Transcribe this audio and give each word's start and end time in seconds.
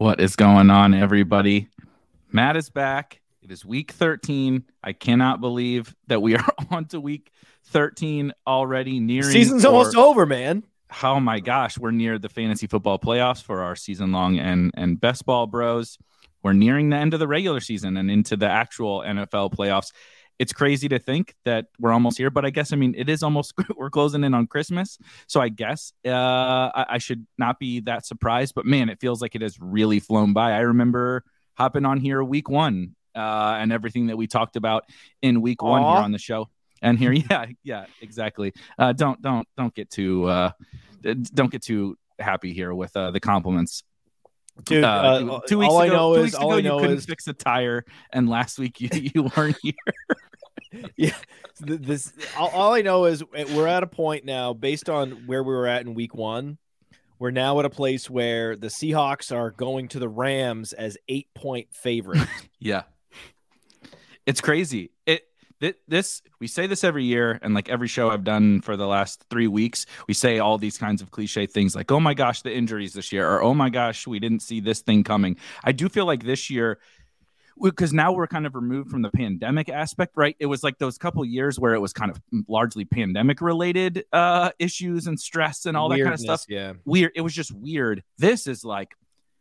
What 0.00 0.18
is 0.18 0.34
going 0.34 0.70
on, 0.70 0.94
everybody? 0.94 1.68
Matt 2.32 2.56
is 2.56 2.70
back. 2.70 3.20
It 3.42 3.52
is 3.52 3.66
week 3.66 3.92
13. 3.92 4.64
I 4.82 4.94
cannot 4.94 5.42
believe 5.42 5.94
that 6.06 6.22
we 6.22 6.36
are 6.38 6.48
on 6.70 6.86
to 6.86 7.00
week 7.02 7.30
13 7.66 8.32
already. 8.46 8.98
Nearing 8.98 9.30
Season's 9.30 9.62
or- 9.66 9.74
almost 9.74 9.94
over, 9.98 10.24
man. 10.24 10.62
Oh 11.02 11.20
my 11.20 11.38
gosh, 11.38 11.76
we're 11.76 11.90
near 11.90 12.18
the 12.18 12.30
fantasy 12.30 12.66
football 12.66 12.98
playoffs 12.98 13.42
for 13.42 13.60
our 13.60 13.76
season 13.76 14.10
long 14.10 14.38
and 14.38 14.70
and 14.74 14.98
best 14.98 15.26
ball 15.26 15.46
bros. 15.46 15.98
We're 16.42 16.54
nearing 16.54 16.88
the 16.88 16.96
end 16.96 17.12
of 17.12 17.20
the 17.20 17.28
regular 17.28 17.60
season 17.60 17.98
and 17.98 18.10
into 18.10 18.38
the 18.38 18.48
actual 18.48 19.00
NFL 19.02 19.52
playoffs. 19.52 19.92
It's 20.40 20.54
crazy 20.54 20.88
to 20.88 20.98
think 20.98 21.34
that 21.44 21.66
we're 21.78 21.92
almost 21.92 22.16
here, 22.16 22.30
but 22.30 22.46
I 22.46 22.50
guess 22.50 22.72
I 22.72 22.76
mean 22.76 22.94
it 22.96 23.10
is 23.10 23.22
almost 23.22 23.52
we're 23.76 23.90
closing 23.90 24.24
in 24.24 24.32
on 24.32 24.46
Christmas, 24.46 24.96
so 25.26 25.38
I 25.38 25.50
guess 25.50 25.92
uh, 26.06 26.10
I, 26.10 26.86
I 26.92 26.98
should 26.98 27.26
not 27.36 27.58
be 27.58 27.80
that 27.80 28.06
surprised. 28.06 28.54
But 28.54 28.64
man, 28.64 28.88
it 28.88 29.00
feels 29.00 29.20
like 29.20 29.34
it 29.34 29.42
has 29.42 29.60
really 29.60 30.00
flown 30.00 30.32
by. 30.32 30.52
I 30.52 30.60
remember 30.60 31.24
hopping 31.58 31.84
on 31.84 31.98
here 31.98 32.24
week 32.24 32.48
one 32.48 32.96
uh, 33.14 33.58
and 33.58 33.70
everything 33.70 34.06
that 34.06 34.16
we 34.16 34.26
talked 34.26 34.56
about 34.56 34.84
in 35.20 35.42
week 35.42 35.62
one 35.62 35.82
here 35.82 36.02
on 36.02 36.12
the 36.12 36.18
show. 36.18 36.48
And 36.80 36.98
here, 36.98 37.12
yeah, 37.30 37.46
yeah, 37.62 37.84
exactly. 38.00 38.54
Uh, 38.78 38.94
don't 38.94 39.20
don't 39.20 39.46
don't 39.58 39.74
get 39.74 39.90
too 39.90 40.24
uh, 40.24 40.52
don't 41.02 41.52
get 41.52 41.62
too 41.62 41.98
happy 42.18 42.54
here 42.54 42.74
with 42.74 42.96
uh, 42.96 43.10
the 43.10 43.20
compliments. 43.20 43.82
Dude, 44.64 44.84
Uh, 44.84 44.88
uh, 44.88 45.40
two 45.46 45.58
weeks 45.58 45.70
all 45.72 45.80
ago, 45.80 45.92
I 45.92 45.96
know 45.96 46.14
two 46.14 46.20
is 46.20 46.24
weeks 46.24 46.34
all 46.36 46.52
ago 46.52 46.54
I 46.54 46.56
you 46.58 46.62
know 46.68 46.78
couldn't 46.80 46.98
is 46.98 47.06
fix 47.06 47.26
a 47.28 47.32
tire, 47.32 47.84
and 48.12 48.28
last 48.28 48.58
week 48.58 48.80
you, 48.80 48.88
you 49.14 49.30
weren't 49.36 49.56
here. 49.62 50.84
yeah. 50.96 51.14
This 51.60 52.12
all, 52.38 52.48
all 52.50 52.74
I 52.74 52.82
know 52.82 53.04
is 53.06 53.22
we're 53.24 53.66
at 53.66 53.82
a 53.82 53.86
point 53.86 54.24
now, 54.24 54.52
based 54.52 54.88
on 54.88 55.26
where 55.26 55.42
we 55.42 55.52
were 55.52 55.66
at 55.66 55.82
in 55.82 55.94
week 55.94 56.14
one. 56.14 56.58
We're 57.18 57.30
now 57.30 57.58
at 57.58 57.66
a 57.66 57.70
place 57.70 58.08
where 58.08 58.56
the 58.56 58.68
Seahawks 58.68 59.34
are 59.34 59.50
going 59.50 59.88
to 59.88 59.98
the 59.98 60.08
Rams 60.08 60.72
as 60.72 60.96
eight 61.08 61.28
point 61.34 61.68
favorites. 61.72 62.22
Yeah. 62.58 62.82
It's 64.26 64.40
crazy. 64.40 64.90
It 65.06 65.22
thi- 65.22 65.29
this 65.88 66.22
we 66.40 66.46
say 66.46 66.66
this 66.66 66.84
every 66.84 67.04
year 67.04 67.38
and 67.42 67.54
like 67.54 67.68
every 67.68 67.88
show 67.88 68.10
I've 68.10 68.24
done 68.24 68.60
for 68.62 68.76
the 68.76 68.86
last 68.86 69.24
3 69.30 69.46
weeks, 69.46 69.86
we 70.08 70.14
say 70.14 70.38
all 70.38 70.58
these 70.58 70.78
kinds 70.78 71.02
of 71.02 71.10
cliche 71.10 71.46
things 71.46 71.74
like 71.76 71.90
oh 71.92 72.00
my 72.00 72.14
gosh, 72.14 72.42
the 72.42 72.54
injuries 72.54 72.92
this 72.94 73.12
year 73.12 73.28
or 73.30 73.42
oh 73.42 73.54
my 73.54 73.68
gosh, 73.70 74.06
we 74.06 74.18
didn't 74.18 74.40
see 74.40 74.60
this 74.60 74.80
thing 74.80 75.04
coming. 75.04 75.36
I 75.62 75.72
do 75.72 75.88
feel 75.88 76.06
like 76.06 76.24
this 76.24 76.50
year 76.50 76.78
because 77.62 77.92
now 77.92 78.10
we're 78.10 78.26
kind 78.26 78.46
of 78.46 78.54
removed 78.54 78.90
from 78.90 79.02
the 79.02 79.10
pandemic 79.10 79.68
aspect, 79.68 80.12
right? 80.16 80.34
It 80.38 80.46
was 80.46 80.62
like 80.64 80.78
those 80.78 80.96
couple 80.96 81.22
years 81.26 81.58
where 81.60 81.74
it 81.74 81.78
was 81.80 81.92
kind 81.92 82.10
of 82.10 82.18
largely 82.48 82.86
pandemic 82.86 83.42
related 83.42 84.04
uh 84.12 84.50
issues 84.58 85.06
and 85.06 85.20
stress 85.20 85.66
and 85.66 85.76
all 85.76 85.90
that 85.90 86.00
kind 86.00 86.14
of 86.14 86.20
stuff 86.20 86.44
Yeah. 86.48 86.72
weird. 86.86 87.12
It 87.14 87.20
was 87.20 87.34
just 87.34 87.52
weird. 87.52 88.02
This 88.16 88.46
is 88.46 88.64
like, 88.64 88.94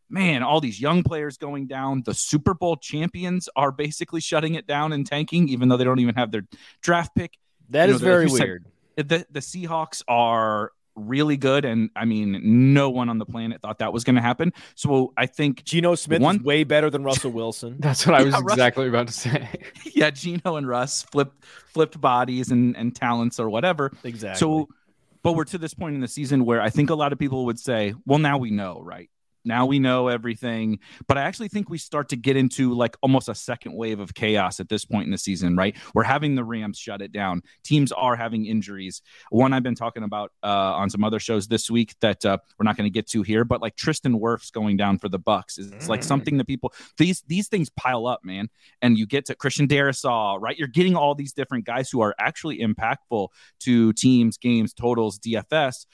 man, 0.10 0.44
all 0.44 0.60
these 0.62 0.80
young 0.82 1.04
players 1.04 1.38
going 1.38 1.68
down. 1.68 2.02
The 2.06 2.14
Super 2.14 2.54
Bowl 2.54 2.76
champions 2.78 3.48
are 3.56 3.72
basically 3.72 4.22
shutting 4.22 4.56
it 4.56 4.66
down 4.68 4.92
and 4.94 5.06
tanking, 5.06 5.50
even 5.50 5.70
though 5.70 5.78
they 5.78 5.84
don't 5.84 6.00
even 6.00 6.16
have 6.16 6.32
their 6.32 6.44
draft 6.82 7.16
pick. 7.16 7.38
That 7.70 7.90
You 7.90 7.96
is 7.96 8.02
know, 8.02 8.06
the- 8.06 8.12
very 8.12 8.30
said- 8.30 8.40
weird. 8.40 8.66
The 8.98 9.26
the 9.32 9.40
Seahawks 9.40 10.02
are 10.08 10.72
really 10.96 11.38
good, 11.38 11.64
and 11.64 11.90
I 11.96 12.04
mean, 12.04 12.74
no 12.74 12.90
one 12.90 13.08
on 13.08 13.18
the 13.20 13.26
planet 13.26 13.62
thought 13.62 13.78
that 13.80 13.94
was 13.94 14.04
going 14.04 14.18
to 14.18 14.22
happen. 14.22 14.52
So 14.76 15.14
I 15.16 15.28
think, 15.28 15.64
Geno 15.64 15.96
Smith 15.96 16.22
One- 16.22 16.36
is 16.38 16.42
way 16.42 16.66
better 16.66 16.90
than 16.90 17.04
Russell 17.06 17.32
Wilson. 17.32 17.78
That's 17.80 18.06
what 18.06 18.16
I 18.16 18.24
was 18.24 18.34
Yeah, 18.34 18.42
Russ- 18.42 18.54
exactly 18.56 18.88
about 18.90 19.08
to 19.08 19.14
say. 19.14 19.48
yeah, 19.96 20.10
Geno 20.10 20.58
and 20.58 20.68
Russ 20.68 21.04
flipped 21.04 21.46
flipped 21.68 22.02
bodies 22.02 22.52
and 22.52 22.76
and 22.76 22.94
talents 22.94 23.40
or 23.40 23.50
whatever. 23.50 23.94
exactly. 24.04 24.40
So, 24.40 24.68
but 25.24 25.34
we're 25.34 25.46
to 25.46 25.58
this 25.58 25.74
point 25.74 25.96
in 25.96 26.02
the 26.02 26.08
season 26.10 26.44
where 26.44 26.62
I 26.62 26.70
think 26.70 26.90
a 26.90 26.96
lot 26.96 27.14
of 27.14 27.20
people 27.20 27.46
would 27.46 27.60
say, 27.60 27.94
well, 28.06 28.20
now 28.20 28.38
we 28.38 28.52
know, 28.52 28.82
right? 28.84 29.10
Now 29.46 29.66
we 29.66 29.80
know 29.80 30.08
everything. 30.08 30.80
But 31.08 31.18
I 31.18 31.22
actually 31.22 31.48
think 31.48 31.70
we 31.70 31.78
start 31.78 32.10
to 32.10 32.16
get 32.16 32.36
into 32.36 32.74
like 32.74 32.98
almost 33.02 33.30
a 33.30 33.36
second 33.36 33.74
wave 33.74 34.00
of 34.00 34.14
chaos 34.14 34.60
at 34.60 34.70
this 34.70 34.86
point 34.86 35.06
in 35.06 35.12
the 35.12 35.18
season, 35.18 35.56
right? 35.56 35.76
We're 35.94 36.04
having 36.04 36.36
the 36.36 36.44
Rams 36.44 36.78
shut 36.78 37.02
it 37.02 37.12
down. 37.12 37.42
Teams 37.64 37.92
are 37.92 38.16
having 38.16 38.46
injuries. 38.46 39.02
One 39.30 39.54
I've 39.54 39.64
been 39.64 39.76
talking 39.76 40.04
about 40.04 40.32
uh, 40.44 40.48
on 40.48 40.90
some 40.90 41.04
other 41.04 41.20
shows 41.20 41.48
this 41.48 41.70
week 41.70 41.96
that 42.02 42.26
uh, 42.26 42.38
we're 42.58 42.66
not 42.66 42.78
going 42.78 42.86
to 42.86 42.94
get 42.94 43.08
to 43.10 43.24
here, 43.24 43.44
but 43.44 43.62
like 43.62 43.76
Tristan 43.76 44.20
Wirfs 44.20 44.52
going 44.52 44.78
down 44.78 45.00
for 45.00 45.10
the 45.10 45.20
bucks 45.20 45.58
is 45.58 45.72
it's 45.72 45.90
like 45.90 46.04
something 46.04 46.38
that 46.38 46.46
people 46.46 46.74
these 46.98 47.24
these 47.28 47.48
things 47.48 47.70
pile 47.70 48.08
up, 48.08 48.24
man. 48.24 48.50
And 48.82 48.98
you 48.98 49.06
get 49.06 49.26
to 49.26 49.36
Christian 49.36 49.68
Darrisaw, 49.68 50.38
right? 50.40 50.58
You're 50.58 50.68
getting 50.68 50.96
all 50.96 51.16
these 51.16 51.34
different 51.34 51.66
guys 51.66 51.90
who 51.90 52.02
are 52.02 52.16
actually 52.20 52.60
impactful 52.60 53.30
to 53.62 53.94
teams, 53.94 54.38
games, 54.38 54.74
totals, 54.74 55.20
DFS 55.20 55.86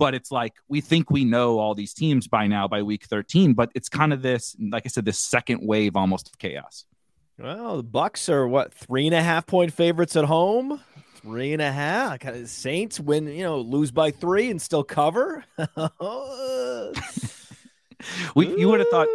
but 0.00 0.14
it's 0.14 0.32
like 0.32 0.54
we 0.66 0.80
think 0.80 1.10
we 1.10 1.26
know 1.26 1.58
all 1.58 1.74
these 1.74 1.92
teams 1.92 2.26
by 2.26 2.46
now 2.46 2.66
by 2.66 2.82
week 2.82 3.04
13 3.04 3.52
but 3.52 3.70
it's 3.74 3.90
kind 3.90 4.14
of 4.14 4.22
this 4.22 4.56
like 4.72 4.84
i 4.86 4.88
said 4.88 5.04
this 5.04 5.20
second 5.20 5.60
wave 5.62 5.94
almost 5.94 6.28
of 6.28 6.38
chaos. 6.38 6.86
Well 7.38 7.76
the 7.76 7.82
bucks 7.82 8.28
are 8.28 8.48
what 8.48 8.72
three 8.72 9.06
and 9.06 9.14
a 9.14 9.22
half 9.22 9.46
point 9.46 9.72
favorites 9.72 10.16
at 10.16 10.24
home? 10.24 10.80
Three 11.16 11.52
and 11.52 11.60
a 11.60 11.70
half. 11.70 12.18
Saints 12.46 12.98
win 12.98 13.28
you 13.28 13.44
know 13.44 13.60
lose 13.60 13.90
by 13.90 14.10
three 14.10 14.50
and 14.50 14.60
still 14.60 14.82
cover? 14.82 15.44
We 18.34 18.58
you 18.58 18.68
would 18.68 18.80
have 18.80 18.88
thought 18.88 19.08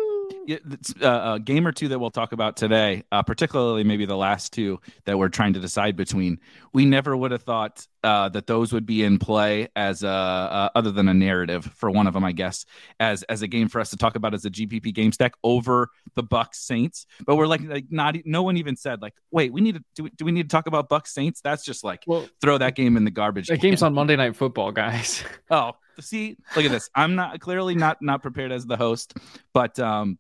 uh, 1.02 1.34
a 1.36 1.40
game 1.40 1.66
or 1.68 1.72
two 1.72 1.88
that 1.88 2.00
we'll 2.00 2.12
talk 2.12 2.32
about 2.32 2.56
today, 2.58 3.04
uh, 3.12 3.24
particularly 3.24 3.84
maybe 3.84 4.06
the 4.06 4.18
last 4.18 4.54
two 4.54 4.80
that 5.06 5.18
we're 5.18 5.30
trying 5.30 5.54
to 5.54 5.60
decide 5.60 5.96
between. 5.96 6.40
We 6.74 6.86
never 6.86 7.16
would 7.16 7.32
have 7.32 7.44
thought 7.44 7.88
uh, 8.06 8.30
that 8.30 8.46
those 8.46 8.72
would 8.72 8.86
be 8.86 9.04
in 9.04 9.18
play 9.18 9.68
as 9.76 10.04
a, 10.04 10.08
uh, 10.08 10.70
other 10.76 10.92
than 10.92 11.10
a 11.10 11.14
narrative 11.14 11.66
for 11.76 11.90
one 11.90 12.06
of 12.06 12.14
them, 12.14 12.24
I 12.24 12.32
guess, 12.32 12.66
as 13.00 13.24
as 13.24 13.42
a 13.42 13.48
game 13.48 13.68
for 13.68 13.82
us 13.82 13.90
to 13.90 13.98
talk 13.98 14.16
about 14.16 14.36
as 14.36 14.46
a 14.46 14.50
GPP 14.52 14.94
game 14.94 15.12
stack 15.12 15.34
over 15.44 15.90
the 16.14 16.24
Bucs 16.24 16.56
Saints. 16.56 17.08
But 17.26 17.36
we're 17.36 17.48
like, 17.48 17.62
like 17.62 17.86
not 17.90 18.16
no 18.24 18.44
one 18.44 18.58
even 18.58 18.76
said 18.76 19.02
like, 19.02 19.16
wait, 19.32 19.52
we 19.52 19.62
need 19.62 19.76
to 19.76 19.84
do, 19.96 20.04
we, 20.04 20.10
do 20.12 20.24
we 20.24 20.32
need 20.32 20.44
to 20.44 20.54
talk 20.56 20.68
about 20.68 20.88
Bucs 20.88 21.08
Saints? 21.08 21.42
That's 21.42 21.66
just 21.66 21.84
like 21.84 22.04
well, 22.06 22.30
throw 22.42 22.58
that 22.60 22.76
game 22.76 22.96
in 22.96 23.06
the 23.06 23.12
garbage. 23.12 23.48
The 23.48 23.58
game's 23.58 23.82
on 23.82 23.94
Monday 23.96 24.16
Night 24.16 24.36
Football, 24.36 24.72
guys. 24.72 25.24
oh, 25.50 25.74
see, 26.00 26.38
look 26.56 26.64
at 26.64 26.72
this. 26.72 26.90
I'm 26.94 27.16
not 27.16 27.40
clearly 27.40 27.74
not 27.74 27.98
not 28.02 28.22
prepared 28.22 28.52
as 28.52 28.66
the 28.66 28.78
host, 28.78 29.18
but 29.52 29.80
um 29.80 30.20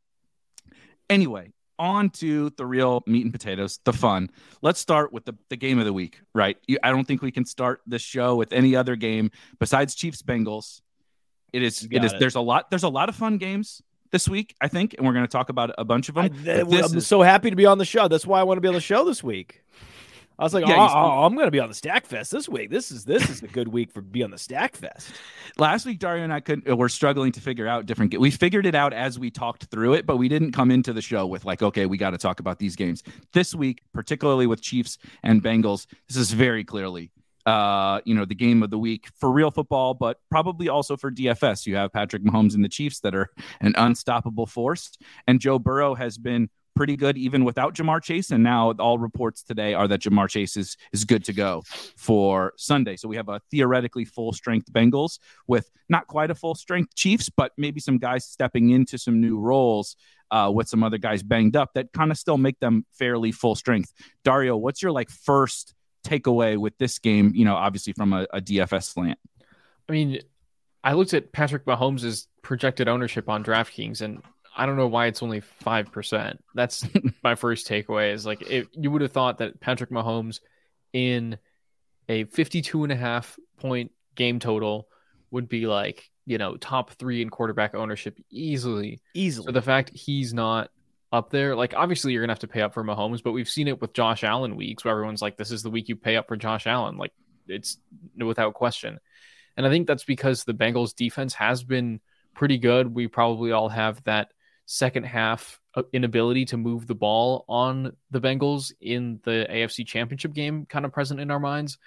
Anyway, 1.10 1.52
on 1.77 2.10
to 2.10 2.51
the 2.51 2.66
real 2.66 3.04
meat 3.06 3.24
and 3.24 3.33
potatoes, 3.33 3.80
the 3.83 3.94
fun. 3.94 4.30
Let's 4.62 4.80
start 4.80 5.12
with 5.13 5.25
the, 5.25 5.33
the 5.50 5.57
game 5.57 5.80
of 5.80 5.86
the 5.86 5.94
week, 5.94 6.22
right? 6.33 6.57
I 6.83 6.92
don't 6.92 7.06
think 7.06 7.22
we 7.22 7.31
can 7.31 7.45
start 7.45 7.81
this 7.86 8.01
show 8.01 8.36
with 8.36 8.54
any 8.54 8.75
other 8.75 8.95
game 8.95 9.31
besides 9.60 9.95
Chiefs 9.95 10.22
Bengals. 10.22 10.81
It 11.54 11.63
is 11.63 11.88
it 11.89 12.04
is 12.04 12.12
it. 12.12 12.19
there's 12.19 12.36
a 12.36 12.42
lot 12.42 12.69
there's 12.69 12.83
a 12.83 12.89
lot 12.89 13.07
of 13.07 13.16
fun 13.16 13.38
games 13.38 13.81
this 14.12 14.30
week, 14.30 14.56
I 14.62 14.68
think, 14.68 14.94
and 14.94 15.06
we're 15.06 15.13
going 15.13 15.25
to 15.25 15.31
talk 15.31 15.50
about 15.50 15.72
a 15.77 15.83
bunch 15.83 16.10
of 16.10 16.16
them. 16.16 16.31
I, 16.48 16.60
am 16.60 17.00
so 17.01 17.22
happy 17.22 17.50
to 17.50 17.56
be 17.56 17.66
on 17.66 17.77
the 17.77 17.86
show. 17.86 18.07
That's 18.07 18.25
why 18.25 18.39
I 18.39 18.44
want 18.44 18.57
to 18.57 18.62
be 18.62 18.68
on 18.68 18.74
the 18.74 18.81
show 18.81 19.04
this 19.06 19.24
week. 19.24 19.62
I 20.38 20.44
was 20.44 20.54
like, 20.54 20.68
yeah, 20.68 20.76
oh, 20.76 20.94
oh, 20.94 21.24
I'm 21.24 21.34
going 21.34 21.48
to 21.48 21.52
be 21.52 21.62
on 21.62 21.70
the 21.70 21.76
Stack 21.76 22.06
Fest 22.06 22.32
this 22.32 22.50
week. 22.50 22.70
This 22.70 22.92
is 22.92 23.06
this 23.06 23.30
is 23.30 23.42
a 23.42 23.48
good 23.48 23.70
week 23.70 23.92
for 23.92 24.02
be 24.02 24.22
on 24.22 24.32
the 24.32 24.38
Stack 24.38 24.76
Fest. 24.76 25.12
Last 25.58 25.86
week, 25.86 26.00
Dario 26.00 26.24
and 26.24 26.34
I 26.34 26.42
could 26.42 26.70
uh, 26.70 26.76
were 26.76 26.90
struggling 26.90 27.32
to 27.34 27.42
figure 27.42 27.68
out 27.68 27.86
different. 27.86 28.18
We 28.20 28.32
figured 28.32 28.66
it 28.66 28.76
out 28.76 28.92
as 28.92 29.18
we 29.18 29.32
talked 29.32 29.66
through 29.66 29.94
it, 29.94 30.06
but 30.06 30.18
we 30.18 30.28
didn't 30.28 30.52
come 30.52 30.72
into 30.72 30.92
the 30.92 31.02
show 31.02 31.26
with 31.26 31.46
like, 31.46 31.62
okay, 31.62 31.86
we 31.86 31.98
got 31.98 32.10
to 32.10 32.18
talk 32.18 32.42
about 32.42 32.60
these 32.60 32.76
games 32.76 33.02
this 33.32 33.56
week, 33.56 33.82
particularly 33.94 34.46
with 34.46 34.62
Chiefs 34.62 34.98
and 35.24 35.42
Bengals. 35.42 35.86
This 36.10 36.18
is 36.18 36.32
very 36.32 36.66
clearly, 36.66 37.12
uh, 37.46 38.02
you 38.04 38.14
know, 38.14 38.26
the 38.26 38.36
game 38.36 38.62
of 38.62 38.72
the 38.72 38.78
week 38.78 39.08
for 39.18 39.32
real 39.32 39.52
football, 39.52 39.94
but 39.94 40.20
probably 40.30 40.68
also 40.68 40.98
for 40.98 41.12
DFS. 41.12 41.66
You 41.66 41.78
have 41.78 41.94
Patrick 41.94 42.24
Mahomes 42.24 42.56
and 42.56 42.64
the 42.64 42.70
Chiefs 42.70 43.00
that 43.02 43.16
are 43.16 43.30
an 43.62 43.74
unstoppable 43.78 44.48
force, 44.48 44.98
and 45.28 45.40
Joe 45.40 45.60
Burrow 45.60 45.96
has 45.96 46.18
been 46.18 46.50
pretty 46.75 46.95
good 46.95 47.18
even 47.18 47.44
without 47.45 47.74
Ja'Marr 47.74 48.01
Chase. 48.01 48.31
And 48.31 48.44
now 48.44 48.72
all 48.80 48.98
reports 48.98 49.44
today 49.44 49.74
are 49.74 49.88
that 49.88 50.01
Ja'Marr 50.01 50.30
Chase 50.30 50.57
is, 50.57 50.77
is 50.92 51.06
good 51.06 51.24
to 51.25 51.33
go 51.33 51.63
for 51.95 52.54
Sunday. 52.57 52.95
So 52.98 53.07
we 53.07 53.16
have 53.16 53.30
a 53.30 53.42
theoretically 53.51 54.06
full 54.06 54.33
strength 54.33 54.72
Bengals 54.72 55.19
with 55.48 55.69
not 55.89 56.07
quite 56.07 56.31
a 56.31 56.36
full 56.36 56.56
strength 56.56 56.95
Chiefs, 56.95 57.30
but 57.30 57.51
maybe 57.57 57.80
some 57.80 57.98
guys 57.98 58.25
stepping 58.25 58.72
into 58.72 58.98
some 58.98 59.22
new 59.22 59.39
roles 59.39 59.95
uh, 60.31 60.51
with 60.54 60.68
some 60.68 60.83
other 60.83 60.98
guys 60.98 61.24
banged 61.24 61.56
up 61.56 61.74
that 61.75 61.94
kind 61.94 62.12
of 62.12 62.18
still 62.18 62.38
make 62.38 62.60
them 62.60 62.86
fairly 62.92 63.31
full 63.31 63.56
strength. 63.56 63.94
Dario, 64.24 64.57
what's 64.57 64.81
your 64.81 64.92
like 64.92 65.10
first 65.10 65.74
takeaway 66.06 66.57
with 66.57 66.77
this 66.77 67.00
game? 67.00 67.31
You 67.36 67.45
know, 67.45 67.56
obviously 67.56 67.94
from 67.94 68.13
a, 68.13 68.27
a 68.33 68.42
DFS 68.42 68.83
slant. 68.94 69.19
I 69.88 69.92
mean, 69.92 70.19
I 70.83 70.94
looked 70.94 71.13
at 71.13 71.31
Patrick 71.31 71.66
Mahomes' 71.66 72.27
projected 72.42 72.88
ownership 72.88 73.30
on 73.30 73.44
DraftKings, 73.44 74.01
and 74.01 74.22
I 74.56 74.66
don't 74.66 74.78
know 74.78 74.88
why 74.88 75.07
it's 75.07 75.22
only 75.22 75.42
5%. 75.42 76.38
That's 76.54 76.88
my 77.24 77.36
first 77.36 77.68
takeaway 77.68 78.13
is 78.13 78.25
like, 78.25 78.42
it, 78.50 78.68
you 78.74 78.90
would 78.92 79.02
have 79.02 79.12
thought 79.12 79.40
that 79.40 79.60
Patrick 79.60 79.90
Mahomes 79.90 80.40
in 80.94 81.38
a 82.07 82.24
52 82.25 82.84
and 82.84 82.92
a 82.92 82.96
half 82.96 83.38
point 83.57 83.92
game 84.16 84.40
total 84.40 84.88
would 85.31 85.50
be 85.50 85.68
like, 85.68 86.10
you 86.25 86.38
know, 86.38 86.56
top 86.56 86.92
three 86.92 87.22
in 87.22 87.30
quarterback 87.30 87.75
ownership 87.75 88.18
easily. 88.30 89.02
Easily. 89.13 89.46
So 89.48 89.52
the 89.52 89.62
fact 89.62 89.92
he's 89.94 90.34
not 90.34 90.69
up 91.12 91.30
there, 91.30 91.56
like, 91.56 91.74
obviously 91.75 92.13
you're 92.13 92.22
going 92.22 92.30
to 92.30 92.34
have 92.34 92.40
to 92.40 92.48
pay 92.48 92.62
up 92.62 92.74
for 92.74 92.84
Mahomes, 92.84 93.22
but 93.22 93.34
we've 93.34 93.50
seen 93.50 93.68
it 93.68 93.81
with 93.81 93.94
Josh 93.94 94.24
Allen 94.24 94.56
weeks 94.56 94.86
where 94.86 94.94
everyone's 94.94 95.22
like, 95.22 95.38
this 95.38 95.51
is 95.51 95.63
the 95.63 95.69
week 95.69 95.90
you 95.90 95.96
pay 95.96 96.16
up 96.16 96.28
for 96.28 96.38
Josh 96.38 96.66
Allen. 96.66 96.98
Like, 96.98 97.12
it's 97.48 97.78
without 98.18 98.54
question. 98.54 99.00
And 99.58 99.66
I 99.66 99.69
think 99.69 99.88
that's 99.88 100.04
because 100.04 100.44
the 100.44 100.54
Bengals 100.54 100.96
defense 100.96 101.34
has 101.36 101.63
been 101.63 102.00
pretty 102.34 102.58
good. 102.58 102.94
We 102.94 103.08
probably 103.08 103.51
all 103.51 103.69
have 103.69 104.04
that 104.04 104.30
second 104.65 105.03
half 105.03 105.59
uh, 105.75 105.83
inability 105.94 106.45
to 106.45 106.57
move 106.57 106.88
the 106.88 106.95
ball 106.95 107.45
on 107.47 107.95
the 108.12 108.21
Bengals 108.21 108.71
in 108.81 109.19
the 109.23 109.47
AFC 109.50 109.85
Championship 109.85 110.33
game 110.33 110.65
kind 110.65 110.85
of 110.85 110.91
present 110.91 111.19
in 111.19 111.31
our 111.31 111.39
minds. 111.39 111.77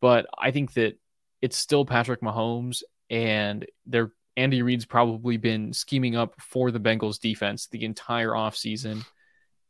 But 0.00 0.26
I 0.36 0.50
think 0.50 0.74
that 0.74 0.98
it's 1.40 1.56
still 1.56 1.84
Patrick 1.84 2.20
Mahomes 2.20 2.82
and 3.10 3.66
they're 3.86 4.12
Andy 4.36 4.62
Reid's 4.62 4.86
probably 4.86 5.36
been 5.36 5.72
scheming 5.72 6.16
up 6.16 6.40
for 6.40 6.70
the 6.70 6.80
Bengals 6.80 7.20
defense 7.20 7.66
the 7.66 7.84
entire 7.84 8.30
offseason. 8.30 9.04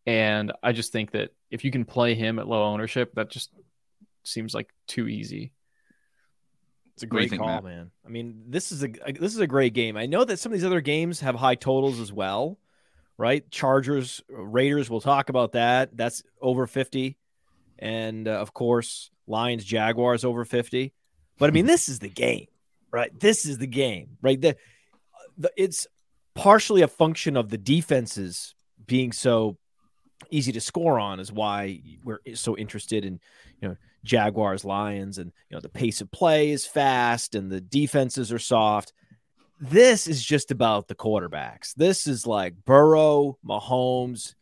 And 0.07 0.53
I 0.63 0.73
just 0.73 0.93
think 0.93 1.13
that 1.13 1.31
if 1.51 1.65
you 1.65 1.71
can 1.71 1.85
play 1.85 2.15
him 2.15 2.39
at 2.39 2.47
low 2.47 2.65
ownership, 2.65 3.13
that 3.15 3.31
just 3.31 3.51
seems 4.25 4.55
like 4.55 4.69
too 4.87 5.09
easy. 5.09 5.53
It's 6.95 7.03
a 7.03 7.07
great 7.07 7.31
think, 7.31 7.41
call, 7.41 7.49
Matt? 7.49 7.65
man. 7.65 7.91
I 8.05 8.09
mean, 8.09 8.45
this 8.49 8.71
is 8.71 8.85
a 8.85 8.89
this 8.89 9.33
is 9.33 9.39
a 9.39 9.47
great 9.47 9.73
game. 9.73 9.97
I 9.97 10.07
know 10.07 10.25
that 10.25 10.39
some 10.39 10.53
of 10.53 10.59
these 10.59 10.67
other 10.67 10.81
games 10.81 11.21
have 11.21 11.35
high 11.35 11.55
totals 11.55 12.01
as 12.01 12.13
well, 12.13 12.59
right? 13.17 13.49
Chargers, 13.51 14.23
Raiders. 14.29 14.91
We'll 14.91 15.01
talk 15.01 15.29
about 15.29 15.53
that. 15.53 15.97
That's 15.97 16.23
over 16.41 16.67
fifty, 16.67 17.17
and 17.79 18.29
uh, 18.29 18.33
of 18.33 18.53
course, 18.53 19.11
Lions, 19.27 19.65
Jaguars 19.65 20.25
over 20.25 20.45
fifty. 20.45 20.93
But 21.39 21.49
I 21.49 21.53
mean, 21.53 21.67
this 21.73 21.89
is 21.89 21.99
the 21.99 22.11
game, 22.11 22.47
right? 22.91 23.19
This 23.19 23.47
is 23.47 23.59
the 23.59 23.67
game, 23.67 24.19
right? 24.21 24.41
The, 24.41 24.57
the 25.39 25.51
it's 25.57 25.87
partially 26.35 26.83
a 26.83 26.89
function 26.89 27.37
of 27.37 27.49
the 27.49 27.59
defenses 27.59 28.55
being 28.87 29.13
so 29.13 29.57
easy 30.31 30.53
to 30.53 30.61
score 30.61 30.99
on 30.99 31.21
is 31.21 31.33
why 31.33 31.81
we're 32.05 32.21
so 32.35 32.57
interested 32.57 33.05
in 33.05 33.21
you 33.61 33.69
know 33.69 33.77
Jaguars, 34.05 34.65
Lions, 34.65 35.19
and 35.19 35.33
you 35.49 35.57
know 35.57 35.61
the 35.61 35.69
pace 35.69 36.01
of 36.01 36.11
play 36.11 36.51
is 36.51 36.67
fast 36.67 37.35
and 37.35 37.51
the 37.51 37.61
defenses 37.61 38.33
are 38.33 38.39
soft. 38.39 38.93
This 39.61 40.09
is 40.09 40.23
just 40.23 40.51
about 40.51 40.89
the 40.89 40.95
quarterbacks. 40.95 41.75
This 41.75 42.07
is 42.07 42.27
like 42.27 42.55
Burrow, 42.65 43.39
Mahomes. 43.47 44.35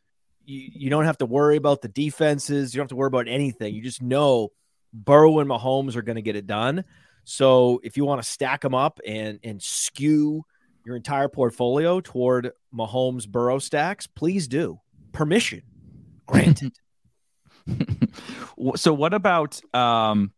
You, 0.47 0.71
you 0.73 0.90
don't 0.90 1.05
have 1.05 1.19
to 1.19 1.26
worry 1.26 1.57
about 1.57 1.83
the 1.83 1.88
defenses. 1.88 2.73
You 2.73 2.79
don't 2.79 2.85
have 2.85 2.90
to 2.90 2.97
worry 2.97 3.09
about 3.09 3.29
anything. 3.29 3.75
You 3.75 3.83
just 3.83 4.00
know 4.00 4.52
Burrow 4.95 5.38
and 5.40 5.50
Mahomes 5.50 5.95
are 5.97 6.02
going 6.02 6.17
to 6.17 6.23
get 6.23 6.37
it 6.37 6.47
done. 6.47 6.85
So 7.25 7.81
if 7.85 7.99
you 7.99 8.07
want 8.07 8.23
to 8.23 8.29
stack 8.29 8.62
them 8.62 8.75
up 8.75 8.99
and 9.07 9.38
and 9.45 9.62
skew 9.62 10.45
your 10.87 10.97
entire 10.97 11.29
portfolio 11.29 12.00
toward 12.00 12.52
Mahomes 12.75 13.29
Burrow 13.29 13.59
stacks, 13.59 14.07
please 14.07 14.49
do. 14.49 14.81
Permission 15.12 15.62
granted. 16.26 16.73
so 18.76 18.93
what 18.93 19.14
about 19.14 19.61
um 19.75 20.33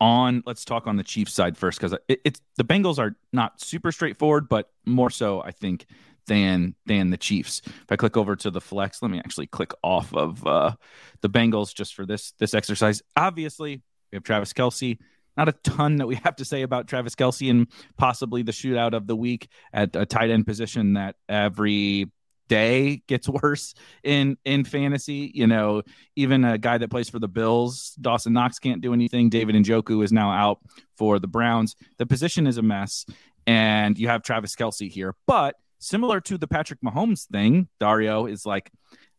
on 0.00 0.42
let's 0.46 0.64
talk 0.64 0.86
on 0.86 0.96
the 0.96 1.04
Chiefs 1.04 1.32
side 1.32 1.56
first 1.56 1.78
because 1.80 1.96
it, 2.08 2.20
it's 2.24 2.40
the 2.56 2.64
Bengals 2.64 2.98
are 2.98 3.16
not 3.32 3.60
super 3.60 3.92
straightforward, 3.92 4.48
but 4.48 4.70
more 4.84 5.10
so 5.10 5.42
I 5.42 5.50
think 5.50 5.86
than 6.26 6.74
than 6.86 7.10
the 7.10 7.16
Chiefs. 7.16 7.62
If 7.64 7.90
I 7.90 7.96
click 7.96 8.16
over 8.16 8.36
to 8.36 8.50
the 8.50 8.60
flex, 8.60 9.02
let 9.02 9.10
me 9.10 9.18
actually 9.18 9.48
click 9.48 9.72
off 9.82 10.14
of 10.14 10.46
uh, 10.46 10.72
the 11.20 11.30
Bengals 11.30 11.74
just 11.74 11.94
for 11.94 12.06
this 12.06 12.32
this 12.38 12.54
exercise. 12.54 13.02
Obviously, 13.16 13.82
we 14.12 14.16
have 14.16 14.22
Travis 14.22 14.52
Kelce. 14.52 14.98
Not 15.36 15.48
a 15.48 15.52
ton 15.52 15.96
that 15.96 16.06
we 16.08 16.16
have 16.16 16.34
to 16.36 16.44
say 16.44 16.62
about 16.62 16.88
Travis 16.88 17.14
Kelce 17.14 17.48
and 17.48 17.68
possibly 17.96 18.42
the 18.42 18.50
shootout 18.50 18.92
of 18.92 19.06
the 19.06 19.14
week 19.14 19.48
at 19.72 19.94
a 19.94 20.04
tight 20.04 20.30
end 20.30 20.46
position 20.46 20.94
that 20.94 21.14
every 21.28 22.10
day 22.48 23.02
gets 23.06 23.28
worse 23.42 23.74
in 24.02 24.36
in 24.44 24.64
fantasy. 24.64 25.30
You 25.34 25.46
know, 25.46 25.82
even 26.16 26.44
a 26.44 26.58
guy 26.58 26.78
that 26.78 26.90
plays 26.90 27.08
for 27.08 27.18
the 27.18 27.28
Bills, 27.28 27.96
Dawson 28.00 28.32
Knox 28.32 28.58
can't 28.58 28.80
do 28.80 28.92
anything. 28.92 29.28
David 29.28 29.54
Njoku 29.54 30.02
is 30.02 30.12
now 30.12 30.30
out 30.30 30.58
for 30.96 31.18
the 31.18 31.28
Browns. 31.28 31.76
The 31.98 32.06
position 32.06 32.46
is 32.46 32.58
a 32.58 32.62
mess, 32.62 33.06
and 33.46 33.98
you 33.98 34.08
have 34.08 34.22
Travis 34.22 34.56
Kelce 34.56 34.90
here, 34.90 35.14
but 35.26 35.56
similar 35.78 36.20
to 36.22 36.38
the 36.38 36.46
Patrick 36.46 36.80
Mahomes 36.80 37.26
thing, 37.26 37.68
Dario 37.80 38.26
is 38.26 38.44
like, 38.44 38.70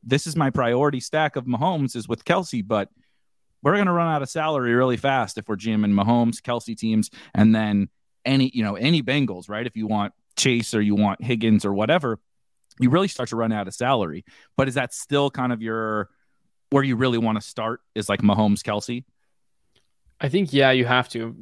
this 0.04 0.28
is 0.28 0.36
my 0.36 0.50
priority 0.50 1.00
stack 1.00 1.36
of 1.36 1.46
Mahomes 1.46 1.96
is 1.96 2.08
with 2.08 2.26
Kelce, 2.26 2.66
but 2.66 2.90
we're 3.62 3.76
going 3.76 3.88
to 3.88 3.92
run 3.92 4.14
out 4.14 4.22
of 4.22 4.30
salary 4.30 4.74
really 4.74 4.98
fast 4.98 5.38
if 5.38 5.48
we're 5.48 5.58
GMing 5.58 5.94
Mahomes, 5.94 6.42
Kelce 6.42 6.78
teams, 6.78 7.10
and 7.34 7.54
then 7.54 7.90
any, 8.26 8.52
you 8.54 8.64
know, 8.64 8.76
any 8.76 9.02
Bengals, 9.02 9.50
right? 9.50 9.66
If 9.66 9.76
you 9.76 9.88
want 9.88 10.14
Chase 10.38 10.74
or 10.74 10.82
you 10.82 10.96
want 10.96 11.24
Higgins 11.24 11.66
or 11.66 11.74
whatever, 11.74 12.20
you 12.80 12.90
really 12.90 13.08
start 13.08 13.30
to 13.30 13.36
run 13.36 13.52
out 13.52 13.68
of 13.68 13.74
salary. 13.74 14.26
But 14.58 14.68
is 14.68 14.76
that 14.76 14.94
still 14.94 15.30
kind 15.30 15.52
of 15.52 15.62
your 15.62 16.10
where 16.70 16.84
you 16.84 16.96
really 16.96 17.18
want 17.18 17.40
to 17.40 17.46
start 17.46 17.82
is 17.96 18.10
like 18.10 18.22
Mahomes, 18.22 18.62
Kelce? 18.62 19.04
I 20.22 20.30
think 20.30 20.52
yeah, 20.52 20.72
you 20.72 20.86
have 20.86 21.08
to. 21.10 21.36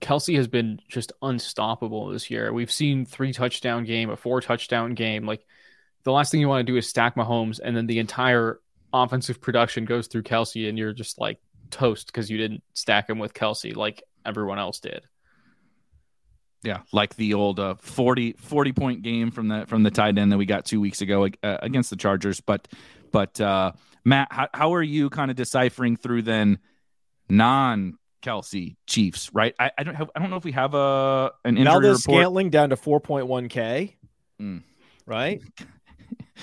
Kelce 0.00 0.36
has 0.36 0.48
been 0.48 0.80
just 0.88 1.12
unstoppable 1.20 2.08
this 2.08 2.30
year. 2.30 2.52
We've 2.52 2.72
seen 2.72 3.04
three 3.04 3.32
touchdown 3.32 3.84
game, 3.84 4.10
a 4.10 4.16
four 4.16 4.40
touchdown 4.40 4.94
game. 4.94 5.26
Like 5.26 5.44
the 6.04 6.12
last 6.12 6.30
thing 6.30 6.40
you 6.40 6.48
want 6.48 6.66
to 6.66 6.72
do 6.72 6.78
is 6.78 6.88
stack 6.88 7.14
Mahomes, 7.14 7.60
and 7.62 7.76
then 7.76 7.86
the 7.86 7.98
entire 7.98 8.60
offensive 8.92 9.40
production 9.40 9.84
goes 9.84 10.06
through 10.06 10.22
Kelce, 10.22 10.68
and 10.68 10.78
you're 10.78 10.94
just 10.94 11.20
like 11.20 11.40
toast 11.70 12.06
because 12.06 12.30
you 12.30 12.38
didn't 12.38 12.62
stack 12.74 13.08
him 13.08 13.18
with 13.18 13.34
Kelce 13.34 13.76
like 13.76 14.02
everyone 14.24 14.58
else 14.58 14.80
did. 14.80 15.02
Yeah, 16.64 16.80
like 16.92 17.16
the 17.16 17.34
old 17.34 17.58
uh, 17.58 17.74
40, 17.74 18.34
40 18.38 18.72
point 18.72 19.02
game 19.02 19.30
from 19.30 19.48
the 19.48 19.64
from 19.66 19.82
the 19.82 19.90
tight 19.90 20.16
end 20.16 20.30
that 20.30 20.38
we 20.38 20.46
got 20.46 20.64
two 20.64 20.80
weeks 20.80 21.00
ago 21.00 21.26
uh, 21.42 21.58
against 21.60 21.90
the 21.90 21.96
Chargers. 21.96 22.40
But 22.40 22.68
but 23.10 23.40
uh, 23.40 23.72
Matt, 24.04 24.28
how, 24.30 24.48
how 24.54 24.74
are 24.74 24.82
you 24.82 25.10
kind 25.10 25.30
of 25.30 25.36
deciphering 25.36 25.96
through 25.96 26.22
then 26.22 26.58
non 27.28 27.98
Kelce 28.22 28.76
Chiefs? 28.86 29.30
Right, 29.34 29.54
I, 29.58 29.72
I 29.76 29.82
don't 29.82 29.96
have 29.96 30.10
I 30.14 30.20
don't 30.20 30.30
know 30.30 30.36
if 30.36 30.44
we 30.44 30.52
have 30.52 30.74
a 30.74 31.32
an 31.44 31.56
injury 31.58 31.72
Valdes 31.72 32.06
report. 32.06 32.20
Scantling 32.22 32.50
down 32.50 32.70
to 32.70 32.76
4.1k. 32.76 33.94
Mm. 34.40 34.62
Right? 35.06 35.42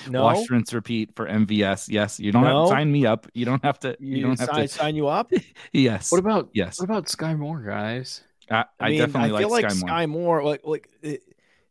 No. 0.08 0.22
Wash, 0.22 0.48
rinse, 0.48 0.72
repeat 0.72 1.14
for 1.14 1.26
MVS. 1.26 1.88
Yes, 1.88 2.18
you 2.18 2.32
don't 2.32 2.44
have 2.44 2.64
to 2.64 2.68
sign 2.68 2.90
me 2.90 3.04
up. 3.06 3.26
You 3.34 3.44
don't 3.44 3.62
have 3.62 3.78
to. 3.80 3.96
You, 4.00 4.16
You, 4.16 4.22
don't 4.22 4.38
have 4.40 4.48
sign, 4.48 4.62
to. 4.62 4.68
sign 4.68 4.96
you 4.96 5.08
up? 5.08 5.30
Yes. 5.72 6.10
What 6.10 6.18
about 6.18 6.48
yes? 6.54 6.78
what 6.80 6.84
about 6.84 7.06
Skyy 7.06 7.36
Moore, 7.36 7.60
guys? 7.60 8.22
I, 8.50 8.64
I, 8.80 8.88
mean, 8.90 8.98
definitely 8.98 9.30
I 9.30 9.32
like 9.32 9.42
feel 9.42 9.50
like 9.50 9.64
Skyy 9.66 9.80
Moore. 9.80 9.88
Skyy 9.90 10.08
Moore. 10.08 10.44
Like, 10.44 10.60
like 10.64 10.88
it- 11.02 11.22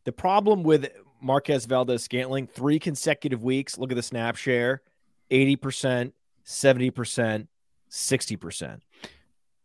the 0.04 0.12
problem 0.12 0.62
with 0.62 0.88
Marquez 1.20 1.66
Valdes 1.66 2.02
Scantling, 2.02 2.46
three 2.46 2.78
consecutive 2.78 3.42
weeks. 3.42 3.76
Look 3.78 3.92
at 3.92 3.96
the 3.96 4.02
snap 4.02 4.36
share: 4.36 4.80
eighty 5.30 5.56
percent, 5.56 6.14
seventy 6.44 6.90
percent, 6.90 7.48
sixty 7.88 8.36
percent. 8.36 8.82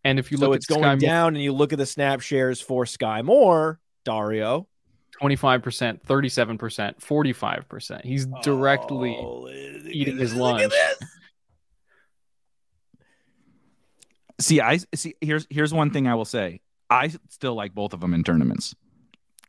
And 0.04 0.20
if 0.20 0.32
you 0.32 0.38
So 0.38 0.48
look 0.50 0.58
it's 0.58 0.66
going 0.68 0.82
Skyy 0.84 0.88
Moore, 0.88 0.98
down, 0.98 1.36
and 1.36 1.44
you 1.44 1.54
look 1.54 1.72
at 1.74 1.80
the 1.80 1.86
snap 1.86 2.20
shares 2.20 2.60
for 2.62 2.84
Skyy 2.86 3.24
Moore, 3.24 3.80
Dario. 4.04 4.68
25%, 5.22 6.02
37%, 6.06 7.00
45%. 7.00 8.04
He's 8.04 8.26
directly 8.44 9.16
Oh, 9.18 9.48
eating 9.90 10.18
his 10.18 10.36
lunch. 10.36 10.70
see 14.40 14.60
i 14.60 14.78
see 14.94 15.16
here's 15.22 15.48
here's 15.50 15.74
one 15.74 15.90
thing 15.92 16.08
i 16.08 16.14
will 16.16 16.26
say 16.26 16.60
i 16.90 17.12
still 17.30 17.56
like 17.56 17.74
both 17.74 17.94
of 17.94 18.00
them 18.00 18.14
in 18.14 18.24
tournaments. 18.24 18.76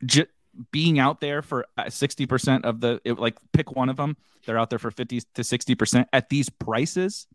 J- 0.05 0.27
being 0.71 0.97
out 0.97 1.21
there 1.21 1.41
for 1.41 1.65
uh, 1.77 1.83
60% 1.83 2.63
of 2.63 2.79
the 2.79 2.99
it, 3.03 3.19
like 3.19 3.37
pick 3.53 3.71
one 3.75 3.89
of 3.89 3.95
them 3.95 4.17
they're 4.45 4.57
out 4.57 4.69
there 4.69 4.79
for 4.79 4.89
50 4.91 5.21
to 5.35 5.41
60% 5.41 6.05
at 6.11 6.29
these 6.29 6.49
prices 6.49 7.27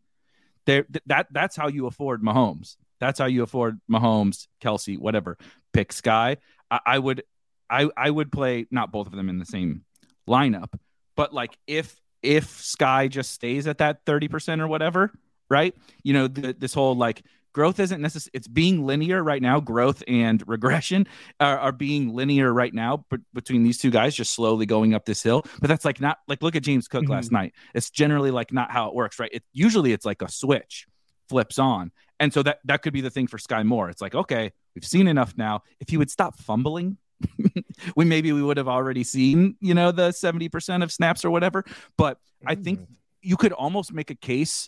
there 0.65 0.83
th- 0.83 1.03
that 1.05 1.27
that's 1.31 1.55
how 1.55 1.67
you 1.67 1.87
afford 1.87 2.21
mahomes. 2.21 2.77
That's 2.99 3.19
how 3.19 3.25
you 3.25 3.43
afford 3.43 3.79
mahomes 3.89 4.47
kelsey 4.59 4.97
whatever. 4.97 5.37
Pick 5.73 5.89
skyy. 5.93 6.37
I, 6.69 6.79
I 6.85 6.99
would 6.99 7.23
I, 7.69 7.89
I 7.95 8.09
would 8.09 8.31
play 8.31 8.65
not 8.71 8.91
both 8.91 9.07
of 9.07 9.13
them 9.13 9.29
in 9.29 9.39
the 9.39 9.45
same 9.45 9.83
lineup 10.27 10.73
but 11.15 11.33
like 11.33 11.57
if 11.67 12.01
if 12.21 12.47
skyy 12.47 13.09
just 13.09 13.31
stays 13.31 13.67
at 13.67 13.79
that 13.79 14.05
30% 14.05 14.61
or 14.61 14.67
whatever 14.67 15.11
right? 15.49 15.75
You 16.03 16.13
know 16.13 16.27
the, 16.27 16.53
this 16.53 16.73
whole 16.73 16.95
like 16.95 17.23
growth 17.53 17.79
isn't 17.79 18.01
necessary 18.01 18.31
it's 18.33 18.47
being 18.47 18.85
linear 18.85 19.23
right 19.23 19.41
now. 19.41 19.59
Growth 19.59 20.03
and 20.07 20.43
regression 20.47 21.07
are, 21.39 21.57
are 21.59 21.71
being 21.71 22.13
linear 22.13 22.51
right 22.51 22.73
now 22.73 23.05
but 23.09 23.21
between 23.33 23.63
these 23.63 23.77
two 23.77 23.91
guys 23.91 24.15
just 24.15 24.33
slowly 24.33 24.65
going 24.65 24.93
up 24.93 25.05
this 25.05 25.23
hill. 25.23 25.43
But 25.61 25.67
that's 25.69 25.85
like 25.85 26.01
not 26.01 26.17
like 26.27 26.41
look 26.41 26.55
at 26.55 26.63
james 26.63 26.87
cook 26.87 27.05
Mhm. 27.05 27.09
last 27.09 27.31
night. 27.31 27.53
It's 27.73 27.89
generally 27.89 28.31
like 28.31 28.51
not 28.51 28.71
how 28.71 28.87
it 28.89 28.95
works 28.95 29.19
right? 29.19 29.29
It 29.31 29.43
usually 29.53 29.93
it's 29.93 30.05
like 30.05 30.21
a 30.21 30.29
switch 30.29 30.87
flips 31.29 31.57
on. 31.59 31.91
And 32.19 32.33
so 32.33 32.43
that 32.43 32.59
that 32.65 32.81
could 32.81 32.93
be 32.93 33.01
the 33.01 33.09
thing 33.09 33.27
for 33.27 33.37
skyy 33.37 33.65
moore. 33.65 33.89
It's 33.89 34.01
like 34.01 34.15
okay 34.15 34.51
we've 34.75 34.85
seen 34.85 35.07
enough 35.07 35.35
now. 35.37 35.61
If 35.79 35.89
he 35.89 35.97
would 35.97 36.09
stop 36.11 36.37
fumbling 36.39 36.97
we 37.95 38.03
maybe 38.03 38.33
we 38.33 38.41
would 38.43 38.57
have 38.57 38.67
already 38.67 39.03
seen 39.03 39.55
you 39.61 39.73
know 39.73 39.91
the 39.91 40.09
70% 40.09 40.83
of 40.83 40.91
snaps 40.91 41.23
or 41.23 41.29
whatever. 41.29 41.63
But 41.97 42.17
i 42.45 42.55
think 42.55 42.81
you 43.21 43.37
could 43.37 43.53
almost 43.53 43.93
make 43.93 44.09
a 44.09 44.15
case 44.15 44.67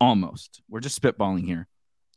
almost 0.00 0.60
we're 0.68 0.80
just 0.80 1.00
spitballing 1.00 1.44
here 1.46 1.66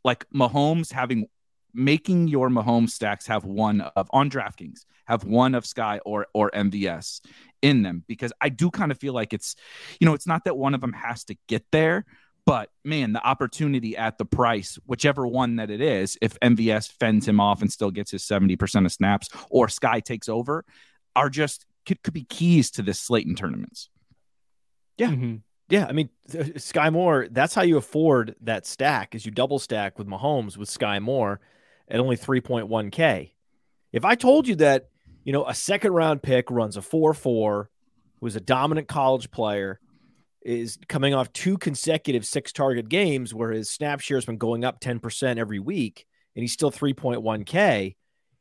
like 0.04 0.24
Mahomes 0.34 0.92
having 0.92 1.26
making 1.74 2.28
your 2.28 2.48
Mahomes 2.50 2.90
stacks 2.90 3.26
have 3.26 3.44
one 3.44 3.80
of 3.80 4.08
on 4.12 4.28
DraftKings 4.30 4.80
have 5.06 5.24
one 5.24 5.54
of 5.54 5.64
Skyy 5.64 6.00
or 6.04 6.26
or 6.34 6.50
MVS 6.50 7.20
in 7.62 7.82
them 7.82 8.04
because 8.06 8.32
I 8.40 8.50
do 8.50 8.70
kind 8.70 8.92
of 8.92 8.98
feel 8.98 9.14
like 9.14 9.32
it's 9.32 9.56
you 10.00 10.06
know 10.06 10.14
it's 10.14 10.26
not 10.26 10.44
that 10.44 10.56
one 10.56 10.74
of 10.74 10.80
them 10.80 10.92
has 10.92 11.24
to 11.24 11.36
get 11.48 11.64
there 11.72 12.04
but 12.44 12.68
man 12.84 13.12
the 13.12 13.24
opportunity 13.26 13.96
at 13.96 14.18
the 14.18 14.24
price 14.26 14.78
whichever 14.84 15.26
one 15.26 15.56
that 15.56 15.70
it 15.70 15.80
is 15.80 16.18
if 16.20 16.38
MVS 16.40 16.92
fends 16.92 17.26
him 17.26 17.40
off 17.40 17.62
and 17.62 17.72
still 17.72 17.90
gets 17.90 18.10
his 18.10 18.22
70% 18.22 18.84
of 18.84 18.92
snaps 18.92 19.28
or 19.48 19.66
Skyy 19.68 20.02
takes 20.04 20.28
over 20.28 20.64
are 21.16 21.30
just 21.30 21.64
could, 21.86 22.02
could 22.02 22.14
be 22.14 22.24
keys 22.24 22.70
to 22.72 22.82
this 22.82 23.00
slate 23.00 23.26
in 23.26 23.34
tournaments 23.34 23.88
Yeah. 24.98 25.08
Mhm. 25.08 25.40
Yeah, 25.72 25.86
I 25.88 25.92
mean, 25.92 26.10
uh, 26.28 26.52
Skyy 26.58 26.92
Moore, 26.92 27.28
that's 27.30 27.54
how 27.54 27.62
you 27.62 27.78
afford 27.78 28.34
that 28.42 28.66
stack 28.66 29.14
is 29.14 29.24
you 29.24 29.32
double 29.32 29.58
stack 29.58 29.98
with 29.98 30.06
Mahomes 30.06 30.58
with 30.58 30.68
Skyy 30.68 31.00
Moore 31.00 31.40
at 31.88 31.98
only 31.98 32.14
3.1K. 32.14 33.30
If 33.90 34.04
I 34.04 34.14
told 34.14 34.46
you 34.46 34.54
that, 34.56 34.90
you 35.24 35.32
know, 35.32 35.46
a 35.46 35.54
second 35.54 35.92
round 35.94 36.22
pick 36.22 36.50
runs 36.50 36.76
a 36.76 36.82
4 36.82 37.14
4, 37.14 37.70
who's 38.20 38.36
a 38.36 38.40
dominant 38.40 38.86
college 38.86 39.30
player, 39.30 39.80
is 40.42 40.78
coming 40.88 41.14
off 41.14 41.32
two 41.32 41.56
consecutive 41.56 42.26
six 42.26 42.52
target 42.52 42.90
games 42.90 43.32
where 43.32 43.50
his 43.50 43.70
snap 43.70 44.00
share 44.00 44.18
has 44.18 44.26
been 44.26 44.36
going 44.36 44.66
up 44.66 44.78
10% 44.78 45.38
every 45.38 45.58
week, 45.58 46.04
and 46.36 46.42
he's 46.42 46.52
still 46.52 46.70
3.1K, 46.70 47.96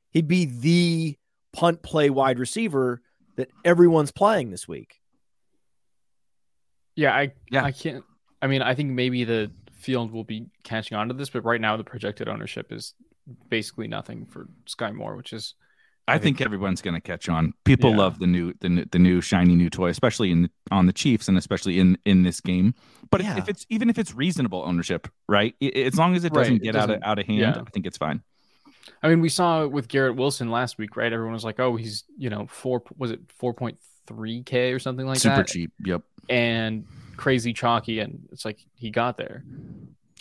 he'd 0.10 0.28
be 0.28 0.44
the 0.44 1.18
punt 1.54 1.82
play 1.82 2.10
wide 2.10 2.40
receiver 2.40 3.02
that 3.38 3.48
everyone's 3.64 4.12
playing 4.12 4.52
this 4.52 4.68
week. 4.68 5.01
Yeah, 6.96 7.14
I 7.16 7.32
Yeah. 7.50 7.64
I 7.64 7.72
can't. 7.72 8.04
I 8.42 8.48
mean, 8.48 8.62
I 8.62 8.74
think 8.76 8.90
maybe 8.92 9.24
the 9.24 9.52
field 9.74 10.12
will 10.12 10.24
be 10.24 10.48
catching 10.64 10.98
on 10.98 11.08
to 11.08 11.14
this, 11.14 11.30
but 11.30 11.44
right 11.44 11.62
now 11.62 11.78
the 11.78 11.84
projected 11.84 12.28
ownership 12.28 12.72
is 12.72 12.94
basically 13.50 13.88
nothing 13.88 14.26
for 14.26 14.48
Skyy 14.68 14.94
Moore, 14.94 15.16
which 15.16 15.32
is 15.34 15.56
I, 16.08 16.16
I 16.16 16.18
think, 16.18 16.38
think- 16.38 16.46
everyone's 16.46 16.82
going 16.82 16.96
to 16.96 17.02
catch 17.02 17.30
on. 17.30 17.54
People 17.64 17.92
Yeah. 17.92 17.98
love 17.98 18.20
the 18.20 18.28
new, 18.28 18.54
the 18.60 18.70
new, 18.70 18.86
the 18.92 19.00
new 19.00 19.22
shiny 19.22 19.56
new 19.56 19.70
toy, 19.70 19.90
especially 19.90 20.32
in 20.32 20.50
on 20.72 20.88
the 20.88 20.94
Chiefs 20.94 21.28
and 21.28 21.38
especially 21.38 21.80
in 21.80 21.98
in 22.06 22.24
this 22.24 22.42
game. 22.42 22.74
But 23.12 23.22
if- 23.22 23.28
Yeah. 23.28 23.38
if 23.38 23.48
it's 23.50 23.66
even 23.70 23.90
if 23.90 23.98
it's 24.00 24.14
reasonable 24.14 24.64
ownership, 24.66 25.08
right? 25.30 25.56
As 25.62 25.98
long 25.98 26.16
as 26.16 26.26
it 26.26 26.34
doesn't 26.34 26.54
Right, 26.56 26.62
get 26.64 26.76
out 26.76 26.84
of 26.84 26.88
doesn't- 26.90 27.04
out 27.04 27.20
of 27.20 27.26
hand, 27.28 27.40
yeah. 27.40 27.64
I 27.66 27.70
think 27.70 27.86
it's 27.86 27.98
fine. 27.98 28.22
I 29.04 29.10
mean, 29.10 29.22
we 29.22 29.30
saw 29.30 29.66
with 29.68 29.88
Garrett 29.88 30.16
Wilson 30.16 30.50
last 30.50 30.78
week, 30.80 30.96
right? 30.96 31.12
Everyone 31.14 31.34
was 31.34 31.44
like, 31.44 31.60
"Oh, 31.60 31.76
he's 31.76 32.04
you 32.18 32.30
know 32.30 32.48
four 32.48 32.84
was 32.98 33.12
it 33.12 33.20
four 33.32 33.54
point 33.54 33.78
three 34.08 34.44
k 34.44 34.74
or 34.74 34.80
something 34.80 35.06
like 35.06 35.18
Super 35.20 35.36
that?" 35.38 35.50
Super 35.50 35.60
cheap. 35.60 35.72
Yep. 35.86 36.02
and 36.30 36.86
crazy 37.18 37.54
chalky, 37.54 38.00
and 38.00 38.28
it's 38.32 38.46
like 38.46 38.60
he 38.76 38.90
got 38.90 39.18
there. 39.18 39.44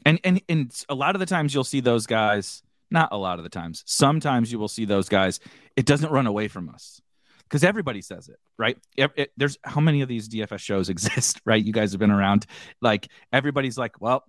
And 0.05 0.19
and 0.25 0.41
and 0.49 0.73
a 0.89 0.95
lot 0.95 1.15
of 1.15 1.21
the 1.21 1.27
times 1.27 1.53
you'll 1.55 1.65
see 1.65 1.81
those 1.81 2.07
guys. 2.07 2.63
Not 2.91 3.11
a 3.13 3.17
lot 3.17 3.39
of 3.39 3.45
the 3.45 3.51
times. 3.51 3.83
Sometimes 3.87 4.51
you 4.51 4.59
will 4.59 4.69
see 4.69 4.85
those 4.85 5.09
guys. 5.09 5.39
It 5.77 5.87
doesn't 5.87 6.11
run 6.11 6.27
away 6.27 6.49
from 6.49 6.69
us 6.69 7.01
because 7.45 7.63
everybody 7.63 8.01
says 8.03 8.29
it, 8.29 8.39
right? 8.59 8.77
Ev- 8.99 9.13
it- 9.17 9.33
there's 9.37 9.59
how 9.63 9.81
many 9.81 10.01
of 10.01 10.09
these 10.09 10.29
DFS 10.29 10.59
shows 10.59 10.89
exist, 10.95 11.41
right? 11.45 11.63
You 11.65 11.73
guys 11.73 11.93
have 11.93 12.01
been 12.01 12.11
around. 12.11 12.47
Like 12.81 13.09
everybody's 13.33 13.79
like, 13.79 14.01
well, 14.01 14.25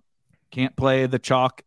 can't 0.52 0.76
play 0.76 1.06
the 1.06 1.18
chalk 1.18 1.62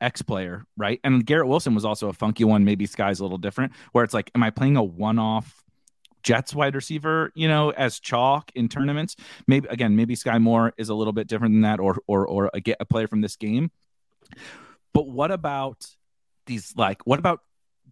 X 0.00 0.22
player, 0.22 0.64
right? 0.76 1.00
And 1.02 1.24
Garrett 1.26 1.48
Wilson 1.48 1.74
was 1.74 1.84
also 1.84 2.08
a 2.08 2.12
funky 2.12 2.44
one. 2.44 2.64
Maybe 2.64 2.86
Skyy's 2.86 3.18
a 3.18 3.22
little 3.24 3.38
different, 3.38 3.72
where 3.92 4.04
it's 4.04 4.14
like, 4.14 4.30
am 4.34 4.42
I 4.42 4.50
playing 4.50 4.76
a 4.76 4.84
one-off 4.84 5.64
Jets 6.26 6.56
wide 6.56 6.74
receiver, 6.74 7.30
you 7.36 7.46
know, 7.46 7.70
as 7.70 8.00
chalk 8.00 8.50
in 8.56 8.68
tournaments? 8.68 9.14
Maybe 9.46 9.68
again, 9.68 9.94
maybe 9.94 10.16
Skyy 10.16 10.42
Moore 10.42 10.72
is 10.76 10.88
a 10.88 10.94
little 10.94 11.12
bit 11.12 11.28
different 11.28 11.54
than 11.54 11.60
that, 11.60 11.78
or 11.78 11.98
or 12.08 12.26
or 12.26 12.50
a, 12.52 12.60
a 12.80 12.84
player 12.84 13.06
from 13.06 13.20
this 13.20 13.36
game. 13.36 13.70
But 14.92 15.06
what 15.08 15.30
about 15.30 15.86
these? 16.46 16.74
Like, 16.76 17.06
what 17.06 17.20
about 17.20 17.42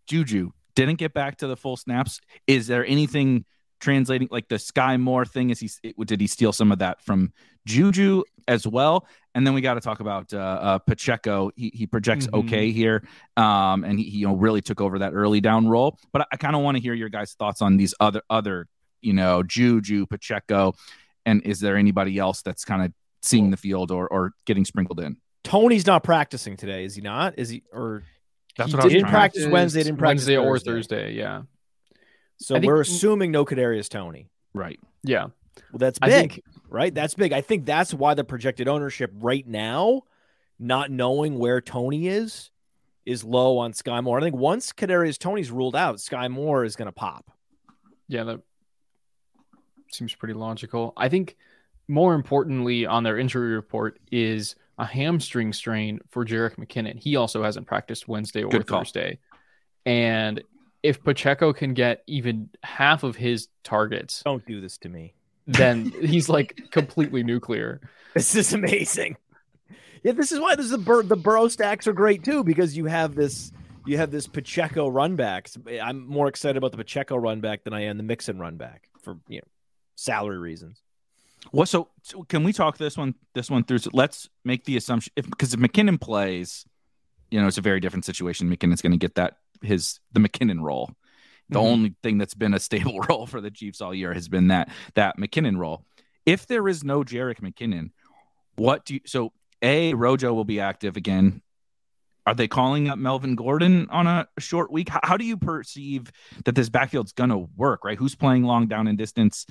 Juju? 0.09 0.51
Didn't 0.75 0.97
get 0.97 1.15
back 1.15 1.39
to 1.39 1.47
the 1.47 1.57
full 1.57 1.77
snaps. 1.77 2.21
Is 2.49 2.67
there 2.67 2.85
anything 2.85 3.45
translating 3.81 4.27
like 4.33 4.49
the 4.49 4.57
Skyy 4.57 5.01
Moore 5.01 5.25
thing? 5.25 5.51
Is 5.51 5.61
he 5.61 5.95
did 6.05 6.21
he 6.21 6.27
steal 6.27 6.53
some 6.53 6.73
of 6.73 6.81
that 6.81 7.01
from 7.03 7.33
Juju 7.67 8.25
as 8.49 8.67
well? 8.67 9.07
And 9.35 9.47
then 9.47 9.53
we 9.55 9.61
got 9.61 9.75
to 9.75 9.81
talk 9.81 10.01
about 10.01 10.33
uh, 10.33 10.39
uh, 10.39 10.79
Pacheco. 10.79 11.51
He, 11.57 11.71
he 11.75 11.87
projects 11.87 12.27
Mhm. 12.29 12.39
okay 12.45 12.71
here, 12.71 13.03
um, 13.37 13.83
and 13.85 13.99
he, 13.99 14.05
he 14.09 14.19
you 14.19 14.29
know 14.29 14.35
really 14.37 14.61
took 14.61 14.81
over 14.81 15.01
that 15.01 15.13
early 15.13 15.41
down 15.41 15.67
role. 15.69 15.99
But 16.13 16.23
I, 16.23 16.27
I 16.33 16.37
kind 16.37 16.55
of 16.55 16.63
want 16.63 16.77
to 16.77 16.83
hear 16.83 16.95
your 16.95 17.09
guys' 17.09 17.35
thoughts 17.35 17.61
on 17.63 17.77
these 17.77 17.95
other 18.01 18.23
other 18.31 18.69
you 19.03 19.13
know, 19.13 19.43
Juju, 19.43 20.07
Pacheco, 20.07 20.73
and 21.27 21.43
is 21.43 21.61
there 21.61 21.77
anybody 21.77 22.17
else 22.19 22.41
that's 22.41 22.65
kind 22.65 22.83
of 22.85 22.93
seeing 23.23 23.51
the 23.51 23.57
field 23.57 23.91
or 23.91 24.07
or 24.09 24.33
getting 24.47 24.65
sprinkled 24.65 25.01
in? 25.01 25.17
Toney's 25.43 25.87
not 25.87 26.03
practicing 26.05 26.57
today, 26.57 26.85
is 26.85 26.95
he 26.95 27.03
not? 27.03 27.35
Is 27.39 27.51
he 27.51 27.65
or 27.73 28.03
That's 28.57 28.71
he 28.71 28.77
what 28.77 28.83
I 28.83 28.87
was 28.87 28.93
didn't 28.93 29.03
trying 29.09 29.13
to- 29.13 29.19
practice 29.19 29.47
Wednesday, 29.47 29.83
didn't 29.83 29.99
practice 29.99 30.23
Wednesday 30.27 30.37
or 30.39 30.59
Thursday. 30.59 30.71
Thursday. 30.73 31.15
Yeah, 31.19 31.43
So 32.39 32.57
I 32.57 32.61
we're 32.61 32.81
assuming 32.81 33.31
no 33.31 33.45
Kadarius 33.45 33.89
Toney. 33.91 34.29
Right. 34.55 34.79
yeah. 35.03 35.25
Well, 35.71 35.79
that's 35.79 35.99
I 36.01 36.07
big, 36.09 36.33
think 36.33 36.45
right? 36.75 36.95
That's 36.95 37.15
big. 37.15 37.33
I 37.33 37.41
think 37.41 37.65
that's 37.65 37.95
why 37.95 38.15
the 38.15 38.25
projected 38.25 38.69
ownership 38.69 39.13
right 39.15 39.47
now, 39.47 40.03
not 40.59 40.91
knowing 40.91 41.39
where 41.39 41.61
Toney 41.61 42.09
is, 42.09 42.51
is 43.07 43.23
low 43.23 43.59
on 43.59 43.73
Skyy 43.73 44.03
Moore. 44.03 44.19
I 44.19 44.23
think 44.23 44.37
once 44.37 44.73
Kadarius 44.73 45.19
Toney's 45.19 45.51
ruled 45.51 45.77
out, 45.77 45.97
Skyy 45.97 46.31
Moore 46.31 46.65
is 46.65 46.77
going 46.77 46.87
to 46.87 46.93
pop. 46.93 47.31
Yeah, 48.09 48.25
that 48.25 48.41
seems 49.93 50.15
pretty 50.15 50.35
logical. 50.35 50.93
I 50.97 51.09
think 51.09 51.37
more 51.89 52.15
importantly 52.15 52.87
on 52.87 53.05
their 53.05 53.19
injury 53.19 53.55
report 53.55 53.99
is 54.11 54.57
a 54.79 54.85
hamstring 54.85 55.53
strain 55.53 56.01
for 56.11 56.25
Jerick 56.25 56.57
McKinnon. 56.57 56.99
He 56.99 57.17
also 57.17 57.43
hasn't 57.43 57.67
practiced 57.67 58.09
Wednesday 58.09 58.43
or 58.43 58.51
Good 58.51 58.67
call. 58.67 58.81
Thursday. 58.81 59.19
And 59.87 60.43
if 60.83 61.03
Pacheco 61.03 61.53
can 61.53 61.75
get 61.75 62.03
even 62.07 62.51
half 62.63 63.05
of 63.05 63.17
his 63.17 63.49
targets, 63.63 64.23
Don't 64.25 64.45
do 64.47 64.61
this 64.61 64.79
to 64.79 64.89
me. 64.89 65.15
Then 65.47 65.91
he's 65.91 66.29
like 66.29 66.71
completely 66.71 67.23
nuclear. 67.23 67.81
This 68.15 68.37
is 68.37 68.53
amazing. 68.53 69.17
Yeah, 70.05 70.13
this 70.13 70.31
is 70.31 70.39
why 70.39 70.55
this 70.55 70.67
is 70.67 70.71
the 70.71 70.79
Bur- 70.79 71.03
the 71.03 71.17
Burrow 71.17 71.49
stacks 71.49 71.89
are 71.89 71.93
great 71.93 72.23
too 72.23 72.45
because 72.45 72.77
you 72.77 72.85
have 72.85 73.17
this 73.17 73.51
you 73.87 73.97
have 73.97 74.13
this 74.13 74.29
Pacheco 74.29 74.87
run 74.87 75.17
back. 75.17 75.49
I'm 75.83 76.07
more 76.07 76.29
excited 76.29 76.57
about 76.57 76.71
the 76.71 76.77
Pacheco 76.77 77.17
run 77.17 77.41
back 77.41 77.65
than 77.65 77.75
I 77.75 77.87
am 77.87 77.97
the 77.97 78.05
Mixon 78.05 78.39
run 78.39 78.57
back 78.57 78.89
for 79.03 79.19
you 79.27 79.39
know 79.39 79.49
salary 79.97 80.39
reasons. 80.39 80.81
Well, 81.53 81.67
so, 81.67 81.89
so 82.03 82.23
can 82.23 82.45
we 82.45 82.53
talk 82.53 82.79
this 82.79 82.97
one 82.97 83.15
this 83.35 83.51
one 83.51 83.65
through? 83.65 83.79
So 83.79 83.91
let's 83.93 84.29
make 84.45 84.65
the 84.65 84.77
assumption 84.77 85.13
if 85.17 85.29
because 85.29 85.55
if 85.55 85.61
McKinnon 85.61 86.01
plays, 86.01 86.65
you 87.31 87.41
know, 87.41 87.47
it's 87.47 87.59
a 87.59 87.63
very 87.63 87.81
different 87.81 88.05
situation. 88.05 88.49
McKinnon's 88.49 88.83
going 88.83 88.93
to 88.93 88.99
get 88.99 89.17
that 89.17 89.39
his 89.63 90.01
the 90.13 90.21
McKinnon 90.21 90.61
role. 90.63 90.93
The 91.51 91.59
Mhm. 91.59 91.63
only 91.65 91.95
thing 92.03 92.19
that's 92.19 92.35
been 92.35 92.55
a 92.55 92.59
stable 92.59 93.01
role 93.09 93.27
for 93.27 93.41
the 93.41 93.51
Chiefs 93.51 93.81
all 93.81 93.95
year 93.95 94.15
has 94.15 94.29
been 94.29 94.49
that 94.49 94.71
that 94.95 95.19
McKinnon 95.19 95.57
role. 95.59 95.85
If 96.27 96.47
there 96.47 96.67
is 96.69 96.83
no 96.85 97.03
Jerick 97.03 97.41
McKinnon, 97.41 97.91
what 98.57 98.85
do 98.87 98.95
you 98.95 99.01
so 99.07 99.33
A 99.63 99.95
Rojo 99.95 100.33
will 100.33 100.45
be 100.45 100.61
active 100.61 100.97
again. 100.97 101.43
Are 102.27 102.35
they 102.35 102.49
calling 102.49 102.89
up 102.89 102.99
Melvin 102.99 103.35
Gordon 103.35 103.87
on 103.91 104.07
a 104.07 104.27
short 104.39 104.73
week? 104.73 104.89
How, 104.89 105.01
how 105.03 105.17
do 105.19 105.27
you 105.27 105.37
perceive 105.37 106.11
that 106.47 106.55
this 106.55 106.71
backfield's 106.71 107.13
going 107.13 107.29
to 107.29 107.47
work? 107.57 107.85
Right? 107.85 107.99
Who's 107.99 108.15
playing 108.15 108.45
long 108.45 108.67
down 108.67 108.87
and 108.89 108.97
distance? 108.97 109.47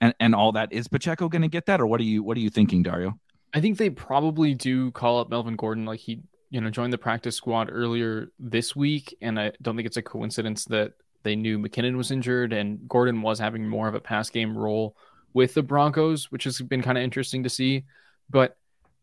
and, 0.00 0.14
and 0.18 0.34
all 0.34 0.50
that. 0.52 0.72
Is 0.72 0.88
Pacheco 0.88 1.28
going 1.28 1.42
to 1.42 1.48
get 1.48 1.66
that, 1.66 1.80
or 1.80 1.86
what 1.86 2.00
are 2.00 2.04
you 2.04 2.22
what 2.24 2.36
are 2.36 2.40
you 2.40 2.50
thinking, 2.50 2.82
Dario? 2.82 3.18
I 3.54 3.60
think 3.60 3.78
they 3.78 3.88
probably 3.90 4.52
do 4.54 4.90
call 4.90 5.20
up 5.20 5.30
Melvin 5.30 5.54
Gordon. 5.54 5.84
Like 5.84 6.00
he, 6.00 6.22
you 6.50 6.60
know, 6.60 6.70
joined 6.70 6.92
the 6.92 6.98
practice 6.98 7.36
squad 7.36 7.68
earlier 7.70 8.28
this 8.38 8.74
week, 8.74 9.16
and 9.20 9.38
I 9.38 9.52
don't 9.62 9.76
think 9.76 9.86
it's 9.86 9.96
a 9.96 10.02
coincidence 10.02 10.64
that 10.66 10.92
they 11.22 11.36
knew 11.36 11.58
McKinnon 11.58 11.96
was 11.96 12.10
injured 12.10 12.52
and 12.52 12.88
Gordon 12.88 13.22
was 13.22 13.38
having 13.38 13.68
more 13.68 13.88
of 13.88 13.94
a 13.94 14.00
pass 14.00 14.30
game 14.30 14.56
role 14.56 14.96
with 15.32 15.54
the 15.54 15.62
Broncos, 15.62 16.30
which 16.30 16.44
has 16.44 16.60
been 16.60 16.82
kind 16.82 16.98
of 16.98 17.04
interesting 17.04 17.42
to 17.44 17.48
see. 17.48 17.84
But 18.30 18.56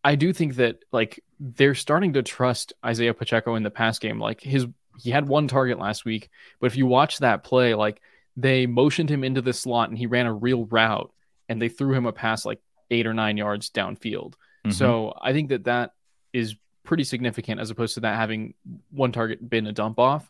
I 0.04 0.16
do 0.16 0.34
think 0.34 0.56
that 0.56 0.80
like 0.92 1.24
they're 1.40 1.76
starting 1.76 2.14
to 2.14 2.24
trust 2.24 2.74
Isaiah 2.86 3.14
Pacheco 3.14 3.56
in 3.56 3.64
the 3.64 3.72
pass 3.72 4.00
game. 4.00 4.20
Like 4.20 4.42
his, 4.42 4.68
he 5.00 5.12
had 5.12 5.28
one 5.28 5.48
target 5.48 5.80
last 5.80 6.06
week, 6.06 6.30
but 6.60 6.68
if 6.68 6.76
you 6.76 6.86
watch 6.86 7.20
that 7.20 7.44
play, 7.44 7.74
like 7.74 8.02
they 8.38 8.66
motioned 8.66 9.10
him 9.10 9.24
into 9.24 9.42
the 9.42 9.54
slot 9.54 9.90
and 9.90 9.98
he 9.98 10.06
ran 10.08 10.26
a 10.26 10.34
real 10.34 10.66
route, 10.66 11.12
and 11.48 11.62
they 11.62 11.70
threw 11.70 11.94
him 11.94 12.06
a 12.06 12.14
pass 12.14 12.46
like 12.46 12.60
eight 12.92 13.08
or 13.08 13.14
nine 13.14 13.38
yards 13.38 13.70
downfield. 13.70 14.34
Mm-hmm. 14.34 14.72
So 14.72 15.18
I 15.20 15.34
think 15.34 15.50
that 15.50 15.66
that 15.66 15.94
is 16.32 16.56
pretty 16.84 17.04
significant 17.04 17.60
as 17.60 17.70
opposed 17.70 17.96
to 17.96 18.02
that 18.02 18.16
having 18.16 18.54
one 18.92 19.12
target 19.12 19.48
been 19.48 19.68
a 19.68 19.72
dump 19.72 20.00
off. 20.00 20.30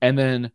And 0.00 0.18
then, 0.18 0.50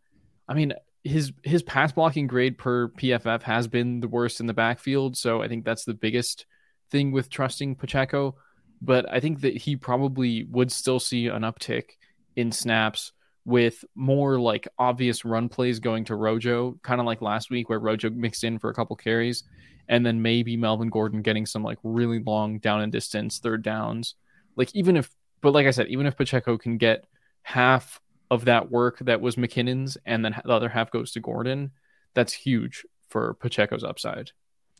I 0.48 0.54
mean, 0.54 0.74
his 1.04 1.32
his 1.42 1.62
pass 1.62 1.92
blocking 1.92 2.26
grade 2.26 2.58
per 2.58 2.88
PFF 2.88 3.42
has 3.42 3.68
been 3.68 4.00
the 4.00 4.08
worst 4.08 4.40
in 4.40 4.46
the 4.46 4.54
backfield. 4.54 5.16
So 5.16 5.42
I 5.42 5.48
think 5.48 5.64
that's 5.64 5.84
the 5.84 5.94
biggest 5.94 6.46
thing 6.90 7.12
with 7.12 7.30
trusting 7.30 7.76
Pacheco. 7.76 8.36
But 8.80 9.10
I 9.10 9.20
think 9.20 9.40
that 9.40 9.56
he 9.56 9.76
probably 9.76 10.44
would 10.44 10.70
still 10.70 11.00
see 11.00 11.26
an 11.26 11.42
uptick 11.42 11.90
in 12.36 12.52
snaps 12.52 13.12
with 13.44 13.84
more 13.94 14.38
like 14.38 14.68
obvious 14.78 15.24
run 15.24 15.48
plays 15.48 15.80
going 15.80 16.04
to 16.04 16.14
Rojo, 16.14 16.78
kind 16.82 17.00
of 17.00 17.06
like 17.06 17.22
last 17.22 17.50
week 17.50 17.68
where 17.68 17.78
Rojo 17.78 18.10
mixed 18.10 18.44
in 18.44 18.58
for 18.58 18.70
a 18.70 18.74
couple 18.74 18.94
carries 18.94 19.42
and 19.88 20.04
then 20.04 20.22
maybe 20.22 20.56
Melvin 20.56 20.90
Gordon 20.90 21.22
getting 21.22 21.46
some 21.46 21.62
like 21.62 21.78
really 21.82 22.18
long 22.18 22.58
down 22.58 22.82
and 22.82 22.92
distance 22.92 23.38
third 23.38 23.62
downs. 23.62 24.14
Like 24.54 24.74
even 24.74 24.96
if, 24.96 25.10
but 25.40 25.54
like 25.54 25.66
I 25.66 25.70
said, 25.70 25.88
even 25.88 26.06
if 26.06 26.16
Pacheco 26.16 26.58
can 26.58 26.76
get 26.76 27.06
half 27.42 28.00
of 28.30 28.44
that 28.44 28.70
work 28.70 28.98
that 29.00 29.20
was 29.20 29.36
McKinnon's, 29.36 29.96
and 30.04 30.24
then 30.24 30.34
the 30.44 30.52
other 30.52 30.68
half 30.68 30.90
goes 30.90 31.12
to 31.12 31.20
Gordon, 31.20 31.72
that's 32.14 32.32
huge 32.32 32.84
for 33.08 33.34
Pacheco's 33.34 33.84
upside. 33.84 34.32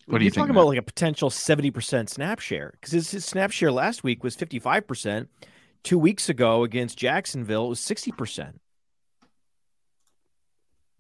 What 0.07 0.19
do 0.19 0.25
you 0.25 0.29
You're 0.29 0.35
talking 0.35 0.51
about 0.51 0.67
like 0.67 0.79
a 0.79 0.83
potential 0.83 1.29
70% 1.29 2.09
snap 2.09 2.41
share 2.41 2.73
because 2.73 2.93
his, 2.93 3.11
his 3.11 3.25
snap 3.25 3.51
share 3.51 3.71
last 3.71 4.03
week 4.03 4.25
was 4.25 4.37
55%. 4.37 5.29
Two 5.85 5.99
weeks 5.99 6.29
ago 6.29 6.65
against 6.65 6.99
Jacksonville, 6.99 7.67
it 7.67 7.69
was 7.69 7.81
60%. 7.81 8.55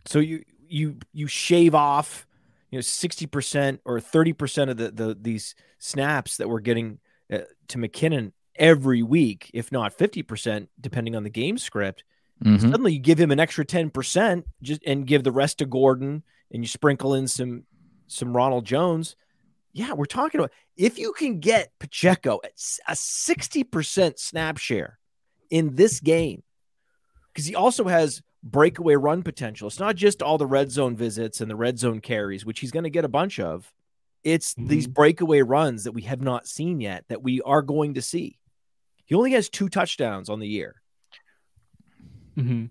So 0.06 0.20
you 0.20 0.44
you 0.68 0.96
you 1.12 1.26
shave 1.26 1.74
off, 1.74 2.26
you 2.70 2.78
know, 2.78 2.82
60% 2.82 3.78
or 3.84 3.98
30% 3.98 4.70
of 4.70 4.76
the, 4.76 4.90
the 4.90 5.18
these 5.20 5.54
snaps 5.78 6.36
that 6.36 6.48
we're 6.48 6.60
getting 6.60 6.98
uh, 7.32 7.40
to 7.68 7.78
McKinnon 7.78 8.32
every 8.56 9.02
week, 9.02 9.50
if 9.54 9.72
not 9.72 9.96
50%, 9.96 10.68
depending 10.80 11.16
on 11.16 11.24
the 11.24 11.30
game 11.30 11.58
script. 11.58 12.04
Mhm. 12.42 12.60
Suddenly 12.60 12.92
you 12.94 12.98
give 13.00 13.18
him 13.20 13.30
an 13.30 13.40
extra 13.40 13.64
10% 13.64 14.44
just 14.62 14.80
and 14.86 15.06
give 15.06 15.24
the 15.24 15.32
rest 15.32 15.58
to 15.58 15.66
Gordon 15.66 16.22
and 16.52 16.62
you 16.62 16.68
sprinkle 16.68 17.14
in 17.14 17.26
some 17.26 17.64
some 18.06 18.34
Ronald 18.34 18.64
Jones. 18.64 19.16
Yeah, 19.72 19.92
we're 19.92 20.06
talking 20.06 20.40
about 20.40 20.52
if 20.76 20.98
you 20.98 21.12
can 21.12 21.40
get 21.40 21.72
Pacheco 21.78 22.40
at 22.42 22.52
a 22.88 22.94
60% 22.94 24.18
snap 24.18 24.56
share 24.56 24.98
in 25.50 25.74
this 25.76 26.00
game, 26.00 26.42
because 27.32 27.44
he 27.46 27.54
also 27.54 27.84
has 27.84 28.22
breakaway 28.42 28.94
run 28.94 29.22
potential. 29.22 29.68
It's 29.68 29.78
not 29.78 29.96
just 29.96 30.22
all 30.22 30.38
the 30.38 30.46
red 30.46 30.70
zone 30.70 30.96
visits 30.96 31.40
and 31.40 31.50
the 31.50 31.56
red 31.56 31.78
zone 31.78 32.00
carries, 32.00 32.46
which 32.46 32.60
he's 32.60 32.70
going 32.70 32.84
to 32.84 32.90
get 32.90 33.04
a 33.04 33.08
bunch 33.08 33.38
of. 33.38 33.72
It's 34.24 34.54
these 34.54 34.86
breakaway 34.86 35.42
runs 35.42 35.84
that 35.84 35.92
we 35.92 36.02
have 36.02 36.22
not 36.22 36.46
seen 36.46 36.80
yet 36.80 37.04
that 37.08 37.22
we 37.22 37.40
are 37.42 37.62
going 37.62 37.94
to 37.94 38.02
see. 38.02 38.38
He 39.04 39.14
only 39.14 39.32
has 39.32 39.48
two 39.48 39.68
touchdowns 39.68 40.28
on 40.28 40.40
the 40.40 40.48
year. 40.48 40.82
Mm-hmm. 42.38 42.66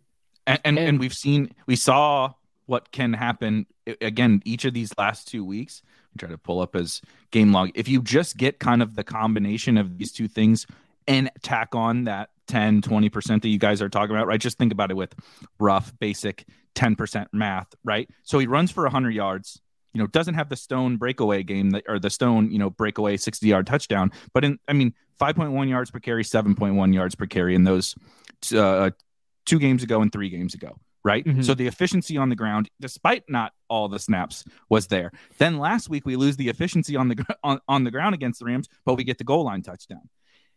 and, 0.45 0.59
and 0.63 0.79
and 0.79 0.99
we've 0.99 1.13
seen 1.13 1.53
we 1.65 1.75
saw 1.75 2.33
what 2.65 2.91
can 2.91 3.13
happen 3.13 3.65
again 4.01 4.41
each 4.45 4.65
of 4.65 4.73
these 4.73 4.93
last 4.97 5.27
two 5.27 5.43
weeks. 5.43 5.81
We 6.13 6.19
try 6.19 6.29
to 6.29 6.37
pull 6.37 6.59
up 6.59 6.73
his 6.75 7.01
game 7.31 7.51
log. 7.51 7.71
If 7.75 7.87
you 7.87 8.01
just 8.01 8.37
get 8.37 8.59
kind 8.59 8.81
of 8.81 8.95
the 8.95 9.03
combination 9.03 9.77
of 9.77 9.97
these 9.97 10.11
two 10.11 10.27
things 10.27 10.67
and 11.07 11.31
tack 11.41 11.73
on 11.73 12.03
that 12.05 12.29
10 12.47 12.81
20% 12.81 13.41
that 13.41 13.47
you 13.47 13.57
guys 13.57 13.81
are 13.81 13.89
talking 13.89 14.15
about 14.15 14.27
right? 14.27 14.39
Just 14.39 14.57
think 14.57 14.71
about 14.71 14.91
it 14.91 14.95
with 14.95 15.13
rough 15.59 15.93
basic 15.99 16.45
10% 16.75 17.27
math 17.33 17.73
right? 17.83 18.09
So 18.23 18.39
he 18.39 18.47
runs 18.47 18.71
for 18.71 18.83
100 18.83 19.11
yards 19.11 19.61
you 19.93 20.03
know 20.03 20.07
doesn't 20.07 20.35
have 20.35 20.47
the 20.49 20.55
stone 20.55 20.97
breakaway 20.97 21.41
game 21.41 21.71
that 21.71 21.83
or 21.87 21.97
the 21.97 22.09
stone 22.09 22.51
you 22.51 22.59
know 22.59 22.69
breakaway 22.69 23.17
60 23.17 23.47
yard 23.47 23.65
touchdown 23.65 24.11
but 24.31 24.45
in 24.45 24.59
i 24.67 24.73
mean 24.73 24.93
5.1 25.19 25.67
yards 25.69 25.89
per 25.89 25.99
carry 25.99 26.23
7.1 26.23 26.93
yards 26.93 27.15
per 27.15 27.25
carry 27.25 27.55
in 27.55 27.63
those 27.63 27.95
uh, 28.55 28.91
two 29.47 29.57
games 29.57 29.81
ago 29.81 30.01
and 30.03 30.11
three 30.11 30.29
games 30.29 30.53
ago, 30.53 30.77
right? 31.03 31.25
Mhm. 31.25 31.43
So 31.43 31.55
the 31.55 31.65
efficiency 31.65 32.17
on 32.17 32.29
the 32.29 32.35
ground, 32.35 32.69
despite 32.79 33.23
not 33.27 33.53
all 33.67 33.87
the 33.87 33.97
snaps, 33.97 34.43
was 34.69 34.87
there. 34.87 35.11
Then 35.39 35.57
last 35.57 35.89
week 35.89 36.05
we 36.05 36.15
lose 36.15 36.37
the 36.37 36.49
efficiency 36.49 36.95
on 36.95 37.07
the 37.07 37.25
on, 37.43 37.59
on 37.67 37.83
the 37.83 37.91
ground 37.91 38.13
against 38.13 38.39
the 38.39 38.45
Rams, 38.45 38.67
but 38.85 38.93
we 38.95 39.03
get 39.03 39.17
the 39.17 39.23
goal 39.23 39.45
line 39.45 39.63
touchdown. 39.63 40.09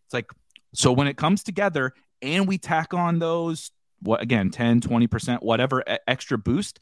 It's 0.05 0.13
like 0.15 0.31
so 0.75 0.93
when 0.93 1.07
it 1.07 1.17
comes 1.17 1.43
together 1.43 1.95
and 2.21 2.47
we 2.47 2.59
tack 2.59 2.93
on 2.93 3.19
those 3.19 3.71
what 4.03 4.21
again 4.23 4.51
10 4.51 4.81
20% 4.81 5.43
whatever 5.43 5.83
extra 6.07 6.39
boost 6.39 6.81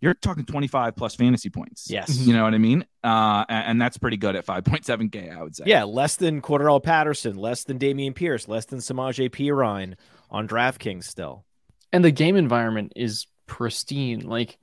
you're 0.00 0.14
talking 0.14 0.44
25 0.44 0.94
plus 0.96 1.14
fantasy 1.16 1.50
points 1.50 1.88
Yes. 1.90 2.18
you 2.20 2.32
know 2.32 2.44
what 2.44 2.54
i 2.54 2.58
mean 2.58 2.84
uh 3.02 3.44
and, 3.48 3.66
and 3.72 3.82
that's 3.82 3.98
pretty 3.98 4.16
good 4.16 4.36
at 4.36 4.46
5.7k 4.46 5.36
i 5.36 5.42
would 5.42 5.56
say 5.56 5.64
Yeah, 5.66 5.84
less 5.84 6.16
than 6.16 6.40
Cordarrelle 6.40 6.82
Patterson, 6.82 7.36
less 7.36 7.64
than 7.64 7.78
Dameon 7.78 8.14
Pierce, 8.14 8.46
less 8.48 8.66
than 8.66 8.78
Samaje 8.78 9.28
Perine 9.30 9.94
on 10.30 10.46
DraftKings 10.46 11.04
still. 11.04 11.44
And 11.92 12.04
the 12.04 12.10
game 12.10 12.36
environment 12.36 12.92
is 12.96 13.26
pristine. 13.46 14.20
Like 14.20 14.58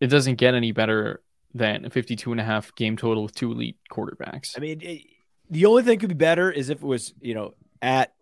it 0.00 0.08
doesn't 0.08 0.36
get 0.36 0.54
any 0.54 0.72
better 0.72 1.22
than 1.54 1.84
a 1.84 1.90
52 1.90 2.30
and 2.30 2.40
a 2.40 2.44
half 2.44 2.74
game 2.74 2.96
total 2.96 3.24
with 3.24 3.34
two 3.34 3.52
elite 3.52 3.76
quarterbacks. 3.90 4.56
I 4.56 4.60
mean, 4.60 4.80
it, 4.80 5.02
the 5.50 5.66
only 5.66 5.82
thing 5.82 5.98
could 5.98 6.08
be 6.08 6.14
better 6.14 6.50
is 6.50 6.70
if 6.70 6.78
it 6.78 6.86
was, 6.86 7.12
you 7.20 7.34
know, 7.34 7.54
at 7.82 8.14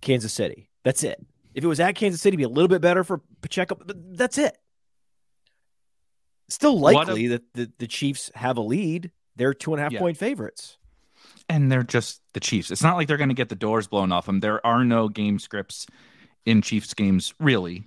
Kansas 0.00 0.32
City. 0.32 0.70
That's 0.82 1.02
it. 1.02 1.24
If 1.54 1.64
it 1.64 1.66
was 1.66 1.80
at 1.80 1.94
Kansas 1.94 2.20
City, 2.20 2.34
it'd 2.34 2.38
be 2.38 2.44
a 2.44 2.48
little 2.48 2.68
bit 2.68 2.82
better 2.82 3.04
for 3.04 3.20
Pacheco. 3.40 3.76
But 3.84 4.16
that's 4.16 4.38
it. 4.38 4.56
Still 6.48 6.78
likely 6.78 7.26
a, 7.26 7.28
that 7.30 7.54
the, 7.54 7.72
the 7.78 7.86
Chiefs 7.86 8.30
have 8.34 8.58
a 8.58 8.60
lead. 8.60 9.10
They're 9.36 9.54
two 9.54 9.72
and 9.72 9.80
a 9.80 9.84
half 9.84 9.92
yeah. 9.92 10.00
point 10.00 10.18
favorites. 10.18 10.76
And 11.48 11.72
they're 11.72 11.82
just 11.82 12.20
the 12.32 12.40
Chiefs. 12.40 12.70
It's 12.70 12.82
not 12.82 12.96
like 12.96 13.08
they're 13.08 13.16
going 13.16 13.30
to 13.30 13.34
get 13.34 13.48
the 13.48 13.54
doors 13.54 13.86
blown 13.86 14.12
off 14.12 14.26
them. 14.26 14.40
There 14.40 14.64
are 14.66 14.84
no 14.84 15.08
game 15.08 15.38
scripts 15.38 15.86
in 16.44 16.60
Chiefs 16.60 16.92
games, 16.92 17.34
really, 17.40 17.84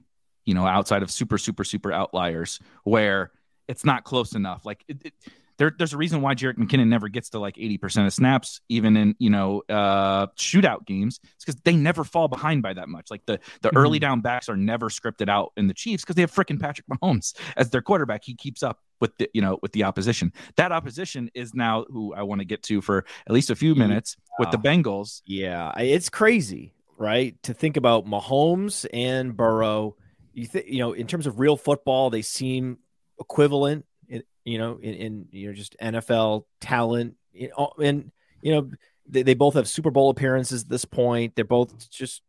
you 0.48 0.54
know, 0.54 0.66
outside 0.66 1.04
of 1.04 1.12
super, 1.12 1.38
super, 1.38 1.64
super 1.64 1.92
outliers 1.92 2.60
where 2.84 3.32
it's 3.68 3.86
not 3.86 4.06
close 4.06 4.34
enough. 4.34 4.66
Like 4.66 4.84
it, 4.88 5.06
it, 5.06 5.14
there, 5.58 5.74
there's 5.78 5.94
a 5.94 5.98
reason 5.98 6.22
why 6.22 6.36
Jerick 6.36 6.58
McKinnon 6.58 6.88
never 6.88 7.10
gets 7.10 7.32
to 7.32 7.40
like 7.40 7.56
80% 7.56 8.06
of 8.06 8.14
snaps, 8.14 8.62
even 8.70 8.96
in, 8.96 9.16
you 9.20 9.30
know, 9.30 9.64
uh, 9.68 10.28
shootout 10.38 10.86
games. 10.86 11.20
It's 11.36 11.44
because 11.44 11.60
they 11.66 11.76
never 11.76 12.04
fall 12.04 12.30
behind 12.30 12.64
by 12.64 12.74
that 12.74 12.88
much. 12.88 13.12
Like 13.12 13.26
the, 13.26 13.40
the 13.62 13.70
mm-hmm. 13.70 13.78
early 13.78 14.00
down 14.00 14.22
backs 14.22 14.48
are 14.48 14.56
never 14.56 14.88
scripted 14.90 15.30
out 15.30 15.52
in 15.58 15.68
the 15.68 15.74
Chiefs 15.74 16.04
because 16.04 16.16
they 16.16 16.22
have 16.22 16.32
freaking 16.32 16.60
Patrick 16.60 16.88
Mahomes 16.88 17.36
as 17.58 17.70
their 17.70 17.82
quarterback. 17.82 18.24
He 18.24 18.36
keeps 18.36 18.64
up 18.64 18.80
with 19.02 19.18
the, 19.18 19.30
you 19.34 19.42
know, 19.42 19.60
with 19.62 19.74
the 19.74 19.84
opposition. 19.84 20.32
That 20.56 20.72
opposition 20.72 21.30
is 21.34 21.54
now 21.54 21.86
who 21.90 22.14
I 22.14 22.24
want 22.24 22.40
to 22.40 22.46
get 22.46 22.64
to 22.64 22.82
for 22.82 23.06
at 23.28 23.34
least 23.34 23.50
a 23.50 23.56
few 23.56 23.76
minutes 23.76 24.16
yeah. 24.18 24.46
with 24.46 24.52
the 24.52 24.58
Bengals. 24.60 25.22
Yeah. 25.26 25.78
It's 25.78 26.10
crazy, 26.10 26.74
right? 26.98 27.36
To 27.44 27.54
think 27.54 27.78
about 27.78 28.06
Mahomes 28.06 28.86
and 28.94 29.36
Burrow. 29.36 29.98
You 30.38 30.46
think, 30.46 30.68
you 30.68 30.78
know, 30.78 30.94
in 30.94 31.08
terms 31.08 31.26
of 31.26 31.40
real 31.40 31.58
football, 31.58 32.12
they 32.12 32.22
seem 32.22 32.78
equivalent 33.20 33.88
in, 34.08 34.22
you 34.46 34.60
know, 34.60 34.78
in, 34.80 34.94
in 34.94 35.28
you 35.32 35.48
know 35.48 35.54
just 35.54 35.76
NFL 35.80 36.44
talent, 36.62 37.16
and 37.34 38.12
you 38.44 38.52
know 38.54 38.70
they, 39.10 39.24
they 39.24 39.34
both 39.34 39.56
have 39.56 39.68
Super 39.68 39.90
Bowl 39.90 40.12
appearances 40.12 40.62
at 40.62 40.70
this 40.70 40.86
point. 40.86 41.36
They're 41.36 41.44
both 41.44 41.90
just 41.90 42.22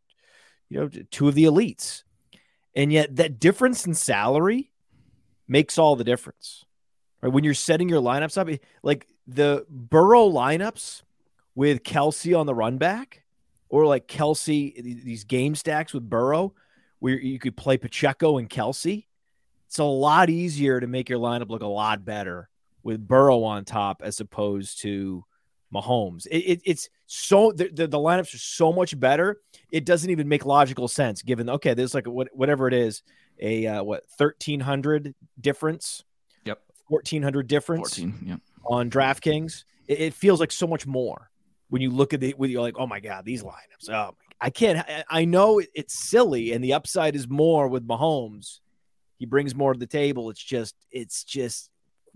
you 0.71 0.81
know 0.81 0.89
two 1.11 1.29
of 1.29 1.35
the 1.35 1.45
elites, 1.45 2.05
and 2.75 2.91
yet 2.91 3.15
that 3.17 3.39
difference 3.39 3.85
in 3.85 3.93
salary 3.93 4.73
makes 5.47 5.77
all 5.77 5.95
the 5.95 6.03
difference. 6.03 6.65
Right 7.21 7.31
when 7.31 7.45
you're 7.45 7.53
setting 7.53 7.91
your 7.91 8.01
lineups 8.01 8.39
up, 8.39 8.49
like 8.83 9.07
the 9.27 9.67
Burrow 9.69 10.31
lineups 10.31 11.03
with 11.55 11.83
kelce 11.83 12.39
on 12.39 12.47
the 12.47 12.55
run 12.55 12.79
back, 12.79 13.25
or 13.69 13.85
like 13.85 14.09
kelce 14.09 14.83
these 14.83 15.25
game 15.25 15.55
stacks 15.55 15.93
with 15.93 16.09
Burrow, 16.09 16.55
where 17.01 17.19
you 17.19 17.39
could 17.39 17.57
play 17.57 17.77
Pacheco 17.77 18.39
and 18.39 18.49
Kelce. 18.49 19.07
it's 19.67 19.79
a 19.79 19.85
lot 19.85 20.31
easier 20.31 20.81
to 20.81 20.87
make 20.87 21.09
your 21.09 21.19
lineup 21.19 21.49
look 21.49 21.63
a 21.63 21.67
lot 21.67 22.05
better 22.05 22.49
with 22.83 23.07
Burrow 23.07 23.43
on 23.45 23.65
top 23.65 24.03
as 24.05 24.21
opposed 24.21 24.81
to 24.81 25.25
Mahomes. 25.73 26.27
It, 26.27 26.39
it, 26.39 26.61
it's 26.65 26.89
so 27.07 27.53
the, 27.53 27.69
the, 27.69 27.87
the, 27.87 27.99
lineups 27.99 28.35
are 28.35 28.39
so 28.39 28.73
much 28.73 28.99
better. 28.99 29.41
It 29.71 29.85
doesn't 29.85 30.11
even 30.11 30.29
make 30.29 30.45
logical 30.45 30.89
sense 30.89 31.23
given 31.23 31.49
okay, 31.51 31.75
there's 31.75 31.95
like 31.95 32.07
what, 32.07 32.29
whatever 32.33 32.69
it 32.69 32.75
is, 32.75 33.03
a 33.41 33.67
uh, 33.67 33.83
what 33.83 34.09
thirteen 34.11 34.61
hundred 34.61 35.15
difference. 35.41 36.05
Yep, 36.45 36.61
fourteen 36.89 37.23
hundred 37.23 37.47
difference. 37.47 37.99
14, 37.99 38.19
yep. 38.27 38.41
on 38.67 38.91
DraftKings. 38.91 39.65
It, 39.87 40.01
it, 40.01 40.15
feels 40.15 40.41
like 40.41 40.53
so 40.53 40.67
much 40.67 40.87
more 40.87 41.31
when 41.69 41.83
you 41.83 41.91
look 41.91 42.13
at 42.15 42.21
the 42.21 42.33
when 42.37 42.51
you're 42.51 42.63
like, 42.63 42.79
oh 42.79 42.87
my 42.87 43.01
god, 43.01 43.25
these 43.25 43.43
lineups. 43.43 43.91
Oh, 43.91 44.15
I 44.41 44.51
can't. 44.51 44.87
I 45.09 45.25
know 45.25 45.61
it's 45.75 45.95
silly, 45.95 46.53
and 46.53 46.63
the 46.63 46.73
upside 46.75 47.17
is 47.17 47.29
more 47.29 47.69
with 47.69 47.87
Mahomes 47.87 48.61
he 49.19 49.27
brings 49.27 49.55
more 49.55 49.73
to 49.73 49.79
the 49.79 49.87
table. 49.87 50.31
It's 50.31 50.43
just, 50.43 50.75
it's 50.91 51.25
just, 51.25 51.71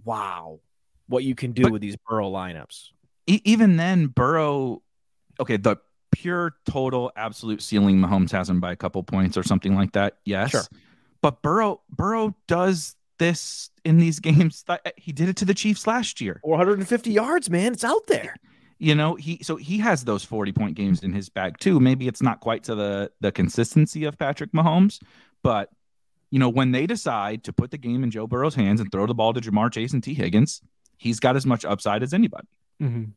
wow, 0.04 0.61
what 1.08 1.24
you 1.24 1.35
can 1.35 1.52
do 1.52 1.64
but 1.64 1.72
with 1.72 1.82
these 1.82 1.96
Burrow 2.08 2.30
lineups. 2.30 2.90
even 3.26 3.76
then, 3.76 4.06
Burrow, 4.06 4.82
okay, 5.40 5.56
the 5.56 5.76
pure 6.12 6.54
total 6.64 7.11
absolute 7.16 7.61
ceiling, 7.61 7.98
Mahomes 7.98 8.30
has 8.30 8.48
him 8.48 8.61
by 8.61 8.72
a 8.72 8.76
couple 8.76 9.02
points 9.02 9.37
or 9.37 9.42
something 9.42 9.74
like 9.74 9.92
that. 9.92 10.18
Yes, 10.24 10.52
sure. 10.52 10.62
but 11.20 11.42
Burrow, 11.42 11.80
Burrow 11.90 12.37
does 12.46 12.94
this 13.18 13.70
in 13.85 13.98
these 13.98 14.20
games. 14.20 14.64
He 14.96 15.12
did 15.12 15.28
it 15.28 15.37
to 15.38 15.44
the 15.44 15.54
Chiefs 15.54 15.87
last 15.88 16.20
year. 16.20 16.40
450 16.44 17.11
yards, 17.11 17.50
man. 17.50 17.72
It's 17.72 17.85
out 17.85 18.06
there. 18.06 18.37
You 18.82 18.96
know, 18.96 19.14
he 19.14 19.38
so 19.42 19.54
he 19.54 19.78
has 19.78 20.02
those 20.02 20.24
40 20.24 20.50
point 20.50 20.74
games 20.74 21.04
in 21.04 21.12
his 21.12 21.28
bag 21.28 21.56
too. 21.58 21.78
Maybe 21.78 22.08
it's 22.08 22.20
not 22.20 22.40
quite 22.40 22.64
to 22.64 22.74
the 22.74 23.12
the 23.20 23.30
consistency 23.30 24.02
of 24.06 24.18
Patrick 24.18 24.50
Mahomes, 24.50 25.00
but 25.44 25.70
you 26.32 26.40
know, 26.40 26.48
when 26.48 26.72
they 26.72 26.88
decide 26.88 27.44
to 27.44 27.52
put 27.52 27.70
the 27.70 27.78
game 27.78 28.02
in 28.02 28.10
Joe 28.10 28.26
Burrow's 28.26 28.56
hands 28.56 28.80
and 28.80 28.90
throw 28.90 29.06
the 29.06 29.14
ball 29.14 29.34
to 29.34 29.40
Ja'Marr 29.40 29.72
Chase 29.72 29.92
and 29.92 30.02
Tee 30.02 30.14
Higgins, 30.14 30.62
he's 30.96 31.20
got 31.20 31.36
as 31.36 31.46
much 31.46 31.64
upside 31.64 32.02
as 32.02 32.12
anybody. 32.12 32.48
Mm-hmm. 32.82 33.10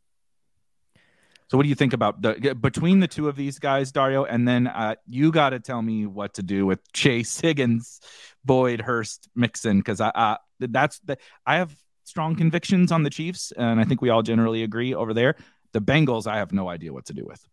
So, 1.48 1.58
what 1.58 1.64
do 1.64 1.70
you 1.70 1.74
think 1.74 1.94
about 1.94 2.22
the 2.22 2.54
between 2.54 3.00
the 3.00 3.08
two 3.08 3.28
of 3.28 3.36
these 3.36 3.58
guys, 3.58 3.92
Dario? 3.92 4.24
And 4.24 4.48
then 4.48 4.68
uh, 4.68 4.98
you 5.08 5.32
got 5.32 5.50
to 5.50 5.60
tell 5.60 5.82
me 5.82 6.06
what 6.06 6.36
to 6.36 6.44
do 6.44 6.68
with 6.68 6.80
Chase 6.94 7.40
Higgins, 7.42 8.02
Boyd, 8.44 8.82
Hurst, 8.82 9.30
Mixon, 9.34 9.80
because 9.80 10.00
I 10.00 10.10
uh, 10.10 10.38
that's 10.60 11.00
the 11.00 11.18
I 11.44 11.56
have 11.56 11.76
strong 12.04 12.36
convictions 12.36 12.92
on 12.92 13.02
the 13.02 13.10
Chiefs, 13.10 13.52
and 13.58 13.80
I 13.80 13.84
think 13.84 14.02
we 14.02 14.10
all 14.10 14.22
generally 14.22 14.62
agree 14.62 14.94
over 14.94 15.14
there. 15.14 15.36
The 15.76 15.82
Bengals, 15.82 16.26
I 16.26 16.38
have 16.38 16.54
no 16.54 16.70
idea 16.70 16.94
what 16.94 17.04
to 17.08 17.14
do 17.14 17.26
with. 17.26 17.46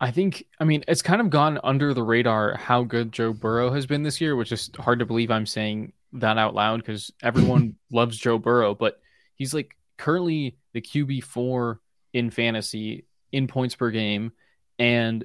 I 0.00 0.12
think, 0.12 0.46
I 0.60 0.64
mean, 0.64 0.84
it's 0.86 1.02
kind 1.02 1.20
of 1.20 1.28
gone 1.28 1.58
under 1.64 1.92
the 1.92 2.04
radar 2.04 2.56
how 2.56 2.84
good 2.84 3.10
Joe 3.10 3.32
Burrow 3.32 3.72
has 3.72 3.84
been 3.84 4.04
this 4.04 4.20
year, 4.20 4.36
which 4.36 4.52
is 4.52 4.70
hard 4.78 5.00
to 5.00 5.04
believe 5.04 5.32
I'm 5.32 5.44
saying 5.44 5.92
that 6.12 6.38
out 6.38 6.54
loud 6.54 6.76
because 6.76 7.10
everyone 7.20 7.74
loves 7.90 8.16
Joe 8.16 8.38
Burrow, 8.38 8.76
but 8.76 9.00
he's 9.34 9.52
like 9.52 9.76
currently 9.98 10.56
the 10.72 10.80
QB4 10.80 11.78
in 12.12 12.30
fantasy 12.30 13.06
in 13.32 13.48
points 13.48 13.74
per 13.74 13.90
game. 13.90 14.30
And 14.78 15.24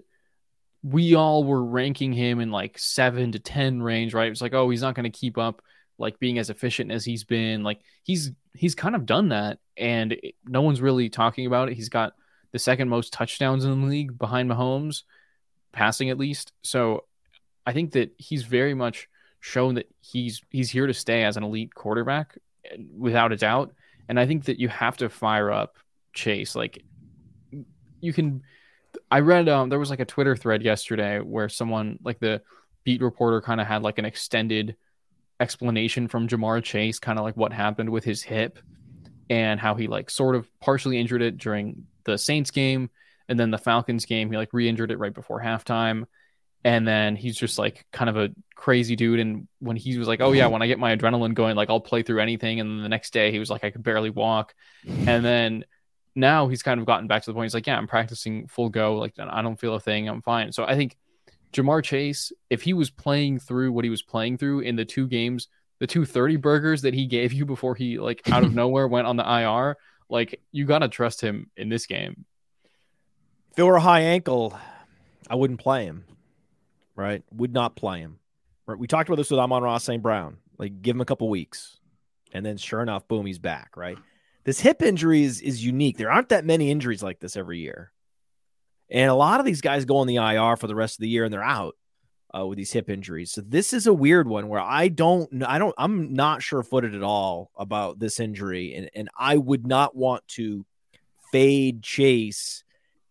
we 0.81 1.13
all 1.13 1.43
were 1.43 1.63
ranking 1.63 2.13
him 2.13 2.39
in 2.39 2.49
like 2.49 2.79
seven 2.79 3.33
to 3.33 3.39
10 3.39 3.83
range, 3.83 4.15
right? 4.15 4.31
It's 4.31 4.41
like, 4.41 4.55
oh, 4.55 4.71
he's 4.71 4.81
not 4.81 4.95
going 4.95 5.11
to 5.11 5.15
keep 5.19 5.37
up 5.37 5.61
like 5.97 6.19
being 6.19 6.37
as 6.39 6.49
efficient 6.49 6.91
as 6.91 7.05
he's 7.05 7.23
been. 7.23 7.63
Like 7.63 7.79
he's, 8.03 8.31
he's 8.53 8.75
kind 8.75 8.95
of 8.95 9.05
done 9.05 9.29
that. 9.29 9.59
And 9.75 10.13
it, 10.13 10.35
no 10.45 10.61
one's 10.61 10.81
really 10.81 11.09
talking 11.09 11.45
about 11.45 11.69
it. 11.69 11.75
He's 11.75 11.89
got 11.89 12.13
the 12.51 12.59
second 12.59 12.89
most 12.89 13.13
touchdowns 13.13 13.65
in 13.65 13.81
the 13.81 13.87
league 13.87 14.17
behind 14.17 14.49
Mahomes, 14.49 15.03
passing 15.71 16.09
at 16.09 16.17
least. 16.17 16.53
So 16.61 17.05
I 17.65 17.73
think 17.73 17.91
that 17.91 18.13
he's 18.17 18.43
very 18.43 18.73
much 18.73 19.09
shown 19.39 19.75
that 19.75 19.89
he's 20.01 20.41
he's 20.49 20.69
here 20.69 20.87
to 20.87 20.93
stay 20.93 21.23
as 21.23 21.37
an 21.37 21.43
elite 21.43 21.73
quarterback 21.73 22.37
without 22.97 23.31
a 23.31 23.37
doubt. 23.37 23.73
And 24.09 24.19
I 24.19 24.25
think 24.25 24.45
that 24.45 24.59
you 24.59 24.69
have 24.69 24.97
to 24.97 25.09
fire 25.09 25.51
up 25.51 25.77
Chase. 26.13 26.55
Like 26.55 26.83
you 28.01 28.13
can 28.13 28.41
I 29.11 29.19
read 29.19 29.49
um 29.49 29.69
there 29.69 29.79
was 29.79 29.89
like 29.89 29.99
a 29.99 30.05
Twitter 30.05 30.35
thread 30.35 30.63
yesterday 30.63 31.19
where 31.19 31.49
someone 31.49 31.99
like 32.03 32.19
the 32.19 32.41
beat 32.83 33.01
reporter 33.01 33.41
kind 33.41 33.61
of 33.61 33.67
had 33.67 33.83
like 33.83 33.99
an 33.99 34.05
extended 34.05 34.75
explanation 35.39 36.07
from 36.07 36.27
Ja'Marr 36.27 36.63
Chase, 36.63 36.99
kind 36.99 37.19
of 37.19 37.25
like 37.25 37.37
what 37.37 37.53
happened 37.53 37.89
with 37.89 38.03
his 38.03 38.23
hip 38.23 38.59
and 39.29 39.59
how 39.59 39.75
he 39.75 39.87
like 39.87 40.09
sort 40.09 40.35
of 40.35 40.47
partially 40.59 40.99
injured 40.99 41.21
it 41.21 41.37
during 41.37 41.85
the 42.05 42.17
Saints 42.17 42.51
game 42.51 42.89
and 43.27 43.39
then 43.39 43.51
the 43.51 43.57
Falcons 43.57 44.05
game. 44.05 44.31
He 44.31 44.37
like 44.37 44.53
re-injured 44.53 44.91
it 44.91 44.99
right 44.99 45.13
before 45.13 45.41
halftime. 45.41 46.05
And 46.63 46.87
then 46.87 47.15
he's 47.15 47.37
just 47.37 47.57
like 47.59 47.85
kind 47.93 48.09
of 48.09 48.17
a 48.17 48.29
crazy 48.55 48.95
dude. 48.95 49.19
And 49.19 49.47
when 49.59 49.77
he 49.77 49.97
was 49.97 50.07
like, 50.07 50.21
Oh 50.21 50.31
yeah, 50.31 50.47
when 50.47 50.61
I 50.61 50.67
get 50.67 50.79
my 50.79 50.95
adrenaline 50.95 51.33
going, 51.33 51.55
like 51.55 51.69
I'll 51.69 51.79
play 51.79 52.03
through 52.03 52.19
anything. 52.19 52.59
And 52.59 52.69
then 52.69 52.83
the 52.83 52.89
next 52.89 53.13
day 53.13 53.31
he 53.31 53.39
was 53.39 53.49
like, 53.49 53.63
I 53.63 53.69
could 53.69 53.83
barely 53.83 54.09
walk. 54.09 54.53
And 54.85 55.23
then 55.23 55.65
now 56.15 56.47
he's 56.47 56.63
kind 56.63 56.79
of 56.79 56.85
gotten 56.85 57.07
back 57.07 57.23
to 57.23 57.29
the 57.29 57.35
point. 57.35 57.45
He's 57.45 57.53
like, 57.53 57.67
Yeah, 57.67 57.77
I'm 57.77 57.87
practicing 57.87 58.47
full 58.47 58.69
go. 58.69 58.95
Like 58.97 59.13
I 59.19 59.41
don't 59.41 59.59
feel 59.59 59.75
a 59.75 59.79
thing. 59.79 60.09
I'm 60.09 60.21
fine. 60.21 60.51
So 60.51 60.65
I 60.65 60.75
think 60.75 60.97
Ja'Marr 61.53 61.83
Chase, 61.83 62.31
if 62.49 62.61
he 62.61 62.73
was 62.73 62.89
playing 62.89 63.39
through 63.39 63.71
what 63.71 63.83
he 63.83 63.89
was 63.89 64.01
playing 64.01 64.37
through 64.37 64.61
in 64.61 64.75
the 64.75 64.85
two 64.85 65.07
games, 65.07 65.47
the 65.79 65.87
two 65.87 66.05
30 66.05 66.37
burgers 66.37 66.81
that 66.81 66.93
he 66.93 67.05
gave 67.05 67.33
you 67.33 67.45
before 67.45 67.75
he 67.75 67.99
like 67.99 68.29
out 68.31 68.43
of 68.43 68.53
nowhere 68.55 68.87
went 68.87 69.07
on 69.07 69.17
the 69.17 69.23
IR, 69.23 69.77
like 70.09 70.41
you 70.51 70.65
gotta 70.65 70.87
trust 70.87 71.21
him 71.21 71.49
in 71.55 71.69
this 71.69 71.85
game. 71.85 72.25
If 73.51 73.59
it 73.59 73.63
were 73.63 73.77
a 73.77 73.81
high 73.81 74.01
ankle, 74.01 74.57
I 75.29 75.35
wouldn't 75.35 75.59
play 75.59 75.85
him. 75.85 76.05
Right? 76.95 77.23
Would 77.31 77.53
not 77.53 77.75
play 77.75 77.99
him. 77.99 78.19
Right? 78.65 78.77
We 78.77 78.87
talked 78.87 79.07
about 79.07 79.17
this 79.17 79.29
with 79.29 79.39
Amon-Ra 79.39 79.77
St. 79.77 80.01
Brown. 80.01 80.37
Like 80.57 80.81
give 80.81 80.95
him 80.95 81.01
a 81.01 81.05
couple 81.05 81.29
weeks. 81.29 81.79
And 82.33 82.45
then 82.45 82.57
sure 82.57 82.81
enough, 82.81 83.07
boom, 83.07 83.25
he's 83.25 83.39
back, 83.39 83.77
right? 83.77 83.97
This 84.43 84.59
hip 84.59 84.81
injury 84.81 85.23
is, 85.23 85.41
is 85.41 85.63
unique. 85.63 85.97
There 85.97 86.11
aren't 86.11 86.29
that 86.29 86.45
many 86.45 86.71
injuries 86.71 87.03
like 87.03 87.19
this 87.19 87.37
every 87.37 87.59
year. 87.59 87.91
And 88.89 89.09
a 89.09 89.15
lot 89.15 89.39
of 89.39 89.45
these 89.45 89.61
guys 89.61 89.85
go 89.85 89.97
on 89.97 90.07
the 90.07 90.15
IR 90.15 90.55
for 90.55 90.67
the 90.67 90.75
rest 90.75 90.95
of 90.95 91.01
the 91.01 91.09
year 91.09 91.25
and 91.25 91.33
they're 91.33 91.43
out 91.43 91.75
uh, 92.37 92.45
with 92.45 92.57
these 92.57 92.71
hip 92.71 92.89
injuries. 92.89 93.31
So 93.31 93.41
this 93.41 93.73
is 93.73 93.87
a 93.87 93.93
weird 93.93 94.27
one 94.27 94.47
where 94.47 94.61
I 94.61 94.87
don't, 94.87 95.43
I 95.43 95.57
don't, 95.57 95.75
I'm 95.77 96.13
not 96.13 96.41
sure 96.41 96.63
footed 96.63 96.95
at 96.95 97.03
all 97.03 97.51
about 97.57 97.99
this 97.99 98.19
injury, 98.19 98.73
and 98.75 98.89
and 98.93 99.09
I 99.17 99.37
would 99.37 99.65
not 99.65 99.95
want 99.95 100.27
to 100.29 100.65
fade 101.31 101.83
Chase 101.83 102.63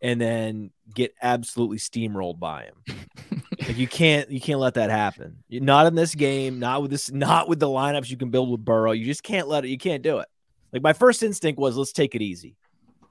and 0.02 0.20
then 0.20 0.70
get 0.94 1.14
absolutely 1.22 1.78
steamrolled 1.78 2.38
by 2.38 2.64
him. 2.64 3.42
like 3.60 3.76
you 3.76 3.88
can't, 3.88 4.30
you 4.30 4.40
can't 4.40 4.60
let 4.60 4.74
that 4.74 4.90
happen. 4.90 5.38
You're 5.48 5.62
not 5.62 5.86
in 5.86 5.94
this 5.94 6.14
game, 6.14 6.58
not 6.58 6.82
with 6.82 6.90
this, 6.90 7.10
not 7.10 7.48
with 7.48 7.58
the 7.58 7.66
lineups 7.66 8.10
you 8.10 8.16
can 8.16 8.30
build 8.30 8.50
with 8.50 8.64
Burrow. 8.64 8.92
You 8.92 9.06
just 9.06 9.22
can't 9.22 9.48
let 9.48 9.64
it. 9.64 9.68
You 9.68 9.78
can't 9.78 10.02
do 10.02 10.18
it. 10.18 10.28
Like 10.72 10.82
my 10.82 10.92
first 10.92 11.22
instinct 11.22 11.58
was, 11.58 11.76
let's 11.76 11.92
take 11.92 12.14
it 12.14 12.22
easy, 12.22 12.56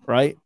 right? 0.06 0.38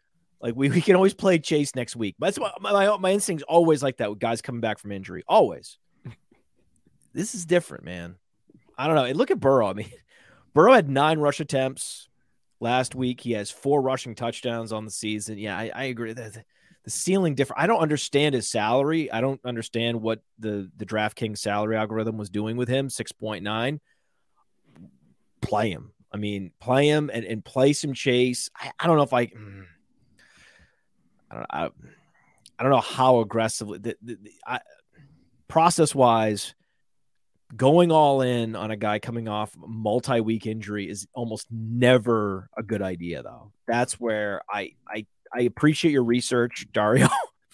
Like 0.41 0.55
we, 0.55 0.69
we 0.69 0.81
can 0.81 0.95
always 0.95 1.13
play 1.13 1.39
Chase 1.39 1.75
next 1.75 1.95
week. 1.95 2.15
That's 2.19 2.39
what 2.39 2.61
my, 2.61 2.71
my, 2.71 2.97
my 2.97 3.09
instinct's 3.11 3.43
always 3.43 3.83
like 3.83 3.97
that 3.97 4.09
with 4.09 4.19
guys 4.19 4.41
coming 4.41 4.61
back 4.61 4.79
from 4.79 4.91
injury. 4.91 5.23
Always. 5.27 5.77
this 7.13 7.35
is 7.35 7.45
different, 7.45 7.83
man. 7.83 8.15
I 8.77 8.87
don't 8.87 8.95
know. 8.95 9.05
And 9.05 9.17
look 9.17 9.31
at 9.31 9.39
Burrow. 9.39 9.67
I 9.67 9.73
mean, 9.73 9.91
Burrow 10.53 10.73
had 10.73 10.89
nine 10.89 11.19
rush 11.19 11.39
attempts 11.39 12.07
last 12.59 12.95
week. 12.95 13.21
He 13.21 13.33
has 13.33 13.51
four 13.51 13.81
rushing 13.81 14.15
touchdowns 14.15 14.71
on 14.71 14.85
the 14.85 14.91
season. 14.91 15.37
Yeah, 15.37 15.57
I, 15.57 15.71
I 15.73 15.83
agree. 15.85 16.13
The, 16.13 16.43
the 16.83 16.89
ceiling 16.89 17.35
different. 17.35 17.61
I 17.61 17.67
don't 17.67 17.81
understand 17.81 18.35
his 18.35 18.49
salary. 18.49 19.11
I 19.11 19.21
don't 19.21 19.41
understand 19.45 20.01
what 20.01 20.21
the 20.39 20.71
the 20.77 20.85
DraftKings 20.85 21.37
salary 21.37 21.75
algorithm 21.75 22.17
was 22.17 22.29
doing 22.29 22.57
with 22.57 22.69
him. 22.69 22.89
Six 22.89 23.11
point 23.11 23.43
nine. 23.43 23.79
Play 25.41 25.71
him. 25.71 25.91
I 26.11 26.17
mean, 26.17 26.51
play 26.59 26.87
him 26.87 27.11
and, 27.13 27.23
and 27.25 27.45
play 27.45 27.73
some 27.73 27.93
chase. 27.93 28.49
I, 28.55 28.71
I 28.79 28.87
don't 28.87 28.97
know 28.97 29.03
if 29.03 29.13
I. 29.13 29.27
Mm, 29.27 29.65
I 31.31 31.35
don't. 31.35 31.47
I, 31.49 31.69
I 32.57 32.63
don't 32.63 32.71
know 32.71 32.81
how 32.81 33.19
aggressively. 33.19 33.79
The, 33.79 33.95
the, 34.01 34.15
the 34.15 34.31
I, 34.45 34.59
process 35.47 35.95
wise, 35.95 36.53
going 37.55 37.91
all 37.91 38.21
in 38.21 38.55
on 38.55 38.69
a 38.69 38.75
guy 38.75 38.99
coming 38.99 39.27
off 39.29 39.55
multi 39.57 40.19
week 40.19 40.45
injury 40.45 40.89
is 40.89 41.07
almost 41.13 41.47
never 41.51 42.49
a 42.57 42.63
good 42.63 42.81
idea, 42.81 43.23
though. 43.23 43.53
That's 43.67 43.99
where 43.99 44.41
I 44.49 44.73
I 44.87 45.05
I 45.33 45.41
appreciate 45.41 45.91
your 45.91 46.03
research, 46.03 46.67
Dario, 46.73 47.07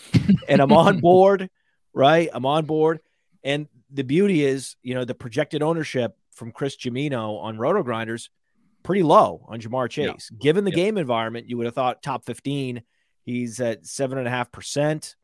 and 0.47 0.61
I'm 0.61 0.71
on 0.71 0.99
board. 0.99 1.49
Right, 1.93 2.29
I'm 2.33 2.45
on 2.45 2.65
board. 2.65 2.99
And 3.43 3.67
the 3.91 4.03
beauty 4.03 4.43
is, 4.43 4.75
you 4.81 4.95
know, 4.95 5.05
the 5.05 5.15
projected 5.15 5.61
ownership 5.61 6.17
from 6.31 6.51
Chris 6.51 6.75
Gimino 6.75 7.39
on 7.39 7.57
Roto 7.57 7.83
Grinders 7.83 8.29
pretty 8.83 9.03
low 9.03 9.45
on 9.47 9.59
ja'marr 9.59 9.89
Chase. 9.89 10.29
Yeah. 10.31 10.37
Given 10.41 10.63
the 10.63 10.71
yeah. 10.71 10.75
game 10.75 10.97
environment, 10.97 11.49
you 11.49 11.57
would 11.57 11.65
have 11.65 11.75
thought 11.75 12.03
top 12.03 12.25
15. 12.25 12.81
He's 13.25 13.59
at 13.59 13.85
seven 13.85 14.17
and 14.17 14.27
a 14.27 14.31
half 14.31 14.51
percent 14.51 15.15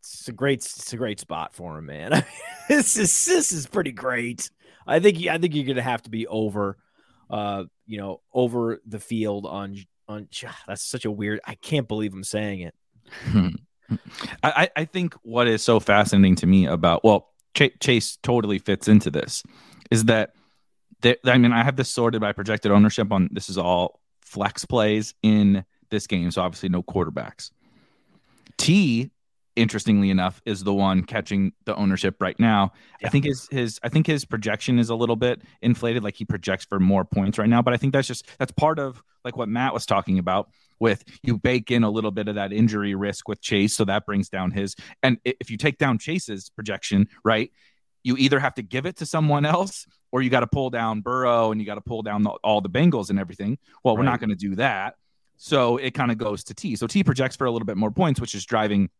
it's 0.00 0.28
a 0.28 0.32
great 0.32 0.58
it's 0.58 0.92
a 0.92 0.96
great 0.96 1.20
spot 1.20 1.54
for 1.54 1.78
him, 1.78 1.86
man. 1.86 2.24
this 2.68 2.96
is 2.96 3.24
this 3.26 3.52
is 3.52 3.66
pretty 3.66 3.92
great. 3.92 4.50
I 4.86 5.00
think 5.00 5.26
I 5.26 5.38
think 5.38 5.54
you're 5.54 5.66
gonna 5.66 5.82
have 5.82 6.02
to 6.02 6.10
be 6.10 6.26
over, 6.26 6.78
uh, 7.30 7.64
you 7.86 7.98
know, 7.98 8.20
over 8.32 8.80
the 8.86 9.00
field 9.00 9.46
on 9.46 9.76
on. 10.08 10.28
That's 10.66 10.84
such 10.84 11.04
a 11.04 11.10
weird. 11.10 11.40
I 11.44 11.54
can't 11.56 11.88
believe 11.88 12.14
I'm 12.14 12.24
saying 12.24 12.60
it. 12.60 12.74
I 14.42 14.70
I 14.76 14.84
think 14.84 15.14
what 15.22 15.46
is 15.46 15.62
so 15.62 15.80
fascinating 15.80 16.36
to 16.36 16.46
me 16.46 16.66
about 16.66 17.04
well, 17.04 17.28
Ch- 17.54 17.78
Chase 17.80 18.18
totally 18.22 18.58
fits 18.58 18.88
into 18.88 19.10
this, 19.10 19.42
is 19.90 20.04
that 20.04 20.32
that 21.02 21.18
I 21.24 21.36
mean 21.38 21.52
I 21.52 21.64
have 21.64 21.76
this 21.76 21.90
sorted 21.90 22.20
by 22.20 22.32
projected 22.32 22.72
ownership 22.72 23.12
on 23.12 23.28
this 23.32 23.50
is 23.50 23.58
all 23.58 24.00
flex 24.22 24.64
plays 24.64 25.14
in 25.22 25.64
this 25.90 26.06
game, 26.06 26.30
so 26.30 26.42
obviously 26.42 26.68
no 26.68 26.82
quarterbacks. 26.82 27.50
Tee 28.56 29.10
interestingly 29.58 30.08
enough, 30.10 30.40
is 30.46 30.62
the 30.62 30.72
one 30.72 31.02
catching 31.02 31.52
the 31.66 31.74
ownership 31.74 32.16
right 32.20 32.38
now. 32.38 32.72
Yeah. 33.00 33.08
I 33.08 33.10
think 33.10 33.24
his 33.24 33.48
his 33.50 33.80
I 33.82 33.88
think 33.88 34.06
his 34.06 34.24
projection 34.24 34.78
is 34.78 34.88
a 34.88 34.94
little 34.94 35.16
bit 35.16 35.42
inflated. 35.60 36.04
Like 36.04 36.16
he 36.16 36.24
projects 36.24 36.64
for 36.64 36.78
more 36.78 37.04
points 37.04 37.38
right 37.38 37.48
now, 37.48 37.60
but 37.60 37.74
I 37.74 37.76
think 37.76 37.92
that's 37.92 38.08
just 38.08 38.26
that's 38.38 38.52
part 38.52 38.78
of 38.78 39.02
like 39.24 39.36
what 39.36 39.48
Matt 39.48 39.74
was 39.74 39.84
talking 39.84 40.18
about. 40.18 40.48
With 40.80 41.02
you 41.24 41.36
bake 41.36 41.72
in 41.72 41.82
a 41.82 41.90
little 41.90 42.12
bit 42.12 42.28
of 42.28 42.36
that 42.36 42.52
injury 42.52 42.94
risk 42.94 43.26
with 43.26 43.40
Chase, 43.40 43.74
so 43.74 43.84
that 43.86 44.06
brings 44.06 44.28
down 44.28 44.52
his. 44.52 44.76
And 45.02 45.18
if 45.24 45.50
you 45.50 45.56
take 45.56 45.76
down 45.76 45.98
Chase's 45.98 46.50
projection, 46.50 47.08
right, 47.24 47.50
you 48.04 48.16
either 48.16 48.38
have 48.38 48.54
to 48.54 48.62
give 48.62 48.86
it 48.86 48.98
to 48.98 49.06
someone 49.06 49.44
else 49.44 49.86
or 50.12 50.22
you 50.22 50.30
got 50.30 50.40
to 50.40 50.46
pull 50.46 50.70
down 50.70 51.00
Burrow 51.00 51.50
and 51.50 51.60
you 51.60 51.66
got 51.66 51.74
to 51.74 51.80
pull 51.80 52.02
down 52.02 52.22
the, 52.22 52.30
all 52.44 52.60
the 52.60 52.70
Bengals 52.70 53.10
and 53.10 53.18
everything. 53.18 53.58
Well, 53.82 53.96
right. 53.96 54.02
we're 54.02 54.08
not 54.08 54.20
going 54.20 54.30
to 54.30 54.36
do 54.36 54.54
that. 54.54 54.94
So 55.38 55.76
it 55.76 55.94
kind 55.94 56.10
of 56.10 56.18
goes 56.18 56.44
to 56.44 56.54
Tee. 56.54 56.76
So 56.76 56.86
Tee 56.86 57.04
projects 57.04 57.36
for 57.36 57.46
a 57.46 57.50
little 57.50 57.66
bit 57.66 57.76
more 57.76 57.92
points, 57.92 58.20
which 58.20 58.34
is 58.34 58.44
driving 58.44 58.90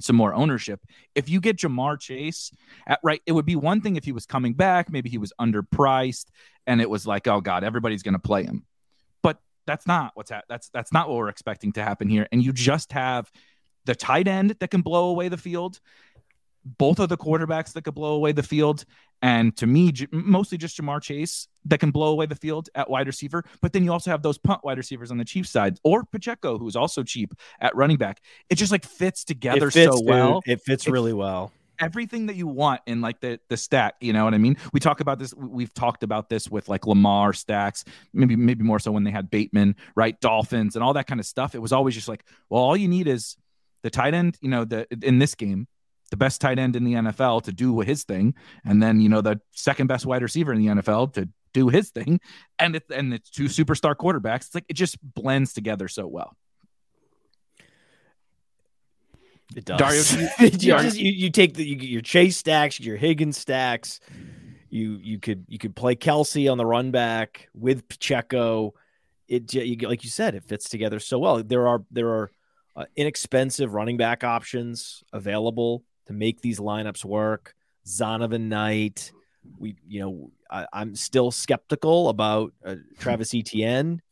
some 0.00 0.16
more 0.16 0.32
ownership. 0.32 0.80
If 1.14 1.28
you 1.28 1.40
get 1.40 1.58
Ja'Marr 1.58 2.00
Chase 2.00 2.50
at 2.86 3.00
right, 3.02 3.20
it 3.26 3.32
would 3.32 3.44
be 3.44 3.56
one 3.56 3.80
thing 3.80 3.96
if 3.96 4.04
he 4.04 4.12
was 4.12 4.24
coming 4.24 4.54
back, 4.54 4.90
maybe 4.90 5.10
he 5.10 5.18
was 5.18 5.32
underpriced, 5.40 6.26
and 6.66 6.80
it 6.80 6.88
was 6.88 7.06
like, 7.06 7.26
oh 7.26 7.40
god, 7.40 7.64
everybody's 7.64 8.02
going 8.02 8.14
to 8.14 8.20
play 8.20 8.44
him. 8.44 8.64
But 9.22 9.38
that's 9.66 9.86
not 9.86 10.12
what's 10.14 10.30
ha- 10.30 10.42
that's 10.48 10.68
that's 10.70 10.92
not 10.92 11.08
what 11.08 11.18
we're 11.18 11.28
expecting 11.28 11.72
to 11.72 11.82
happen 11.82 12.08
here. 12.08 12.26
And 12.32 12.42
you 12.42 12.52
just 12.52 12.92
have 12.92 13.30
the 13.84 13.94
tight 13.94 14.28
end 14.28 14.56
that 14.60 14.70
can 14.70 14.82
blow 14.82 15.10
away 15.10 15.28
the 15.28 15.36
field, 15.36 15.80
both 16.64 16.98
of 16.98 17.08
the 17.08 17.16
quarterbacks 17.16 17.72
that 17.72 17.82
could 17.82 17.94
blow 17.94 18.14
away 18.14 18.32
the 18.32 18.42
field, 18.42 18.84
and 19.22 19.56
to 19.56 19.66
me, 19.66 19.92
mostly 20.12 20.56
just 20.56 20.78
Ja'Marr 20.78 21.02
Chase 21.02 21.48
that 21.66 21.78
can 21.78 21.90
blow 21.90 22.08
away 22.08 22.26
the 22.26 22.34
field 22.34 22.68
at 22.74 22.88
wide 22.88 23.06
receiver. 23.06 23.44
But 23.60 23.72
then 23.72 23.84
you 23.84 23.92
also 23.92 24.10
have 24.10 24.22
those 24.22 24.38
punt 24.38 24.64
wide 24.64 24.78
receivers 24.78 25.10
on 25.10 25.18
the 25.18 25.24
Chiefs 25.24 25.50
side, 25.50 25.78
or 25.84 26.04
Pacheco, 26.04 26.58
who's 26.58 26.76
also 26.76 27.02
cheap 27.02 27.34
at 27.60 27.74
running 27.76 27.98
back. 27.98 28.22
It 28.48 28.54
just 28.54 28.72
like 28.72 28.84
fits 28.84 29.24
together 29.24 29.68
it 29.68 29.72
fits, 29.72 29.96
so 29.96 30.02
well. 30.02 30.42
It 30.46 30.62
fits 30.62 30.86
it, 30.86 30.90
really 30.90 31.12
well. 31.12 31.52
Everything 31.78 32.26
that 32.26 32.36
you 32.36 32.46
want 32.46 32.82
in 32.86 33.00
like 33.00 33.20
the 33.20 33.40
the 33.48 33.56
stack, 33.56 33.94
you 34.00 34.12
know 34.12 34.24
what 34.24 34.34
I 34.34 34.38
mean? 34.38 34.56
We 34.72 34.80
talk 34.80 35.00
about 35.00 35.18
this. 35.18 35.34
We've 35.34 35.72
talked 35.72 36.02
about 36.02 36.28
this 36.28 36.50
with 36.50 36.68
like 36.68 36.86
Lamar 36.86 37.32
stacks, 37.32 37.84
maybe 38.12 38.36
maybe 38.36 38.64
more 38.64 38.78
so 38.78 38.92
when 38.92 39.04
they 39.04 39.10
had 39.10 39.30
Bateman, 39.30 39.76
right? 39.94 40.18
Dolphins 40.20 40.76
and 40.76 40.84
all 40.84 40.94
that 40.94 41.06
kind 41.06 41.20
of 41.20 41.26
stuff. 41.26 41.54
It 41.54 41.60
was 41.60 41.72
always 41.72 41.94
just 41.94 42.08
like, 42.08 42.24
well, 42.48 42.62
all 42.62 42.76
you 42.76 42.88
need 42.88 43.06
is 43.06 43.36
the 43.82 43.90
tight 43.90 44.12
end. 44.12 44.36
You 44.42 44.50
know, 44.50 44.64
the 44.64 44.86
in 45.02 45.18
this 45.18 45.34
game, 45.34 45.68
the 46.10 46.16
best 46.16 46.40
tight 46.40 46.58
end 46.58 46.76
in 46.76 46.84
the 46.84 46.94
NFL 46.94 47.44
to 47.44 47.52
do 47.52 47.80
his 47.80 48.04
thing, 48.04 48.34
and 48.64 48.82
then 48.82 49.00
you 49.00 49.08
know 49.08 49.20
the 49.20 49.40
second 49.52 49.86
best 49.86 50.06
wide 50.06 50.22
receiver 50.22 50.52
in 50.52 50.58
the 50.58 50.82
NFL 50.82 51.14
to 51.14 51.28
do 51.52 51.68
his 51.68 51.90
thing, 51.90 52.20
and 52.58 52.76
it, 52.76 52.84
and 52.92 53.14
it's 53.14 53.30
two 53.30 53.44
superstar 53.44 53.94
quarterbacks. 53.94 54.46
It's 54.46 54.54
like 54.54 54.66
it 54.68 54.74
just 54.74 54.98
blends 55.14 55.52
together 55.52 55.88
so 55.88 56.06
well. 56.06 56.36
It 59.56 59.64
does. 59.64 59.78
Dario, 59.78 60.30
you, 60.38 60.44
you, 60.46 60.82
just, 60.82 60.98
you, 60.98 61.12
you, 61.12 61.30
take 61.30 61.54
the 61.54 61.64
you 61.64 61.76
your 61.76 62.02
Chase 62.02 62.36
stacks, 62.36 62.78
your 62.78 62.96
Higgins 62.96 63.38
stacks. 63.38 64.00
You 64.68 65.00
you 65.02 65.18
could 65.18 65.44
you 65.48 65.58
could 65.58 65.74
play 65.74 65.96
Kelce 65.96 66.50
on 66.50 66.58
the 66.58 66.66
run 66.66 66.90
back 66.90 67.48
with 67.54 67.88
Pacheco. 67.88 68.74
It 69.26 69.52
you, 69.54 69.76
like 69.88 70.04
you 70.04 70.10
said, 70.10 70.34
it 70.34 70.44
fits 70.44 70.68
together 70.68 71.00
so 71.00 71.18
well. 71.18 71.42
There 71.42 71.66
are 71.66 71.82
there 71.90 72.08
are 72.08 72.30
uh, 72.76 72.84
inexpensive 72.96 73.74
running 73.74 73.96
back 73.96 74.22
options 74.22 75.02
available 75.12 75.82
to 76.10 76.14
make 76.16 76.40
these 76.40 76.58
lineups 76.58 77.04
work. 77.04 77.54
Zonovan 77.86 78.48
Knight. 78.48 79.12
We, 79.58 79.76
you 79.86 80.00
know, 80.00 80.30
I, 80.50 80.66
am 80.82 80.96
still 80.96 81.30
skeptical 81.30 82.08
about 82.08 82.52
uh, 82.64 82.76
Travis 82.98 83.32
Etienne. 83.32 84.02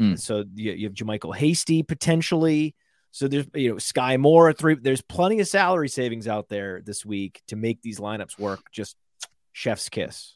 Mm. 0.00 0.20
So 0.20 0.44
you, 0.54 0.72
you 0.72 0.86
have 0.86 0.94
JaMycal 0.94 1.34
Hasty 1.34 1.82
potentially. 1.82 2.74
So 3.10 3.26
there's 3.26 3.46
you 3.54 3.70
know 3.70 3.74
Skyy 3.76 4.20
Moore 4.20 4.52
three. 4.52 4.74
There's 4.74 5.00
plenty 5.00 5.40
of 5.40 5.48
salary 5.48 5.88
savings 5.88 6.28
out 6.28 6.50
there 6.50 6.82
this 6.84 7.06
week 7.06 7.40
to 7.48 7.56
make 7.56 7.80
these 7.80 7.98
lineups 7.98 8.38
work. 8.38 8.60
Just 8.70 8.96
chef's 9.52 9.88
kiss. 9.88 10.34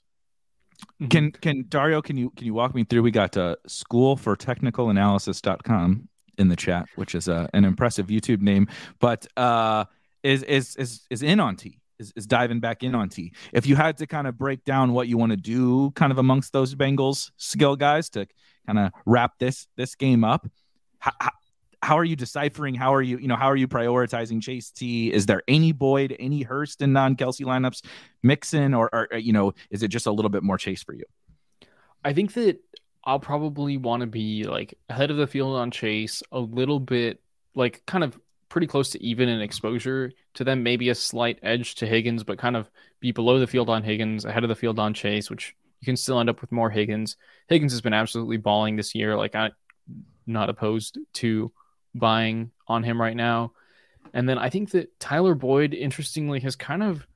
Can 1.10 1.32
can 1.32 1.66
Dario? 1.68 2.00
Can 2.00 2.16
you 2.16 2.30
can 2.30 2.46
you 2.46 2.54
walk 2.54 2.74
me 2.74 2.84
through? 2.84 3.02
We 3.02 3.10
got 3.10 3.36
uh, 3.36 3.56
school 3.66 4.16
for 4.16 4.34
technical 4.34 4.88
analysis.com 4.88 6.08
in 6.38 6.48
the 6.48 6.56
chat, 6.56 6.86
which 6.96 7.14
is 7.14 7.28
uh, 7.28 7.48
an 7.52 7.66
impressive 7.66 8.06
YouTube 8.06 8.40
name. 8.40 8.66
But 8.98 9.26
uh, 9.36 9.84
is 10.22 10.42
is 10.42 10.76
is 10.76 11.06
is 11.10 11.22
in 11.22 11.40
on 11.40 11.56
Tee. 11.56 11.78
Is, 11.98 12.14
is 12.16 12.26
diving 12.26 12.60
back 12.60 12.82
in 12.82 12.94
on 12.94 13.10
Tee. 13.10 13.34
If 13.52 13.66
you 13.66 13.76
had 13.76 13.98
to 13.98 14.06
kind 14.06 14.26
of 14.26 14.38
break 14.38 14.64
down 14.64 14.94
what 14.94 15.06
you 15.06 15.18
want 15.18 15.32
to 15.32 15.36
do, 15.36 15.90
kind 15.90 16.10
of 16.10 16.16
amongst 16.16 16.50
those 16.50 16.74
Bengals 16.74 17.30
skill 17.36 17.76
guys 17.76 18.08
to 18.10 18.26
kind 18.66 18.78
of 18.78 18.92
wrap 19.04 19.38
this 19.38 19.66
this 19.76 19.94
game 19.96 20.24
up, 20.24 20.48
how, 20.98 21.12
how, 21.82 21.98
are 21.98 22.04
you 22.04 22.16
deciphering? 22.16 22.74
How 22.74 22.94
are 22.94 23.02
you, 23.02 23.18
you 23.18 23.28
know, 23.28 23.36
how 23.36 23.50
are 23.50 23.56
you 23.56 23.68
prioritizing 23.68 24.40
Chase 24.40 24.70
Tee? 24.70 25.12
Is 25.12 25.26
there 25.26 25.42
any 25.46 25.72
Boyd, 25.72 26.16
any 26.18 26.40
Hurst 26.40 26.80
in 26.80 26.94
non 26.94 27.16
Kelce 27.16 27.44
lineups, 27.44 27.84
Mixon, 28.22 28.72
or, 28.72 28.88
or 28.94 29.18
you 29.18 29.34
know, 29.34 29.52
is 29.70 29.82
it 29.82 29.88
just 29.88 30.06
a 30.06 30.12
little 30.12 30.30
bit 30.30 30.42
more 30.42 30.56
Chase 30.56 30.82
for 30.82 30.94
you? 30.94 31.04
I 32.02 32.14
think 32.14 32.32
that 32.32 32.62
I'll 33.04 33.20
probably 33.20 33.76
want 33.76 34.00
to 34.02 34.06
be 34.06 34.44
like 34.44 34.78
ahead 34.88 35.10
of 35.10 35.16
the 35.16 35.26
field 35.26 35.56
on 35.56 35.70
Chase, 35.70 36.22
a 36.32 36.40
little 36.40 36.80
bit 36.80 37.20
like 37.54 37.82
kind 37.86 38.04
of 38.04 38.18
pretty 38.50 38.66
close 38.66 38.90
to 38.90 39.02
even 39.02 39.30
in 39.30 39.40
exposure 39.40 40.12
to 40.34 40.44
them, 40.44 40.62
maybe 40.62 40.90
a 40.90 40.94
slight 40.94 41.38
edge 41.42 41.76
to 41.76 41.86
Higgins, 41.86 42.22
but 42.22 42.36
kind 42.36 42.56
of 42.56 42.70
be 43.00 43.12
below 43.12 43.38
the 43.38 43.46
field 43.46 43.70
on 43.70 43.82
Higgins, 43.82 44.26
ahead 44.26 44.44
of 44.44 44.48
the 44.48 44.54
field 44.54 44.78
on 44.78 44.92
Chase, 44.92 45.30
which 45.30 45.56
you 45.80 45.86
can 45.86 45.96
still 45.96 46.20
end 46.20 46.28
up 46.28 46.42
with 46.42 46.52
more 46.52 46.68
Higgins. 46.68 47.16
Higgins 47.48 47.72
has 47.72 47.80
been 47.80 47.94
absolutely 47.94 48.36
balling 48.36 48.76
this 48.76 48.94
year. 48.94 49.16
Like 49.16 49.34
I'm 49.34 49.52
not 50.26 50.50
opposed 50.50 50.98
to 51.14 51.50
buying 51.94 52.50
on 52.68 52.82
him 52.82 53.00
right 53.00 53.16
now. 53.16 53.52
And 54.12 54.28
then 54.28 54.38
I 54.38 54.50
think 54.50 54.72
that 54.72 54.98
Tyler 55.00 55.34
Boyd, 55.34 55.72
interestingly, 55.72 56.40
has 56.40 56.56
kind 56.56 56.82
of 56.82 57.06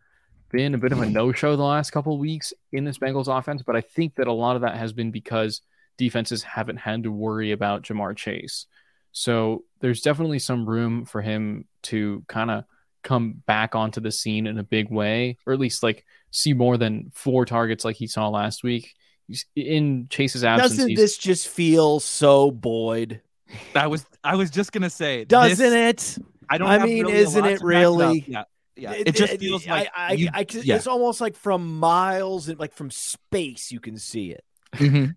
been 0.50 0.74
a 0.74 0.78
bit 0.78 0.92
of 0.92 1.00
a 1.00 1.10
no-show 1.10 1.56
the 1.56 1.62
last 1.62 1.90
couple 1.90 2.16
weeks 2.16 2.52
in 2.72 2.84
this 2.84 2.98
Bengals 2.98 3.26
offense, 3.26 3.62
but 3.62 3.74
I 3.74 3.80
think 3.80 4.14
that 4.14 4.28
a 4.28 4.32
lot 4.32 4.54
of 4.54 4.62
that 4.62 4.76
has 4.76 4.92
been 4.92 5.10
because 5.10 5.62
defenses 5.96 6.44
haven't 6.44 6.76
had 6.76 7.02
to 7.02 7.10
worry 7.10 7.50
about 7.50 7.82
Ja'Marr 7.82 8.16
Chase. 8.16 8.66
So 9.14 9.64
there's 9.80 10.02
definitely 10.02 10.40
some 10.40 10.68
room 10.68 11.04
for 11.04 11.22
him 11.22 11.66
to 11.84 12.24
kind 12.26 12.50
of 12.50 12.64
come 13.04 13.42
back 13.46 13.76
onto 13.76 14.00
the 14.00 14.10
scene 14.10 14.46
in 14.48 14.58
a 14.58 14.64
big 14.64 14.90
way, 14.90 15.38
or 15.46 15.52
at 15.52 15.60
least 15.60 15.84
like 15.84 16.04
see 16.32 16.52
more 16.52 16.76
than 16.76 17.12
four 17.14 17.44
targets 17.46 17.84
like 17.84 17.96
he 17.96 18.08
saw 18.08 18.28
last 18.28 18.64
week. 18.64 18.92
In 19.54 20.08
Chase's 20.10 20.42
absence, 20.42 20.76
doesn't 20.76 20.94
this 20.96 21.16
just 21.16 21.48
feel 21.48 22.00
so 22.00 22.50
Boyd? 22.50 23.20
I 23.74 23.86
was 23.86 24.04
I 24.24 24.34
was 24.34 24.50
just 24.50 24.72
gonna 24.72 24.90
say, 24.90 25.24
doesn't 25.24 25.70
this, 25.70 26.18
it? 26.18 26.24
I 26.50 26.58
don't. 26.58 26.68
I 26.68 26.84
mean, 26.84 27.06
really 27.06 27.18
isn't 27.18 27.44
it 27.44 27.62
really? 27.62 28.24
Yeah. 28.26 28.44
yeah, 28.76 28.92
it, 28.92 29.14
just 29.14 29.38
feels 29.38 29.66
like 29.66 29.88
I, 29.96 30.08
I, 30.08 30.12
you- 30.14 30.28
I, 30.34 30.44
yeah. 30.50 30.74
it's 30.74 30.88
almost 30.88 31.20
like 31.20 31.36
from 31.36 31.78
miles 31.78 32.48
and 32.48 32.58
like 32.58 32.74
from 32.74 32.90
space 32.90 33.70
you 33.70 33.78
can 33.78 33.96
see 33.96 34.32
it. 34.32 34.44
Mhm. 34.74 35.14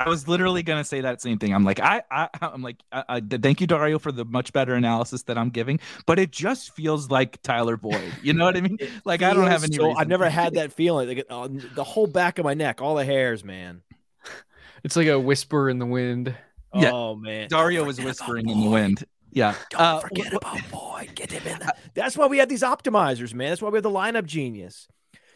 I 0.00 0.08
was 0.08 0.26
literally 0.26 0.62
gonna 0.62 0.84
say 0.84 1.00
that 1.02 1.22
same 1.22 1.38
thing. 1.38 1.54
I'm 1.54 1.64
like, 1.64 1.80
I, 1.80 2.02
I 2.10 2.28
I'm 2.42 2.62
like, 2.62 2.76
I, 2.90 3.04
I, 3.08 3.20
thank 3.20 3.60
you, 3.60 3.66
Dario, 3.66 3.98
for 3.98 4.10
the 4.12 4.24
much 4.24 4.52
better 4.52 4.74
analysis 4.74 5.22
that 5.24 5.38
I'm 5.38 5.50
giving. 5.50 5.78
But 6.06 6.18
it 6.18 6.30
just 6.30 6.74
feels 6.74 7.10
like 7.10 7.40
Tyler 7.42 7.76
Boyd. 7.76 8.12
You 8.22 8.32
know 8.32 8.44
what 8.44 8.56
I 8.56 8.60
mean? 8.60 8.78
Like 9.04 9.22
I 9.22 9.32
don't 9.34 9.46
have 9.46 9.64
any. 9.64 9.76
so- 9.76 9.92
I've 9.92 10.08
never 10.08 10.28
had 10.28 10.54
that 10.54 10.72
feeling. 10.72 11.08
Like 11.08 11.26
uh, 11.30 11.48
the 11.74 11.84
whole 11.84 12.06
back 12.06 12.38
of 12.38 12.44
my 12.44 12.54
neck, 12.54 12.80
all 12.82 12.94
the 12.96 13.04
hairs, 13.04 13.44
man. 13.44 13.82
It's 14.82 14.96
like 14.96 15.06
a 15.08 15.18
whisper 15.18 15.70
in 15.70 15.78
the 15.78 15.86
wind. 15.86 16.34
Yeah. 16.74 16.90
Oh 16.92 17.14
man, 17.14 17.48
Dario 17.48 17.84
was 17.84 18.00
whispering 18.00 18.48
in 18.48 18.60
the 18.60 18.68
wind. 18.70 19.04
Yeah. 19.30 19.54
Don't 19.70 19.80
Uh, 19.80 20.00
forget 20.00 20.32
wh- 20.32 20.36
about 20.36 20.70
Boyd. 20.70 21.14
Get 21.14 21.30
him 21.32 21.46
in. 21.46 21.58
The... 21.60 21.74
That's 21.94 22.16
why 22.16 22.26
we 22.26 22.38
have 22.38 22.48
these 22.48 22.62
optimizers, 22.62 23.32
man. 23.34 23.50
That's 23.50 23.62
why 23.62 23.68
we 23.70 23.76
have 23.76 23.82
the 23.82 23.90
lineup 23.90 24.26
genius. 24.26 24.86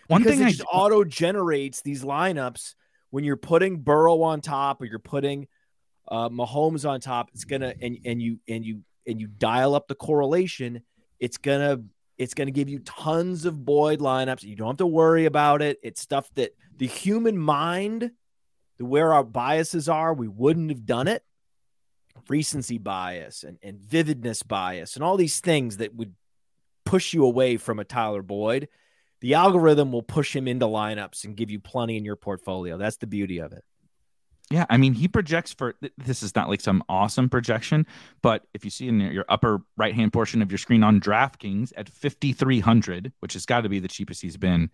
one 0.09 0.23
because 0.23 0.39
thing 0.39 0.43
it 0.43 0.49
I 0.49 0.51
just 0.51 0.65
auto 0.73 1.05
generates 1.05 1.83
these 1.83 2.03
lineups 2.05 2.75
when 3.11 3.25
you're 3.25 3.37
putting 3.37 3.79
Burrow 3.79 4.23
on 4.23 4.41
top 4.41 4.81
or 4.81 4.87
you're 4.87 4.99
putting 4.99 5.49
uh, 6.09 6.29
Mahomes 6.29 6.89
on 6.89 7.01
top. 7.01 7.31
It's 7.35 7.45
gonna 7.45 7.75
and 7.81 7.99
and 8.05 8.21
you 8.21 8.39
and 8.49 8.65
you 8.65 8.83
and 9.07 9.21
you 9.21 9.27
dial 9.27 9.75
up 9.75 9.89
the 9.89 9.95
correlation. 9.95 10.83
It's 11.21 11.37
gonna 11.37 11.83
it's 12.17 12.35
gonna 12.35 12.51
give 12.51 12.69
you 12.69 12.81
tons 12.81 13.45
of 13.45 13.65
Boyd 13.65 14.01
lineups. 14.01 14.43
You 14.43 14.57
don't 14.57 14.69
have 14.69 14.77
to 14.79 14.87
worry 14.87 15.27
about 15.27 15.63
it. 15.63 15.79
It's 15.83 16.01
stuff 16.01 16.31
that 16.35 16.53
the 16.77 16.87
human 16.87 17.39
mind, 17.39 18.11
the 18.79 18.85
where 18.85 19.13
our 19.13 19.25
biases 19.25 19.89
are, 19.89 20.15
we 20.15 20.29
wouldn't 20.29 20.71
have 20.71 20.87
done 20.87 21.09
it. 21.09 21.23
Recency 22.29 22.79
bias 22.79 23.45
and, 23.45 23.59
and 23.63 23.79
vividness 23.79 24.43
bias 24.43 24.97
and 24.97 25.05
all 25.05 25.17
these 25.17 25.41
things 25.41 25.79
that 25.79 25.95
would 25.95 26.15
push 26.85 27.15
you 27.15 27.25
away 27.25 27.57
from 27.57 27.79
a 27.79 27.85
Tyler 27.85 28.23
Boyd 28.23 28.69
the 29.21 29.35
algorithm 29.35 29.93
will 29.93 30.03
push 30.03 30.35
him 30.35 30.47
into 30.49 30.67
lineups 30.67 31.25
and 31.25 31.37
give 31.37 31.51
you 31.51 31.61
plenty 31.61 31.97
in 31.97 32.05
your 32.05 32.17
portfolio. 32.17 32.79
That's 32.79 32.97
the 32.97 33.07
beauty 33.07 33.39
of 33.39 33.53
it. 33.53 33.65
Yeah, 34.51 34.65
I 34.71 34.79
mean, 34.79 34.95
he 34.95 35.09
projects 35.09 35.53
for 35.53 35.75
this 35.99 36.23
is 36.23 36.35
not 36.35 36.49
like 36.49 36.63
some 36.63 36.83
awesome 36.89 37.29
projection, 37.29 37.87
but 38.23 38.45
if 38.55 38.65
you 38.65 38.71
see 38.71 38.89
in 38.89 38.99
your 38.99 39.27
upper 39.29 39.61
right 39.77 39.95
hand 39.95 40.13
portion 40.13 40.41
of 40.41 40.51
your 40.51 40.57
screen 40.57 40.83
on 40.83 41.01
DraftKings 41.01 41.73
at 41.77 41.91
5,300, 41.91 43.13
which 43.21 43.35
has 43.35 43.45
got 43.45 43.63
to 43.63 43.69
be 43.69 43.79
the 43.79 43.89
cheapest 43.89 44.23
he's 44.23 44.39
been 44.39 44.71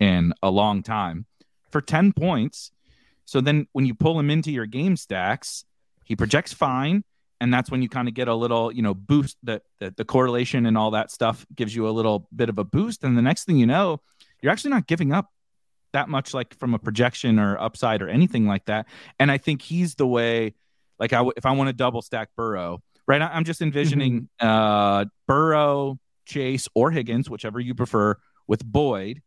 in 0.00 0.32
a 0.42 0.50
long 0.50 0.82
time, 0.82 1.26
for 1.70 1.82
10 1.82 2.14
points. 2.14 2.72
So 3.26 3.42
then 3.42 3.66
when 3.72 3.84
you 3.84 3.94
pull 3.94 4.18
him 4.18 4.30
into 4.30 4.50
your 4.50 4.64
game 4.64 4.96
stacks, 4.96 5.64
he 6.04 6.16
projects 6.16 6.54
fine. 6.54 7.04
And 7.40 7.54
that's 7.54 7.70
when 7.70 7.82
you 7.82 7.88
kind 7.88 8.08
of 8.08 8.14
get 8.14 8.28
a 8.28 8.34
little, 8.34 8.72
you 8.72 8.82
know, 8.82 8.94
boost 8.94 9.36
the, 9.42 9.62
the 9.78 9.94
the 9.96 10.04
correlation 10.04 10.66
and 10.66 10.76
all 10.76 10.90
that 10.92 11.10
stuff 11.10 11.46
gives 11.54 11.74
you 11.74 11.88
a 11.88 11.90
little 11.90 12.28
bit 12.34 12.48
of 12.48 12.58
a 12.58 12.64
boost. 12.64 13.04
And 13.04 13.16
the 13.16 13.22
next 13.22 13.44
thing 13.44 13.56
you 13.56 13.66
know, 13.66 14.00
you're 14.42 14.50
actually 14.50 14.70
not 14.70 14.86
giving 14.86 15.12
up 15.12 15.30
that 15.92 16.08
much 16.08 16.34
like 16.34 16.58
from 16.58 16.74
a 16.74 16.78
projection 16.78 17.38
or 17.38 17.56
upside 17.58 18.02
or 18.02 18.08
anything 18.08 18.46
like 18.46 18.64
that. 18.66 18.86
And 19.18 19.30
I 19.30 19.38
think 19.38 19.62
he's 19.62 19.94
the 19.94 20.06
way, 20.06 20.54
like, 20.98 21.12
I 21.12 21.24
if 21.36 21.46
I 21.46 21.52
want 21.52 21.68
to 21.68 21.72
double 21.72 22.02
stack 22.02 22.30
Burrow, 22.36 22.82
right? 23.06 23.22
I'm 23.22 23.44
just 23.44 23.62
envisioning 23.62 24.28
uh, 24.40 25.06
Burrow, 25.26 25.98
Chase, 26.26 26.68
or 26.74 26.90
Higgins, 26.90 27.30
whichever 27.30 27.60
you 27.60 27.74
prefer, 27.74 28.16
with 28.46 28.64
Boyd, 28.64 29.22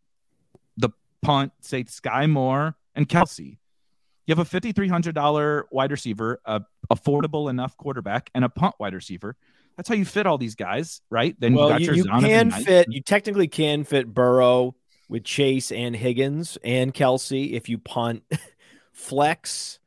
the 0.77 0.89
punt, 1.21 1.53
say 1.61 1.83
Skyy 1.85 2.29
Moore, 2.29 2.75
and 2.93 3.07
Kelce. 3.07 3.57
You 4.31 4.37
have 4.37 4.47
a 4.53 4.61
$5,300 4.61 5.63
wide 5.71 5.91
receiver, 5.91 6.39
a 6.45 6.61
affordable 6.89 7.49
enough 7.49 7.75
quarterback, 7.75 8.29
and 8.33 8.45
a 8.45 8.49
punt 8.49 8.75
wide 8.79 8.93
receiver. 8.93 9.35
That's 9.75 9.89
how 9.89 9.95
you 9.95 10.05
fit 10.05 10.25
all 10.25 10.37
these 10.37 10.55
guys, 10.55 11.01
right? 11.09 11.35
Then 11.37 11.51
you 11.51 11.57
well, 11.57 11.67
got 11.67 11.81
you, 11.81 11.87
your 11.87 11.95
you 11.97 12.03
can 12.05 12.49
fit, 12.49 12.87
you 12.89 13.01
technically 13.01 13.49
can 13.49 13.83
fit 13.83 14.07
Burrow 14.13 14.73
with 15.09 15.25
Chase 15.25 15.73
and 15.73 15.93
Higgins 15.93 16.57
and 16.63 16.93
Kelce 16.93 17.51
if 17.51 17.67
you 17.67 17.77
punt 17.77 18.23
flex 18.93 19.79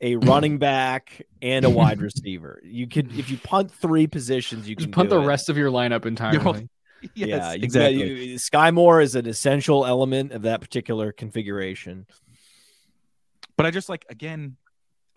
a 0.00 0.16
running 0.16 0.58
back 0.58 1.22
and 1.40 1.64
a 1.64 1.70
wide 1.70 2.00
receiver. 2.00 2.60
You 2.64 2.88
could 2.88 3.16
if 3.16 3.30
you 3.30 3.38
punt 3.38 3.70
three 3.70 4.08
positions, 4.08 4.68
you 4.68 4.74
Just 4.74 4.86
can 4.86 4.92
punt 4.92 5.10
do 5.10 5.18
the 5.18 5.22
it. 5.22 5.26
rest 5.26 5.48
of 5.48 5.56
your 5.56 5.70
lineup 5.70 6.04
entirely. 6.04 6.68
Yes, 7.14 7.28
yeah, 7.28 7.52
you- 7.52 7.64
exactly. 7.64 8.24
You, 8.30 8.38
Skyy 8.38 8.72
Moore 8.72 9.02
is 9.02 9.14
an 9.14 9.26
essential 9.26 9.84
element 9.84 10.32
of 10.32 10.40
that 10.42 10.62
particular 10.62 11.12
configuration. 11.12 12.06
But 13.56 13.66
I 13.66 13.70
just 13.70 13.88
like 13.88 14.04
again 14.08 14.56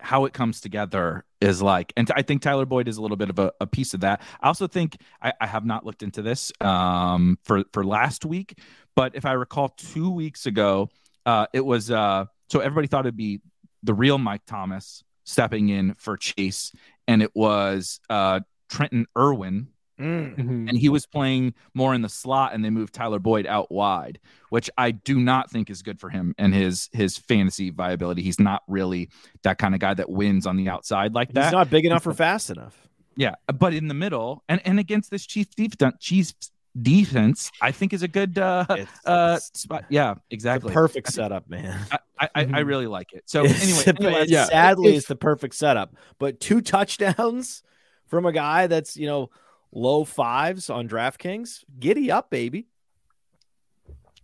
how 0.00 0.24
it 0.26 0.32
comes 0.32 0.60
together 0.60 1.24
is 1.40 1.60
like, 1.60 1.92
and 1.96 2.10
I 2.14 2.22
think 2.22 2.42
Tyler 2.42 2.66
Boyd 2.66 2.88
is 2.88 2.98
a 2.98 3.02
little 3.02 3.16
bit 3.16 3.30
of 3.30 3.38
a, 3.38 3.52
a 3.60 3.66
piece 3.66 3.94
of 3.94 4.00
that. 4.00 4.22
I 4.40 4.46
also 4.46 4.66
think 4.66 4.96
I, 5.20 5.32
I 5.40 5.46
have 5.46 5.64
not 5.64 5.84
looked 5.84 6.02
into 6.02 6.22
this 6.22 6.52
um, 6.60 7.38
for 7.44 7.64
for 7.72 7.84
last 7.84 8.24
week, 8.24 8.58
but 8.94 9.14
if 9.16 9.24
I 9.24 9.32
recall, 9.32 9.70
two 9.70 10.10
weeks 10.10 10.46
ago, 10.46 10.88
uh, 11.26 11.46
it 11.52 11.64
was 11.64 11.90
uh, 11.90 12.26
so 12.50 12.60
everybody 12.60 12.86
thought 12.86 13.06
it'd 13.06 13.16
be 13.16 13.40
the 13.82 13.94
real 13.94 14.18
Mike 14.18 14.42
Thomas 14.46 15.02
stepping 15.24 15.68
in 15.68 15.94
for 15.94 16.16
Chase, 16.16 16.72
and 17.06 17.22
it 17.22 17.34
was 17.34 18.00
uh, 18.08 18.40
Trenton 18.68 19.06
Irwin 19.16 19.68
Mhm. 19.98 20.68
and 20.68 20.78
he 20.78 20.88
was 20.88 21.06
playing 21.06 21.54
more 21.74 21.94
in 21.94 22.02
the 22.02 22.08
slot 22.08 22.54
and 22.54 22.64
they 22.64 22.70
moved 22.70 22.94
Tyler 22.94 23.18
Boyd 23.18 23.46
out 23.46 23.70
wide, 23.70 24.18
which 24.50 24.70
I 24.78 24.90
do 24.92 25.18
not 25.18 25.50
think 25.50 25.70
is 25.70 25.82
good 25.82 25.98
for 25.98 26.08
him 26.10 26.34
and 26.38 26.54
his 26.54 26.88
his 26.92 27.18
fantasy 27.18 27.70
viability. 27.70 28.22
He's 28.22 28.38
not 28.40 28.62
really 28.68 29.08
that 29.42 29.58
kind 29.58 29.74
of 29.74 29.80
guy 29.80 29.94
that 29.94 30.08
wins 30.08 30.46
on 30.46 30.56
the 30.56 30.68
outside 30.68 31.14
like 31.14 31.32
that. 31.32 31.44
He's 31.44 31.52
not 31.52 31.68
big 31.70 31.84
enough 31.84 32.06
or 32.06 32.12
fast 32.14 32.50
enough. 32.50 32.88
yeah, 33.16 33.34
but 33.58 33.74
in 33.74 33.88
the 33.88 33.94
middle 33.94 34.44
and 34.48 34.60
and 34.64 34.78
against 34.78 35.10
this 35.10 35.26
Chiefs 35.26 35.54
defense, 35.56 35.96
Chiefs 36.00 36.52
defense, 36.80 37.50
I 37.60 37.72
think 37.72 37.92
is 37.92 38.02
a 38.02 38.08
good 38.08 38.38
uh 38.38 38.64
It's, 38.70 38.90
uh 39.04 39.34
it's 39.38 39.60
spot. 39.60 39.84
Yeah, 39.88 40.14
the 40.14 40.20
exactly. 40.30 40.72
perfect 40.72 41.12
setup, 41.12 41.48
man. 41.50 41.78
I, 41.90 41.98
I, 42.20 42.28
I 42.34 42.44
Mhm. 42.44 42.66
really 42.66 42.86
like 42.86 43.12
it. 43.12 43.24
So 43.26 43.42
It's 43.44 43.62
anyway, 43.62 43.82
the- 43.82 43.96
anyway, 44.06 44.22
it's- 44.22 44.30
yeah. 44.30 44.44
sadly, 44.44 44.90
If- 44.90 44.98
it's 44.98 45.06
the 45.08 45.16
perfect 45.16 45.54
setup. 45.56 45.94
But 46.18 46.40
two 46.40 46.60
touchdowns 46.74 47.62
from 48.06 48.26
a 48.26 48.32
guy 48.32 48.66
that's 48.68 48.96
you 48.96 49.06
know 49.06 49.30
low 49.72 50.04
fives 50.04 50.70
on 50.70 50.88
DraftKings, 50.88 51.64
giddy 51.78 52.10
up, 52.10 52.30
baby. 52.30 52.66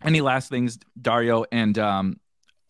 any 0.02 0.20
last 0.20 0.48
things, 0.48 0.78
Dario? 1.00 1.44
And 1.50 1.78
um, 1.78 2.20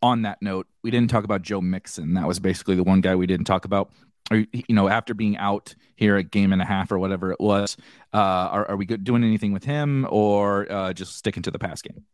on 0.03 0.23
that 0.23 0.41
note, 0.41 0.67
we 0.83 0.91
didn't 0.91 1.11
talk 1.11 1.25
about 1.25 1.43
Joe 1.43 1.61
Mixon. 1.61 2.15
That 2.15 2.27
was 2.29 2.39
basically 2.39 2.77
the 2.77 2.85
one 2.85 3.01
guy 3.01 3.15
we 3.15 3.27
didn't 3.27 3.47
talk 3.47 3.65
about. 3.65 3.91
You 4.31 4.47
know, 4.71 4.89
after 4.89 5.13
being 5.13 5.37
out 5.37 5.75
here 5.97 6.17
a 6.17 6.23
game 6.23 6.53
and 6.53 6.63
a 6.63 6.65
half 6.65 6.91
or 6.91 6.99
whatever 6.99 7.31
it 7.31 7.41
was, 7.41 7.77
uh, 8.13 8.17
are, 8.17 8.71
are 8.71 8.77
we 8.77 8.87
doing 8.87 9.23
anything 9.23 9.53
with 9.53 9.65
him 9.65 10.07
or 10.09 10.71
uh, 10.73 10.93
just 10.95 11.17
sticking 11.17 11.43
to 11.43 11.51
the 11.51 11.59
pass 11.59 11.83
game? 11.83 12.05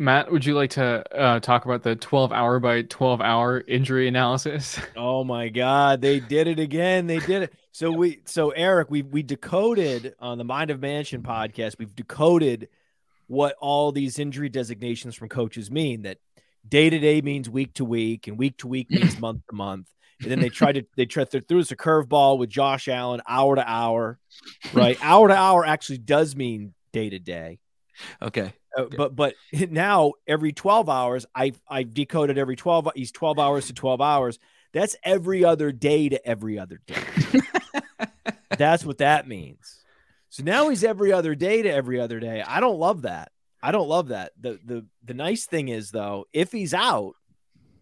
Matt, 0.00 0.30
would 0.30 0.46
you 0.46 0.54
like 0.54 0.70
to 0.70 1.04
uh, 1.12 1.40
talk 1.40 1.64
about 1.64 1.82
the 1.82 1.96
12 1.96 2.32
hour 2.32 2.60
by 2.60 2.82
12 2.82 3.20
hour 3.20 3.64
injury 3.66 4.06
analysis? 4.06 4.78
Oh 4.96 5.24
my 5.24 5.48
God, 5.48 6.00
they 6.00 6.20
did 6.20 6.46
it 6.46 6.58
again. 6.58 7.06
They 7.06 7.18
did 7.18 7.42
it. 7.42 7.54
So 7.72 7.90
we, 7.90 8.20
so 8.24 8.50
Erik, 8.50 8.90
we 8.90 9.02
we 9.02 9.22
decoded 9.22 10.14
on 10.18 10.38
the 10.38 10.44
Mind 10.44 10.70
of 10.70 10.80
Mansion 10.80 11.22
podcast. 11.22 11.78
We've 11.78 11.94
decoded 11.94 12.68
what 13.26 13.56
all 13.60 13.90
these 13.92 14.18
injury 14.18 14.48
designations 14.48 15.14
from 15.14 15.28
coaches 15.28 15.70
mean. 15.70 16.02
That 16.02 16.18
day 16.68 16.90
to 16.90 16.98
day 16.98 17.20
means 17.20 17.48
week 17.48 17.74
to 17.74 17.84
week, 17.84 18.26
and 18.26 18.38
week 18.38 18.58
to 18.58 18.68
week 18.68 18.90
means 18.90 19.18
month 19.18 19.42
to 19.48 19.54
month. 19.54 19.88
And 20.20 20.30
then 20.30 20.40
they 20.40 20.48
tried 20.48 20.72
to 20.72 20.82
they 20.96 21.06
tried 21.06 21.30
to 21.30 21.40
threw 21.40 21.60
us 21.60 21.70
a 21.70 21.76
curveball 21.76 22.38
with 22.38 22.50
Josh 22.50 22.88
Allen, 22.88 23.22
hour 23.26 23.56
to 23.56 23.68
hour, 23.68 24.18
right? 24.72 24.98
hour 25.02 25.28
to 25.28 25.36
hour 25.36 25.64
actually 25.64 25.98
does 25.98 26.36
mean 26.36 26.74
day 26.92 27.10
to 27.10 27.18
day. 27.18 27.58
Okay. 28.22 28.52
Uh, 28.76 28.84
but 28.96 29.14
but 29.16 29.34
now 29.70 30.12
every 30.26 30.52
12 30.52 30.88
hours 30.88 31.26
i 31.34 31.52
i 31.68 31.82
decoded 31.82 32.38
every 32.38 32.56
12 32.56 32.88
he's 32.94 33.12
12 33.12 33.38
hours 33.38 33.66
to 33.66 33.72
12 33.72 34.00
hours. 34.00 34.38
That's 34.72 34.96
every 35.02 35.44
other 35.44 35.72
day 35.72 36.10
to 36.10 36.26
every 36.26 36.58
other 36.58 36.80
day. 36.86 37.40
That's 38.58 38.84
what 38.84 38.98
that 38.98 39.26
means. 39.26 39.82
So 40.28 40.42
now 40.42 40.68
he's 40.68 40.84
every 40.84 41.10
other 41.10 41.34
day 41.34 41.62
to 41.62 41.72
every 41.72 41.98
other 41.98 42.20
day. 42.20 42.42
I 42.46 42.60
don't 42.60 42.78
love 42.78 43.02
that. 43.02 43.32
I 43.62 43.72
don't 43.72 43.88
love 43.88 44.08
that. 44.08 44.32
The 44.38 44.58
the 44.64 44.86
the 45.04 45.14
nice 45.14 45.46
thing 45.46 45.68
is 45.68 45.90
though 45.90 46.26
if 46.32 46.52
he's 46.52 46.74
out 46.74 47.14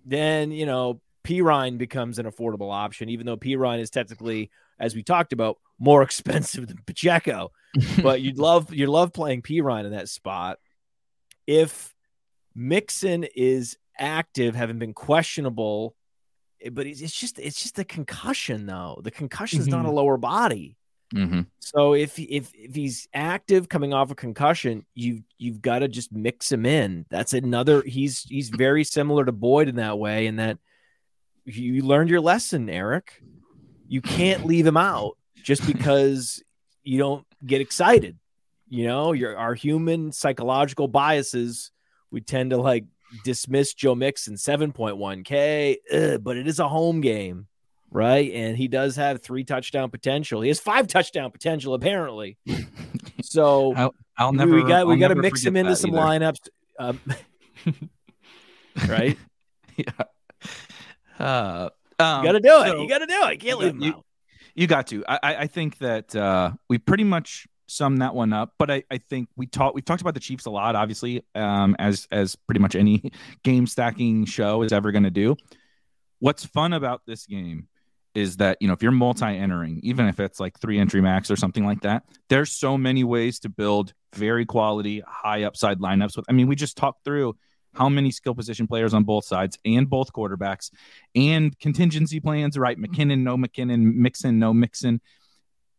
then 0.06 0.52
you 0.52 0.64
know 0.64 1.00
Perine 1.24 1.76
becomes 1.76 2.18
an 2.18 2.26
affordable 2.26 2.72
option 2.72 3.08
even 3.08 3.26
though 3.26 3.36
Perine 3.36 3.80
is 3.80 3.90
technically 3.90 4.50
as 4.78 4.94
we 4.94 5.02
talked 5.02 5.32
about 5.32 5.58
more 5.78 6.02
expensive 6.02 6.66
than 6.66 6.78
pacheco 6.86 7.50
but 8.02 8.20
you'd 8.20 8.38
love 8.38 8.72
you 8.72 8.86
love 8.86 9.12
playing 9.12 9.42
Perine 9.42 9.84
in 9.84 9.92
that 9.92 10.08
spot. 10.08 10.58
If 11.46 11.94
Mixon 12.54 13.24
is 13.24 13.76
active, 13.98 14.54
having 14.54 14.78
been 14.78 14.94
questionable, 14.94 15.94
eh, 16.62 16.70
but 16.70 16.86
it's 16.86 17.00
just 17.00 17.38
it's 17.38 17.62
just 17.62 17.78
a 17.78 17.84
concussion 17.84 18.66
though. 18.66 19.00
The 19.02 19.10
concussion 19.10 19.60
is 19.60 19.68
not 19.68 19.84
a 19.84 19.90
lower 19.90 20.16
body. 20.16 20.76
hmm 21.12 21.42
So 21.60 21.94
if 21.94 22.18
if 22.18 22.50
if 22.54 22.74
he's 22.74 23.08
active 23.12 23.68
coming 23.68 23.92
off 23.92 24.10
a 24.10 24.14
concussion, 24.14 24.86
you 24.94 25.22
you've 25.38 25.62
got 25.62 25.80
to 25.80 25.88
just 25.88 26.12
mix 26.12 26.50
him 26.50 26.66
in. 26.66 27.06
That's 27.10 27.32
another. 27.32 27.82
He's 27.82 28.22
he's 28.22 28.48
very 28.48 28.84
similar 28.84 29.24
to 29.24 29.32
Boyd 29.32 29.68
in 29.68 29.76
that 29.76 29.98
way, 29.98 30.26
in 30.26 30.36
that 30.36 30.58
you 31.44 31.82
learned 31.82 32.10
your 32.10 32.20
lesson, 32.20 32.68
Erik. 32.68 33.22
You 33.86 34.00
can't 34.00 34.44
leave 34.46 34.66
him 34.66 34.76
out 34.76 35.16
just 35.46 35.64
because 35.66 36.42
you 36.82 36.98
don't 36.98 37.24
get 37.46 37.60
excited. 37.60 38.18
you 38.68 38.84
know, 38.86 39.12
your 39.12 39.36
our 39.38 39.54
human 39.54 40.10
psychological 40.10 40.88
biases, 40.88 41.70
we 42.10 42.20
tend 42.20 42.50
to 42.50 42.56
like 42.56 42.84
dismiss 43.24 43.72
Joe 43.72 43.94
Mixon 43.94 44.34
7.1K, 44.34 46.18
but 46.22 46.36
it 46.36 46.48
is 46.48 46.58
a 46.58 46.66
home 46.68 47.00
game, 47.00 47.46
right? 47.92 48.30
And 48.32 48.56
he 48.56 48.66
does 48.66 48.96
have 48.96 49.22
three 49.22 49.44
touchdown 49.44 49.88
potential. 49.90 50.40
He 50.40 50.48
has 50.48 50.58
five 50.58 50.88
touchdown 50.88 51.30
potential, 51.30 51.74
apparently. 51.74 52.36
So 53.22 53.74
I'll, 53.74 53.94
I'll 54.16 54.32
never. 54.32 54.54
we 54.54 54.62
got 54.62 54.86
we 54.86 54.92
I'll 54.94 55.00
got 55.00 55.08
to 55.08 55.14
mix 55.16 55.44
him 55.44 55.56
into 55.56 55.74
some 55.74 55.90
either. 55.96 56.00
lineups, 56.26 56.48
um, 56.78 57.00
right? 58.88 59.16
yeah. 59.76 59.90
Uh, 61.18 61.70
um, 61.98 62.20
You 62.24 62.28
got 62.28 62.32
to 62.32 62.40
do 62.40 62.62
it. 62.62 62.66
so- 62.68 62.82
you 62.82 62.88
got 62.88 62.98
to 62.98 63.06
do 63.06 63.24
it. 63.26 63.36
Can't 63.40 63.58
leave 63.58 63.70
him 63.74 63.80
You- 63.82 63.92
out. 63.94 64.04
You 64.56 64.66
got 64.66 64.86
to. 64.88 65.04
I, 65.06 65.18
I 65.22 65.46
think 65.46 65.78
that 65.78 66.16
uh, 66.16 66.52
we 66.68 66.78
pretty 66.78 67.04
much 67.04 67.46
summed 67.66 68.00
that 68.00 68.14
one 68.14 68.32
up. 68.32 68.54
But 68.58 68.70
I, 68.70 68.84
I 68.90 68.98
think 68.98 69.28
we 69.36 69.46
talked 69.46 69.74
we've 69.74 69.84
talked 69.84 70.00
about 70.00 70.14
the 70.14 70.20
Chiefs 70.20 70.46
a 70.46 70.50
lot, 70.50 70.74
obviously, 70.74 71.22
um, 71.34 71.76
as 71.78 72.08
as 72.10 72.36
pretty 72.36 72.60
much 72.60 72.74
any 72.74 73.12
game 73.44 73.66
stacking 73.66 74.24
show 74.24 74.62
is 74.62 74.72
ever 74.72 74.92
going 74.92 75.04
to 75.04 75.10
do. 75.10 75.36
What's 76.20 76.46
fun 76.46 76.72
about 76.72 77.02
this 77.06 77.26
game 77.26 77.68
is 78.14 78.38
that 78.38 78.56
you 78.62 78.66
know 78.66 78.72
if 78.72 78.82
you're 78.82 78.92
multi-entering, 78.92 79.80
even 79.82 80.06
if 80.06 80.18
it's 80.20 80.40
like 80.40 80.58
three 80.58 80.78
entry 80.78 81.02
max 81.02 81.30
or 81.30 81.36
something 81.36 81.66
like 81.66 81.82
that, 81.82 82.04
there's 82.30 82.50
so 82.50 82.78
many 82.78 83.04
ways 83.04 83.40
to 83.40 83.50
build 83.50 83.92
very 84.14 84.46
quality, 84.46 85.02
high 85.06 85.42
upside 85.42 85.80
lineups. 85.80 86.16
With 86.16 86.24
I 86.30 86.32
mean, 86.32 86.46
we 86.46 86.56
just 86.56 86.78
talked 86.78 87.04
through 87.04 87.36
how 87.76 87.88
many 87.88 88.10
skill 88.10 88.34
position 88.34 88.66
players 88.66 88.94
on 88.94 89.04
both 89.04 89.24
sides 89.24 89.58
and 89.64 89.88
both 89.88 90.12
quarterbacks 90.12 90.70
and 91.14 91.58
contingency 91.58 92.20
plans, 92.20 92.58
right? 92.58 92.78
Mm-hmm. 92.78 92.94
McKinnon, 92.94 93.18
no 93.20 93.36
McKinnon, 93.36 93.94
Mixon, 93.94 94.38
no 94.38 94.52
Mixon. 94.54 95.00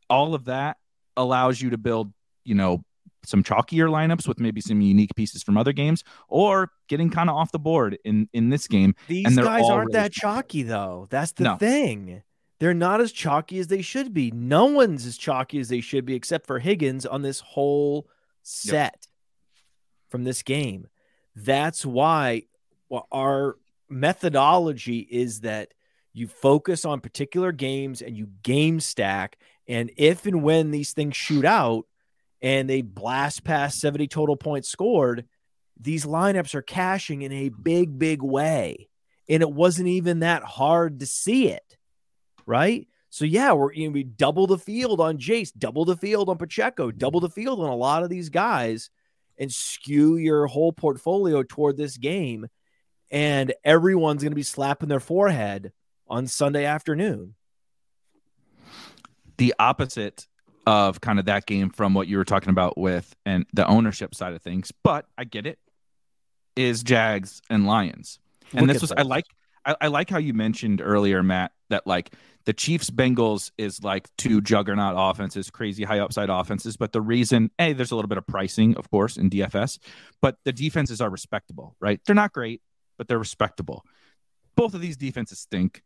All 0.10 0.34
of 0.34 0.46
that 0.46 0.78
allows 1.16 1.62
you 1.62 1.72
to 1.72 1.78
build, 1.78 2.14
you 2.44 2.56
know, 2.56 2.84
some 3.26 3.44
chalkier 3.44 3.90
lineups 3.90 4.28
with 4.28 4.40
maybe 4.40 4.62
some 4.62 4.80
unique 4.80 5.14
pieces 5.16 5.44
from 5.44 5.58
other 5.58 5.74
games 5.74 6.04
or 6.30 6.70
getting 6.88 7.10
kind 7.10 7.30
of 7.30 7.36
off 7.36 7.52
the 7.52 7.60
board 7.60 7.98
in 8.06 8.30
in 8.32 8.50
this 8.50 8.68
game. 8.68 8.96
These 9.08 9.36
guys 9.36 9.64
aren't 9.70 9.92
that 9.94 10.14
chalky, 10.14 10.64
though. 10.64 11.08
That's 11.10 11.34
the 11.34 11.44
No. 11.44 11.56
thing. 11.58 12.22
They're 12.60 12.74
not 12.74 13.02
as 13.02 13.12
chalky 13.12 13.60
as 13.60 13.68
they 13.68 13.82
should 13.82 14.14
be. 14.14 14.32
No 14.32 14.66
one's 14.66 15.06
as 15.06 15.18
chalky 15.18 15.60
as 15.60 15.70
they 15.70 15.82
should 15.82 16.06
be, 16.06 16.16
except 16.16 16.48
for 16.48 16.60
Higgins 16.60 17.06
on 17.06 17.22
this 17.22 17.40
whole 17.42 18.08
set 18.44 19.08
from 20.10 20.24
this 20.24 20.42
game. 20.42 20.88
That's 21.38 21.86
why 21.86 22.44
our 23.12 23.58
methodology 23.90 25.00
is 25.00 25.42
that 25.42 25.70
you 26.12 26.28
focus 26.28 26.84
on 26.84 27.00
particular 27.00 27.52
games 27.52 28.02
and 28.02 28.18
you 28.18 28.30
game 28.42 28.80
stack. 28.80 29.38
And 29.68 29.92
if 29.98 30.26
and 30.26 30.42
when 30.42 30.72
these 30.72 30.94
things 30.94 31.16
shoot 31.16 31.46
out 31.46 31.86
and 32.42 32.68
they 32.68 32.82
blast 32.82 33.44
past 33.44 33.80
70 33.80 34.08
total 34.08 34.36
points 34.36 34.68
scored, 34.68 35.26
these 35.80 36.08
lineups 36.08 36.56
are 36.56 36.64
cashing 36.64 37.22
in 37.22 37.32
a 37.32 37.50
big, 37.50 38.00
big 38.00 38.24
way. 38.24 38.90
And 39.30 39.44
it 39.44 39.52
wasn't 39.52 39.90
even 39.90 40.22
that 40.22 40.42
hard 40.42 41.02
to 41.02 41.06
see 41.06 41.50
it. 41.50 41.78
Right. 42.48 42.88
So 43.12 43.26
yeah, 43.26 43.54
we're 43.54 43.74
you 43.74 43.88
know, 43.88 43.94
we 43.94 44.04
double 44.04 44.48
the 44.48 44.58
field 44.58 45.00
on 45.00 45.20
Jace, 45.20 45.52
double 45.56 45.86
the 45.86 45.98
field 45.98 46.30
on 46.30 46.38
Pacheco, 46.38 46.90
double 46.90 47.20
the 47.20 47.30
field 47.30 47.60
on 47.60 47.70
a 47.70 47.76
lot 47.76 48.02
of 48.02 48.10
these 48.10 48.30
guys, 48.30 48.90
and 49.38 49.52
skew 49.52 50.18
your 50.18 50.48
whole 50.48 50.72
portfolio 50.72 51.44
toward 51.44 51.78
this 51.78 51.98
game. 51.98 52.48
And 53.12 53.54
everyone's 53.64 54.24
gonna 54.24 54.36
be 54.36 54.44
slapping 54.44 54.90
their 54.90 55.00
forehead 55.00 55.72
on 56.08 56.28
Sunday 56.28 56.66
afternoon. 56.66 57.36
The 59.38 59.54
opposite 59.60 60.28
of 60.66 61.00
kind 61.00 61.18
of 61.18 61.26
that 61.26 61.46
game 61.46 61.70
from 61.70 61.94
what 61.94 62.08
you 62.08 62.18
were 62.18 62.26
talking 62.26 62.50
about 62.50 62.78
with 62.78 63.16
and 63.26 63.46
the 63.54 63.66
ownership 63.68 64.14
side 64.14 64.34
of 64.34 64.42
things, 64.42 64.74
but 64.84 65.06
I 65.18 65.24
get 65.24 65.48
it, 65.48 65.60
is 66.58 66.84
Jags 66.84 67.42
and 67.50 67.66
Lions. 67.66 68.20
And 68.52 68.68
Look 68.68 68.74
this 68.74 68.82
was 68.82 68.92
I 68.92 69.04
like 69.04 69.26
I, 69.66 69.76
I 69.82 69.88
like 69.88 70.10
how 70.10 70.18
you 70.18 70.34
mentioned 70.34 70.82
earlier, 70.82 71.24
Matt, 71.24 71.52
that 71.70 71.86
like 71.86 72.14
the 72.46 72.54
Chiefs 72.54 72.90
Bengals 72.90 73.52
is 73.58 73.84
like 73.84 74.08
two 74.18 74.42
juggernaut 74.42 74.96
offenses, 74.98 75.50
crazy 75.50 75.84
high 75.84 76.00
upside 76.00 76.30
offenses. 76.30 76.78
But 76.78 76.94
the 76.94 77.02
reason, 77.02 77.52
hey, 77.58 77.74
there's 77.74 77.92
a 77.92 77.96
little 77.96 78.10
bit 78.10 78.18
of 78.18 78.26
pricing, 78.26 78.76
of 78.78 78.90
course, 78.90 79.18
in 79.18 79.30
DFS, 79.30 79.80
but 80.22 80.38
the 80.46 80.54
defenses 80.54 81.02
are 81.02 81.10
respectable, 81.10 81.76
right? 81.80 82.00
They're 82.06 82.16
not 82.16 82.34
great, 82.34 82.62
but 82.98 83.08
they're 83.08 83.20
respectable. 83.20 83.84
Both 84.56 84.74
of 84.74 84.82
these 84.82 84.98
defenses 84.98 85.40
stink. 85.40 85.84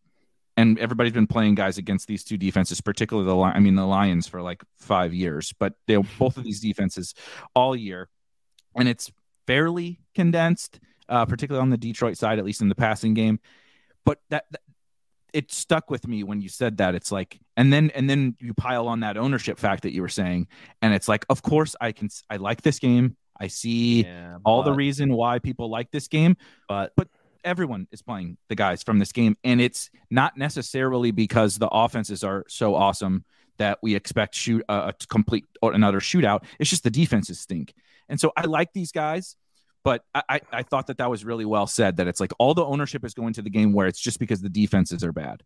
And 0.57 0.77
everybody's 0.79 1.13
been 1.13 1.27
playing 1.27 1.55
guys 1.55 1.77
against 1.77 2.07
these 2.07 2.25
two 2.25 2.37
defenses, 2.37 2.81
particularly 2.81 3.27
the 3.27 3.37
I 3.37 3.59
mean 3.59 3.75
the 3.75 3.85
Lions 3.85 4.27
for 4.27 4.41
like 4.41 4.61
five 4.77 5.13
years, 5.13 5.53
but 5.57 5.73
they 5.87 5.95
both 5.95 6.37
of 6.37 6.43
these 6.43 6.59
defenses 6.59 7.15
all 7.55 7.73
year, 7.73 8.09
and 8.75 8.89
it's 8.89 9.11
fairly 9.47 10.01
condensed, 10.13 10.79
uh, 11.07 11.25
particularly 11.25 11.63
on 11.63 11.69
the 11.69 11.77
Detroit 11.77 12.17
side, 12.17 12.37
at 12.37 12.45
least 12.45 12.61
in 12.61 12.67
the 12.67 12.75
passing 12.75 13.13
game. 13.13 13.39
But 14.05 14.19
that 14.29 14.45
it 15.33 15.51
stuck 15.51 15.89
with 15.89 16.07
me 16.07 16.23
when 16.23 16.41
you 16.41 16.49
said 16.49 16.77
that. 16.77 16.95
It's 16.95 17.11
like, 17.11 17.39
and 17.57 17.71
then 17.71 17.91
and 17.95 18.09
then 18.09 18.35
you 18.39 18.53
pile 18.53 18.87
on 18.87 19.01
that 19.01 19.17
ownership 19.17 19.57
fact 19.57 19.83
that 19.83 19.93
you 19.93 20.01
were 20.01 20.09
saying, 20.09 20.47
and 20.81 20.93
it's 20.93 21.07
like, 21.07 21.25
of 21.29 21.41
course 21.41 21.75
I 21.79 21.91
can, 21.91 22.09
I 22.29 22.37
like 22.37 22.61
this 22.61 22.79
game. 22.79 23.15
I 23.39 23.47
see 23.47 24.03
Yeah, 24.03 24.37
all 24.45 24.61
the 24.63 24.73
reason 24.73 25.13
why 25.13 25.39
people 25.39 25.69
like 25.69 25.89
this 25.91 26.07
game, 26.07 26.37
but 26.67 26.93
but 26.95 27.07
everyone 27.43 27.87
is 27.91 28.01
playing 28.01 28.37
the 28.49 28.55
guys 28.55 28.83
from 28.83 28.99
this 28.99 29.11
game, 29.11 29.35
and 29.43 29.59
it's 29.59 29.89
not 30.09 30.37
necessarily 30.37 31.11
because 31.11 31.57
the 31.57 31.67
offenses 31.67 32.23
are 32.23 32.45
so 32.47 32.75
awesome 32.75 33.25
that 33.57 33.79
we 33.81 33.95
expect 33.95 34.35
shoot 34.35 34.63
uh, 34.69 34.91
a 34.91 35.05
complete 35.07 35.45
or 35.61 35.73
another 35.73 35.99
shootout. 35.99 36.43
It's 36.59 36.69
just 36.69 36.83
the 36.83 36.91
defenses 36.91 37.39
stink, 37.39 37.73
and 38.09 38.19
so 38.19 38.31
I 38.37 38.45
like 38.45 38.73
these 38.73 38.91
guys. 38.91 39.35
But 39.83 40.03
I, 40.13 40.41
I, 40.51 40.61
thought 40.63 40.87
that 40.87 40.99
that 40.99 41.09
was 41.09 41.25
really 41.25 41.45
well 41.45 41.65
said. 41.65 41.97
That 41.97 42.07
it's 42.07 42.19
like 42.19 42.31
all 42.37 42.53
the 42.53 42.63
ownership 42.65 43.03
is 43.03 43.13
going 43.15 43.33
to 43.33 43.41
the 43.41 43.49
game 43.49 43.73
where 43.73 43.87
it's 43.87 43.99
just 43.99 44.19
because 44.19 44.41
the 44.41 44.49
defenses 44.49 45.03
are 45.03 45.11
bad, 45.11 45.41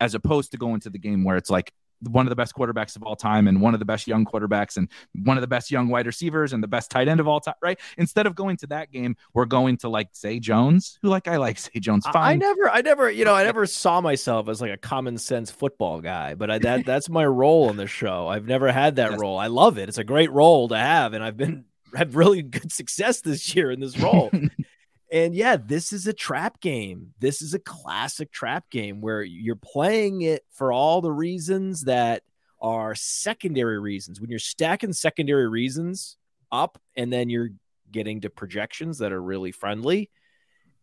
as 0.00 0.14
opposed 0.14 0.50
to 0.52 0.58
going 0.58 0.80
to 0.80 0.90
the 0.90 0.98
game 0.98 1.24
where 1.24 1.36
it's 1.38 1.48
like 1.50 1.72
one 2.02 2.24
of 2.26 2.30
the 2.30 2.36
best 2.36 2.54
quarterbacks 2.54 2.94
of 2.94 3.02
all 3.02 3.16
time 3.16 3.48
and 3.48 3.60
one 3.60 3.74
of 3.74 3.80
the 3.80 3.84
best 3.86 4.06
young 4.06 4.24
quarterbacks 4.24 4.76
and 4.76 4.88
one 5.24 5.36
of 5.36 5.40
the 5.40 5.48
best 5.48 5.68
young 5.68 5.88
wide 5.88 6.06
receivers 6.06 6.52
and 6.52 6.62
the 6.62 6.68
best 6.68 6.92
tight 6.92 7.08
end 7.08 7.18
of 7.18 7.26
all 7.26 7.40
time, 7.40 7.54
right? 7.60 7.80
Instead 7.96 8.24
of 8.26 8.36
going 8.36 8.56
to 8.58 8.68
that 8.68 8.92
game, 8.92 9.16
we're 9.34 9.46
going 9.46 9.76
to 9.78 9.88
like 9.88 10.14
Zay 10.14 10.38
Jones, 10.38 10.98
who 11.02 11.08
like 11.08 11.26
I 11.26 11.38
like 11.38 11.58
Zay 11.58 11.80
Jones 11.80 12.04
I- 12.06 12.32
I 12.32 12.34
never, 12.36 12.70
I 12.70 12.82
never, 12.82 13.10
you 13.10 13.24
know, 13.24 13.34
I 13.34 13.42
never 13.50 13.66
saw 13.66 14.00
myself 14.00 14.48
as 14.48 14.60
like 14.60 14.70
a 14.70 14.76
common 14.76 15.18
sense 15.18 15.50
football 15.50 16.00
guy, 16.00 16.34
but 16.34 16.50
I, 16.52 16.58
that 16.58 16.86
that's 16.86 17.08
my 17.08 17.26
role 17.26 17.68
on 17.68 17.76
the 17.76 17.88
show. 17.88 18.28
I've 18.28 18.46
never 18.46 18.70
had 18.70 18.96
that 18.96 19.10
Yes. 19.12 19.20
role. 19.20 19.36
I 19.36 19.48
love 19.48 19.76
it. 19.78 19.88
It's 19.88 19.98
a 19.98 20.04
great 20.04 20.30
role 20.30 20.68
to 20.68 20.76
have, 20.78 21.14
and 21.14 21.24
I've 21.24 21.36
been 21.36 21.64
had 21.94 22.14
really 22.14 22.42
good 22.42 22.72
success 22.72 23.20
this 23.20 23.54
year 23.54 23.70
in 23.70 23.80
this 23.80 23.98
role. 23.98 24.30
and 25.12 25.34
yeah, 25.34 25.56
this 25.56 25.92
is 25.92 26.06
a 26.06 26.12
trap 26.12 26.60
game. 26.60 27.14
This 27.18 27.42
is 27.42 27.54
a 27.54 27.58
classic 27.58 28.32
trap 28.32 28.70
game 28.70 29.00
where 29.00 29.22
you're 29.22 29.56
playing 29.56 30.22
it 30.22 30.44
for 30.52 30.72
all 30.72 31.00
the 31.00 31.12
reasons 31.12 31.82
that 31.82 32.22
are 32.60 32.94
secondary 32.94 33.78
reasons. 33.78 34.20
When 34.20 34.30
you're 34.30 34.38
stacking 34.38 34.92
secondary 34.92 35.48
reasons 35.48 36.16
up, 36.50 36.80
and 36.96 37.12
then 37.12 37.30
you're 37.30 37.50
getting 37.90 38.20
to 38.22 38.30
projections 38.30 38.98
that 38.98 39.12
are 39.12 39.22
really 39.22 39.52
friendly, 39.52 40.10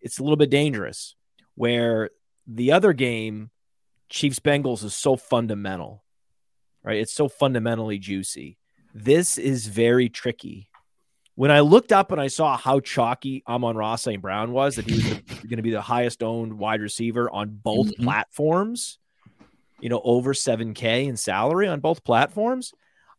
it's 0.02 0.20
a 0.20 0.24
little 0.24 0.38
bit 0.38 0.50
dangerous. 0.50 1.16
Where 1.56 2.10
the 2.48 2.72
other 2.72 2.94
game, 2.94 3.50
Chiefs 4.10 4.40
Bengals, 4.40 4.84
is 4.84 4.94
so 4.94 5.16
fundamental, 5.16 6.04
right? 6.84 6.98
It's 6.98 7.14
so 7.14 7.28
fundamentally 7.28 7.98
juicy. 7.98 8.58
This 8.94 9.38
is 9.38 9.68
very 9.68 10.10
tricky. 10.10 10.70
When 11.36 11.52
I 11.52 11.60
looked 11.60 11.92
up 11.92 12.12
and 12.12 12.20
I 12.22 12.28
saw 12.28 12.58
how 12.58 12.80
chalky 12.80 13.44
Amon-Ra 13.48 13.98
St. 13.98 14.22
Brown 14.22 14.52
was, 14.54 14.76
that 14.76 14.86
he 14.86 14.96
was 14.96 15.04
going 15.50 15.58
to 15.58 15.62
be 15.64 15.72
the 15.72 15.82
highest 15.82 16.24
owned 16.24 16.58
wide 16.58 16.82
receiver 16.82 17.30
on 17.30 17.50
both 17.62 17.88
Mhm. 17.88 18.04
platforms, 18.04 19.00
you 19.82 19.90
know, 19.90 20.02
over 20.04 20.34
7K 20.34 21.06
in 21.08 21.18
salary 21.18 21.68
on 21.68 21.82
both 21.82 22.04
platforms, 22.06 22.74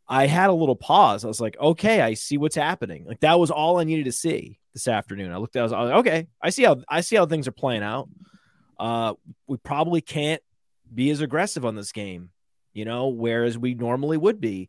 I 0.08 0.26
had 0.26 0.50
a 0.50 0.54
little 0.54 0.76
pause. 0.76 1.24
I 1.24 1.28
was 1.28 1.40
like, 1.40 1.58
okay, 1.60 2.00
I 2.00 2.14
see 2.14 2.38
what's 2.38 2.56
happening. 2.56 3.04
Like 3.04 3.20
that 3.20 3.38
was 3.38 3.50
all 3.50 3.78
I 3.78 3.84
needed 3.84 4.04
to 4.06 4.12
see 4.12 4.58
this 4.72 4.88
afternoon. 4.88 5.32
I 5.32 5.36
looked 5.36 5.56
at, 5.56 5.60
I 5.60 5.62
was 5.64 5.72
like, 5.72 5.92
okay, 5.98 6.26
I 6.40 6.50
see 6.50 6.62
how 6.64 6.76
I 6.88 7.00
see 7.02 7.16
how 7.16 7.26
things 7.26 7.46
are 7.48 7.52
playing 7.52 7.82
out. 7.82 8.08
Uh, 8.78 9.14
we 9.46 9.56
probably 9.58 10.00
can't 10.00 10.42
be 10.94 11.10
as 11.10 11.20
aggressive 11.20 11.64
on 11.66 11.74
this 11.74 11.92
game, 11.92 12.30
you 12.72 12.84
know, 12.84 13.08
whereas 13.08 13.58
we 13.58 13.74
normally 13.74 14.16
would 14.16 14.40
be. 14.40 14.68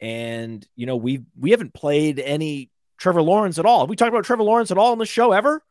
And 0.00 0.66
you 0.76 0.86
know, 0.86 0.96
we 0.96 1.20
we 1.38 1.50
haven't 1.50 1.74
played 1.74 2.18
any 2.18 2.70
Trevor 3.00 3.22
Lawrence 3.22 3.58
at 3.58 3.66
all. 3.66 3.80
Have 3.80 3.88
we 3.90 3.96
talked 3.96 4.10
about 4.10 4.24
Trevor 4.24 4.44
Lawrence 4.44 4.70
at 4.70 4.78
all 4.78 4.92
on 4.92 4.98
the 4.98 5.06
show 5.06 5.32
ever? 5.32 5.64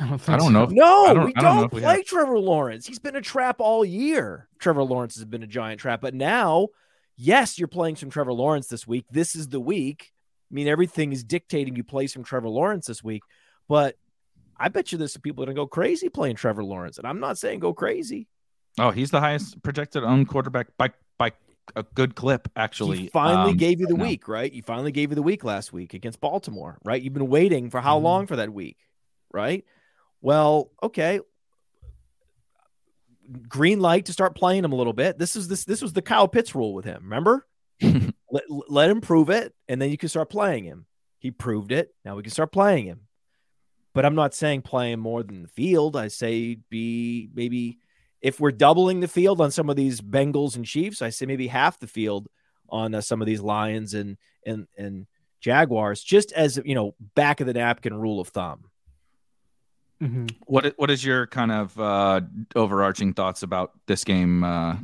I 0.00 0.06
don't, 0.08 0.28
I 0.28 0.36
don't 0.36 0.52
know. 0.52 0.66
so. 0.66 0.74
No, 0.74 1.06
I 1.06 1.14
don't- 1.14 1.24
we 1.26 1.32
I 1.36 1.40
don't, 1.40 1.44
don't 1.44 1.56
know 1.56 1.68
we 1.72 1.80
play 1.80 1.96
have. 1.98 2.04
Trevor 2.06 2.38
Lawrence. 2.38 2.86
He's 2.86 2.98
been 2.98 3.16
a 3.16 3.20
trap 3.22 3.56
all 3.60 3.84
year. 3.84 4.48
Trevor 4.58 4.82
Lawrence 4.82 5.14
has 5.14 5.24
been 5.24 5.42
a 5.42 5.46
giant 5.46 5.80
trap, 5.80 6.00
but 6.00 6.12
now, 6.14 6.68
yes, 7.16 7.58
you're 7.58 7.68
playing 7.68 7.96
some 7.96 8.10
Trevor 8.10 8.32
Lawrence 8.32 8.66
this 8.66 8.86
week. 8.86 9.06
This 9.10 9.34
is 9.34 9.48
the 9.48 9.60
week. 9.60 10.12
I 10.50 10.54
mean, 10.54 10.68
everything 10.68 11.12
is 11.12 11.22
dictating 11.22 11.76
you 11.76 11.84
play 11.84 12.06
some 12.08 12.24
Trevor 12.24 12.48
Lawrence 12.48 12.86
this 12.86 13.04
week, 13.04 13.22
but 13.68 13.96
I 14.58 14.68
bet 14.68 14.90
you 14.90 14.98
there's 14.98 15.12
some 15.12 15.22
people 15.22 15.44
that 15.44 15.50
are 15.50 15.54
gonna 15.54 15.64
go 15.64 15.68
crazy 15.68 16.08
playing 16.08 16.36
Trevor 16.36 16.64
Lawrence, 16.64 16.98
and 16.98 17.06
I'm 17.06 17.20
not 17.20 17.38
saying 17.38 17.60
go 17.60 17.72
crazy. 17.72 18.26
Oh, 18.78 18.90
he's 18.90 19.10
the 19.10 19.20
highest 19.20 19.62
projected 19.62 20.02
owned 20.02 20.28
quarterback 20.28 20.68
by 20.76 20.88
by 20.88 20.94
a 21.76 21.82
good 21.82 22.14
clip 22.14 22.48
actually. 22.56 22.98
He 22.98 23.06
finally 23.08 23.52
um, 23.52 23.56
gave 23.56 23.80
you 23.80 23.86
the 23.86 23.96
now. 23.96 24.04
week, 24.04 24.28
right? 24.28 24.52
You 24.52 24.62
finally 24.62 24.92
gave 24.92 25.10
you 25.10 25.14
the 25.14 25.22
week 25.22 25.44
last 25.44 25.72
week 25.72 25.94
against 25.94 26.20
Baltimore, 26.20 26.78
right? 26.84 27.00
You've 27.00 27.14
been 27.14 27.28
waiting 27.28 27.70
for 27.70 27.80
how 27.80 27.96
Mm-hmm. 27.96 28.04
long 28.04 28.26
for 28.26 28.36
that 28.36 28.52
week, 28.52 28.78
right? 29.32 29.64
Well, 30.20 30.70
okay. 30.82 31.20
Green 33.48 33.80
light 33.80 34.06
to 34.06 34.12
start 34.12 34.34
playing 34.34 34.64
him 34.64 34.72
a 34.72 34.76
little 34.76 34.92
bit. 34.92 35.18
This 35.18 35.36
is 35.36 35.46
this 35.48 35.64
this 35.64 35.80
was 35.82 35.92
the 35.92 36.02
Kyle 36.02 36.26
Pitts 36.28 36.54
rule 36.54 36.74
with 36.74 36.84
him. 36.84 37.02
Remember? 37.04 37.46
let, 37.82 38.42
let 38.68 38.90
him 38.90 39.00
prove 39.00 39.30
it, 39.30 39.54
and 39.68 39.80
then 39.80 39.90
you 39.90 39.96
can 39.96 40.08
start 40.08 40.28
playing 40.30 40.64
him. 40.64 40.86
He 41.18 41.30
proved 41.30 41.70
it. 41.72 41.94
Now 42.04 42.16
we 42.16 42.22
can 42.22 42.32
start 42.32 42.50
playing 42.52 42.86
him. 42.86 43.02
But 43.94 44.04
I'm 44.04 44.14
not 44.14 44.34
saying 44.34 44.62
play 44.62 44.92
him 44.92 45.00
more 45.00 45.22
than 45.22 45.42
the 45.42 45.48
field. 45.48 45.96
I 45.96 46.08
say 46.08 46.56
be 46.70 47.28
maybe 47.34 47.78
if 48.20 48.38
we're 48.40 48.52
doubling 48.52 49.00
the 49.00 49.08
field 49.08 49.40
on 49.40 49.50
some 49.50 49.70
of 49.70 49.76
these 49.76 50.00
Bengals 50.00 50.56
and 50.56 50.64
Chiefs, 50.64 51.00
I 51.02 51.10
say 51.10 51.26
maybe 51.26 51.46
half 51.46 51.78
the 51.78 51.86
field 51.86 52.28
on 52.68 52.94
uh, 52.94 53.00
some 53.00 53.20
of 53.20 53.26
these 53.26 53.40
Lions 53.40 53.94
and 53.94 54.16
and 54.46 54.66
and 54.76 55.06
Jaguars, 55.40 56.02
just 56.02 56.32
as 56.32 56.60
you 56.64 56.74
know, 56.74 56.94
back 57.14 57.40
of 57.40 57.46
the 57.46 57.54
napkin 57.54 57.94
rule 57.94 58.20
of 58.20 58.28
thumb. 58.28 58.70
What 60.46 60.74
what 60.78 60.90
is 60.90 61.04
your 61.04 61.26
kind 61.26 61.52
of 61.52 61.78
uh, 61.78 62.22
overarching 62.56 63.12
thoughts 63.12 63.42
about 63.42 63.72
this 63.86 64.02
game, 64.04 64.42
uh, 64.44 64.76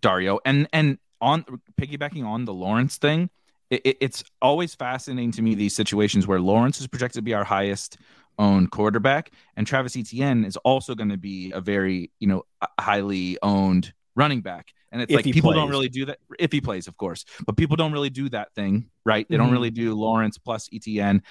Dario? 0.00 0.40
And 0.44 0.68
and 0.72 0.98
on 1.20 1.44
piggybacking 1.80 2.24
on 2.24 2.44
the 2.46 2.54
Lawrence 2.54 2.96
thing, 2.96 3.28
it, 3.70 3.82
it- 3.84 3.96
it's 4.00 4.24
always 4.40 4.74
fascinating 4.74 5.32
to 5.32 5.42
me 5.42 5.54
these 5.54 5.74
situations 5.76 6.26
where 6.26 6.40
Lawrence 6.40 6.80
is 6.80 6.86
projected 6.86 7.18
to 7.18 7.22
be 7.22 7.34
our 7.34 7.44
highest 7.44 7.98
owned 8.38 8.70
quarterback, 8.70 9.30
and 9.56 9.66
Travis 9.66 9.96
Etienne 9.96 10.44
is 10.44 10.56
also 10.58 10.94
going 10.94 11.10
to 11.10 11.16
be 11.16 11.52
a 11.52 11.60
very 11.60 12.10
you 12.20 12.26
know 12.28 12.44
highly 12.78 13.38
owned 13.42 13.92
running 14.16 14.40
back. 14.40 14.72
And 14.92 15.02
it's 15.02 15.10
If 15.10 15.16
like 15.16 15.24
people 15.24 15.52
don't 15.52 15.68
really 15.70 15.88
do 15.88 16.04
that 16.06 16.18
if 16.38 16.52
he 16.52 16.60
plays, 16.60 16.86
of 16.86 16.96
course, 16.96 17.24
but 17.46 17.56
people 17.56 17.74
don't 17.76 17.92
really 17.92 18.10
do 18.10 18.28
that 18.28 18.54
thing, 18.54 18.90
right? 19.04 19.26
They 19.28 19.36
don't 19.36 19.48
Mhm. 19.48 19.52
really 19.52 19.70
do 19.70 19.94
Lawrence 19.94 20.38
plus 20.38 20.68
Etienne. 20.72 21.22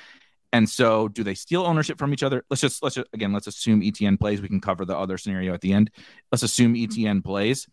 And 0.52 0.70
so, 0.70 1.08
do 1.08 1.24
they 1.24 1.34
steal 1.34 1.64
ownership 1.64 1.98
from 1.98 2.14
each 2.14 2.22
other? 2.24 2.44
Let's 2.50 2.62
just 2.62 2.84
let's 2.84 2.96
just, 2.96 3.08
again 3.14 3.32
let's 3.34 3.48
assume 3.48 3.82
Etienne 3.82 4.18
plays. 4.18 4.42
We 4.42 4.50
can 4.50 4.62
cover 4.62 4.86
the 4.86 4.98
other 4.98 5.18
scenario 5.18 5.54
at 5.54 5.62
the 5.62 5.74
end. 5.74 5.92
Let's 6.32 6.44
assume 6.44 6.76
Etienne 6.76 7.22
plays. 7.22 7.68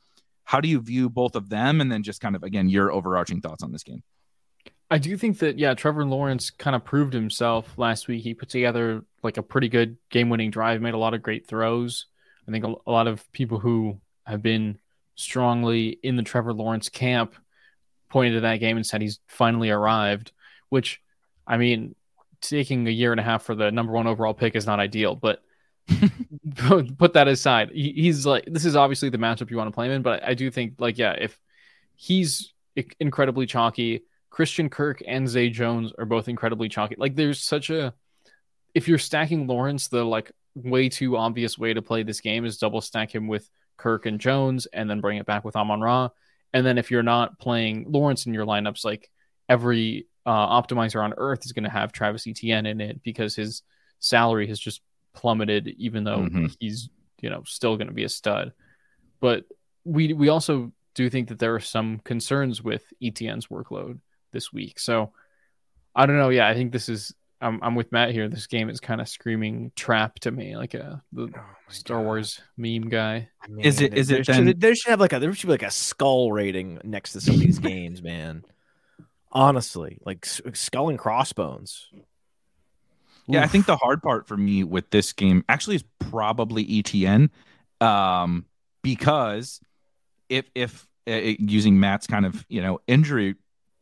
How 0.45 0.61
do 0.61 0.69
you 0.69 0.81
view 0.81 1.11
both 1.11 1.37
of 1.37 1.49
them? 1.49 1.81
And 1.81 1.91
then 1.93 2.03
just 2.03 2.21
kind 2.21 2.35
of 2.37 2.43
again 2.43 2.69
your 2.69 2.91
overarching 2.93 3.41
thoughts 3.41 3.63
on 3.63 3.73
this 3.73 3.83
game. 3.83 4.03
I 4.91 4.99
do 4.99 5.17
think 5.17 5.39
that 5.39 5.59
yeah, 5.59 5.75
Trevor 5.75 6.05
Lawrence 6.05 6.51
kind 6.51 6.75
of 6.75 6.85
proved 6.85 7.13
himself 7.15 7.79
last 7.79 8.09
week. 8.09 8.23
He 8.23 8.35
put 8.35 8.49
together 8.49 9.05
like 9.23 9.37
a 9.37 9.43
pretty 9.43 9.69
good 9.69 9.97
game-winning 10.11 10.51
drive, 10.51 10.81
made 10.81 10.95
a 10.95 10.99
lot 10.99 11.15
of 11.15 11.23
great 11.23 11.47
throws. 11.47 12.07
I 12.49 12.51
think 12.51 12.65
a, 12.65 12.75
a 12.87 12.91
lot 12.91 13.07
of 13.07 13.31
people 13.33 13.61
who 13.61 14.01
have 14.27 14.43
been 14.43 14.79
strongly 15.15 15.99
in 16.03 16.17
the 16.17 16.23
Trevor 16.23 16.53
Lawrence 16.53 16.89
camp 16.89 17.35
pointed 18.09 18.35
to 18.35 18.41
that 18.41 18.57
game 18.57 18.77
and 18.77 18.85
said 18.85 19.01
he's 19.01 19.21
finally 19.29 19.71
arrived. 19.71 20.33
Which, 20.71 21.01
I 21.47 21.57
mean, 21.57 21.95
taking 22.41 22.87
a 22.87 22.91
year 22.91 23.13
and 23.13 23.21
a 23.21 23.25
half 23.25 23.43
for 23.45 23.55
the 23.55 23.71
number 23.71 23.93
one 23.93 24.07
overall 24.07 24.35
pick 24.35 24.57
is 24.57 24.67
not 24.67 24.81
ideal, 24.81 25.15
but 25.15 25.43
put 26.99 27.13
that 27.15 27.29
aside. 27.29 27.71
He, 27.73 27.93
he's 27.93 28.27
like 28.27 28.45
this 28.47 28.65
is 28.65 28.77
obviously 28.77 29.11
the 29.11 29.19
matchup 29.19 29.51
you 29.51 29.57
want 29.57 29.69
to 29.69 29.75
play 29.75 29.87
him 29.87 29.93
in, 29.93 30.03
but 30.03 30.25
I 30.25 30.35
do 30.35 30.51
think 30.51 30.75
like 30.79 30.99
yeah, 30.99 31.13
if 31.13 31.39
he's 31.95 32.53
incredibly 32.99 33.47
chalky. 33.47 34.03
Christian 34.31 34.69
Kirk 34.71 35.03
and 35.07 35.29
Zay 35.29 35.51
Jones 35.51 35.93
are 35.99 36.05
both 36.07 36.29
incredibly 36.29 36.69
chalky. 36.69 36.95
Like 36.99 37.17
there's 37.17 37.41
such 37.41 37.71
a 37.71 37.93
if 38.75 38.87
you're 38.89 38.99
stacking 38.99 39.47
Lawrence, 39.47 39.89
the 39.89 40.05
like 40.05 40.31
way 40.55 40.89
too 40.89 41.17
obvious 41.17 41.59
way 41.59 41.75
to 41.75 41.83
play 41.83 42.03
this 42.03 42.21
game 42.21 42.45
is 42.45 42.59
double 42.59 42.81
stack 42.81 43.13
him 43.15 43.27
with 43.29 43.49
Kirk 43.77 44.07
and 44.07 44.21
Jones 44.21 44.67
and 44.67 44.89
then 44.89 45.01
bring 45.01 45.19
it 45.19 45.27
back 45.27 45.45
with 45.45 45.57
Amon 45.57 45.81
Ra. 45.81 46.09
And 46.53 46.65
then 46.65 46.79
if 46.79 46.91
you're 46.91 47.03
not 47.03 47.39
playing 47.39 47.87
Lawrence 47.89 48.27
in 48.27 48.35
your 48.35 48.47
lineups, 48.47 48.85
like 48.85 49.11
every 49.49 50.07
uh, 50.27 50.61
optimizer 50.63 51.03
on 51.03 51.15
earth 51.17 51.45
is 51.45 51.53
going 51.53 51.65
to 51.65 51.71
have 51.71 51.93
Travis 51.93 52.27
Etienne 52.27 52.67
in 52.67 52.81
it 52.81 53.03
because 53.03 53.35
his 53.35 53.63
salary 54.01 54.47
has 54.49 54.59
just 54.61 54.83
plummeted, 55.15 55.69
even 55.79 56.05
though 56.05 56.19
Mhm. 56.21 56.55
he's 56.61 56.89
you 57.21 57.31
know 57.31 57.43
still 57.45 57.77
going 57.77 57.89
to 57.89 57.95
be 57.95 58.05
a 58.05 58.09
stud. 58.09 58.53
But 59.21 59.45
we 59.85 60.13
we 60.13 60.29
also 60.29 60.73
do 60.95 61.09
think 61.11 61.29
that 61.29 61.39
there 61.39 61.55
are 61.55 61.61
some 61.61 61.99
concerns 62.05 62.63
with 62.63 62.85
Etienne's 63.03 63.47
workload 63.49 63.99
this 64.33 64.53
week. 64.53 64.79
So 64.79 65.13
I 65.95 66.07
don't 66.07 66.17
know. 66.19 66.29
Yeah, 66.31 66.49
I 66.49 66.55
think 66.55 66.73
this 66.73 66.89
is. 66.89 67.15
I'm 67.43 67.59
I'm 67.63 67.75
with 67.75 67.91
Matt 67.91 68.11
here. 68.11 68.29
This 68.29 68.47
game 68.47 68.69
is 68.69 68.81
kind 68.81 69.01
of 69.01 69.09
screaming 69.09 69.73
trap 69.75 70.19
to 70.21 70.31
me, 70.31 70.57
like 70.57 70.75
a 70.75 71.03
the 71.13 71.33
Star 71.69 72.03
Wars 72.03 72.39
meme 72.59 72.91
guy. 72.91 73.31
Is 73.59 73.81
it- 73.81 73.95
is 73.95 74.09
there 74.09 74.21
it 74.21 74.27
should, 74.27 74.61
there 74.61 74.75
should 74.75 74.91
have 74.91 75.01
like 75.01 75.15
a 75.15 75.19
there 75.19 75.33
should 75.33 75.47
be 75.47 75.53
like 75.55 75.63
a 75.63 75.71
skull 75.71 76.33
rating 76.33 76.79
next 76.85 77.13
to 77.13 77.21
some 77.21 77.35
of 77.37 77.41
these 77.41 77.59
games, 77.73 78.03
man. 78.03 78.45
Honestly, 79.33 79.99
like 80.05 80.27
skull 80.27 80.91
and 80.91 80.99
crossbones. 80.99 81.89
Yeah, 83.27 83.43
I 83.43 83.47
think 83.47 83.67
the 83.67 83.77
hard 83.77 84.03
part 84.03 84.27
for 84.27 84.37
me 84.37 84.65
with 84.65 84.91
this 84.91 85.13
game 85.13 85.45
actually 85.49 85.77
is 85.77 85.85
probably 86.01 86.67
Etienne, 86.79 87.31
um, 87.81 88.45
because 88.83 89.61
if 90.29 90.47
if 90.55 90.87
uh, 91.09 91.13
using 91.39 91.79
Matt's 91.81 92.07
kind 92.09 92.27
of 92.27 92.45
you 92.49 92.61
know 92.61 92.81
injury 92.89 93.37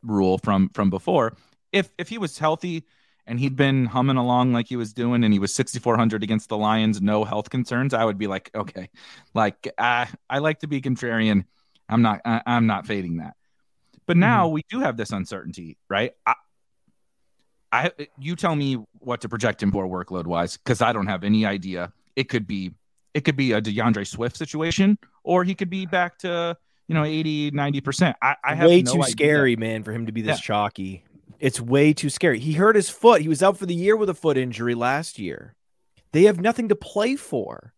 rule 0.09 0.39
from 0.39 0.71
from 0.71 0.91
before, 0.91 1.37
if 1.73 1.93
if 1.99 2.09
he 2.09 2.19
was 2.19 2.39
healthy 2.39 2.85
and 3.27 3.39
he'd 3.39 3.57
been 3.57 3.85
humming 3.85 4.17
along 4.17 4.53
like 4.53 4.69
he 4.69 4.77
was 4.77 4.93
doing, 4.93 5.23
and 5.23 5.33
he 5.33 5.39
was 5.39 5.55
6400 5.55 6.23
against 6.23 6.49
the 6.49 6.57
Lions, 6.57 7.03
no 7.03 7.25
health 7.25 7.51
concerns, 7.51 7.93
I 7.93 8.05
would 8.05 8.19
be 8.19 8.27
like, 8.27 8.51
okay, 8.55 8.89
like 9.35 9.69
I 9.79 10.09
I 10.29 10.39
like 10.39 10.61
to 10.61 10.67
be 10.67 10.81
contrarian. 10.81 11.45
I'm 11.89 12.03
not 12.03 12.21
I, 12.25 12.43
I'm 12.47 12.67
not 12.67 12.87
fading 12.87 13.19
that. 13.19 13.35
But 14.07 14.15
mm-hmm. 14.15 14.21
now 14.21 14.49
we 14.49 14.63
do 14.71 14.81
have 14.81 14.97
this 14.97 15.11
uncertainty, 15.13 15.77
right? 15.89 16.13
I, 16.27 16.35
I 17.71 17.93
you 18.19 18.35
tell 18.37 18.57
me 18.57 18.83
what 19.01 19.21
to 19.21 19.29
project 19.29 19.63
him 19.63 19.71
for 19.71 19.87
workload 19.87 20.27
wise 20.27 20.57
because 20.57 20.81
I 20.81 20.93
don't 20.93 21.07
have 21.07 21.25
any 21.25 21.45
idea. 21.45 21.93
It 22.17 22.25
could 22.25 22.47
be 22.47 22.73
it 23.15 23.25
could 23.25 23.37
be 23.37 23.53
a 23.53 23.61
D'Andre 23.61 24.05
Swift 24.05 24.37
situation 24.37 24.99
or 25.23 25.45
he 25.45 25.55
could 25.55 25.71
be 25.71 25.87
back 25.87 26.19
to 26.19 26.57
you 26.89 26.95
know 26.95 27.05
80 27.05 27.53
90%. 27.53 28.15
I, 28.21 28.37
I 28.43 28.55
have 28.55 28.69
way 28.69 28.83
no 28.83 28.93
too 28.95 29.03
idea. 29.03 29.11
scary, 29.13 29.57
man, 29.57 29.83
for 29.85 29.93
him 29.93 30.07
to 30.07 30.13
be 30.13 30.23
this 30.23 30.39
Yeah. 30.39 30.43
chalky. 30.43 31.05
It's 31.39 31.61
way 31.61 31.93
too 31.93 32.11
scary. 32.11 32.41
He 32.41 32.55
hurt 32.55 32.75
his 32.75 32.91
foot. 32.91 33.23
He 33.23 33.29
was 33.29 33.43
out 33.43 33.57
for 33.59 33.67
the 33.67 33.75
year 33.75 33.97
with 33.97 34.09
a 34.11 34.15
foot 34.15 34.37
injury 34.37 34.75
last 34.75 35.19
year. 35.19 35.55
They 36.13 36.25
have 36.25 36.41
nothing 36.41 36.71
to 36.71 36.75
play 36.75 37.15
for. 37.17 37.75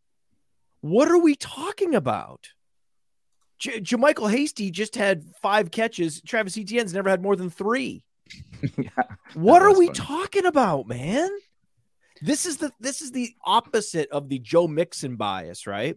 What 0.81 1.09
are 1.09 1.19
we 1.19 1.35
talking 1.35 1.95
about? 1.95 2.49
J- 3.59 3.81
JaMycal 3.81 4.31
Hasty 4.31 4.71
just 4.71 4.95
had 4.95 5.25
five 5.43 5.71
catches. 5.71 6.23
Travis 6.23 6.57
Etienne's 6.57 6.95
never 6.95 7.11
had 7.11 7.21
more 7.21 7.37
than 7.37 7.51
three. 7.51 8.03
yeah. 8.79 8.89
What 9.35 9.61
are 9.61 9.77
we 9.77 9.89
funny. 9.89 9.99
talking 9.99 10.47
about, 10.47 10.87
man? 10.87 11.29
This 12.23 12.47
is 12.47 12.59
the 12.59 12.71
this 12.81 13.03
is 13.03 13.13
the 13.13 13.35
opposite 13.45 14.09
of 14.11 14.29
the 14.31 14.39
Joe 14.39 14.69
Mixon 14.69 15.17
bias, 15.17 15.67
right? 15.67 15.97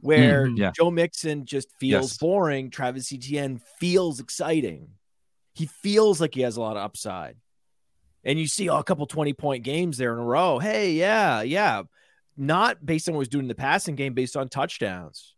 Where 0.00 0.46
Mhm. 0.46 0.58
yeah. 0.58 0.70
Joe 0.74 0.90
Mixon 0.90 1.44
just 1.44 1.70
feels 1.78 2.10
Yes. 2.12 2.18
boring, 2.18 2.70
Travis 2.70 3.12
Etienne 3.12 3.58
feels 3.78 4.20
exciting. 4.20 4.88
He 5.54 5.66
feels 5.66 6.20
like 6.20 6.34
he 6.34 6.40
has 6.42 6.56
a 6.56 6.60
lot 6.60 6.76
of 6.76 6.82
upside. 6.82 7.36
And 8.24 8.38
you 8.38 8.46
see 8.46 8.68
oh, 8.68 8.78
a 8.78 8.84
couple 8.84 9.06
20 9.06 9.32
point 9.32 9.64
games 9.64 9.98
there 9.98 10.12
in 10.12 10.18
a 10.18 10.24
row. 10.24 10.58
Hey, 10.58 10.92
yeah, 10.92 11.42
yeah. 11.42 11.82
Not 12.36 12.84
based 12.84 13.08
on 13.08 13.14
what 13.14 13.20
he's 13.22 13.28
doing 13.28 13.44
in 13.44 13.48
the 13.48 13.54
passing 13.54 13.94
game, 13.96 14.14
based 14.14 14.36
on 14.36 14.48
touchdowns. 14.48 15.34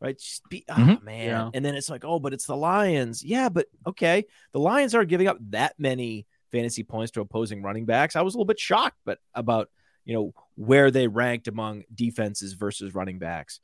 Right. 0.00 0.18
Just 0.18 0.48
be, 0.48 0.64
oh, 0.68 0.74
Mhm. 0.74 1.02
man. 1.02 1.26
Yeah. 1.26 1.50
And 1.52 1.64
then 1.64 1.74
it's 1.74 1.90
like, 1.90 2.04
oh, 2.04 2.18
but 2.18 2.32
it's 2.32 2.46
the 2.46 2.56
Lions. 2.56 3.22
Yeah, 3.22 3.48
but 3.50 3.66
okay. 3.86 4.24
The 4.52 4.58
Lions 4.58 4.94
aren't 4.94 5.10
giving 5.10 5.26
up 5.28 5.36
that 5.50 5.74
many 5.78 6.26
fantasy 6.50 6.82
points 6.82 7.12
to 7.12 7.20
opposing 7.20 7.62
running 7.62 7.84
backs. 7.84 8.16
I 8.16 8.22
was 8.22 8.34
a 8.34 8.38
little 8.38 8.46
bit 8.46 8.58
shocked, 8.58 8.98
but 9.04 9.18
about 9.34 9.68
you 10.06 10.14
know 10.14 10.34
where 10.56 10.90
they 10.90 11.06
ranked 11.06 11.46
among 11.46 11.84
defenses 11.94 12.54
versus 12.54 12.94
running 12.94 13.18
backs. 13.18 13.60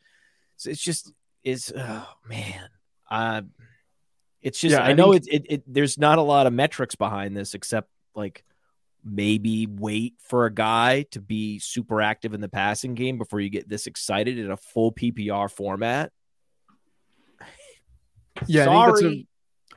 So 0.57 0.71
it's 0.71 0.81
just 0.83 1.13
it's 1.45 1.73
oh 1.77 2.09
man. 2.29 2.69
Uh 3.11 3.43
it's 4.43 4.59
just 4.61 4.75
Yeah, 4.75 4.83
I, 4.83 4.91
I 4.91 4.93
know 4.95 5.13
think- 5.13 5.27
it, 5.29 5.33
it 5.35 5.47
it 5.53 5.63
there's 5.67 5.99
not 5.99 6.19
a 6.19 6.23
lot 6.23 6.47
of 6.47 6.53
metrics 6.53 6.95
behind 6.95 7.37
this 7.37 7.55
except 7.55 7.89
like 8.15 8.45
maybe 9.05 9.67
wait 9.67 10.15
for 10.19 10.47
a 10.47 10.53
guy 10.53 11.03
to 11.13 11.21
be 11.21 11.59
super 11.61 12.01
active 12.03 12.35
in 12.35 12.41
the 12.41 12.49
passing 12.49 12.95
game 12.95 13.19
before 13.19 13.41
you 13.41 13.49
get 13.51 13.69
this 13.69 13.87
excited 13.87 14.39
in 14.39 14.51
a 14.51 14.57
full 14.57 14.93
PPR 14.93 15.51
format. 15.51 16.11
Yeah, 18.47 18.63
I 18.63 18.67
think 18.67 18.87
that's 18.87 19.01
a- 19.01 19.03
Sorry. 19.05 19.27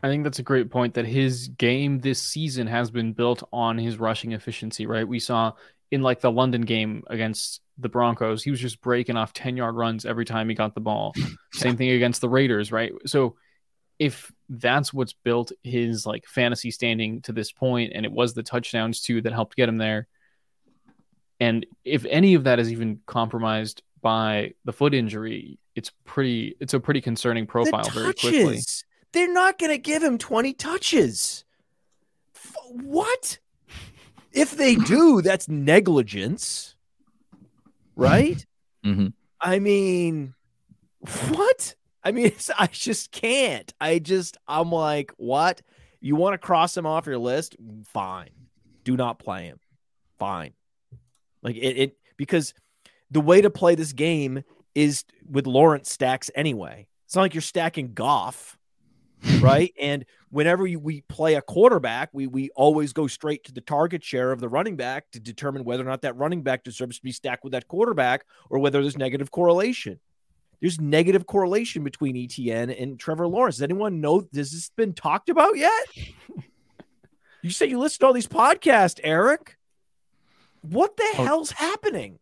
I 0.02 0.08
think 0.08 0.24
that's 0.24 0.40
a 0.40 0.44
great 0.44 0.70
point 0.70 0.94
that 0.94 1.06
his 1.06 1.50
game 1.50 2.00
this 2.00 2.22
season 2.22 2.68
has 2.68 2.90
been 2.90 3.12
built 3.12 3.44
on 3.52 3.78
his 3.78 3.98
rushing 3.98 4.32
efficiency, 4.32 4.86
right? 4.86 5.06
We 5.08 5.20
saw 5.20 5.54
in 5.92 6.02
like 6.02 6.22
the 6.22 6.32
London 6.32 6.62
game 6.62 7.04
against 7.08 7.60
the 7.80 7.90
Broncos, 7.90 8.44
he 8.44 8.52
was 8.52 8.60
just 8.60 8.82
breaking 8.82 9.18
off 9.18 9.34
10 9.34 9.58
yard 9.58 9.76
runs 9.76 10.06
every 10.06 10.26
time 10.26 10.50
he 10.50 10.56
got 10.56 10.76
the 10.76 10.82
ball. 10.82 11.14
Same 11.54 11.78
thing 11.78 11.90
against 11.90 12.22
the 12.22 12.30
Raiders, 12.30 12.72
right? 12.72 12.92
So 13.06 13.36
if 13.98 14.32
that's 14.48 14.94
what's 14.94 15.14
built 15.14 15.52
his 15.64 16.06
like 16.06 16.26
fantasy 16.26 16.72
standing 16.72 17.22
to 17.24 17.32
this 17.32 17.52
point, 17.52 17.92
and 17.94 18.06
it 18.06 18.12
was 18.12 18.34
the 18.34 18.44
touchdowns 18.44 19.02
too 19.02 19.22
that 19.22 19.34
helped 19.34 19.56
get 19.56 19.70
him 19.70 19.78
there. 19.78 20.08
And 21.40 21.66
if 21.86 22.06
any 22.06 22.34
of 22.34 22.46
that 22.46 22.60
is 22.60 22.72
even 22.72 23.00
compromised 23.06 23.82
by 24.02 24.54
the 24.66 24.74
foot 24.74 24.94
injury, 24.94 25.60
it's 25.76 25.92
pretty 26.06 26.56
it's 26.60 26.74
a 26.74 26.80
pretty 26.80 27.02
concerning 27.02 27.46
profile 27.48 27.84
the 27.84 27.92
very 27.92 28.14
quickly. 28.14 28.44
touches. 28.44 28.84
they're 29.12 29.32
not 29.32 29.58
going 29.58 29.72
to 29.72 29.78
give 29.78 30.04
him 30.04 30.18
20 30.18 30.54
touches. 30.54 31.46
F- 32.36 32.56
what? 32.70 33.40
If 34.32 34.52
they 34.52 34.76
do, 34.76 35.22
that's 35.22 35.48
negligence, 35.48 36.76
right? 38.00 38.46
Mm-hmm. 38.86 39.08
I 39.42 39.60
mean, 39.60 40.34
what? 41.28 41.76
I 42.02 42.14
mean, 42.14 42.32
I 42.58 42.68
just 42.68 43.12
can't. 43.12 43.74
I 43.82 44.00
just, 44.00 44.38
I'm 44.48 44.72
like, 44.72 45.12
what? 45.18 45.62
You 46.00 46.16
want 46.16 46.34
to 46.34 46.38
cross 46.38 46.78
him 46.78 46.86
off 46.86 47.08
your 47.08 47.18
list? 47.18 47.58
Fine. 47.88 48.30
Do 48.86 48.96
not 48.96 49.20
play 49.20 49.48
him. 49.48 49.60
Fine. 50.18 50.54
Like 51.44 51.58
it, 51.58 51.78
it 51.78 51.98
because 52.16 52.54
the 53.12 53.22
way 53.22 53.42
to 53.42 53.50
play 53.50 53.76
this 53.76 53.94
game 53.94 54.44
is 54.76 55.04
with 55.30 55.46
Lawrence 55.46 55.92
stacks 55.92 56.32
anyway. 56.36 56.88
It's 57.06 57.16
not 57.16 57.24
like 57.24 57.34
you're 57.34 57.42
stacking 57.42 57.94
Goff, 57.94 58.58
right? 59.42 59.74
and 59.80 60.06
whenever 60.30 60.66
you, 60.66 60.80
we 60.80 61.02
play 61.02 61.36
a 61.36 61.42
quarterback, 61.42 62.10
we 62.14 62.28
we 62.28 62.50
always 62.56 62.94
go 62.94 63.08
straight 63.08 63.44
to 63.46 63.52
the 63.52 63.62
target 63.62 64.04
share 64.04 64.32
of 64.32 64.40
the 64.40 64.50
running 64.50 64.76
back 64.76 65.10
to 65.12 65.20
determine 65.20 65.64
whether 65.64 65.84
or 65.84 65.88
not 65.88 66.02
that 66.02 66.16
running 66.16 66.44
back 66.44 66.64
deserves 66.64 66.98
to 66.98 67.04
be 67.04 67.12
stacked 67.12 67.44
with 67.44 67.54
that 67.54 67.68
quarterback 67.68 68.26
or 68.50 68.60
whether 68.60 68.82
there's 68.82 68.98
negative 68.98 69.32
correlation. 69.32 70.00
There's 70.62 70.80
negative 70.80 71.26
correlation 71.26 71.84
between 71.84 72.18
Etienne 72.18 72.70
and 72.70 73.00
Trevor 73.00 73.28
Lawrence. 73.28 73.58
Does 73.58 73.64
anyone 73.64 74.02
know? 74.02 74.22
This 74.22 74.52
has 74.52 74.52
this 74.52 74.72
been 74.76 74.94
talked 74.94 75.30
about 75.30 75.58
yet? 75.58 75.88
you 77.42 77.50
said 77.50 77.70
you 77.70 77.80
listened 77.80 78.02
to 78.02 78.08
all 78.08 78.14
these 78.14 78.28
podcasts, 78.28 79.00
Erik. 79.04 79.58
What 80.62 80.98
the 80.98 81.10
oh. 81.18 81.24
hell's 81.24 81.52
happening? 81.52 82.20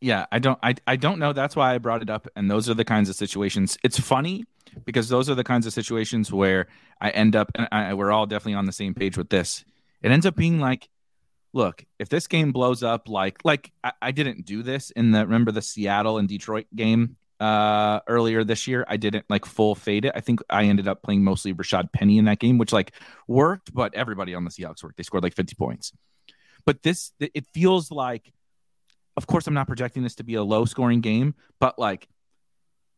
Yeah, 0.00 0.26
I 0.30 0.38
don't 0.38 0.58
I, 0.62 0.74
I 0.86 0.96
don't 0.96 1.18
know. 1.18 1.32
That's 1.32 1.56
why 1.56 1.74
I 1.74 1.78
brought 1.78 2.02
it 2.02 2.10
up. 2.10 2.28
And 2.36 2.50
those 2.50 2.68
are 2.68 2.74
the 2.74 2.84
kinds 2.84 3.08
of 3.08 3.16
situations. 3.16 3.78
It's 3.82 3.98
funny 3.98 4.44
because 4.84 5.08
those 5.08 5.28
are 5.30 5.34
the 5.34 5.44
kinds 5.44 5.66
of 5.66 5.72
situations 5.72 6.32
where 6.32 6.66
I 7.00 7.10
end 7.10 7.36
up 7.36 7.50
and 7.54 7.68
I, 7.70 7.94
we're 7.94 8.12
all 8.12 8.26
definitely 8.26 8.54
on 8.54 8.66
the 8.66 8.72
same 8.72 8.94
page 8.94 9.16
with 9.16 9.28
this. 9.28 9.64
It 10.02 10.10
ends 10.10 10.26
up 10.26 10.36
being 10.36 10.60
like, 10.60 10.88
look, 11.52 11.84
if 11.98 12.08
this 12.08 12.26
game 12.26 12.52
blows 12.52 12.82
up 12.82 13.08
like 13.08 13.38
like 13.44 13.72
I, 13.82 13.92
I 14.02 14.10
didn't 14.12 14.44
do 14.44 14.62
this 14.62 14.90
in 14.90 15.10
the 15.10 15.20
remember 15.20 15.52
the 15.52 15.62
Seattle 15.62 16.18
and 16.18 16.28
Detroit 16.28 16.66
game 16.74 17.16
uh 17.40 18.00
earlier 18.08 18.44
this 18.44 18.66
year. 18.66 18.84
I 18.88 18.96
didn't 18.96 19.24
like 19.28 19.44
full 19.44 19.74
fade 19.74 20.04
it. 20.04 20.12
I 20.14 20.20
think 20.20 20.40
I 20.50 20.64
ended 20.64 20.88
up 20.88 21.02
playing 21.02 21.24
mostly 21.24 21.54
Rashaad 21.54 21.92
Penny 21.92 22.18
in 22.18 22.24
that 22.26 22.38
game, 22.38 22.58
which 22.58 22.72
like 22.72 22.92
worked, 23.26 23.72
but 23.72 23.94
everybody 23.94 24.34
on 24.34 24.44
the 24.44 24.50
Seahawks 24.50 24.82
worked. 24.82 24.96
They 24.96 25.02
scored 25.02 25.22
like 25.22 25.34
50 25.34 25.54
points. 25.54 25.92
But 26.68 26.82
this, 26.82 27.12
it 27.18 27.46
feels 27.54 27.90
like, 27.90 28.30
of 29.16 29.26
course, 29.26 29.46
I'm 29.46 29.54
not 29.54 29.66
projecting 29.66 30.02
this 30.02 30.16
to 30.16 30.22
be 30.22 30.34
a 30.34 30.42
low 30.42 30.66
scoring 30.66 31.00
game, 31.00 31.34
but 31.60 31.78
like, 31.78 32.08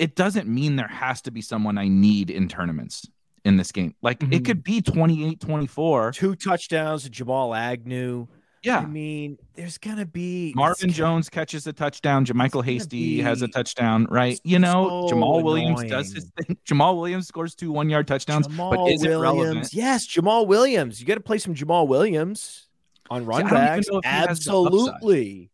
it 0.00 0.16
doesn't 0.16 0.48
mean 0.48 0.76
there 0.76 0.88
has 0.88 1.20
to 1.22 1.30
be 1.30 1.42
someone 1.42 1.76
I 1.76 1.86
need 1.86 2.30
in 2.30 2.48
tournaments 2.48 3.06
in 3.44 3.58
this 3.58 3.70
game. 3.70 3.94
Like, 4.00 4.20
mm-hmm. 4.20 4.32
it 4.32 4.44
could 4.46 4.64
be 4.64 4.80
28 4.80 5.38
24. 5.38 6.12
Two 6.12 6.34
touchdowns 6.34 7.02
to 7.04 7.10
Jamal 7.10 7.54
Agnew. 7.54 8.26
Yeah. 8.62 8.78
I 8.78 8.86
mean, 8.86 9.38
there's 9.54 9.78
gonna 9.78 10.04
be 10.04 10.52
Marvin 10.54 10.88
gonna, 10.88 10.92
Jones 10.92 11.28
catches 11.30 11.66
a 11.66 11.72
touchdown. 11.72 12.26
JaMycal 12.26 12.64
Hasty 12.64 13.20
has 13.20 13.40
a 13.40 13.48
touchdown, 13.48 14.06
right? 14.10 14.38
You 14.44 14.58
know, 14.58 15.06
so 15.08 15.14
Jamaal 15.14 15.42
Williams 15.42 15.84
does 15.84 16.12
his 16.12 16.30
thing. 16.36 16.58
Jamaal 16.66 16.96
Williams 16.96 17.26
scores 17.26 17.54
two 17.54 17.72
one 17.72 17.88
yard 17.88 18.06
touchdowns, 18.06 18.48
Jamaal 18.48 18.70
but 18.70 18.92
is 18.92 19.00
Williams. 19.00 19.22
relevant? 19.22 19.72
Yes, 19.72 20.06
Jamaal 20.06 20.46
Williams. 20.46 21.00
You 21.00 21.06
got 21.06 21.14
to 21.14 21.20
play 21.20 21.38
some 21.38 21.54
Jamaal 21.54 21.88
Williams 21.88 22.68
on 23.08 23.24
run 23.24 23.46
See, 23.46 23.50
backs. 23.54 23.88
Absolutely. 24.04 25.49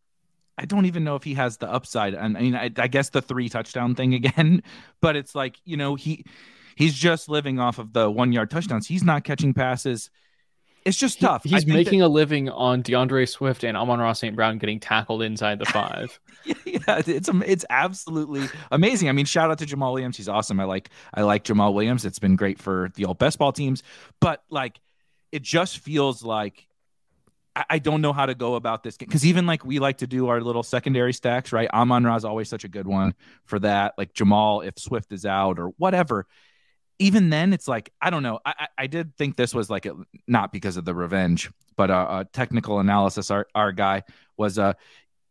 I 0.58 0.64
don't 0.64 0.86
even 0.86 1.04
know 1.04 1.16
if 1.16 1.22
he 1.22 1.34
has 1.34 1.58
the 1.58 1.70
upside. 1.70 2.14
And 2.14 2.36
I 2.36 2.40
mean, 2.40 2.54
I, 2.54 2.70
I, 2.76 2.86
guess 2.88 3.10
the 3.10 3.22
three 3.22 3.48
touchdown 3.48 3.94
thing 3.94 4.14
again, 4.24 4.62
but 5.00 5.16
it's 5.16 5.34
like 5.34 5.56
you 5.64 5.76
know 5.76 5.94
he 5.94 6.24
he's 6.76 6.94
just 6.94 7.28
living 7.28 7.58
off 7.58 7.78
of 7.78 7.92
the 7.92 8.10
one 8.10 8.32
yard 8.32 8.50
touchdowns. 8.50 8.86
He's 8.86 9.04
not 9.04 9.24
catching 9.24 9.54
passes. 9.54 10.10
It's 10.84 10.96
just 10.96 11.20
tough. 11.20 11.42
He, 11.42 11.50
he's 11.50 11.66
making 11.66 11.98
that, 11.98 12.06
a 12.06 12.08
living 12.08 12.48
on 12.48 12.80
D'Andre 12.82 13.26
Swift 13.26 13.64
and 13.64 13.76
Amon-Ra 13.76 14.12
St. 14.12 14.36
Brown 14.36 14.58
getting 14.58 14.78
tackled 14.78 15.20
inside 15.20 15.58
the 15.58 15.64
five. 15.64 16.20
yeah, 16.44 17.02
it's 17.04 17.28
it's 17.28 17.64
absolutely 17.68 18.48
amazing. 18.70 19.08
I 19.08 19.12
mean, 19.12 19.26
shout 19.26 19.50
out 19.50 19.58
to 19.58 19.66
Jamaal 19.66 19.94
Williams. 19.94 20.16
He's 20.16 20.28
awesome. 20.28 20.60
I 20.60 20.64
like 20.64 20.90
I 21.12 21.22
like 21.22 21.42
Jamaal 21.42 21.74
Williams. 21.74 22.04
It's 22.04 22.20
been 22.20 22.36
great 22.36 22.60
for 22.60 22.92
the 22.94 23.04
old 23.04 23.18
best 23.18 23.36
ball 23.38 23.52
teams, 23.52 23.82
but 24.20 24.44
like 24.48 24.80
it 25.32 25.42
just 25.42 25.78
feels 25.80 26.22
like 26.22 26.68
I 27.70 27.78
don't 27.78 28.02
know 28.02 28.12
how 28.12 28.26
to 28.26 28.34
go 28.34 28.54
about 28.54 28.82
this 28.82 28.96
because 28.96 29.24
even 29.24 29.46
like 29.46 29.64
we 29.64 29.78
like 29.78 29.98
to 29.98 30.06
do 30.06 30.28
our 30.28 30.40
little 30.40 30.62
secondary 30.62 31.12
stacks, 31.12 31.52
right? 31.52 31.70
Amon 31.70 32.04
Ra 32.04 32.16
is 32.16 32.24
always 32.24 32.48
such 32.48 32.64
a 32.64 32.68
good 32.68 32.86
one 32.86 33.14
for 33.44 33.58
that. 33.60 33.94
Like 33.96 34.12
Jamaal, 34.12 34.66
if 34.66 34.78
Swift 34.78 35.12
is 35.12 35.24
out 35.24 35.58
or 35.58 35.68
whatever. 35.78 36.26
Even 36.98 37.30
then, 37.30 37.52
it's 37.52 37.68
like 37.68 37.92
I 38.00 38.10
don't 38.10 38.22
know. 38.22 38.40
I 38.44 38.68
I 38.76 38.86
did 38.86 39.16
think 39.16 39.36
this 39.36 39.54
was 39.54 39.70
like 39.70 39.86
a, 39.86 39.94
not 40.26 40.52
because 40.52 40.76
of 40.76 40.84
the 40.84 40.94
revenge, 40.94 41.50
but 41.76 41.90
a, 41.90 42.18
a 42.18 42.26
technical 42.32 42.78
analysis. 42.80 43.30
Our 43.30 43.46
our 43.54 43.72
guy 43.72 44.02
was 44.36 44.58
uh 44.58 44.74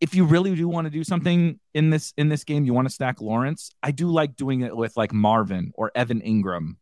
if 0.01 0.13
you 0.13 0.25
really 0.25 0.55
do 0.55 0.67
want 0.67 0.85
to 0.85 0.91
do 0.91 1.03
something 1.03 1.59
in 1.73 1.89
this 1.89 2.13
in 2.17 2.29
this 2.29 2.43
game, 2.43 2.65
you 2.65 2.73
want 2.73 2.87
to 2.87 2.93
stack 2.93 3.21
Lawrence. 3.21 3.71
I 3.81 3.91
do 3.91 4.09
like 4.09 4.35
doing 4.35 4.61
it 4.61 4.75
with 4.75 4.95
like 4.97 5.13
Marvin 5.13 5.71
or 5.75 5.91
Evan 5.95 6.21
Engram 6.21 6.75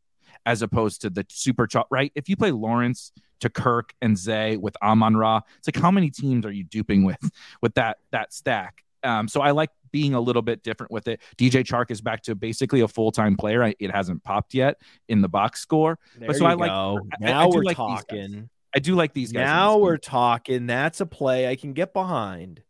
as 0.46 0.62
opposed 0.62 1.02
to 1.02 1.10
the 1.10 1.26
super 1.30 1.68
chop, 1.68 1.88
right? 1.90 2.12
If 2.16 2.30
you 2.30 2.36
play 2.36 2.52
Lawrence 2.52 3.12
to 3.40 3.50
Kirk 3.50 3.94
and 4.02 4.18
Zay 4.18 4.58
with 4.58 4.76
Amon 4.82 5.16
Ra, 5.16 5.42
it's 5.58 5.68
like 5.68 5.82
how 5.82 5.92
many 5.92 6.10
teams 6.10 6.46
are 6.46 6.52
you 6.52 6.64
duping 6.64 7.04
with 7.04 7.32
with 7.62 7.74
that 7.76 7.98
that 8.12 8.34
stack? 8.34 8.84
Um, 9.04 9.28
so 9.28 9.42
I 9.42 9.52
like 9.52 9.70
being 9.92 10.14
a 10.14 10.20
little 10.20 10.42
bit 10.42 10.64
different 10.64 10.92
with 10.92 11.08
it. 11.08 11.22
DJ 11.38 11.64
Chark 11.64 11.92
is 11.92 12.02
back 12.02 12.24
to 12.24 12.36
basically 12.36 12.82
a 12.82 12.88
full 12.88 13.12
time 13.12 13.38
player. 13.38 13.64
I, 13.64 13.76
it 13.80 13.92
hasn't 13.92 14.24
popped 14.24 14.54
yet 14.54 14.78
in 15.08 15.22
the 15.22 15.30
box 15.30 15.62
score, 15.62 16.00
there 16.18 16.28
but 16.28 16.36
so 16.36 16.46
I 16.46 16.54
like. 16.54 16.72
Go. 16.72 17.00
Now 17.20 17.42
I, 17.42 17.44
I 17.44 17.48
we're 17.48 17.64
like 17.64 17.78
talking. 17.78 18.50
I 18.76 18.80
do 18.80 18.96
like 18.96 19.14
these 19.14 19.32
guys. 19.32 19.46
Now 19.46 19.78
we're 19.78 19.98
talking. 19.98 20.66
That's 20.66 21.00
a 21.00 21.06
play 21.06 21.48
I 21.48 21.56
can 21.56 21.74
get 21.74 21.94
behind. 21.94 22.64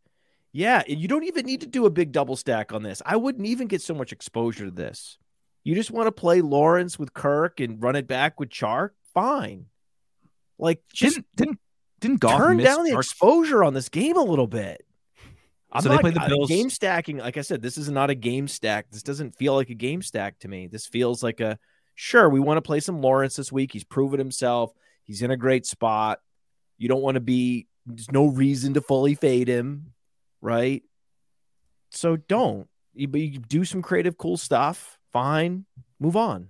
Yeah, 0.52 0.84
you 0.86 1.08
don't 1.08 1.24
even 1.24 1.48
need 1.48 1.62
to 1.62 1.68
do 1.68 1.88
a 1.88 1.90
big 1.90 2.12
double 2.12 2.36
stack 2.36 2.74
on 2.74 2.84
this. 2.84 3.02
I 3.06 3.16
wouldn't 3.16 3.48
even 3.48 3.68
get 3.68 3.82
so 3.82 3.96
much 3.96 4.12
exposure 4.12 4.66
to 4.66 4.72
this. 4.72 5.18
You 5.64 5.76
just 5.76 5.92
want 5.92 6.08
to 6.08 6.12
play 6.12 6.42
Lawrence 6.42 7.00
with 7.00 7.14
Kirk 7.14 7.60
and 7.60 7.82
run 7.82 7.96
it 7.96 8.08
back 8.08 8.40
with 8.40 8.50
Chark? 8.50 8.92
Fine. 9.14 9.68
Like 10.60 10.82
just 10.94 11.16
didn't 11.16 11.28
didn't, 11.36 11.60
didn't 12.00 12.20
Goff 12.20 12.38
turn 12.38 12.58
down 12.58 12.84
the 12.84 12.98
exposure 12.98 13.64
on 13.64 13.74
this 13.74 13.90
game 13.90 14.18
a 14.18 14.22
little 14.22 14.48
bit. 14.48 14.86
I'm 15.72 15.82
so 15.82 15.90
not, 15.90 16.04
they 16.04 16.12
play 16.12 16.12
the 16.12 16.30
Bills. 16.30 16.50
game 16.50 16.70
stacking. 16.70 17.18
Like 17.18 17.38
I 17.38 17.42
said, 17.42 17.62
this 17.62 17.78
is 17.78 17.90
not 17.90 18.10
a 18.10 18.16
game 18.16 18.48
stack. 18.48 18.92
This 18.92 19.02
doesn't 19.04 19.36
feel 19.36 19.56
like 19.56 19.70
a 19.70 19.76
game 19.76 20.02
stack 20.02 20.38
to 20.40 20.48
me. 20.48 20.68
This 20.68 20.86
feels 20.86 21.24
like 21.24 21.40
a 21.40 21.58
sure. 21.96 22.30
We 22.30 22.40
want 22.40 22.58
to 22.58 22.62
play 22.62 22.80
some 22.80 23.02
Lawrence 23.02 23.36
this 23.36 23.52
week. 23.52 23.72
He's 23.74 23.84
proven 23.84 24.20
himself. 24.20 24.72
He's 25.04 25.22
in 25.22 25.32
a 25.32 25.38
great 25.38 25.66
spot. 25.66 26.20
You 26.78 26.90
don't 26.90 27.02
want 27.02 27.16
to 27.16 27.22
be. 27.22 27.68
There's 27.86 28.12
no 28.12 28.28
reason 28.28 28.76
to 28.76 28.82
fully 28.82 29.16
fade 29.16 29.48
him, 29.48 29.94
right? 30.42 30.84
So 31.90 32.18
don't. 32.18 32.68
You, 32.94 33.10
you 33.14 33.40
do 33.40 33.66
some 33.66 33.82
creative, 33.82 34.18
cool 34.18 34.38
stuff 34.38 35.00
fine, 35.14 35.66
move 36.00 36.18
on. 36.18 36.50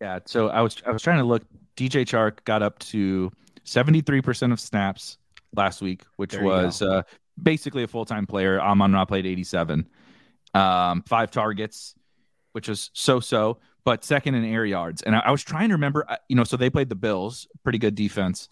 Yeah. 0.00 0.20
So 0.26 0.48
I 0.48 0.60
was 0.60 0.76
I 0.86 0.90
was 0.90 1.02
trying 1.02 1.18
to 1.18 1.24
look. 1.24 1.42
DJ 1.76 2.04
Chark 2.04 2.44
got 2.44 2.62
up 2.62 2.78
to 2.80 3.32
seventy 3.64 4.00
three 4.00 4.22
percent 4.22 4.52
of 4.52 4.60
snaps 4.60 5.18
last 5.56 5.82
week, 5.82 6.02
which 6.16 6.36
was 6.36 6.82
uh, 6.82 7.02
basically 7.42 7.82
a 7.82 7.88
full 7.88 8.04
time 8.04 8.26
player. 8.26 8.60
Amon 8.60 8.92
Ra 8.92 9.04
played 9.04 9.26
eighty 9.26 9.44
seven, 9.44 9.88
um, 10.54 11.02
five 11.02 11.30
targets, 11.30 11.94
which 12.52 12.68
was 12.68 12.90
so 12.92 13.20
so, 13.20 13.58
but 13.84 14.04
second 14.04 14.34
in 14.34 14.44
air 14.44 14.64
yards. 14.64 15.02
And 15.02 15.16
I, 15.16 15.20
I 15.20 15.30
was 15.30 15.42
trying 15.42 15.68
to 15.68 15.74
remember, 15.74 16.04
uh, 16.08 16.16
you 16.28 16.36
know, 16.36 16.44
so 16.44 16.56
they 16.56 16.70
played 16.70 16.88
the 16.88 16.94
Bills, 16.96 17.48
pretty 17.62 17.78
good 17.78 17.94
defense. 17.94 18.48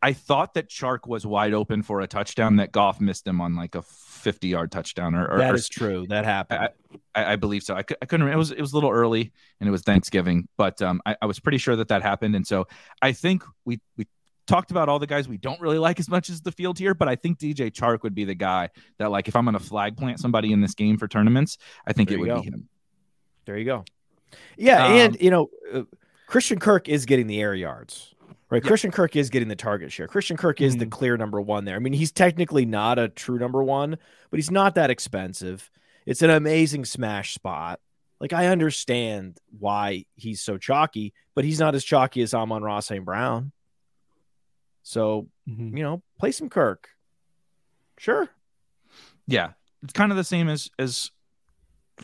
I 0.00 0.12
thought 0.12 0.54
that 0.54 0.68
Chark 0.68 1.06
was 1.06 1.26
wide 1.26 1.54
open 1.54 1.82
for 1.82 2.00
a 2.00 2.06
touchdown 2.06 2.56
that 2.56 2.70
Goff 2.70 3.00
missed 3.00 3.26
him 3.26 3.40
on 3.40 3.56
like 3.56 3.74
a 3.74 3.82
50 4.28 4.48
yard 4.48 4.70
touchdown 4.70 5.14
or, 5.14 5.26
or 5.26 5.38
that 5.38 5.54
is 5.54 5.70
true. 5.70 6.06
That 6.10 6.26
happened. 6.26 6.68
I, 7.14 7.32
I, 7.32 7.36
believe 7.36 7.62
so. 7.62 7.74
I, 7.74 7.78
I 7.78 7.82
couldn't, 7.82 8.26
remember. 8.26 8.32
it 8.34 8.36
was, 8.36 8.50
it 8.50 8.60
was 8.60 8.72
a 8.72 8.74
little 8.74 8.90
early 8.90 9.32
and 9.58 9.66
it 9.66 9.70
was 9.70 9.80
Thanksgiving, 9.80 10.46
but 10.58 10.82
um, 10.82 11.00
I, 11.06 11.16
I 11.22 11.24
was 11.24 11.40
pretty 11.40 11.56
sure 11.56 11.76
that 11.76 11.88
that 11.88 12.02
happened. 12.02 12.36
And 12.36 12.46
so 12.46 12.68
I 13.00 13.12
think 13.12 13.42
we, 13.64 13.80
we 13.96 14.06
talked 14.46 14.70
about 14.70 14.90
all 14.90 14.98
the 14.98 15.06
guys 15.06 15.26
we 15.26 15.38
don't 15.38 15.58
really 15.62 15.78
like 15.78 15.98
as 15.98 16.10
much 16.10 16.28
as 16.28 16.42
the 16.42 16.52
field 16.52 16.78
here, 16.78 16.92
but 16.92 17.08
I 17.08 17.16
think 17.16 17.38
DJ 17.38 17.72
Chark 17.72 18.02
would 18.02 18.14
be 18.14 18.26
the 18.26 18.34
guy 18.34 18.68
that 18.98 19.10
like, 19.10 19.28
if 19.28 19.34
I'm 19.34 19.46
going 19.46 19.56
to 19.56 19.64
flag 19.64 19.96
plant 19.96 20.20
somebody 20.20 20.52
in 20.52 20.60
this 20.60 20.74
game 20.74 20.98
for 20.98 21.08
tournaments, 21.08 21.56
I 21.86 21.94
think 21.94 22.10
there 22.10 22.18
it 22.18 22.20
would 22.20 22.28
go. 22.28 22.40
be 22.42 22.48
him. 22.48 22.68
There 23.46 23.56
you 23.56 23.64
go. 23.64 23.86
Yeah. 24.58 24.84
Um, 24.84 24.92
and 24.92 25.20
you 25.22 25.30
know, 25.30 25.48
uh, 25.72 25.82
Christian 26.26 26.58
Kirk 26.58 26.90
is 26.90 27.06
getting 27.06 27.28
the 27.28 27.40
air 27.40 27.54
yards. 27.54 28.14
Right. 28.50 28.62
Yeah. 28.62 28.68
Christian 28.68 28.90
Kirk 28.90 29.14
is 29.14 29.28
getting 29.28 29.48
the 29.48 29.56
target 29.56 29.92
share. 29.92 30.08
Christian 30.08 30.36
Kirk 30.36 30.60
is 30.60 30.72
mm-hmm. 30.72 30.80
the 30.80 30.86
clear 30.86 31.16
number 31.16 31.40
one 31.40 31.64
there. 31.64 31.76
I 31.76 31.80
mean, 31.80 31.92
he's 31.92 32.12
technically 32.12 32.64
not 32.64 32.98
a 32.98 33.08
true 33.08 33.38
number 33.38 33.62
one, 33.62 33.98
but 34.30 34.38
he's 34.38 34.50
not 34.50 34.74
that 34.76 34.90
expensive. 34.90 35.70
It's 36.06 36.22
an 36.22 36.30
amazing 36.30 36.86
smash 36.86 37.34
spot. 37.34 37.80
Like, 38.20 38.32
I 38.32 38.46
understand 38.46 39.38
why 39.58 40.06
he's 40.16 40.40
so 40.40 40.56
chalky, 40.56 41.12
but 41.34 41.44
he's 41.44 41.60
not 41.60 41.74
as 41.74 41.84
chalky 41.84 42.22
as 42.22 42.34
Amon-Ra 42.34 42.80
St. 42.80 43.04
Brown. 43.04 43.52
So, 44.82 45.28
mm-hmm. 45.48 45.76
you 45.76 45.82
know, 45.82 46.02
play 46.18 46.32
some 46.32 46.48
Kirk. 46.48 46.88
Sure. 47.98 48.28
Yeah. 49.26 49.50
It's 49.82 49.92
kind 49.92 50.10
of 50.10 50.16
the 50.16 50.24
same 50.24 50.48
as 50.48 50.70
as 50.78 51.10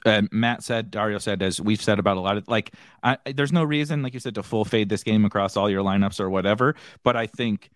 uh, 0.04 0.22
Matt 0.30 0.62
said, 0.62 0.90
Dario 0.90 1.18
said, 1.18 1.42
as 1.42 1.60
we've 1.60 1.82
said 1.82 1.98
about 1.98 2.16
a 2.16 2.20
lot 2.20 2.36
of 2.36 2.48
like, 2.48 2.72
I, 3.02 3.18
there's 3.34 3.52
no 3.52 3.64
reason, 3.64 4.02
like 4.02 4.14
you 4.14 4.20
said, 4.20 4.34
to 4.36 4.42
full 4.42 4.64
fade 4.64 4.88
this 4.88 5.02
game 5.02 5.24
across 5.24 5.56
all 5.56 5.70
your 5.70 5.82
lineups 5.82 6.20
or 6.20 6.30
whatever. 6.30 6.76
But 7.02 7.16
I 7.16 7.26
think 7.26 7.70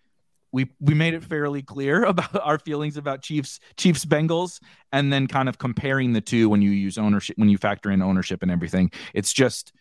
we 0.51 0.69
we 0.79 0.93
made 0.93 1.13
it 1.13 1.23
fairly 1.23 1.61
clear 1.61 2.03
about 2.05 2.35
our 2.43 2.59
feelings 2.59 2.97
about 2.97 3.21
Chiefs 3.21 3.59
Chiefs 3.77 4.05
Bengals, 4.05 4.59
and 4.91 5.11
then 5.11 5.27
kind 5.27 5.49
of 5.49 5.57
comparing 5.57 6.13
the 6.13 6.21
two 6.21 6.49
when 6.49 6.61
you 6.61 6.71
use 6.71 6.97
ownership 6.97 7.37
when 7.37 7.49
you 7.49 7.57
factor 7.57 7.91
in 7.91 8.01
ownership 8.01 8.41
and 8.41 8.51
everything. 8.51 8.91
It's 9.13 9.33
just 9.33 9.73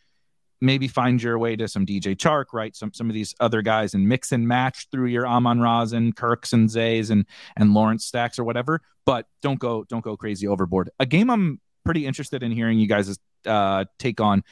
maybe 0.60 0.88
find 0.88 1.22
your 1.22 1.38
way 1.38 1.54
to 1.56 1.68
some 1.68 1.86
DJ 1.86 2.16
Chark, 2.16 2.46
right? 2.52 2.74
Some 2.74 2.92
some 2.92 3.08
of 3.08 3.14
these 3.14 3.34
other 3.40 3.62
guys 3.62 3.94
and 3.94 4.08
mix 4.08 4.32
and 4.32 4.46
match 4.46 4.88
through 4.90 5.06
your 5.06 5.26
Amon-Ra's 5.26 5.92
and 5.92 6.14
Kirks 6.14 6.52
and 6.52 6.68
Zays 6.70 7.10
and 7.10 7.26
and 7.56 7.74
Lawrence 7.74 8.04
stacks 8.04 8.38
or 8.38 8.44
whatever. 8.44 8.82
But 9.04 9.26
don't 9.42 9.58
go 9.58 9.84
don't 9.84 10.04
go 10.04 10.16
crazy 10.16 10.46
overboard. 10.46 10.90
A 10.98 11.06
game 11.06 11.30
I'm 11.30 11.60
pretty 11.84 12.06
interested 12.06 12.42
in 12.42 12.52
hearing 12.52 12.78
you 12.78 12.86
guys' 12.86 13.18
uh, 13.46 13.84
take 13.98 14.20
on 14.20 14.42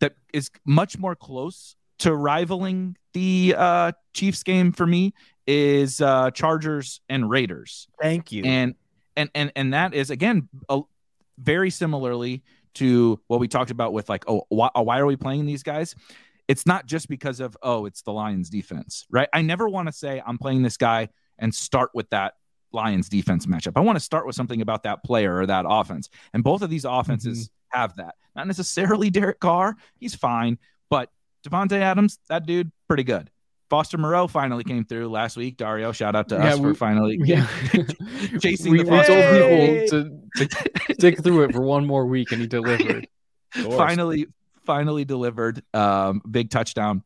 that 0.00 0.14
is 0.32 0.50
much 0.64 0.98
more 0.98 1.14
close 1.14 1.76
to 1.98 2.14
rivaling 2.14 2.96
the 3.12 3.54
uh, 3.56 3.92
Chiefs 4.14 4.42
game 4.42 4.72
for 4.72 4.86
me 4.86 5.12
is 5.46 6.00
uh, 6.00 6.30
Chargers 6.30 7.00
and 7.08 7.28
Raiders. 7.28 7.88
Thank 8.00 8.32
you. 8.32 8.44
And 8.44 8.74
and 9.16 9.30
and 9.34 9.52
and 9.56 9.74
that 9.74 9.94
is 9.94 10.10
again 10.10 10.48
a, 10.68 10.82
very 11.38 11.70
similarly 11.70 12.42
to 12.74 13.20
what 13.26 13.40
we 13.40 13.48
talked 13.48 13.70
about 13.70 13.92
with 13.92 14.08
like 14.08 14.24
oh 14.28 14.42
why, 14.48 14.70
why 14.74 14.98
are 14.98 15.06
we 15.06 15.16
playing 15.16 15.46
these 15.46 15.62
guys? 15.62 15.94
It's 16.46 16.64
not 16.64 16.86
just 16.86 17.08
because 17.08 17.40
of 17.40 17.56
oh 17.62 17.86
it's 17.86 18.02
the 18.02 18.12
Lions 18.12 18.50
defense, 18.50 19.06
right? 19.10 19.28
I 19.32 19.42
never 19.42 19.68
want 19.68 19.88
to 19.88 19.92
say 19.92 20.22
I'm 20.24 20.38
playing 20.38 20.62
this 20.62 20.76
guy 20.76 21.08
and 21.38 21.54
start 21.54 21.90
with 21.94 22.08
that 22.10 22.34
Lions 22.72 23.08
defense 23.08 23.46
matchup. 23.46 23.72
I 23.76 23.80
want 23.80 23.96
to 23.96 24.04
start 24.04 24.26
with 24.26 24.36
something 24.36 24.60
about 24.60 24.82
that 24.82 25.02
player 25.04 25.36
or 25.36 25.46
that 25.46 25.64
offense. 25.68 26.08
And 26.32 26.44
both 26.44 26.62
of 26.62 26.70
these 26.70 26.84
offenses 26.84 27.48
mm-hmm. 27.48 27.78
have 27.78 27.96
that. 27.96 28.14
Not 28.36 28.46
necessarily 28.46 29.10
Derek 29.10 29.40
Carr, 29.40 29.76
he's 29.98 30.14
fine, 30.14 30.58
but 30.90 31.10
Davante 31.46 31.80
Adams, 31.80 32.18
that 32.28 32.46
dude, 32.46 32.70
pretty 32.86 33.04
good. 33.04 33.30
Foster 33.70 33.98
Moreau 33.98 34.26
finally 34.26 34.64
came 34.64 34.84
through 34.84 35.08
last 35.08 35.36
week. 35.36 35.58
Dario, 35.58 35.92
shout 35.92 36.16
out 36.16 36.28
to 36.30 36.36
yeah, 36.36 36.54
us 36.54 36.58
we, 36.58 36.70
for 36.70 36.74
finally 36.74 37.20
yeah. 37.24 37.46
chasing 38.40 38.72
we, 38.72 38.82
the 38.82 38.90
we 38.90 39.02
told 39.04 39.90
people 39.90 40.48
to 40.88 40.94
stick 40.94 41.22
through 41.22 41.44
it 41.44 41.52
for 41.52 41.60
one 41.60 41.86
more 41.86 42.06
week, 42.06 42.32
and 42.32 42.40
he 42.40 42.46
delivered. 42.46 43.06
finally, 43.52 44.26
finally 44.64 45.04
delivered. 45.04 45.62
Um, 45.74 46.22
big 46.30 46.48
touchdown. 46.48 47.02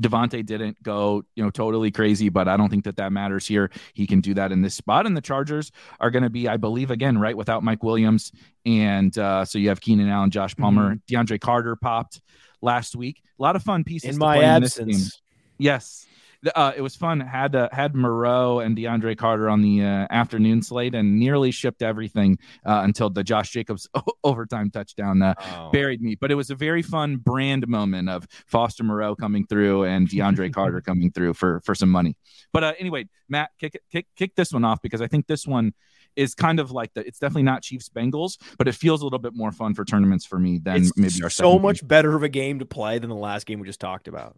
Davante 0.00 0.44
didn't 0.44 0.82
go, 0.82 1.24
you 1.34 1.42
know, 1.42 1.50
totally 1.50 1.90
crazy, 1.90 2.28
but 2.28 2.48
I 2.48 2.56
don't 2.56 2.68
think 2.68 2.84
that 2.84 2.96
that 2.96 3.12
matters 3.12 3.46
here. 3.46 3.70
He 3.94 4.06
can 4.06 4.20
do 4.20 4.34
that 4.34 4.52
in 4.52 4.62
this 4.62 4.74
spot, 4.74 5.06
and 5.06 5.16
the 5.16 5.20
Chargers 5.20 5.72
are 6.00 6.10
going 6.10 6.22
to 6.22 6.30
be, 6.30 6.48
I 6.48 6.56
believe, 6.56 6.90
again, 6.90 7.18
right 7.18 7.36
without 7.36 7.62
Mike 7.62 7.82
Williams, 7.82 8.32
and 8.64 9.16
uh, 9.18 9.44
so 9.44 9.58
you 9.58 9.68
have 9.70 9.80
Keenan 9.80 10.08
Allen, 10.08 10.30
Josh 10.30 10.54
Palmer, 10.56 10.96
mm-hmm. 10.96 11.14
DeAndre 11.14 11.40
Carter 11.40 11.76
popped 11.76 12.20
last 12.60 12.96
week. 12.96 13.22
A 13.38 13.42
lot 13.42 13.56
of 13.56 13.62
fun 13.62 13.84
pieces 13.84 14.10
in 14.10 14.18
my 14.18 14.42
absence. 14.42 15.20
Yes. 15.58 16.06
Uh, 16.54 16.72
it 16.76 16.80
was 16.80 16.94
fun. 16.94 17.20
Had 17.20 17.54
uh, 17.54 17.68
had 17.72 17.94
Moreau 17.94 18.60
and 18.60 18.76
DeAndre 18.76 19.16
Carter 19.16 19.48
on 19.48 19.62
the 19.62 19.82
uh, 19.82 20.06
afternoon 20.10 20.62
slate, 20.62 20.94
and 20.94 21.18
nearly 21.18 21.50
shipped 21.50 21.82
everything 21.82 22.38
uh, 22.64 22.82
until 22.84 23.10
the 23.10 23.24
Josh 23.24 23.50
Jacobs 23.50 23.88
overtime 24.24 24.70
touchdown 24.70 25.22
uh, 25.22 25.34
oh. 25.38 25.70
buried 25.70 26.00
me. 26.00 26.14
But 26.14 26.30
it 26.30 26.34
was 26.34 26.50
a 26.50 26.54
very 26.54 26.82
fun 26.82 27.16
brand 27.16 27.66
moment 27.68 28.08
of 28.08 28.26
Foster 28.46 28.84
Moreau 28.84 29.16
coming 29.16 29.46
through 29.46 29.84
and 29.84 30.08
DeAndre 30.08 30.52
Carter 30.52 30.80
coming 30.86 31.10
through 31.10 31.34
for 31.34 31.60
for 31.60 31.74
some 31.74 31.90
money. 31.90 32.16
But 32.52 32.64
uh, 32.64 32.72
anyway, 32.78 33.06
Matt, 33.28 33.50
kick 33.58 33.80
kick 33.90 34.06
kick 34.16 34.34
this 34.34 34.52
one 34.52 34.64
off 34.64 34.80
because 34.82 35.00
I 35.00 35.06
think 35.06 35.26
this 35.26 35.46
one 35.46 35.72
is 36.16 36.34
kind 36.34 36.58
of 36.58 36.70
like 36.70 36.92
the. 36.94 37.06
It's 37.06 37.18
definitely 37.18 37.44
not 37.44 37.62
Chiefs 37.62 37.88
Bengals, 37.88 38.38
but 38.58 38.68
it 38.68 38.74
feels 38.74 39.02
a 39.02 39.04
little 39.04 39.18
bit 39.18 39.34
more 39.34 39.52
fun 39.52 39.74
for 39.74 39.84
tournaments 39.84 40.24
for 40.24 40.38
me 40.38 40.58
than 40.58 40.76
it's 40.76 40.96
maybe 40.96 41.22
our 41.22 41.30
so 41.30 41.58
much 41.58 41.80
game. 41.80 41.88
better 41.88 42.16
of 42.16 42.22
a 42.22 42.28
game 42.28 42.58
to 42.58 42.66
play 42.66 42.98
than 42.98 43.10
the 43.10 43.16
last 43.16 43.46
game 43.46 43.60
we 43.60 43.66
just 43.66 43.80
talked 43.80 44.08
about. 44.08 44.36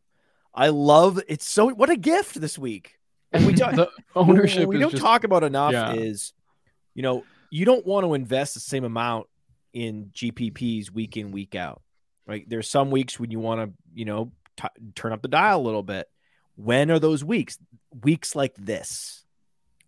I 0.54 0.68
love 0.68 1.20
it's 1.28 1.48
so 1.48 1.68
what 1.68 1.90
a 1.90 1.96
gift 1.96 2.40
this 2.40 2.58
week. 2.58 2.98
And 3.32 3.46
we 3.46 3.52
talk 3.54 3.74
the 3.74 3.90
ownership. 4.14 4.68
we 4.68 4.78
don't 4.78 4.90
just, 4.90 5.02
talk 5.02 5.24
about 5.24 5.44
enough 5.44 5.72
yeah. 5.72 5.92
is, 5.92 6.32
you 6.94 7.02
know, 7.02 7.24
you 7.50 7.64
don't 7.64 7.86
want 7.86 8.04
to 8.04 8.14
invest 8.14 8.54
the 8.54 8.60
same 8.60 8.84
amount 8.84 9.26
in 9.72 10.10
GPPs 10.14 10.90
week 10.90 11.16
in 11.16 11.30
week 11.30 11.54
out. 11.54 11.82
Right? 12.26 12.48
There's 12.48 12.68
some 12.68 12.90
weeks 12.90 13.18
when 13.18 13.30
you 13.30 13.38
want 13.38 13.60
to, 13.60 13.72
you 13.94 14.04
know, 14.04 14.32
t- 14.56 14.68
turn 14.94 15.12
up 15.12 15.22
the 15.22 15.28
dial 15.28 15.60
a 15.60 15.62
little 15.62 15.82
bit. 15.82 16.08
When 16.56 16.90
are 16.90 16.98
those 16.98 17.24
weeks? 17.24 17.58
Weeks 18.02 18.36
like 18.36 18.54
this. 18.56 19.24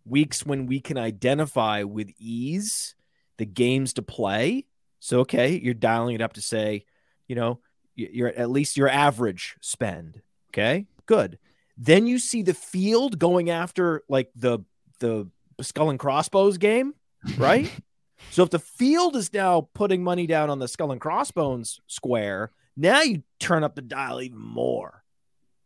Weeks 0.07 0.47
when 0.47 0.67
we 0.67 0.81
can 0.81 0.97
identify 0.97 1.83
with 1.83 2.11
ease 2.19 2.95
the 3.37 3.45
games 3.45 3.93
to 3.95 4.03
play. 4.03 4.67
So 5.01 5.21
okay, 5.21 5.59
you're 5.59 5.75
dialing 5.75 6.15
it 6.15 6.23
up 6.23 6.35
to 6.35 6.43
say, 6.43 6.85
you 7.27 7.35
know, 7.35 7.61
you're 7.95 8.29
at 8.29 8.51
least 8.51 8.77
your 8.77 8.89
average 8.89 9.57
spend 9.61 10.23
Okay, 10.51 10.87
good. 11.07 11.39
Then 11.77 12.07
you 12.07 12.19
see 12.19 12.43
the 12.43 12.55
field 12.55 13.19
going 13.19 13.51
after 13.51 14.03
like 14.09 14.31
the 14.35 14.61
the 14.99 15.29
skull 15.61 15.91
and 15.91 15.99
crossbows 15.99 16.59
game, 16.59 16.95
right? 17.39 17.71
so 18.31 18.43
if 18.43 18.51
the 18.51 18.59
field 18.59 19.17
is 19.17 19.33
now 19.33 19.69
putting 19.75 20.03
money 20.03 20.27
down 20.27 20.51
on 20.51 20.59
the 20.59 20.69
skull 20.69 20.93
and 20.93 21.01
crossbones 21.01 21.81
square, 21.87 22.51
now 22.77 23.01
you 23.01 23.23
turn 23.39 23.63
up 23.63 23.77
the 23.77 23.83
dial 23.83 24.21
even 24.21 24.39
more. 24.39 25.05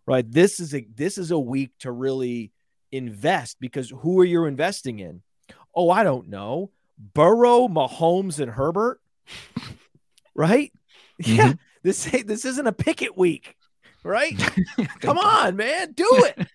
Right? 0.06 0.30
This 0.30 0.60
is 0.60 0.74
a 0.74 0.86
this 0.94 1.16
is 1.16 1.30
a 1.30 1.38
week 1.38 1.70
to 1.80 1.90
really 1.90 2.52
invest 2.92 3.56
because 3.58 3.90
who 3.90 4.20
are 4.20 4.24
you 4.24 4.44
investing 4.44 4.98
in? 4.98 5.22
Oh, 5.74 5.90
I 5.90 6.04
don't 6.04 6.28
know. 6.28 6.70
Burrow, 6.98 7.68
Mahomes, 7.68 8.38
and 8.38 8.50
Herbert. 8.50 9.00
right? 10.34 10.72
Mm-hmm. 11.22 11.36
Yeah. 11.36 11.52
This 11.84 12.04
this 12.26 12.44
isn't 12.44 12.66
a 12.66 12.72
picket 12.72 13.16
week 13.16 13.54
right? 14.04 14.38
Come 15.00 15.18
on, 15.18 15.56
man, 15.56 15.92
do 15.92 16.08
it. 16.10 16.46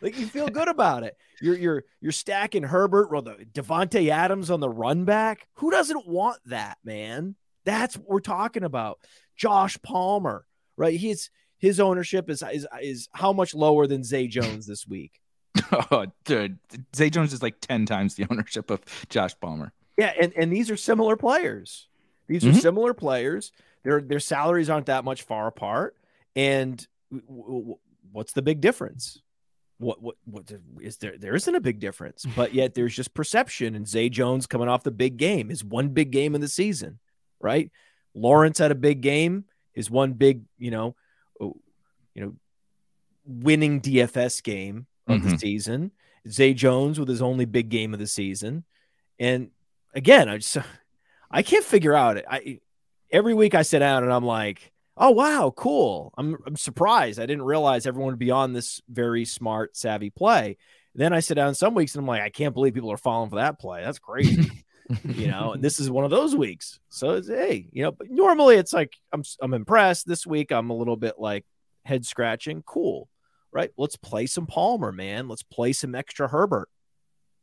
like 0.00 0.18
you 0.18 0.26
feel 0.26 0.48
good 0.48 0.68
about 0.68 1.04
it. 1.04 1.16
You're 1.40 1.56
you're 1.56 1.84
you're 2.00 2.12
stacking 2.12 2.62
Herbert 2.62 3.08
or 3.10 3.22
the 3.22 3.46
Davante 3.52 4.08
Adams 4.08 4.50
on 4.50 4.60
the 4.60 4.68
run 4.68 5.04
back. 5.04 5.46
Who 5.54 5.70
doesn't 5.70 6.06
want 6.06 6.38
that, 6.46 6.78
man? 6.84 7.36
That's 7.64 7.96
what 7.96 8.08
we're 8.08 8.20
talking 8.20 8.64
about. 8.64 8.98
Josh 9.36 9.78
Palmer, 9.82 10.46
right? 10.76 10.98
He's 10.98 11.30
his 11.58 11.80
ownership 11.80 12.28
is 12.28 12.42
is 12.52 12.66
is 12.82 13.08
how 13.12 13.32
much 13.32 13.54
lower 13.54 13.86
than 13.86 14.04
Zay 14.04 14.26
Jones 14.26 14.66
this 14.66 14.86
week? 14.86 15.20
oh, 15.90 16.06
dude, 16.24 16.58
Zay 16.94 17.10
Jones 17.10 17.32
is 17.32 17.42
like 17.42 17.60
ten 17.60 17.86
times 17.86 18.14
the 18.14 18.26
ownership 18.30 18.70
of 18.70 18.82
Josh 19.08 19.38
Palmer. 19.40 19.72
Yeah, 19.96 20.12
and 20.20 20.32
and 20.36 20.52
these 20.52 20.70
are 20.70 20.76
similar 20.76 21.16
players. 21.16 21.88
These 22.26 22.44
are 22.44 22.50
mm-hmm. 22.50 22.58
similar 22.58 22.94
players. 22.94 23.52
Their 23.82 24.00
their 24.00 24.20
salaries 24.20 24.70
aren't 24.70 24.86
that 24.86 25.04
much 25.04 25.22
far 25.22 25.46
apart, 25.46 25.96
and 26.34 26.86
what's 28.12 28.32
the 28.32 28.42
big 28.42 28.60
difference? 28.60 29.20
What, 29.78 30.00
what 30.00 30.16
what 30.24 30.52
is 30.80 30.98
there? 30.98 31.18
There 31.18 31.34
isn't 31.34 31.54
a 31.54 31.60
big 31.60 31.80
difference, 31.80 32.24
but 32.36 32.54
yet 32.54 32.74
there's 32.74 32.94
just 32.94 33.14
perception. 33.14 33.74
And 33.74 33.88
Zay 33.88 34.08
Jones 34.08 34.46
coming 34.46 34.68
off 34.68 34.82
the 34.82 34.90
big 34.90 35.16
game, 35.16 35.48
his 35.48 35.64
one 35.64 35.88
big 35.88 36.10
game 36.10 36.34
in 36.34 36.40
the 36.40 36.48
season, 36.48 36.98
right? 37.40 37.70
Lawrence 38.14 38.58
had 38.58 38.70
a 38.70 38.76
big 38.76 39.00
game, 39.00 39.44
his 39.72 39.90
one 39.90 40.12
big, 40.12 40.42
you 40.56 40.70
know, 40.70 40.94
oh, 41.40 41.56
you 42.14 42.22
know, 42.22 42.34
winning 43.26 43.80
DFS 43.80 44.42
game 44.42 44.86
of 45.08 45.20
mm-hmm. 45.20 45.30
the 45.30 45.38
season. 45.38 45.90
Zay 46.28 46.54
Jones 46.54 46.98
with 46.98 47.08
his 47.08 47.20
only 47.20 47.44
big 47.44 47.68
game 47.68 47.92
of 47.92 48.00
the 48.00 48.06
season, 48.06 48.64
and 49.18 49.50
again, 49.94 50.28
I 50.28 50.38
just 50.38 50.56
I 51.30 51.42
can't 51.42 51.64
figure 51.64 51.94
out 51.94 52.16
it. 52.16 52.24
I 52.30 52.60
every 53.10 53.34
week 53.34 53.54
I 53.54 53.62
sit 53.62 53.80
down 53.80 54.04
and 54.04 54.12
I'm 54.12 54.24
like, 54.24 54.72
oh 54.96 55.10
wow, 55.10 55.52
cool. 55.56 56.12
I'm 56.16 56.36
I'm 56.46 56.56
surprised. 56.56 57.20
I 57.20 57.26
didn't 57.26 57.44
realize 57.44 57.86
everyone 57.86 58.12
would 58.12 58.18
be 58.18 58.30
on 58.30 58.52
this 58.52 58.80
very 58.88 59.24
smart, 59.24 59.76
savvy 59.76 60.10
play. 60.10 60.56
then 60.94 61.12
I 61.12 61.20
sit 61.20 61.34
down 61.34 61.54
some 61.54 61.74
weeks 61.74 61.94
and 61.94 62.02
I'm 62.02 62.08
like, 62.08 62.22
I 62.22 62.30
can't 62.30 62.54
believe 62.54 62.74
people 62.74 62.92
are 62.92 62.96
falling 62.96 63.30
for 63.30 63.36
that 63.36 63.58
play. 63.58 63.82
That's 63.82 63.98
crazy. 63.98 64.50
you 65.04 65.28
know, 65.28 65.52
and 65.52 65.62
this 65.62 65.80
is 65.80 65.90
one 65.90 66.04
of 66.04 66.10
those 66.10 66.36
weeks. 66.36 66.78
So 66.88 67.12
it's 67.12 67.28
hey, 67.28 67.68
you 67.72 67.82
know, 67.82 67.92
but 67.92 68.10
normally 68.10 68.56
it's 68.56 68.72
like 68.72 68.94
I'm 69.12 69.22
I'm 69.40 69.54
impressed. 69.54 70.06
This 70.06 70.26
week 70.26 70.52
I'm 70.52 70.70
a 70.70 70.76
little 70.76 70.96
bit 70.96 71.14
like 71.18 71.44
head 71.84 72.04
scratching. 72.04 72.62
Cool. 72.62 73.08
Right. 73.52 73.70
Let's 73.76 73.96
play 73.96 74.26
some 74.26 74.46
Palmer, 74.46 74.90
man. 74.92 75.28
Let's 75.28 75.44
play 75.44 75.72
some 75.72 75.94
extra 75.94 76.28
Herbert. 76.28 76.68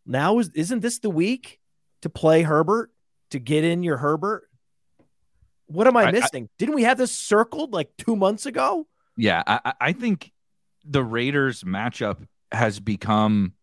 Now 0.06 0.40
is 0.40 0.50
isn't 0.54 0.82
this 0.82 1.00
the 1.00 1.10
week 1.10 1.60
to 2.02 2.10
play 2.10 2.42
Herbert 2.42 2.92
to 3.32 3.40
get 3.40 3.64
in 3.64 3.84
your 3.84 3.98
Herbert? 3.98 4.44
What 5.72 5.88
am 5.88 5.98
I, 5.98 6.06
I 6.06 6.12
missing? 6.12 6.46
I, 6.46 6.50
Didn't 6.58 6.76
we 6.76 6.84
have 6.84 6.98
this 6.98 7.12
circled 7.12 7.74
like 7.74 7.90
two 7.98 8.16
months 8.16 8.46
ago? 8.46 8.88
Yeah, 9.18 9.44
I, 9.46 9.74
I 9.80 9.94
think 9.94 10.32
the 10.86 11.04
Raiders 11.04 11.64
matchup 11.64 12.26
has 12.52 12.80
become 12.80 13.54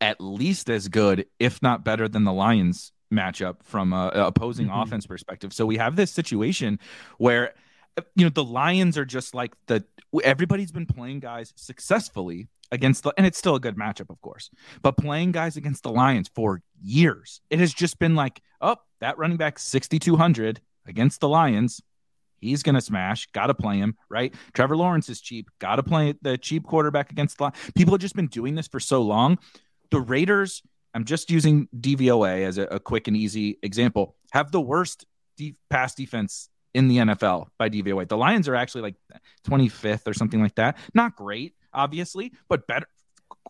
at 0.00 0.20
least 0.20 0.70
as 0.70 0.88
good, 0.88 1.26
if 1.38 1.62
not 1.62 1.84
better, 1.84 2.08
than 2.08 2.24
the 2.24 2.32
Lions 2.32 2.92
matchup 3.12 3.62
from 3.62 3.92
a, 3.92 4.10
a 4.14 4.26
opposing 4.26 4.68
mm-hmm. 4.68 4.80
offense 4.80 5.06
perspective. 5.06 5.52
So 5.52 5.66
we 5.66 5.76
have 5.78 5.96
this 5.96 6.10
situation 6.10 6.78
where 7.18 7.54
you 8.14 8.24
know 8.24 8.30
the 8.30 8.44
Lions 8.44 8.96
are 8.96 9.04
just 9.04 9.34
like 9.34 9.54
the 9.66 9.84
everybody's 10.24 10.72
been 10.72 10.86
playing 10.86 11.20
guys 11.20 11.52
successfully 11.56 12.48
against 12.72 13.02
the 13.02 13.12
and 13.16 13.26
it's 13.26 13.38
still 13.38 13.56
a 13.56 13.60
good 13.60 13.76
matchup 13.76 14.10
of 14.10 14.20
course 14.20 14.50
but 14.82 14.96
playing 14.96 15.32
guys 15.32 15.56
against 15.56 15.82
the 15.82 15.90
lions 15.90 16.30
for 16.34 16.62
years 16.80 17.40
it 17.50 17.58
has 17.58 17.74
just 17.74 17.98
been 17.98 18.14
like 18.14 18.40
oh 18.60 18.76
that 19.00 19.18
running 19.18 19.36
back 19.36 19.58
6200 19.58 20.60
against 20.90 21.20
the 21.20 21.28
Lions. 21.28 21.80
He's 22.40 22.62
going 22.62 22.74
to 22.74 22.80
smash. 22.80 23.26
Got 23.32 23.48
to 23.48 23.54
play 23.54 23.78
him, 23.78 23.96
right? 24.08 24.34
Trevor 24.54 24.76
Lawrence 24.76 25.08
is 25.08 25.20
cheap. 25.20 25.48
Got 25.58 25.76
to 25.76 25.82
play 25.82 26.14
the 26.22 26.38
cheap 26.38 26.64
quarterback 26.64 27.10
against 27.10 27.38
the 27.38 27.44
Lions. 27.44 27.56
People 27.74 27.94
have 27.94 28.00
just 28.00 28.16
been 28.16 28.28
doing 28.28 28.54
this 28.54 28.66
for 28.66 28.80
so 28.80 29.02
long. 29.02 29.38
The 29.90 30.00
Raiders, 30.00 30.62
I'm 30.94 31.04
just 31.04 31.30
using 31.30 31.68
DVOA 31.78 32.46
as 32.46 32.58
a, 32.58 32.62
a 32.64 32.80
quick 32.80 33.08
and 33.08 33.16
easy 33.16 33.58
example, 33.62 34.16
have 34.32 34.52
the 34.52 34.60
worst 34.60 35.04
de- 35.36 35.56
pass 35.68 35.94
defense 35.94 36.48
in 36.72 36.88
the 36.88 36.98
NFL 36.98 37.48
by 37.58 37.68
DVOA. 37.68 38.08
The 38.08 38.16
Lions 38.16 38.48
are 38.48 38.54
actually 38.54 38.82
like 38.82 38.94
25th 39.46 40.06
or 40.06 40.14
something 40.14 40.40
like 40.40 40.54
that. 40.54 40.78
Not 40.94 41.16
great, 41.16 41.54
obviously, 41.74 42.32
but 42.48 42.66
better 42.66 42.86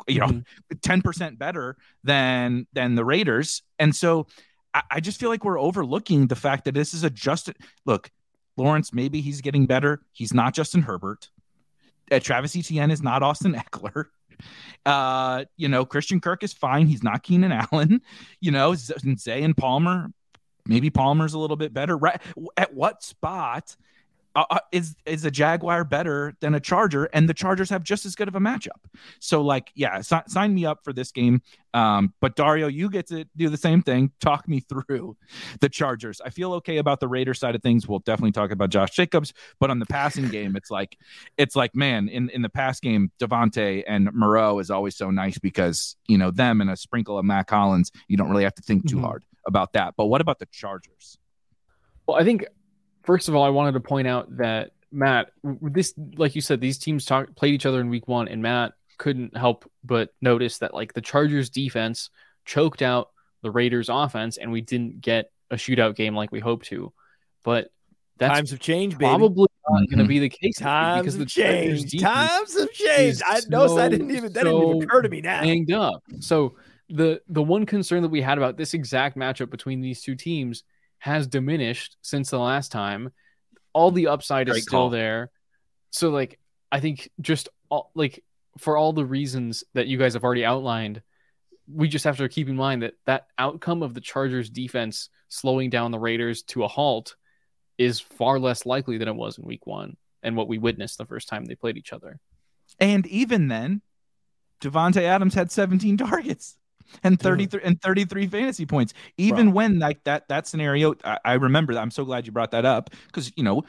you 0.06 0.20
know, 0.20 0.26
mm-hmm. 0.26 0.76
10% 0.78 1.38
better 1.38 1.76
than 2.04 2.66
than 2.72 2.94
the 2.94 3.04
Raiders. 3.04 3.62
And 3.78 3.94
so 3.94 4.26
I, 4.72 5.00
just 5.00 5.18
feel 5.18 5.30
like 5.30 5.44
we're 5.44 5.60
overlooking 5.60 6.28
the 6.28 6.36
fact 6.36 6.64
that 6.64 6.74
this 6.74 6.94
is 6.94 7.02
a 7.02 7.10
just 7.10 7.50
look, 7.84 8.10
Lawrence, 8.56 8.92
maybe 8.92 9.20
he's 9.20 9.40
getting 9.40 9.66
better. 9.66 10.00
He's 10.12 10.32
not 10.32 10.54
Justin 10.54 10.82
Herbert. 10.82 11.28
Uh, 12.10 12.20
Travis 12.20 12.56
Etienne 12.56 12.90
is 12.90 13.02
not 13.02 13.22
Austin 13.22 13.54
Eckler. 13.72 14.06
Uh, 14.86 15.44
you 15.56 15.68
know, 15.68 15.84
Christian 15.84 16.20
Kirk 16.20 16.42
is 16.42 16.52
fine. 16.52 16.86
He's 16.86 17.02
not 17.02 17.22
Keenan 17.22 17.52
Allen. 17.52 18.00
You 18.40 18.52
know, 18.52 18.74
Zay 18.74 19.42
and 19.42 19.56
Palmer, 19.56 20.12
maybe 20.66 20.88
Palmer's 20.88 21.34
a 21.34 21.38
little 21.38 21.56
bit 21.56 21.74
better. 21.74 21.96
Right? 21.96 22.20
At 22.56 22.72
what 22.72 23.02
spot 23.02 23.76
uh, 24.34 24.44
uh, 24.50 24.58
is 24.70 24.94
is 25.06 25.24
a 25.24 25.30
Jaguar 25.30 25.84
better 25.84 26.34
than 26.40 26.54
a 26.54 26.60
Charger? 26.60 27.06
And 27.12 27.28
the 27.28 27.34
Chargers 27.34 27.70
have 27.70 27.82
just 27.82 28.06
as 28.06 28.14
good 28.14 28.28
of 28.28 28.36
a 28.36 28.40
matchup. 28.40 28.80
So, 29.18 29.42
like, 29.42 29.72
yeah, 29.74 30.00
si- 30.02 30.16
sign 30.28 30.54
me 30.54 30.64
up 30.64 30.84
for 30.84 30.92
this 30.92 31.10
game. 31.10 31.42
Um, 31.74 32.14
but 32.20 32.36
Dario, 32.36 32.66
you 32.66 32.90
get 32.90 33.08
to 33.08 33.24
do 33.36 33.48
the 33.48 33.56
same 33.56 33.82
thing. 33.82 34.12
Talk 34.20 34.48
me 34.48 34.60
through 34.60 35.16
the 35.60 35.68
Chargers. 35.68 36.20
I 36.24 36.30
feel 36.30 36.52
okay 36.54 36.78
about 36.78 37.00
the 37.00 37.08
Raider 37.08 37.34
side 37.34 37.54
of 37.54 37.62
things. 37.62 37.88
We'll 37.88 38.00
definitely 38.00 38.32
talk 38.32 38.50
about 38.50 38.70
Josh 38.70 38.90
Jacobs, 38.90 39.32
but 39.58 39.70
on 39.70 39.78
the 39.78 39.86
passing 39.86 40.28
game, 40.28 40.56
it's 40.56 40.70
like, 40.70 40.96
it's 41.36 41.56
like, 41.56 41.74
man, 41.74 42.08
in 42.08 42.30
in 42.30 42.42
the 42.42 42.48
pass 42.48 42.80
game, 42.80 43.10
Davante 43.18 43.82
and 43.86 44.12
Moreau 44.12 44.58
is 44.58 44.70
always 44.70 44.96
so 44.96 45.10
nice 45.10 45.38
because 45.38 45.96
you 46.06 46.18
know 46.18 46.30
them 46.30 46.60
and 46.60 46.70
a 46.70 46.76
sprinkle 46.76 47.18
of 47.18 47.24
Mack 47.24 47.50
Hollins. 47.50 47.90
You 48.08 48.16
don't 48.16 48.30
really 48.30 48.44
have 48.44 48.54
to 48.54 48.62
think 48.62 48.88
too 48.88 48.96
mm-hmm. 48.96 49.06
hard 49.06 49.24
about 49.46 49.72
that. 49.72 49.94
But 49.96 50.06
what 50.06 50.20
about 50.20 50.38
the 50.38 50.46
Chargers? 50.46 51.18
Well, 52.06 52.16
I 52.16 52.24
think 52.24 52.44
first 53.02 53.28
of 53.28 53.34
all, 53.34 53.42
I 53.42 53.48
wanted 53.48 53.72
to 53.72 53.80
point 53.80 54.08
out 54.08 54.36
that 54.36 54.72
Matt, 54.92 55.30
this, 55.44 55.94
like 56.16 56.34
you 56.34 56.40
said, 56.40 56.60
these 56.60 56.78
teams 56.78 57.04
talk, 57.04 57.34
played 57.36 57.54
each 57.54 57.66
other 57.66 57.80
in 57.80 57.90
week 57.90 58.08
one, 58.08 58.28
and 58.28 58.42
Matt 58.42 58.72
couldn't 58.98 59.36
help 59.36 59.70
but 59.84 60.10
notice 60.20 60.58
that 60.58 60.74
like 60.74 60.92
the 60.92 61.00
Chargers 61.00 61.48
defense 61.48 62.10
choked 62.44 62.82
out 62.82 63.10
the 63.42 63.50
Raiders 63.50 63.88
offense, 63.88 64.36
and 64.36 64.52
we 64.52 64.60
didn't 64.60 65.00
get 65.00 65.30
a 65.50 65.56
shootout 65.56 65.96
game 65.96 66.14
like 66.14 66.32
we 66.32 66.40
hoped 66.40 66.66
to. 66.66 66.92
But 67.44 67.70
that's 68.18 68.34
times 68.34 68.50
have 68.50 68.60
changed, 68.60 68.98
probably 68.98 69.46
not 69.68 69.76
going 69.76 69.88
to 69.90 69.96
mm-hmm. 69.96 70.08
be 70.08 70.18
the 70.18 70.28
case. 70.28 70.58
Times 70.58 71.02
because 71.02 71.18
have 71.18 71.28
changed. 71.28 72.00
Times 72.00 72.58
have 72.58 72.70
changed. 72.72 73.22
I 73.26 73.40
know 73.48 73.66
so, 73.66 73.76
that 73.76 73.90
didn't 73.90 74.10
even 74.10 74.32
that 74.34 74.44
so 74.44 74.60
didn't 74.60 74.76
even 74.76 74.82
occur 74.82 75.02
to 75.02 75.08
me 75.08 75.20
now. 75.22 75.42
Hanged 75.42 75.72
up. 75.72 76.02
So 76.20 76.56
the 76.90 77.22
the 77.28 77.42
one 77.42 77.64
concern 77.64 78.02
that 78.02 78.10
we 78.10 78.20
had 78.20 78.36
about 78.36 78.56
this 78.56 78.74
exact 78.74 79.16
matchup 79.16 79.50
between 79.50 79.80
these 79.80 80.02
two 80.02 80.16
teams 80.16 80.64
has 81.00 81.26
diminished 81.26 81.96
since 82.02 82.30
the 82.30 82.38
last 82.38 82.70
time. 82.70 83.10
All 83.72 83.90
the 83.90 84.06
upside 84.06 84.46
Great 84.46 84.58
is 84.58 84.62
still 84.64 84.80
call. 84.82 84.90
there. 84.90 85.30
So 85.90 86.10
like 86.10 86.38
I 86.70 86.80
think 86.80 87.10
just 87.20 87.48
all, 87.68 87.90
like 87.94 88.22
for 88.58 88.76
all 88.76 88.92
the 88.92 89.04
reasons 89.04 89.64
that 89.74 89.86
you 89.86 89.98
guys 89.98 90.14
have 90.14 90.24
already 90.24 90.44
outlined, 90.44 91.02
we 91.72 91.88
just 91.88 92.04
have 92.04 92.18
to 92.18 92.28
keep 92.28 92.48
in 92.48 92.56
mind 92.56 92.82
that 92.82 92.94
that 93.06 93.26
outcome 93.38 93.82
of 93.82 93.94
the 93.94 94.00
Chargers 94.00 94.50
defense 94.50 95.08
slowing 95.28 95.70
down 95.70 95.90
the 95.90 95.98
Raiders 95.98 96.42
to 96.42 96.64
a 96.64 96.68
halt 96.68 97.16
is 97.78 97.98
far 97.98 98.38
less 98.38 98.66
likely 98.66 98.98
than 98.98 99.08
it 99.08 99.16
was 99.16 99.38
in 99.38 99.44
week 99.44 99.66
1 99.66 99.96
and 100.22 100.36
what 100.36 100.48
we 100.48 100.58
witnessed 100.58 100.98
the 100.98 101.06
first 101.06 101.28
time 101.28 101.44
they 101.44 101.54
played 101.54 101.78
each 101.78 101.92
other. 101.92 102.20
And 102.78 103.06
even 103.06 103.48
then, 103.48 103.80
Davante 104.60 105.02
Adams 105.02 105.34
had 105.34 105.50
17 105.50 105.96
targets 105.96 106.58
and 107.02 107.18
33 107.18 107.60
and 107.62 107.80
33 107.80 108.26
fantasy 108.26 108.66
points. 108.66 108.94
Even 109.16 109.46
Bro. 109.46 109.54
when 109.54 109.78
like 109.78 110.04
that 110.04 110.28
that 110.28 110.46
scenario, 110.46 110.94
I, 111.04 111.18
I 111.24 111.32
remember 111.34 111.74
that. 111.74 111.80
I'm 111.80 111.90
so 111.90 112.04
glad 112.04 112.26
you 112.26 112.32
brought 112.32 112.50
that 112.52 112.64
up 112.64 112.90
because 113.06 113.32
you 113.36 113.42
know 113.42 113.64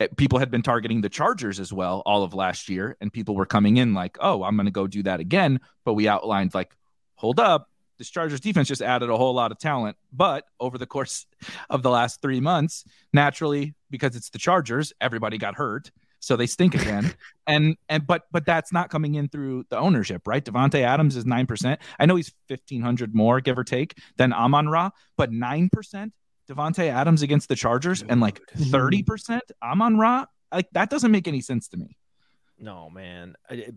eh, 0.00 0.08
people 0.16 0.38
had 0.38 0.50
been 0.50 0.62
targeting 0.62 1.00
the 1.00 1.08
Chargers 1.08 1.60
as 1.60 1.72
well 1.72 2.02
all 2.06 2.22
of 2.22 2.34
last 2.34 2.68
year, 2.68 2.96
and 3.00 3.12
people 3.12 3.34
were 3.34 3.46
coming 3.46 3.76
in 3.76 3.94
like, 3.94 4.16
"Oh, 4.20 4.42
I'm 4.42 4.56
going 4.56 4.66
to 4.66 4.72
go 4.72 4.86
do 4.86 5.02
that 5.04 5.20
again." 5.20 5.60
But 5.84 5.94
we 5.94 6.08
outlined 6.08 6.54
like, 6.54 6.74
"Hold 7.16 7.40
up, 7.40 7.68
this 7.98 8.10
Chargers 8.10 8.40
defense 8.40 8.68
just 8.68 8.82
added 8.82 9.10
a 9.10 9.16
whole 9.16 9.34
lot 9.34 9.52
of 9.52 9.58
talent." 9.58 9.96
But 10.12 10.44
over 10.60 10.78
the 10.78 10.86
course 10.86 11.26
of 11.70 11.82
the 11.82 11.90
last 11.90 12.22
three 12.22 12.40
months, 12.40 12.84
naturally, 13.12 13.74
because 13.90 14.16
it's 14.16 14.30
the 14.30 14.38
Chargers, 14.38 14.92
everybody 15.00 15.38
got 15.38 15.54
hurt, 15.54 15.90
so 16.22 16.36
they 16.36 16.46
stink 16.46 16.74
again. 16.74 17.12
and 17.46 17.76
and 17.88 18.06
but 18.06 18.26
but 18.30 18.46
that's 18.46 18.72
not 18.72 18.88
coming 18.90 19.16
in 19.16 19.28
through 19.28 19.64
the 19.68 19.78
ownership, 19.78 20.26
right? 20.26 20.42
Davante 20.42 20.80
Adams 20.80 21.16
is 21.16 21.26
nine 21.26 21.46
percent. 21.46 21.80
I 21.98 22.06
know 22.06 22.16
he's 22.16 22.32
fifteen 22.48 22.80
hundred 22.80 23.14
more, 23.14 23.40
give 23.40 23.58
or 23.58 23.64
take, 23.64 23.98
than 24.16 24.32
Amon 24.32 24.68
Ra, 24.68 24.90
but 25.16 25.32
nine 25.32 25.68
percent 25.68 26.12
Davante 26.48 26.88
Adams 26.88 27.22
against 27.22 27.48
the 27.48 27.56
Chargers 27.56 28.02
and 28.08 28.20
like 28.20 28.40
mm-hmm. 28.40 28.70
thirty 28.70 29.02
percent 29.02 29.42
Amon 29.62 29.98
Ra. 29.98 30.26
Like 30.52 30.70
that 30.72 30.90
doesn't 30.90 31.10
make 31.10 31.26
any 31.26 31.40
sense 31.40 31.68
to 31.68 31.76
me. 31.76 31.96
No, 32.58 32.88
man. 32.88 33.34
It, 33.50 33.74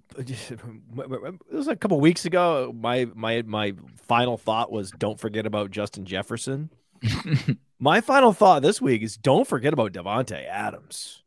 was 1.51 1.67
a 1.67 1.75
couple 1.75 1.99
weeks 1.99 2.25
ago. 2.25 2.71
My 2.75 3.05
my 3.15 3.41
my 3.41 3.73
final 4.07 4.37
thought 4.37 4.71
was, 4.71 4.91
don't 4.91 5.19
forget 5.19 5.47
about 5.47 5.71
Justin 5.71 6.05
Jefferson. 6.05 6.69
my 7.79 8.01
final 8.01 8.33
thought 8.33 8.61
this 8.61 8.79
week 8.79 9.01
is, 9.01 9.17
don't 9.17 9.47
forget 9.47 9.73
about 9.73 9.91
Davante 9.91 10.47
Adams. 10.47 11.23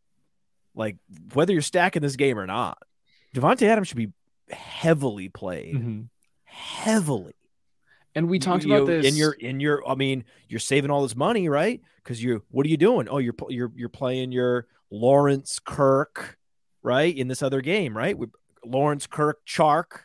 Like 0.79 0.97
whether 1.35 1.53
you're 1.53 1.61
stacking 1.61 2.03
this 2.03 2.16
game 2.16 2.39
or 2.39 2.47
not, 2.47 2.79
Davante 3.35 3.62
Adams 3.62 3.89
should 3.89 3.97
be 3.97 4.12
heavily 4.49 5.29
played, 5.29 5.74
mm-hmm. 5.74 6.03
heavily. 6.45 7.35
And 8.14 8.31
we 8.31 8.39
talked 8.39 8.64
you, 8.64 8.74
about 8.74 8.87
this 8.87 9.05
in 9.05 9.16
your 9.16 9.33
in 9.33 9.59
your. 9.61 9.87
I 9.87 9.97
mean, 9.97 10.24
you're 10.49 10.61
saving 10.61 10.91
all 10.91 11.03
this 11.03 11.16
money, 11.16 11.49
right? 11.49 11.81
Because 11.97 12.22
you, 12.22 12.45
what 12.51 12.64
are 12.64 12.68
you 12.68 12.76
doing? 12.76 13.09
Oh, 13.09 13.18
you're 13.18 13.35
you're 13.49 13.72
you're 13.74 13.89
playing 13.89 14.31
your 14.31 14.66
Lawrence 14.91 15.59
Kirk, 15.59 16.39
right? 16.83 17.14
In 17.14 17.26
this 17.26 17.43
other 17.43 17.61
game, 17.61 17.97
right? 17.97 18.16
With 18.16 18.31
Lawrence 18.64 19.09
Kirk 19.09 19.45
Chark, 19.47 20.03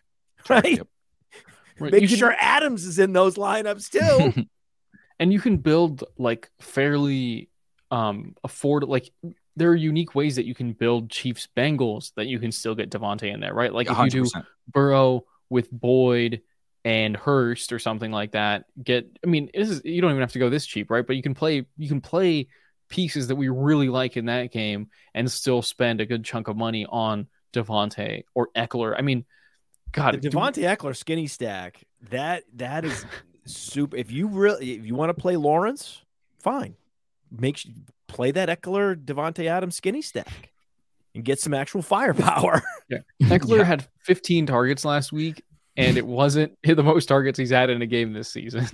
right? 0.50 0.78
Yep. 0.78 0.88
Make 1.80 2.10
sure 2.10 2.30
can... 2.30 2.38
Adams 2.42 2.84
is 2.84 2.98
in 2.98 3.14
those 3.14 3.36
lineups 3.36 3.90
too. 3.90 4.48
and 5.20 5.32
you 5.32 5.40
can 5.40 5.58
build 5.58 6.04
like 6.18 6.50
fairly 6.60 7.50
um 7.92 8.36
afford 8.44 8.84
like 8.84 9.12
there 9.56 9.70
are 9.70 9.76
unique 9.76 10.16
ways 10.16 10.36
that 10.36 10.46
you 10.46 10.56
can 10.56 10.74
build 10.74 11.10
Chiefs 11.10 11.48
Bengals 11.56 12.14
that 12.16 12.28
you 12.28 12.40
can 12.40 12.52
still 12.52 12.76
get 12.76 12.90
Davante 12.90 13.32
in 13.32 13.40
there, 13.40 13.54
right? 13.54 13.74
Like 13.74 13.88
100%. 13.88 14.08
if 14.08 14.14
you 14.14 14.24
do 14.24 14.32
Burrow 14.68 15.26
with 15.50 15.72
Boyd 15.72 16.42
and 16.84 17.16
Hurst 17.16 17.72
or 17.72 17.80
something 17.80 18.12
like 18.12 18.32
that, 18.32 18.66
get 18.82 19.08
I 19.24 19.28
mean, 19.28 19.50
this 19.54 19.70
is 19.70 19.82
you 19.86 20.02
don't 20.02 20.12
even 20.12 20.22
have 20.22 20.34
to 20.34 20.40
go 20.40 20.50
this 20.50 20.66
cheap, 20.66 20.90
right? 20.90 21.06
But 21.06 21.16
you 21.16 21.22
can 21.22 21.34
play 21.34 21.66
you 21.78 21.88
can 21.88 22.02
play 22.02 22.48
pieces 22.90 23.28
that 23.28 23.36
we 23.36 23.50
really 23.50 23.90
like 23.90 24.18
in 24.18 24.26
that 24.26 24.52
game 24.52 24.90
and 25.14 25.32
still 25.32 25.62
spend 25.62 26.02
a 26.02 26.06
good 26.06 26.24
chunk 26.24 26.48
of 26.48 26.58
money 26.58 26.86
on 26.88 27.28
Davante 27.54 28.24
or 28.34 28.50
Ekeler. 28.56 28.96
I 28.98 29.02
mean, 29.02 29.26
God, 29.92 30.22
the 30.22 30.30
Davante 30.30 30.56
do... 30.56 30.62
Ekeler 30.64 30.96
skinny 30.96 31.28
stack 31.28 31.84
that 32.10 32.44
that 32.56 32.86
is 32.86 33.06
super. 33.46 33.96
If 33.96 34.12
you 34.12 34.28
really 34.28 34.74
if 34.74 34.86
you 34.86 34.96
want 34.96 35.10
to 35.10 35.20
play 35.20 35.36
Lawrence, 35.36 36.02
fine. 36.40 36.76
Make 37.32 37.66
play 38.14 38.32
that 38.32 38.50
Ekeler 38.50 38.96
Davante 38.96 39.46
Adams 39.46 39.76
skinny 39.76 40.02
stack 40.02 40.52
and 41.16 41.24
get 41.24 41.40
some 41.40 41.54
actual 41.54 41.82
firepower. 41.82 42.64
yeah. 42.90 43.00
Ekeler 43.22 43.60
yeah. 43.60 43.64
had 43.64 43.88
15 44.00 44.46
targets 44.46 44.86
last 44.86 45.12
week, 45.12 45.44
and 45.76 45.98
it 45.98 46.06
wasn't 46.06 46.58
the 46.64 46.84
most 46.84 47.08
targets 47.08 47.38
he's 47.38 47.50
had 47.50 47.70
in 47.70 47.82
a 47.82 47.86
game 47.86 48.14
this 48.14 48.32
season. 48.32 48.68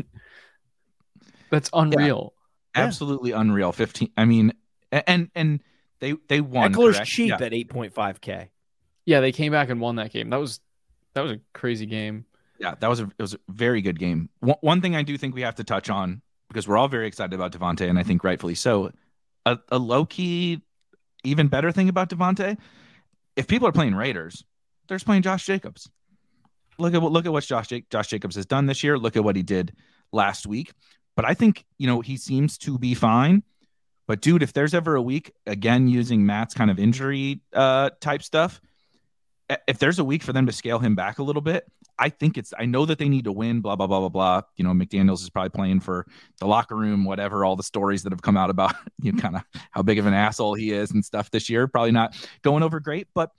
That's 1.49 1.69
unreal. 1.73 2.33
Yeah. 2.75 2.83
Absolutely 2.83 3.31
unreal. 3.31 3.71
15. 3.71 4.11
I 4.15 4.25
mean, 4.25 4.53
and 4.91 5.29
and 5.33 5.61
they 5.99 6.13
they 6.27 6.41
won. 6.41 6.73
Ekeler's 6.73 6.97
correct? 6.97 7.09
cheap 7.09 7.33
at 7.33 7.51
8.5k. 7.51 8.49
Yeah, 9.05 9.21
they 9.21 9.31
came 9.31 9.51
back 9.51 9.69
and 9.69 9.81
won 9.81 9.95
that 9.95 10.11
game. 10.11 10.29
That 10.29 10.39
was 10.39 10.59
that 11.15 11.21
was 11.21 11.31
a 11.31 11.39
crazy 11.53 11.87
game. 11.87 12.25
Yeah, 12.59 12.75
that 12.79 12.87
was 12.87 12.99
a 12.99 13.05
it 13.05 13.21
was 13.21 13.33
a 13.33 13.39
very 13.49 13.81
good 13.81 13.97
game. 13.97 14.29
One, 14.41 14.57
one 14.61 14.81
thing 14.81 14.95
I 14.95 15.01
do 15.01 15.17
think 15.17 15.33
we 15.33 15.41
have 15.41 15.55
to 15.55 15.63
touch 15.63 15.89
on 15.89 16.21
because 16.49 16.67
we're 16.67 16.77
all 16.77 16.87
very 16.87 17.07
excited 17.07 17.33
about 17.33 17.51
Davante, 17.51 17.89
and 17.89 17.97
I 17.97 18.03
think 18.03 18.23
rightfully 18.23 18.55
so, 18.55 18.91
a, 19.45 19.57
a 19.69 19.77
low 19.77 20.05
key, 20.05 20.61
even 21.23 21.47
better 21.47 21.71
thing 21.71 21.89
about 21.89 22.09
Davante, 22.09 22.57
if 23.35 23.47
people 23.47 23.67
are 23.67 23.71
playing 23.71 23.95
Raiders, 23.95 24.43
they're 24.87 24.95
just 24.97 25.05
playing 25.05 25.21
Josh 25.21 25.45
Jacobs. 25.45 25.89
Look 26.77 26.93
at 26.93 27.01
what 27.01 27.11
look 27.11 27.25
at 27.25 27.31
what 27.31 27.43
Josh 27.43 27.69
Josh 27.89 28.07
Jacobs 28.07 28.35
has 28.35 28.45
done 28.45 28.65
this 28.65 28.83
year. 28.83 28.97
Look 28.97 29.15
at 29.15 29.23
what 29.23 29.35
he 29.35 29.43
did 29.43 29.73
last 30.11 30.47
week. 30.47 30.71
But 31.15 31.25
I 31.25 31.33
think 31.33 31.65
you 31.77 31.87
know 31.87 32.01
he 32.01 32.17
seems 32.17 32.57
to 32.59 32.77
be 32.77 32.93
fine. 32.93 33.43
But 34.07 34.21
dude, 34.21 34.41
if 34.41 34.53
there's 34.53 34.73
ever 34.73 34.95
a 34.95 35.01
week, 35.01 35.31
again 35.45 35.87
using 35.87 36.25
Matt's 36.25 36.53
kind 36.53 36.71
of 36.71 36.79
injury 36.79 37.41
uh, 37.53 37.91
type 37.99 38.23
stuff, 38.23 38.61
if 39.67 39.77
there's 39.79 39.99
a 39.99 40.03
week 40.03 40.23
for 40.23 40.33
them 40.33 40.45
to 40.45 40.51
scale 40.51 40.79
him 40.79 40.95
back 40.95 41.19
a 41.19 41.23
little 41.23 41.41
bit, 41.41 41.65
I 41.99 42.09
think 42.09 42.37
it's 42.37 42.53
I 42.57 42.65
know 42.65 42.85
that 42.85 42.97
they 42.97 43.09
need 43.09 43.25
to 43.25 43.31
win, 43.31 43.61
blah, 43.61 43.75
blah, 43.75 43.87
blah, 43.87 43.99
blah, 43.99 44.09
blah. 44.09 44.41
You 44.55 44.63
know, 44.63 44.71
McDaniels 44.71 45.21
is 45.21 45.29
probably 45.29 45.49
playing 45.49 45.81
for 45.81 46.05
the 46.39 46.47
locker 46.47 46.75
room, 46.75 47.03
whatever, 47.03 47.43
all 47.43 47.55
the 47.55 47.63
stories 47.63 48.03
that 48.03 48.13
have 48.13 48.21
come 48.21 48.37
out 48.37 48.49
about 48.49 48.75
you 49.01 49.11
know, 49.11 49.21
kind 49.21 49.35
of 49.35 49.43
how 49.71 49.81
big 49.81 49.99
of 49.99 50.05
an 50.05 50.13
asshole 50.13 50.53
he 50.53 50.71
is 50.71 50.91
and 50.91 51.03
stuff 51.03 51.29
this 51.31 51.49
year. 51.49 51.67
Probably 51.67 51.91
not 51.91 52.15
going 52.41 52.63
over 52.63 52.79
great. 52.79 53.07
But 53.13 53.31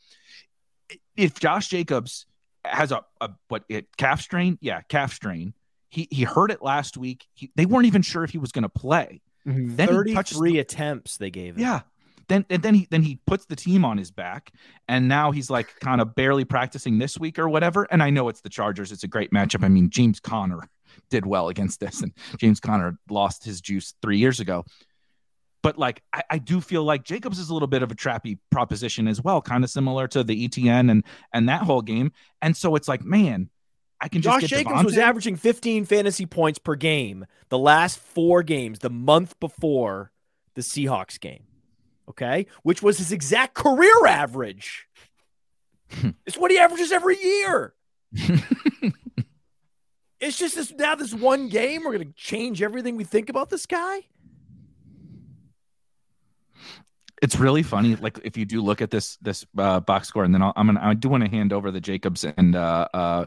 if 1.16 1.40
Josh 1.40 1.68
Jacobs 1.68 2.26
has 2.64 2.92
a, 2.92 3.02
a 3.20 3.30
what 3.48 3.64
it 3.68 3.96
calf 3.96 4.20
strain, 4.20 4.58
yeah, 4.60 4.82
calf 4.82 5.12
strain. 5.12 5.54
He 5.88 6.06
he 6.10 6.22
heard 6.22 6.50
it 6.50 6.62
last 6.62 6.96
week. 6.96 7.26
He, 7.34 7.50
they 7.56 7.66
weren't 7.66 7.86
even 7.86 8.02
sure 8.02 8.22
if 8.22 8.30
he 8.30 8.38
was 8.38 8.52
going 8.52 8.62
to 8.62 8.68
play. 8.68 9.22
Mm-hmm. 9.46 9.76
Then 9.76 9.88
33 9.88 10.58
attempts 10.58 11.16
they 11.16 11.30
gave 11.30 11.56
him. 11.56 11.62
Yeah, 11.62 11.80
then 12.30 12.46
and 12.48 12.62
then 12.62 12.74
he 12.74 12.86
then 12.90 13.02
he 13.02 13.18
puts 13.26 13.44
the 13.46 13.56
team 13.56 13.84
on 13.84 13.98
his 13.98 14.10
back 14.10 14.52
and 14.88 15.08
now 15.08 15.32
he's 15.32 15.50
like 15.50 15.78
kind 15.80 16.00
of 16.00 16.14
barely 16.14 16.44
practicing 16.44 16.98
this 16.98 17.18
week 17.18 17.38
or 17.38 17.48
whatever 17.48 17.86
and 17.90 18.02
i 18.02 18.08
know 18.08 18.28
it's 18.28 18.40
the 18.40 18.48
chargers 18.48 18.92
it's 18.92 19.04
a 19.04 19.08
great 19.08 19.32
matchup. 19.32 19.64
I 19.64 19.68
mean 19.68 19.90
james 19.90 20.20
conner 20.20 20.60
did 21.10 21.26
well 21.26 21.48
against 21.48 21.80
this 21.80 22.00
and 22.00 22.12
james 22.38 22.60
conner 22.60 22.98
lost 23.10 23.44
his 23.44 23.60
juice 23.60 23.94
three 24.00 24.18
years 24.18 24.40
ago. 24.40 24.64
But 25.62 25.76
like 25.76 26.02
I, 26.12 26.22
I 26.30 26.38
do 26.38 26.60
feel 26.60 26.84
like 26.84 27.04
jacobs 27.04 27.38
is 27.38 27.50
a 27.50 27.52
little 27.52 27.68
bit 27.68 27.82
of 27.82 27.90
a 27.90 27.94
trappy 27.94 28.38
proposition 28.50 29.06
as 29.08 29.22
well 29.22 29.42
kind 29.42 29.62
of 29.62 29.70
similar 29.70 30.08
to 30.08 30.24
the 30.24 30.44
Etienne 30.44 30.88
and 30.88 31.04
and 31.34 31.48
that 31.48 31.62
whole 31.62 31.82
game. 31.82 32.12
And 32.40 32.56
so 32.56 32.76
it's 32.76 32.88
like 32.88 33.04
man 33.04 33.50
I 34.00 34.08
can 34.08 34.22
Josh 34.22 34.44
Jacobs 34.44 34.74
Davante. 34.76 34.84
was 34.84 34.98
averaging 34.98 35.36
15 35.36 35.84
fantasy 35.84 36.24
points 36.24 36.58
per 36.58 36.74
game 36.76 37.26
the 37.50 37.58
last 37.58 37.98
four 37.98 38.42
games, 38.42 38.78
the 38.78 38.88
month 38.88 39.38
before 39.40 40.12
the 40.54 40.62
Seahawks 40.62 41.20
game 41.20 41.44
okay, 42.10 42.46
which 42.62 42.82
was 42.82 42.98
his 42.98 43.12
exact 43.12 43.54
career 43.54 44.06
average. 44.06 44.86
it's 46.26 46.36
what 46.36 46.50
he 46.50 46.58
averages 46.58 46.92
every 46.92 47.20
year. 47.20 47.74
it's 50.20 50.36
just 50.38 50.56
this 50.56 50.72
now 50.72 50.94
this 50.94 51.14
one 51.14 51.48
game 51.48 51.82
we're 51.84 51.92
going 51.92 52.06
to 52.06 52.14
change 52.14 52.60
everything 52.62 52.96
we 52.96 53.04
think 53.04 53.28
about 53.28 53.50
this 53.50 53.66
guy. 53.66 54.00
It's 57.22 57.38
really 57.38 57.62
funny. 57.62 57.96
Like 57.96 58.18
if 58.24 58.36
you 58.36 58.44
do 58.46 58.62
look 58.62 58.80
at 58.80 58.90
this 58.90 59.16
this 59.18 59.46
uh, 59.58 59.80
box 59.80 60.08
score, 60.08 60.24
and 60.24 60.34
then 60.34 60.42
i 60.42 60.52
am 60.56 60.66
gonna 60.66 60.80
I 60.82 60.94
do 60.94 61.08
want 61.08 61.22
to 61.24 61.30
hand 61.30 61.52
over 61.52 61.70
the 61.70 61.80
Jacobs 61.80 62.24
and 62.24 62.56
uh, 62.56 62.88
uh, 62.94 63.26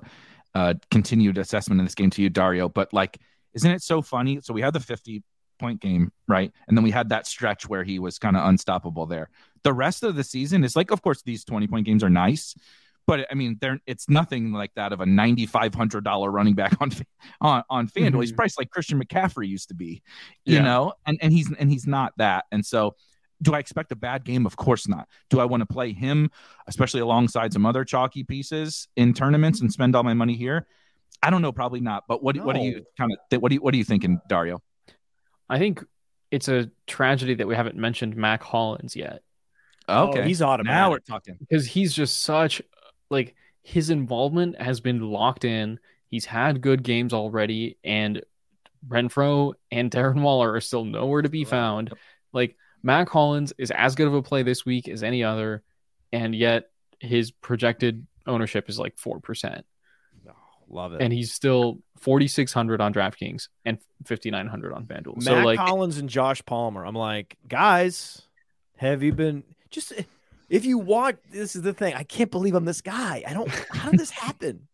uh, 0.55 0.73
continued 0.89 1.37
assessment 1.37 1.79
in 1.79 1.85
this 1.85 1.95
game 1.95 2.09
to 2.11 2.21
you, 2.21 2.29
Dario. 2.29 2.69
But 2.69 2.91
like, 2.91 3.19
isn't 3.53 3.69
it 3.69 3.83
so 3.83 4.01
funny? 4.01 4.39
So 4.41 4.53
we 4.53 4.61
have 4.61 4.73
the 4.73 4.79
50 4.79 5.23
point 5.63 5.79
game, 5.79 6.11
right? 6.27 6.51
And 6.67 6.77
then 6.77 6.83
we 6.83 6.91
had 6.91 7.09
that 7.09 7.25
stretch 7.25 7.69
where 7.69 7.85
he 7.85 7.99
was 7.99 8.19
kind 8.19 8.35
of 8.35 8.45
unstoppable 8.45 9.05
there. 9.05 9.29
The 9.63 9.73
rest 9.73 10.03
of 10.03 10.15
the 10.15 10.23
season 10.23 10.63
is 10.65 10.75
like, 10.75 10.91
of 10.91 11.01
course, 11.01 11.21
these 11.21 11.45
20 11.45 11.67
point 11.67 11.85
games 11.85 12.03
are 12.03 12.09
nice, 12.09 12.53
but 13.07 13.25
I 13.31 13.35
mean, 13.35 13.57
they're 13.59 13.79
it's 13.85 14.09
nothing 14.09 14.51
like 14.51 14.73
that 14.75 14.93
of 14.93 15.01
a 15.01 15.05
ninety 15.05 15.45
five 15.45 15.73
hundred 15.73 16.03
dollar 16.03 16.29
running 16.31 16.55
back 16.55 16.75
on 16.81 16.91
on 17.41 17.63
on 17.69 17.87
FanDuel. 17.87 18.07
Mm-hmm. 18.07 18.21
He's 18.21 18.31
priced 18.31 18.57
like 18.57 18.69
Christian 18.69 19.01
McCaffrey 19.01 19.47
used 19.47 19.69
to 19.69 19.75
be, 19.75 20.01
you 20.45 20.55
yeah. 20.55 20.63
know, 20.63 20.93
and 21.05 21.17
and 21.21 21.33
he's 21.33 21.51
and 21.51 21.69
he's 21.69 21.87
not 21.87 22.13
that. 22.17 22.45
And 22.51 22.65
so, 22.65 22.95
do 23.41 23.53
I 23.55 23.59
expect 23.59 23.91
a 23.91 23.95
bad 23.95 24.23
game? 24.23 24.45
Of 24.45 24.55
course 24.55 24.87
not. 24.87 25.07
Do 25.29 25.39
I 25.39 25.45
want 25.45 25.61
to 25.61 25.65
play 25.65 25.91
him, 25.91 26.31
especially 26.67 27.01
alongside 27.01 27.51
some 27.51 27.65
other 27.65 27.83
chalky 27.83 28.23
pieces 28.23 28.87
in 28.95 29.13
tournaments 29.13 29.59
and 29.59 29.71
spend 29.71 29.95
all 29.95 30.03
my 30.03 30.13
money 30.13 30.35
here? 30.35 30.67
I 31.21 31.29
don't 31.29 31.41
know, 31.41 31.51
probably 31.51 31.79
not. 31.79 32.03
But 32.07 32.23
what 32.23 32.35
no. 32.35 32.43
what 32.45 32.55
do 32.55 32.61
you 32.61 32.85
kind 32.97 33.11
of 33.11 33.41
what 33.41 33.49
do 33.49 33.55
you 33.55 33.61
what 33.61 33.73
are 33.73 33.77
you 33.77 33.85
thinking, 33.85 34.21
Dario? 34.29 34.61
I 35.49 35.59
think 35.59 35.83
it's 36.31 36.47
a 36.47 36.71
tragedy 36.87 37.35
that 37.35 37.47
we 37.47 37.55
haven't 37.55 37.75
mentioned 37.75 38.15
Mack 38.15 38.43
Hollins 38.43 38.95
yet. 38.95 39.21
Oh, 39.87 40.05
oh, 40.05 40.09
okay, 40.09 40.21
oh, 40.21 40.23
he's 40.23 40.41
automatic. 40.41 40.75
Now 40.75 40.91
we're 40.91 40.99
talking 40.99 41.37
because 41.39 41.67
he's 41.67 41.93
just 41.93 42.23
such 42.23 42.61
like 43.09 43.35
his 43.61 43.89
involvement 43.89 44.61
has 44.61 44.79
been 44.79 45.01
locked 45.01 45.45
in. 45.45 45.79
He's 46.07 46.25
had 46.25 46.61
good 46.61 46.83
games 46.83 47.13
already, 47.13 47.77
and 47.83 48.23
Renfrow 48.87 49.53
and 49.71 49.91
Darren 49.91 50.21
Waller 50.21 50.53
are 50.53 50.61
still 50.61 50.85
nowhere 50.85 51.21
to 51.21 51.29
be 51.29 51.43
found. 51.43 51.93
Like 52.31 52.55
Mack 52.81 53.09
Hollins 53.09 53.53
is 53.57 53.71
as 53.71 53.95
good 53.95 54.07
of 54.07 54.13
a 54.13 54.21
play 54.21 54.43
this 54.43 54.65
week 54.65 54.87
as 54.87 55.03
any 55.03 55.23
other, 55.23 55.63
and 56.11 56.35
yet 56.35 56.69
his 56.99 57.31
projected 57.31 58.05
ownership 58.25 58.69
is 58.69 58.79
like 58.79 58.97
four 58.97 59.19
percent. 59.19 59.65
Love 60.73 60.93
it. 60.93 61.01
And 61.01 61.13
he's 61.13 61.31
still 61.31 61.79
4,600 61.99 62.81
on 62.81 62.93
DraftKings 62.93 63.47
and 63.65 63.77
5,900 64.05 64.73
on 64.73 64.85
FanDuel. 64.85 65.15
Matt 65.17 65.23
so 65.23 65.35
like 65.35 65.59
Collins 65.59 65.97
and 65.97 66.09
Josh 66.09 66.43
Palmer. 66.45 66.85
I'm 66.85 66.95
like, 66.95 67.37
guys, 67.47 68.21
have 68.77 69.03
you 69.03 69.13
been 69.13 69.43
just 69.69 69.93
if 70.49 70.65
you 70.65 70.77
watch? 70.79 71.17
This 71.31 71.55
is 71.55 71.61
the 71.61 71.73
thing. 71.73 71.93
I 71.93 72.03
can't 72.03 72.31
believe 72.31 72.55
I'm 72.55 72.65
this 72.65 72.81
guy. 72.81 73.23
I 73.27 73.33
don't. 73.33 73.49
How 73.71 73.91
did 73.91 73.99
this 73.99 74.11
happen? 74.11 74.67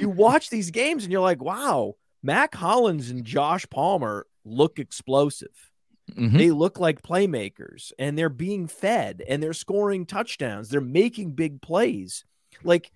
you 0.00 0.08
watch 0.08 0.50
these 0.50 0.70
games 0.70 1.04
and 1.04 1.12
you're 1.12 1.20
like, 1.22 1.42
wow, 1.42 1.94
Mack 2.22 2.54
Hollins 2.54 3.10
and 3.10 3.24
Josh 3.24 3.66
Palmer 3.70 4.26
look 4.44 4.78
explosive. 4.78 5.70
Mm-hmm. 6.12 6.36
They 6.36 6.50
look 6.50 6.80
like 6.80 7.02
playmakers 7.02 7.92
and 7.98 8.18
they're 8.18 8.28
being 8.28 8.66
fed 8.66 9.22
and 9.28 9.40
they're 9.40 9.52
scoring 9.52 10.06
touchdowns. 10.06 10.68
They're 10.68 10.80
making 10.80 11.32
big 11.32 11.62
plays. 11.62 12.24
Like 12.64 12.90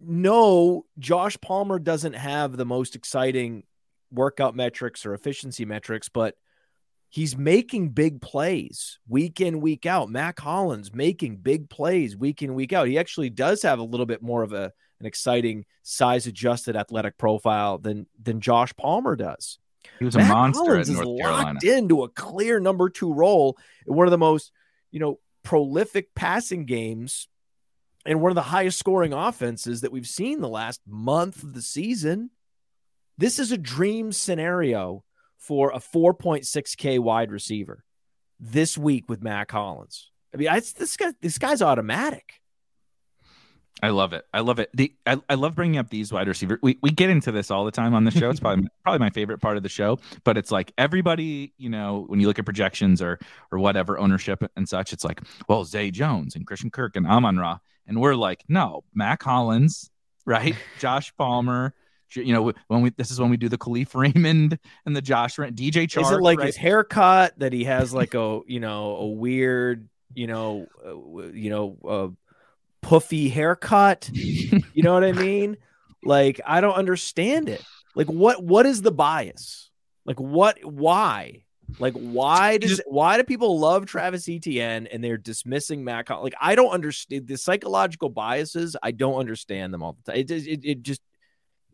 no, 0.00 0.84
Josh 0.98 1.36
Palmer 1.40 1.78
doesn't 1.78 2.14
have 2.14 2.56
the 2.56 2.66
most 2.66 2.94
exciting 2.94 3.64
workout 4.10 4.54
metrics 4.54 5.04
or 5.04 5.14
efficiency 5.14 5.64
metrics, 5.64 6.08
but 6.08 6.34
he's 7.08 7.36
making 7.36 7.90
big 7.90 8.20
plays 8.20 8.98
week 9.08 9.40
in, 9.40 9.60
week 9.60 9.86
out. 9.86 10.08
Mack 10.08 10.38
Hollins 10.38 10.94
making 10.94 11.36
big 11.36 11.68
plays 11.68 12.16
week 12.16 12.42
in, 12.42 12.54
week 12.54 12.72
out. 12.72 12.88
He 12.88 12.98
actually 12.98 13.30
does 13.30 13.62
have 13.62 13.78
a 13.78 13.84
little 13.84 14.06
bit 14.06 14.22
more 14.22 14.42
of 14.42 14.52
a 14.52 14.72
an 15.00 15.06
exciting 15.06 15.64
size 15.84 16.26
adjusted 16.26 16.76
athletic 16.76 17.16
profile 17.18 17.78
than 17.78 18.06
than 18.20 18.40
Josh 18.40 18.74
Palmer 18.76 19.16
does. 19.16 19.58
He 19.98 20.04
was 20.04 20.16
Matt 20.16 20.30
a 20.30 20.34
monster 20.34 20.64
Hollins 20.64 20.90
at 20.90 20.94
North 20.94 21.06
is 21.06 21.22
Carolina. 21.22 21.52
locked 21.52 21.64
into 21.64 22.02
a 22.02 22.08
clear 22.08 22.60
number 22.60 22.90
two 22.90 23.12
role 23.12 23.56
in 23.86 23.94
one 23.94 24.06
of 24.06 24.10
the 24.10 24.18
most, 24.18 24.52
you 24.90 25.00
know, 25.00 25.18
prolific 25.44 26.14
passing 26.14 26.66
games 26.66 27.28
and 28.04 28.20
one 28.20 28.30
of 28.30 28.36
the 28.36 28.42
highest 28.42 28.78
scoring 28.78 29.12
offenses 29.12 29.80
that 29.80 29.92
we've 29.92 30.06
seen 30.06 30.40
the 30.40 30.48
last 30.48 30.80
month 30.86 31.42
of 31.42 31.54
the 31.54 31.62
season. 31.62 32.30
This 33.16 33.38
is 33.38 33.50
a 33.50 33.58
dream 33.58 34.12
scenario 34.12 35.04
for 35.36 35.70
a 35.70 35.78
4.6K 35.78 36.98
wide 37.00 37.32
receiver 37.32 37.84
this 38.38 38.78
week 38.78 39.08
with 39.08 39.22
Mack 39.22 39.50
Hollins. 39.50 40.10
I 40.32 40.36
mean, 40.36 40.48
I, 40.48 40.60
this 40.60 40.96
guy, 40.96 41.12
this 41.20 41.38
guy's 41.38 41.62
automatic. 41.62 42.34
I 43.82 43.90
love 43.90 44.12
it. 44.12 44.24
I 44.34 44.40
love 44.40 44.58
it. 44.58 44.70
The 44.74 44.92
I, 45.06 45.20
I 45.28 45.34
love 45.34 45.54
bringing 45.54 45.78
up 45.78 45.88
these 45.88 46.12
wide 46.12 46.26
receivers. 46.26 46.58
We 46.62 46.78
we 46.82 46.90
get 46.90 47.10
into 47.10 47.30
this 47.30 47.50
all 47.50 47.64
the 47.64 47.70
time 47.70 47.94
on 47.94 48.04
the 48.04 48.10
show. 48.10 48.28
It's 48.28 48.40
probably 48.40 48.66
probably 48.82 48.98
my 48.98 49.10
favorite 49.10 49.38
part 49.38 49.56
of 49.56 49.62
the 49.62 49.68
show. 49.68 49.98
But 50.24 50.36
it's 50.36 50.50
like 50.50 50.72
everybody, 50.78 51.52
you 51.58 51.70
know, 51.70 52.04
when 52.08 52.18
you 52.18 52.26
look 52.26 52.38
at 52.40 52.44
projections 52.44 53.00
or 53.00 53.20
or 53.52 53.58
whatever 53.58 53.98
ownership 53.98 54.42
and 54.56 54.68
such, 54.68 54.92
it's 54.92 55.04
like, 55.04 55.20
well, 55.48 55.64
Zay 55.64 55.90
Jones 55.92 56.34
and 56.34 56.46
Christian 56.46 56.70
Kirk 56.70 56.96
and 56.96 57.06
Amon-Ra, 57.06 57.58
and 57.88 58.00
we're 58.00 58.14
like, 58.14 58.44
no, 58.48 58.84
Mack 58.94 59.22
Hollins, 59.22 59.90
right? 60.24 60.54
Josh 60.78 61.12
Palmer. 61.16 61.74
You 62.14 62.32
know, 62.32 62.52
when 62.68 62.80
we 62.80 62.90
this 62.90 63.10
is 63.10 63.20
when 63.20 63.28
we 63.28 63.36
do 63.36 63.50
the 63.50 63.58
Kalif 63.58 63.94
Raymond 63.94 64.58
and 64.86 64.96
the 64.96 65.02
Josh 65.02 65.36
DJ 65.36 65.86
Chark. 65.86 66.02
Is 66.02 66.10
it 66.10 66.22
like 66.22 66.38
right? 66.38 66.46
his 66.46 66.56
haircut 66.56 67.38
that 67.38 67.52
he 67.52 67.64
has 67.64 67.92
like 67.92 68.14
a 68.14 68.40
you 68.46 68.60
know 68.60 68.96
a 68.96 69.06
weird 69.08 69.88
you 70.14 70.26
know 70.26 70.66
uh, 70.86 71.26
you 71.32 71.50
know 71.50 71.76
uh, 71.86 72.08
puffy 72.80 73.28
haircut? 73.28 74.08
you 74.14 74.82
know 74.82 74.94
what 74.94 75.04
I 75.04 75.12
mean? 75.12 75.58
Like 76.02 76.40
I 76.46 76.62
don't 76.62 76.76
understand 76.76 77.50
it. 77.50 77.62
Like 77.94 78.06
what 78.06 78.42
what 78.42 78.64
is 78.64 78.80
the 78.80 78.92
bias? 78.92 79.70
Like 80.06 80.18
what 80.18 80.64
why? 80.64 81.44
Like, 81.78 81.94
why 81.94 82.58
does 82.58 82.80
why 82.86 83.16
do 83.16 83.24
people 83.24 83.58
love 83.60 83.86
Travis 83.86 84.28
Etienne 84.28 84.86
and 84.86 85.02
they're 85.04 85.18
dismissing 85.18 85.84
Matt? 85.84 86.08
Like, 86.08 86.34
I 86.40 86.54
don't 86.54 86.70
understand 86.70 87.26
the 87.26 87.36
psychological 87.36 88.08
biases. 88.08 88.76
I 88.82 88.90
don't 88.90 89.18
understand 89.18 89.72
them 89.74 89.82
all 89.82 89.96
the 90.04 90.12
time. 90.12 90.20
It, 90.20 90.30
it, 90.30 90.60
it 90.64 90.82
just 90.82 91.02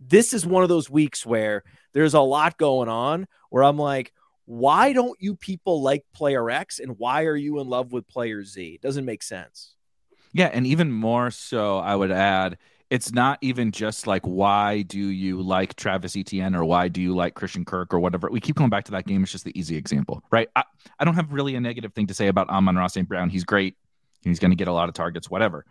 this 0.01 0.33
is 0.35 0.45
one 0.45 0.63
of 0.63 0.69
those 0.69 0.91
weeks 0.91 1.25
where 1.25 1.63
there's 1.93 2.15
a 2.15 2.21
lot 2.21 2.59
going 2.59 2.89
on 2.89 3.27
where 3.51 3.63
I'm 3.63 3.79
like, 3.79 4.13
why 4.47 4.93
don't 4.93 5.17
you 5.21 5.37
people 5.37 5.83
like 5.83 6.05
player 6.13 6.51
X 6.51 6.79
and 6.79 6.99
why 6.99 7.25
are 7.25 7.37
you 7.37 7.61
in 7.61 7.69
love 7.69 7.93
with 7.93 8.07
player 8.07 8.45
Z? 8.45 8.75
It 8.75 8.83
doesn't 8.83 9.05
make 9.05 9.23
sense. 9.23 9.75
Yeah, 10.33 10.51
and 10.53 10.67
even 10.67 10.91
more 10.91 11.31
so, 11.31 11.79
I 11.79 11.95
would 11.95 12.11
add 12.11 12.59
it's 12.95 13.13
not 13.13 13.39
even 13.41 13.73
just 13.73 14.07
like 14.07 14.23
why 14.23 14.83
do 14.83 15.01
you 15.01 15.43
like 15.43 15.75
Travis 15.75 16.15
Etienne 16.15 16.55
or 16.55 16.65
why 16.65 16.87
do 16.87 17.03
you 17.03 17.13
like 17.13 17.35
Christian 17.35 17.65
Kirk 17.65 17.93
or 17.93 17.99
whatever. 17.99 18.31
We 18.31 18.39
keep 18.39 18.55
going 18.55 18.71
back 18.71 18.85
to 18.85 18.93
that 18.93 19.05
game. 19.05 19.25
It's 19.25 19.33
just 19.33 19.45
the 19.45 19.59
easy 19.59 19.77
example, 19.77 20.23
right? 20.31 20.49
I, 20.55 20.63
I 21.01 21.05
don't 21.05 21.17
have 21.17 21.33
really 21.33 21.57
a 21.57 21.61
negative 21.61 21.93
thing 21.93 22.07
to 22.07 22.15
say 22.15 22.29
about 22.29 22.49
Amon-Ra 22.51 22.87
St. 22.87 23.09
Brown. 23.09 23.31
He's 23.31 23.43
great. 23.43 23.77
He's 24.23 24.39
going 24.39 24.53
to 24.53 24.57
get 24.57 24.69
a 24.69 24.73
lot 24.73 24.89
of 24.89 24.95
targets, 24.95 25.29
whatever. 25.29 25.67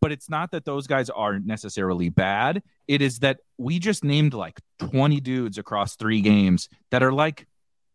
But 0.00 0.10
it's 0.10 0.28
not 0.28 0.50
that 0.50 0.64
those 0.64 0.88
guys 0.88 1.10
are 1.10 1.38
necessarily 1.38 2.08
bad. 2.08 2.64
It 2.88 3.02
is 3.02 3.20
that 3.20 3.38
we 3.56 3.78
just 3.78 4.02
named 4.02 4.34
like 4.34 4.58
20 4.80 5.20
dudes 5.20 5.58
across 5.58 5.94
three 5.94 6.22
games 6.22 6.68
that 6.90 7.04
are 7.04 7.12
like 7.12 7.46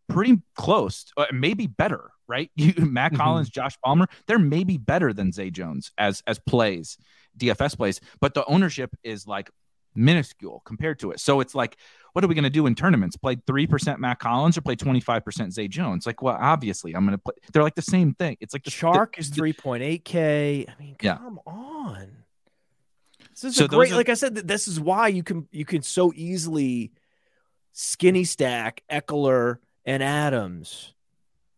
pretty 0.08 0.42
close, 0.56 1.12
uh, 1.18 1.26
maybe 1.34 1.68
better 1.68 2.12
right? 2.28 2.52
You, 2.58 2.74
Matt 2.86 3.14
Mhm. 3.14 3.18
Collins, 3.18 3.50
Josh 3.50 3.78
Palmer, 3.84 4.08
they're 4.28 4.40
maybe 4.40 4.78
better 4.78 5.14
than 5.14 5.32
Zay 5.32 5.50
Jones 5.50 5.92
as 5.98 6.22
as 6.28 6.40
plays, 6.40 6.98
DFS 7.38 7.76
plays, 7.78 8.00
but 8.20 8.34
the 8.34 8.46
ownership 8.46 8.96
is 9.04 9.28
like 9.28 9.50
minuscule 9.96 10.62
compared 10.66 11.00
to 11.00 11.10
it. 11.12 11.20
So 11.20 11.40
it's 11.40 11.56
like, 11.56 11.76
what 12.14 12.24
are 12.24 12.28
we 12.28 12.36
going 12.36 12.44
to 12.44 12.50
do 12.52 12.68
in 12.68 12.76
tournaments? 12.76 13.16
Play 13.18 13.38
three 13.48 13.66
percent 13.68 14.00
Mack 14.00 14.22
Hollins 14.22 14.58
or 14.58 14.62
play 14.62 14.76
twenty 14.76 15.00
five 15.00 15.24
percent 15.26 15.54
Zay 15.54 15.68
Jones? 15.68 16.06
Like, 16.06 16.22
well, 16.22 16.38
obviously, 16.40 16.94
I'm 16.94 17.06
going 17.06 17.18
to 17.18 17.24
play. 17.24 17.34
They're 17.54 17.64
like 17.64 17.76
the 17.76 17.82
same 17.82 18.14
thing. 18.14 18.38
It's 18.40 18.54
like 18.54 18.64
the 18.64 18.72
Chark 18.72 19.16
the- 19.16 19.22
is 19.22 19.32
3.8k. 19.32 20.68
I 20.70 20.82
mean, 20.82 20.96
Yeah. 21.02 21.18
come 21.18 21.40
on. 21.46 22.10
This 23.32 23.44
is 23.44 23.56
So 23.56 23.66
a 23.66 23.68
great. 23.68 23.92
are- 23.92 23.96
like 23.96 24.10
I 24.10 24.14
said, 24.16 24.36
this 24.36 24.68
is 24.68 24.80
why 24.80 25.08
you 25.10 25.24
can 25.24 25.48
you 25.52 25.66
can 25.66 25.82
so 25.84 26.12
easily 26.16 26.92
skinny 27.72 28.24
stack 28.24 28.84
Ekeler 28.92 29.58
and 29.86 30.02
Adams. 30.04 30.94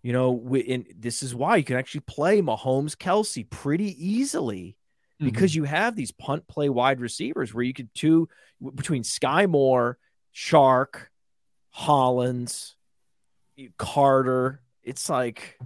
You 0.02 0.14
know, 0.14 0.34
wi- 0.34 0.66
and 0.70 0.86
this 0.98 1.22
is 1.22 1.36
why 1.36 1.58
you 1.58 1.64
can 1.64 1.76
actually 1.78 2.02
play 2.02 2.42
Mahomes, 2.42 2.96
Kelce 2.96 3.50
pretty 3.50 3.94
easily 4.08 4.78
because 5.20 5.54
you 5.54 5.66
have 5.66 5.98
these 5.98 6.12
punt 6.12 6.48
play 6.48 6.70
wide 6.70 7.02
receivers 7.02 7.54
where 7.54 7.64
you 7.66 7.74
could 7.74 7.94
two 7.94 8.30
between 8.76 9.04
Skyy 9.04 9.50
Moore, 9.50 9.98
Chark, 10.34 11.08
Hollins, 11.72 12.76
Carter. 13.78 14.62
It's 14.84 15.10
like, 15.10 15.60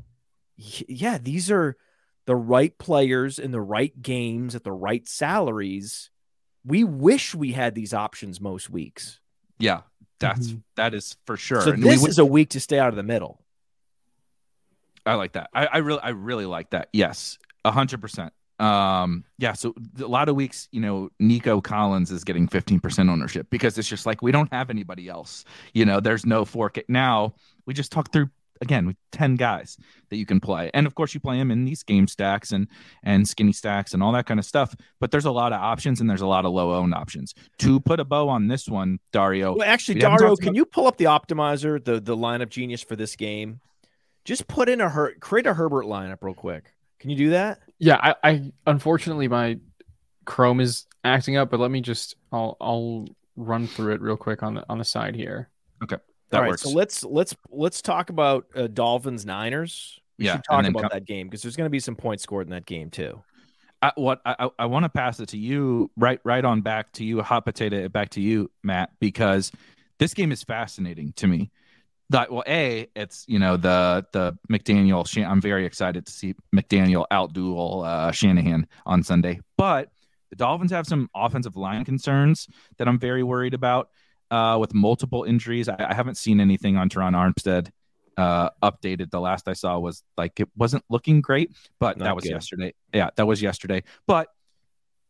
yeah, 0.57 1.17
these 1.19 1.51
are 1.51 1.77
the 2.25 2.35
right 2.35 2.75
players 2.77 3.37
in 3.37 3.51
the 3.51 3.61
right 3.61 4.01
games 4.01 4.55
at 4.55 4.63
the 4.63 4.71
right 4.71 5.07
salaries. 5.07 6.09
We 6.65 6.83
wish 6.83 7.35
we 7.35 7.51
had 7.51 7.75
these 7.75 7.93
options 7.93 8.41
most 8.41 8.69
weeks. 8.69 9.19
Yeah, 9.59 9.81
that's 10.19 10.47
Mhm. 10.53 10.63
that 10.75 10.93
is 10.95 11.17
for 11.25 11.37
sure. 11.37 11.61
So 11.61 11.71
And 11.73 11.83
we 11.83 11.89
this 11.91 12.01
would- 12.01 12.09
is 12.11 12.19
a 12.19 12.25
week 12.25 12.49
to 12.51 12.59
stay 12.59 12.79
out 12.79 12.89
of 12.89 12.95
the 12.95 13.03
middle. 13.03 13.42
I 15.05 15.15
like 15.15 15.33
that. 15.33 15.49
I, 15.53 15.65
I 15.67 15.77
really, 15.79 15.99
I 16.01 16.09
really 16.09 16.45
like 16.45 16.69
that. 16.71 16.89
Yes, 16.93 17.37
a 17.65 17.71
hundred 17.71 18.01
percent. 18.01 18.33
Um, 18.59 19.25
yeah. 19.37 19.53
So 19.53 19.73
a 19.99 20.05
lot 20.07 20.29
of 20.29 20.35
weeks, 20.35 20.69
you 20.71 20.79
know, 20.79 21.09
Nico 21.19 21.59
Collins 21.59 22.11
is 22.11 22.23
getting 22.23 22.47
fifteen 22.47 22.79
percent 22.79 23.09
ownership 23.09 23.47
because 23.49 23.77
it's 23.77 23.89
just 23.89 24.05
like 24.05 24.21
we 24.21 24.31
don't 24.31 24.51
have 24.53 24.69
anybody 24.69 25.09
else. 25.09 25.43
You 25.73 25.85
know, 25.85 25.99
there's 25.99 26.25
no 26.25 26.45
fork. 26.45 26.79
Now 26.87 27.33
we 27.65 27.73
just 27.73 27.91
talked 27.91 28.13
through 28.13 28.29
again 28.61 28.85
with 28.87 28.95
ten 29.11 29.35
guys 29.35 29.77
that 30.09 30.15
you 30.15 30.25
can 30.25 30.39
play, 30.39 30.69
and 30.73 30.87
of 30.87 30.95
course 30.95 31.13
you 31.13 31.19
play 31.19 31.37
them 31.37 31.51
in 31.51 31.65
these 31.65 31.83
game 31.83 32.07
stacks 32.07 32.51
and 32.53 32.67
and 33.03 33.27
skinny 33.27 33.51
stacks 33.51 33.93
and 33.93 34.01
all 34.01 34.13
that 34.13 34.27
kind 34.27 34.39
of 34.39 34.45
stuff. 34.45 34.73
But 35.01 35.11
there's 35.11 35.25
a 35.25 35.31
lot 35.31 35.51
of 35.51 35.59
options 35.59 35.99
and 35.99 36.09
there's 36.09 36.21
a 36.21 36.27
lot 36.27 36.45
of 36.45 36.53
low 36.53 36.73
owned 36.73 36.93
options. 36.93 37.33
To 37.59 37.79
put 37.81 37.99
a 37.99 38.05
bow 38.05 38.29
on 38.29 38.47
this 38.47 38.69
one, 38.69 38.99
Dario. 39.11 39.55
Well, 39.55 39.67
actually, 39.67 39.99
Dario, 39.99 40.35
can 40.37 40.49
about- 40.49 40.55
you 40.55 40.65
pull 40.65 40.87
up 40.87 40.95
the 40.97 41.05
optimizer, 41.05 41.83
the 41.83 41.99
the 41.99 42.15
lineup 42.15 42.49
genius 42.49 42.81
for 42.81 42.95
this 42.95 43.17
game? 43.17 43.59
Just 44.25 44.47
put 44.47 44.69
in 44.69 44.79
a 44.81 44.89
her 44.89 45.13
create 45.19 45.45
a 45.45 45.53
Herbert 45.53 45.85
lineup 45.85 46.17
real 46.21 46.33
quick. 46.33 46.73
Can 46.99 47.09
you 47.09 47.15
do 47.17 47.29
that? 47.31 47.59
Yeah, 47.79 47.97
I, 48.01 48.15
I 48.23 48.51
unfortunately 48.65 49.27
my 49.27 49.59
Chrome 50.25 50.61
is 50.61 50.85
acting 51.03 51.35
up, 51.35 51.49
but 51.51 51.59
let 51.59 51.71
me 51.71 51.81
just 51.81 52.15
I'll 52.31 52.55
I'll 52.61 53.07
run 53.35 53.67
through 53.67 53.93
it 53.95 54.01
real 54.01 54.15
quick 54.17 54.41
on 54.43 54.53
the 54.55 54.65
on 54.69 54.77
the 54.77 54.85
side 54.85 55.15
here. 55.15 55.49
Okay. 55.83 55.97
That 56.29 56.37
All 56.37 56.43
right, 56.43 56.49
works. 56.51 56.61
so 56.61 56.69
let's 56.69 57.03
let's 57.03 57.35
let's 57.49 57.81
talk 57.81 58.09
about 58.09 58.45
uh, 58.55 58.67
Dolphins 58.67 59.25
Niners. 59.25 59.99
We 60.17 60.25
Yeah, 60.25 60.33
should 60.35 60.43
talk 60.49 60.65
about 60.65 60.81
come- 60.83 60.89
that 60.93 61.05
game 61.05 61.27
because 61.27 61.41
there's 61.41 61.55
going 61.57 61.65
to 61.65 61.71
be 61.71 61.79
some 61.79 61.95
points 61.95 62.23
scored 62.23 62.47
in 62.47 62.51
that 62.51 62.65
game 62.65 62.89
too. 62.89 63.21
I, 63.81 63.91
what 63.95 64.21
I, 64.25 64.35
I- 64.39 64.49
I 64.59 64.65
want 64.67 64.83
to 64.85 64.89
pass 64.89 65.19
it 65.19 65.27
to 65.29 65.37
you 65.37 65.91
right 65.97 66.21
right 66.23 66.45
on 66.45 66.61
back 66.61 66.93
to 66.93 67.03
you 67.03 67.21
hot 67.21 67.43
potato 67.45 67.89
back 67.89 68.09
to 68.11 68.21
you 68.21 68.49
Matt 68.63 68.91
because 68.99 69.51
this 69.99 70.13
game 70.13 70.31
is 70.31 70.41
fascinating 70.43 71.11
to 71.17 71.27
me. 71.27 71.51
That 72.13 72.31
well, 72.31 72.43
a 72.47 72.87
it's 72.95 73.25
you 73.27 73.39
know 73.39 73.57
the 73.57 74.05
the 74.11 74.37
McDaniel. 74.47 75.03
I'm 75.27 75.41
very 75.41 75.65
excited 75.65 76.05
to 76.05 76.11
see 76.11 76.35
McDaniel 76.55 77.05
outduel 77.11 77.83
uh, 77.83 78.11
Shanahan 78.11 78.67
on 78.85 79.01
Sunday. 79.01 79.39
But 79.57 79.89
the 80.29 80.35
Dolphins 80.35 80.71
have 80.71 80.85
some 80.85 81.09
offensive 81.15 81.55
line 81.55 81.85
concerns 81.85 82.47
that 82.77 82.87
I'm 82.87 82.99
very 82.99 83.23
worried 83.23 83.55
about 83.55 83.89
uh, 84.29 84.57
with 84.59 84.75
multiple 84.75 85.23
injuries. 85.23 85.67
I, 85.67 85.75
I 85.89 85.95
haven't 85.95 86.17
seen 86.17 86.39
anything 86.39 86.77
on 86.77 86.87
Terron 86.87 87.13
Armstead 87.15 87.71
uh, 88.15 88.51
updated. 88.61 89.09
The 89.09 89.19
last 89.19 89.47
I 89.47 89.53
saw 89.53 89.79
was 89.79 90.03
like 90.15 90.39
it 90.39 90.49
wasn't 90.55 90.83
looking 90.91 91.19
great, 91.19 91.51
but 91.79 91.97
Not 91.97 92.05
that 92.05 92.15
was 92.15 92.25
good. 92.25 92.33
yesterday. 92.33 92.73
Yeah, 92.93 93.09
that 93.15 93.25
was 93.25 93.41
yesterday. 93.41 93.81
But 94.05 94.27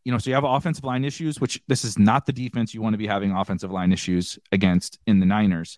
you 0.06 0.14
know, 0.14 0.20
so 0.20 0.30
you 0.30 0.36
have 0.36 0.45
offensive 0.45 0.86
line 0.86 1.04
issues, 1.04 1.41
which 1.41 1.62
this 1.68 1.84
is 1.84 1.99
not 1.99 2.26
the 2.26 2.34
defense 2.34 2.74
you 2.74 2.82
want 2.82 2.93
to 2.93 2.97
be 2.97 3.08
having 3.08 3.34
offensive 3.34 3.72
line 3.72 3.91
issues 3.91 4.39
against 4.54 4.99
in 5.06 5.20
the 5.20 5.26
Niners. 5.26 5.78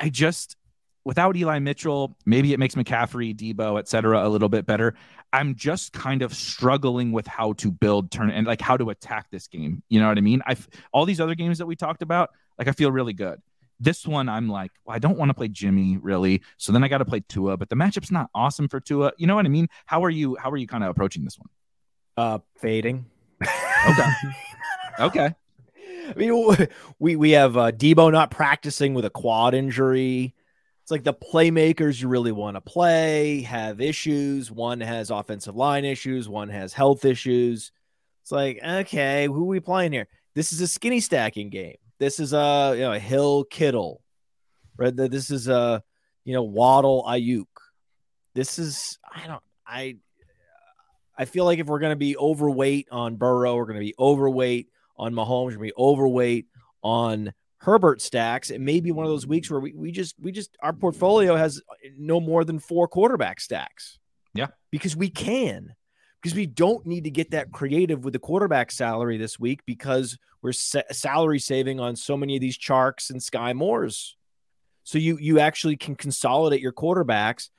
I, 0.00 0.08
just 0.08 0.56
without 1.04 1.36
Eli 1.36 1.58
Mitchell, 1.58 2.16
maybe 2.26 2.52
it 2.52 2.58
makes 2.58 2.74
McCaffrey, 2.74 3.34
Deebo, 3.34 3.78
et 3.78 3.88
cetera, 3.88 4.26
a 4.26 4.28
little 4.28 4.48
bit 4.48 4.66
better. 4.66 4.94
I'm 5.32 5.54
just 5.54 5.92
kind 5.92 6.22
of 6.22 6.34
struggling 6.34 7.12
with 7.12 7.26
how 7.26 7.54
to 7.54 7.70
build 7.70 8.10
turn 8.10 8.30
and 8.30 8.46
like 8.46 8.60
how 8.60 8.76
to 8.76 8.90
attack 8.90 9.28
this 9.30 9.46
game. 9.46 9.82
You 9.88 10.00
know 10.00 10.08
what 10.08 10.18
I 10.18 10.22
mean? 10.22 10.42
I 10.46 10.56
all 10.92 11.04
these 11.04 11.20
other 11.20 11.34
games 11.34 11.58
that 11.58 11.66
we 11.66 11.76
talked 11.76 12.02
about, 12.02 12.30
like 12.58 12.68
I 12.68 12.72
feel 12.72 12.90
really 12.90 13.12
good. 13.12 13.40
This 13.80 14.06
one, 14.06 14.28
I'm 14.28 14.48
like, 14.48 14.72
well, 14.84 14.96
I 14.96 14.98
don't 14.98 15.16
want 15.16 15.28
to 15.28 15.34
play 15.34 15.48
Jimmy 15.48 15.98
really, 15.98 16.42
so 16.56 16.72
then 16.72 16.82
I 16.82 16.88
got 16.88 16.98
to 16.98 17.04
play 17.04 17.20
Tua, 17.20 17.56
but 17.56 17.68
the 17.68 17.76
matchup's 17.76 18.10
not 18.10 18.28
awesome 18.34 18.68
for 18.68 18.80
Tua. 18.80 19.12
You 19.18 19.26
know 19.26 19.36
what 19.36 19.46
I 19.46 19.50
mean? 19.50 19.68
How 19.86 20.04
are 20.04 20.10
you? 20.10 20.36
How 20.36 20.50
are 20.50 20.56
you 20.56 20.66
kind 20.66 20.82
of 20.82 20.90
approaching 20.90 21.24
this 21.24 21.38
one? 21.38 21.48
Uh, 22.16 22.38
fading. 22.56 23.06
Okay. 23.42 24.10
Okay. 25.00 25.32
I 26.08 26.18
mean, 26.18 26.56
we 26.98 27.16
we 27.16 27.30
have 27.32 27.56
uh, 27.56 27.72
Deebo 27.72 28.10
not 28.12 28.30
practicing 28.30 28.94
with 28.94 29.04
a 29.04 29.10
quad 29.10 29.54
injury. 29.54 30.34
It's 30.82 30.90
like 30.90 31.04
the 31.04 31.14
playmakers 31.14 32.00
you 32.00 32.08
really 32.08 32.32
want 32.32 32.56
to 32.56 32.62
play 32.62 33.42
have 33.42 33.80
issues. 33.80 34.50
One 34.50 34.80
has 34.80 35.10
offensive 35.10 35.54
line 35.54 35.84
issues. 35.84 36.28
One 36.28 36.48
has 36.48 36.72
health 36.72 37.04
issues. 37.04 37.72
It's 38.22 38.32
like, 38.32 38.58
okay, 38.64 39.26
who 39.26 39.42
are 39.42 39.46
we 39.46 39.60
playing 39.60 39.92
here? 39.92 40.08
This 40.34 40.52
is 40.52 40.60
a 40.60 40.66
skinny 40.66 41.00
stacking 41.00 41.50
game. 41.50 41.76
This 41.98 42.20
is 42.20 42.32
a 42.32 42.72
you 42.74 42.82
know 42.82 42.92
a 42.92 42.98
Hill 42.98 43.44
Kittle, 43.44 44.02
right? 44.76 44.94
This 44.94 45.30
is 45.30 45.48
a 45.48 45.82
you 46.24 46.32
know 46.32 46.42
Waddle 46.42 47.04
Aiyuk. 47.06 47.46
This 48.34 48.58
is 48.58 48.98
I 49.12 49.26
don't 49.26 49.42
I 49.66 49.96
I 51.18 51.24
feel 51.24 51.44
like 51.44 51.58
if 51.58 51.66
we're 51.66 51.80
going 51.80 51.92
to 51.92 51.96
be 51.96 52.16
overweight 52.16 52.88
on 52.92 53.16
Burrow, 53.16 53.56
we're 53.56 53.64
going 53.64 53.80
to 53.80 53.84
be 53.84 53.94
overweight 53.98 54.68
on 54.98 55.14
Mahomes, 55.14 55.46
we're 55.46 55.56
going 55.56 55.68
to 55.68 55.74
be 55.74 55.78
overweight 55.78 56.46
on 56.82 57.32
Herbert 57.58 58.00
stacks. 58.00 58.50
It 58.50 58.60
may 58.60 58.80
be 58.80 58.92
one 58.92 59.04
of 59.04 59.10
those 59.10 59.26
weeks 59.26 59.50
where 59.50 59.60
we, 59.60 59.72
we 59.72 59.90
just 59.90 60.14
we 60.20 60.32
just 60.32 60.56
our 60.62 60.72
portfolio 60.72 61.36
has 61.36 61.60
no 61.96 62.20
more 62.20 62.44
than 62.44 62.58
four 62.58 62.86
quarterback 62.88 63.40
stacks. 63.40 63.98
Yeah. 64.34 64.48
Because 64.70 64.96
we 64.96 65.10
can. 65.10 65.74
Because 66.22 66.36
we 66.36 66.46
don't 66.46 66.84
need 66.84 67.04
to 67.04 67.10
get 67.10 67.30
that 67.30 67.52
creative 67.52 68.04
with 68.04 68.12
the 68.12 68.18
quarterback 68.18 68.72
salary 68.72 69.18
this 69.18 69.38
week 69.38 69.60
because 69.66 70.18
we're 70.42 70.52
sa- 70.52 70.82
salary 70.90 71.38
saving 71.38 71.78
on 71.78 71.94
so 71.94 72.16
many 72.16 72.36
of 72.36 72.40
these 72.40 72.58
Charks 72.58 73.10
and 73.10 73.20
Skyy 73.20 73.54
Moores. 73.54 74.16
So 74.84 74.98
you 74.98 75.18
you 75.18 75.38
actually 75.38 75.76
can 75.76 75.96
consolidate 75.96 76.60
your 76.60 76.72
quarterbacks 76.72 77.50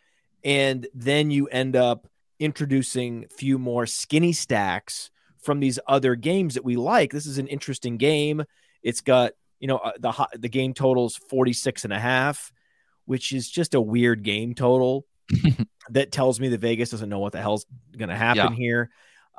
and 0.43 0.87
then 0.93 1.31
you 1.31 1.47
end 1.47 1.75
up 1.75 2.07
introducing 2.39 3.25
a 3.25 3.33
few 3.33 3.59
more 3.59 3.85
skinny 3.85 4.31
stacks 4.31 5.11
from 5.41 5.59
these 5.59 5.79
other 5.87 6.15
games 6.15 6.53
that 6.55 6.65
we 6.65 6.75
like. 6.75 7.11
This 7.11 7.25
is 7.25 7.37
an 7.37 7.47
interesting 7.47 7.97
game. 7.97 8.43
It's 8.83 9.01
got, 9.01 9.33
you 9.59 9.67
know, 9.67 9.77
uh, 9.77 9.93
the 9.99 10.27
the 10.37 10.49
game 10.49 10.73
totals 10.73 11.17
46 11.29 11.83
and 11.83 11.93
a 11.93 11.99
half, 11.99 12.51
which 13.05 13.31
is 13.33 13.49
just 13.49 13.73
a 13.73 13.81
weird 13.81 14.23
game 14.23 14.53
total 14.55 15.05
that 15.89 16.11
tells 16.11 16.39
me 16.39 16.49
that 16.49 16.59
Vegas 16.59 16.89
doesn't 16.91 17.09
know 17.09 17.19
what 17.19 17.33
the 17.33 17.41
hell's 17.41 17.65
going 17.97 18.09
to 18.09 18.15
happen 18.15 18.53
Yeah. 18.53 18.55
here. 18.57 18.89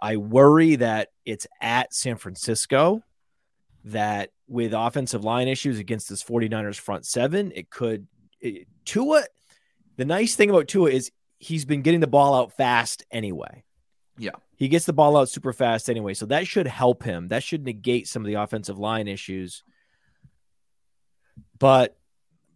I 0.02 0.16
worry 0.16 0.76
that 0.76 1.08
it's 1.26 1.46
at 1.60 1.92
San 1.94 2.16
Francisco 2.16 3.02
that 3.84 4.30
with 4.48 4.72
offensive 4.74 5.24
line 5.24 5.48
issues 5.48 5.78
against 5.78 6.08
this 6.08 6.22
49ers 6.22 6.78
front 6.78 7.06
seven, 7.06 7.52
it 7.54 7.70
could 7.70 8.06
it, 8.40 8.66
Tua. 8.84 9.24
The 9.96 10.04
nice 10.04 10.34
thing 10.34 10.48
about 10.50 10.68
Tua 10.68 10.90
is 10.90 11.10
he's 11.38 11.64
been 11.64 11.82
getting 11.82 12.00
the 12.00 12.06
ball 12.06 12.34
out 12.34 12.52
fast 12.56 13.04
anyway. 13.10 13.64
Yeah. 14.18 14.32
He 14.60 14.68
gets 14.68 14.84
the 14.84 14.92
ball 14.92 15.16
out 15.16 15.30
super 15.30 15.54
fast 15.54 15.88
anyway. 15.88 16.12
So 16.12 16.26
that 16.26 16.46
should 16.46 16.66
help 16.66 17.02
him. 17.02 17.28
That 17.28 17.42
should 17.42 17.64
negate 17.64 18.06
some 18.06 18.20
of 18.20 18.26
the 18.26 18.34
offensive 18.34 18.78
line 18.78 19.08
issues. 19.08 19.64
But, 21.58 21.96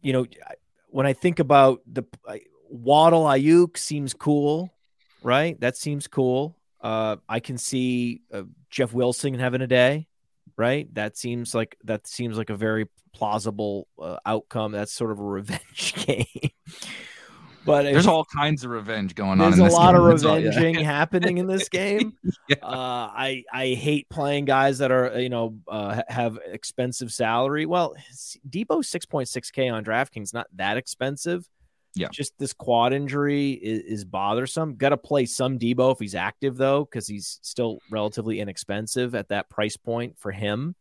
you 0.02 0.12
know, 0.12 0.26
when 0.90 1.06
I 1.06 1.14
think 1.14 1.38
about 1.38 1.80
the 1.90 2.04
I- 2.28 2.42
Waddle 2.68 3.24
Aiyuk 3.24 3.78
seems 3.78 4.12
cool, 4.12 4.70
right? 5.22 5.58
That 5.60 5.78
seems 5.78 6.06
cool. 6.06 6.58
Uh, 6.78 7.16
I 7.26 7.40
can 7.40 7.56
see 7.56 8.20
uh, 8.30 8.42
Jeff 8.68 8.92
Wilson 8.92 9.32
having 9.38 9.62
a 9.62 9.66
day, 9.66 10.06
right? 10.58 10.94
That 10.94 11.16
seems 11.16 11.54
like 11.54 11.78
that 11.84 12.06
seems 12.06 12.36
like 12.36 12.50
a 12.50 12.56
very 12.56 12.86
plausible 13.14 13.88
uh, 13.98 14.18
outcome. 14.26 14.72
That's 14.72 14.92
sort 14.92 15.10
of 15.10 15.20
a 15.20 15.22
revenge 15.38 15.94
game. 16.04 16.50
But 17.64 17.84
There's 17.84 18.06
all 18.06 18.24
kinds 18.24 18.64
of 18.64 18.70
revenge 18.70 19.14
going 19.14 19.40
on. 19.40 19.50
there's 19.50 19.58
a 19.58 19.74
lot 19.74 19.92
game. 19.94 20.02
of 20.02 20.10
That's 20.10 20.24
all- 20.24 20.38
yeah. 20.38 20.48
revenging 20.50 20.84
happening 20.84 21.38
in 21.38 21.46
this 21.46 21.68
game. 21.68 22.14
Yeah. 22.48 22.56
uh, 22.62 23.08
I 23.10 23.44
I 23.50 23.68
hate 23.68 24.06
playing 24.10 24.44
guys 24.44 24.78
that 24.78 24.90
are 24.92 25.18
you 25.18 25.30
know 25.30 25.56
uh, 25.66 26.02
have 26.08 26.38
expensive 26.44 27.10
salary. 27.10 27.64
Well, 27.64 27.94
Deebo 28.48 28.84
six 28.84 29.06
point 29.06 29.28
six 29.28 29.50
k 29.50 29.68
on 29.70 29.82
DraftKings 29.82 30.34
not 30.34 30.46
that 30.56 30.76
expensive, 30.76 31.48
Yeah. 31.94 32.08
Just 32.12 32.34
this 32.38 32.52
quad 32.52 32.92
injury 32.92 33.52
is, 33.52 34.00
is 34.00 34.04
bothersome. 34.04 34.74
Got 34.76 34.90
to 34.90 34.98
play 34.98 35.24
some 35.24 35.58
Deebo 35.58 35.92
if 35.92 35.98
he's 36.00 36.14
active 36.14 36.58
though, 36.58 36.84
because 36.84 37.06
he's 37.06 37.38
still 37.42 37.78
relatively 37.90 38.40
inexpensive 38.40 39.14
at 39.14 39.28
that 39.28 39.48
price 39.48 39.78
point 39.78 40.18
for 40.18 40.30
him. 40.30 40.74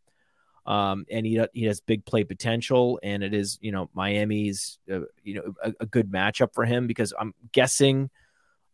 Um, 0.66 1.04
and 1.10 1.26
he 1.26 1.44
he 1.52 1.64
has 1.64 1.80
big 1.80 2.06
play 2.06 2.24
potential, 2.24 2.98
and 3.02 3.22
it 3.22 3.34
is 3.34 3.58
you 3.60 3.70
know 3.70 3.90
Miami's 3.92 4.78
uh, 4.90 5.00
you 5.22 5.34
know 5.34 5.54
a, 5.62 5.74
a, 5.80 5.86
good 5.86 6.10
matchup 6.10 6.54
for 6.54 6.64
him 6.64 6.86
because 6.86 7.12
I'm 7.18 7.34
guessing 7.52 8.08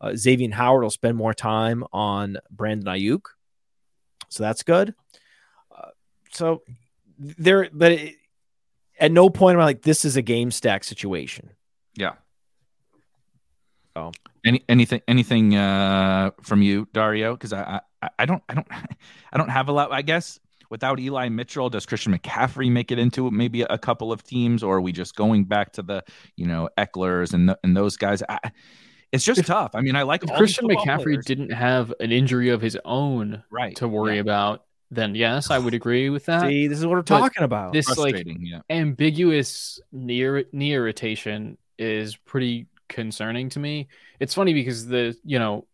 uh, 0.00 0.14
Xavier 0.14 0.52
Howard 0.52 0.84
will 0.84 0.90
spend 0.90 1.16
more 1.16 1.34
time 1.34 1.82
on 1.92 2.38
Brandon 2.48 2.94
Aiyuk, 2.94 3.22
so 4.28 4.44
that's 4.44 4.62
good. 4.62 4.94
Uh, 5.76 5.88
so 6.30 6.62
there, 7.18 7.68
but 7.72 7.92
it, 7.92 8.14
at 9.00 9.10
no 9.10 9.28
point 9.28 9.56
am 9.56 9.60
I 9.60 9.64
like 9.64 9.82
this 9.82 10.04
is 10.04 10.16
a 10.16 10.22
game 10.22 10.52
stack 10.52 10.84
situation. 10.84 11.50
Yeah. 11.96 12.14
Oh, 13.96 14.12
any 14.44 14.62
anything 14.68 15.00
anything 15.08 15.56
uh, 15.56 16.30
from 16.42 16.62
you, 16.62 16.86
Dario? 16.92 17.34
Because 17.34 17.52
I, 17.52 17.80
I 18.00 18.10
I 18.20 18.26
don't 18.26 18.44
I 18.48 18.54
don't 18.54 18.68
I 19.32 19.38
don't 19.38 19.48
have 19.48 19.68
a 19.68 19.72
lot. 19.72 19.90
I 19.90 20.02
guess 20.02 20.38
without 20.70 21.00
Eli 21.00 21.28
Mitchell, 21.28 21.68
does 21.68 21.84
Christian 21.84 22.16
McCaffrey 22.16 22.70
make 22.70 22.90
it 22.90 22.98
into 22.98 23.30
maybe 23.30 23.62
a 23.62 23.76
couple 23.76 24.12
of 24.12 24.22
teams, 24.22 24.62
or 24.62 24.76
are 24.76 24.80
we 24.80 24.92
just 24.92 25.16
going 25.16 25.44
back 25.44 25.72
to 25.72 25.82
the 25.82 26.04
you 26.36 26.46
know 26.46 26.68
Ekelers 26.78 27.34
and 27.34 27.54
and 27.62 27.76
those 27.76 27.96
guys? 27.96 28.22
I, 28.28 28.38
it's 29.12 29.24
just 29.24 29.40
if, 29.40 29.46
tough. 29.46 29.72
I 29.74 29.80
mean, 29.80 29.96
I 29.96 30.02
like 30.02 30.22
Christian 30.36 30.68
McCaffrey 30.68 31.02
players. 31.02 31.26
didn't 31.26 31.50
have 31.50 31.92
an 32.00 32.12
injury 32.12 32.50
of 32.50 32.62
his 32.62 32.78
own 32.84 33.42
right 33.50 33.74
to 33.76 33.88
worry 33.88 34.14
yeah. 34.14 34.20
about. 34.20 34.64
Then 34.92 35.14
yes, 35.14 35.50
I 35.50 35.58
would 35.58 35.74
agree 35.74 36.10
with 36.10 36.26
that. 36.26 36.42
See, 36.42 36.66
this 36.66 36.78
is 36.78 36.86
what 36.86 36.96
we're 36.96 37.02
talking 37.02 37.44
about. 37.44 37.72
This 37.72 37.96
like 37.98 38.24
yeah. 38.26 38.60
ambiguous 38.70 39.80
near 39.92 40.44
knee 40.52 40.72
irritation 40.74 41.58
is 41.78 42.16
pretty 42.16 42.66
concerning 42.88 43.48
to 43.50 43.60
me. 43.60 43.88
It's 44.18 44.34
funny 44.34 44.52
because 44.52 44.86
the 44.86 45.16
you 45.24 45.38
know 45.38 45.66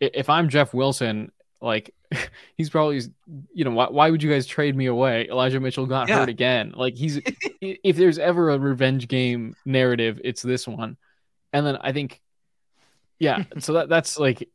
if 0.00 0.28
I'm 0.28 0.48
Jeff 0.48 0.74
Wilson, 0.74 1.32
like 1.60 1.94
he's 2.56 2.70
probably 2.70 3.00
you 3.52 3.64
know 3.64 3.72
why, 3.72 3.88
why 3.88 4.10
would 4.10 4.22
you 4.22 4.30
guys 4.30 4.46
trade 4.46 4.76
me 4.76 4.86
away? 4.86 5.28
Elijah 5.28 5.60
Mitchell 5.60 5.86
got 5.86 6.08
yeah. 6.08 6.20
hurt 6.20 6.28
again. 6.28 6.72
Like 6.76 6.96
he's 6.96 7.20
if 7.60 7.96
there's 7.96 8.18
ever 8.18 8.50
a 8.50 8.58
revenge 8.58 9.08
game 9.08 9.56
narrative, 9.64 10.20
it's 10.24 10.42
this 10.42 10.66
one. 10.66 10.96
And 11.52 11.66
then 11.66 11.76
I 11.80 11.92
think 11.92 12.20
yeah, 13.18 13.44
so 13.58 13.74
that 13.74 13.88
that's 13.88 14.18
like 14.18 14.48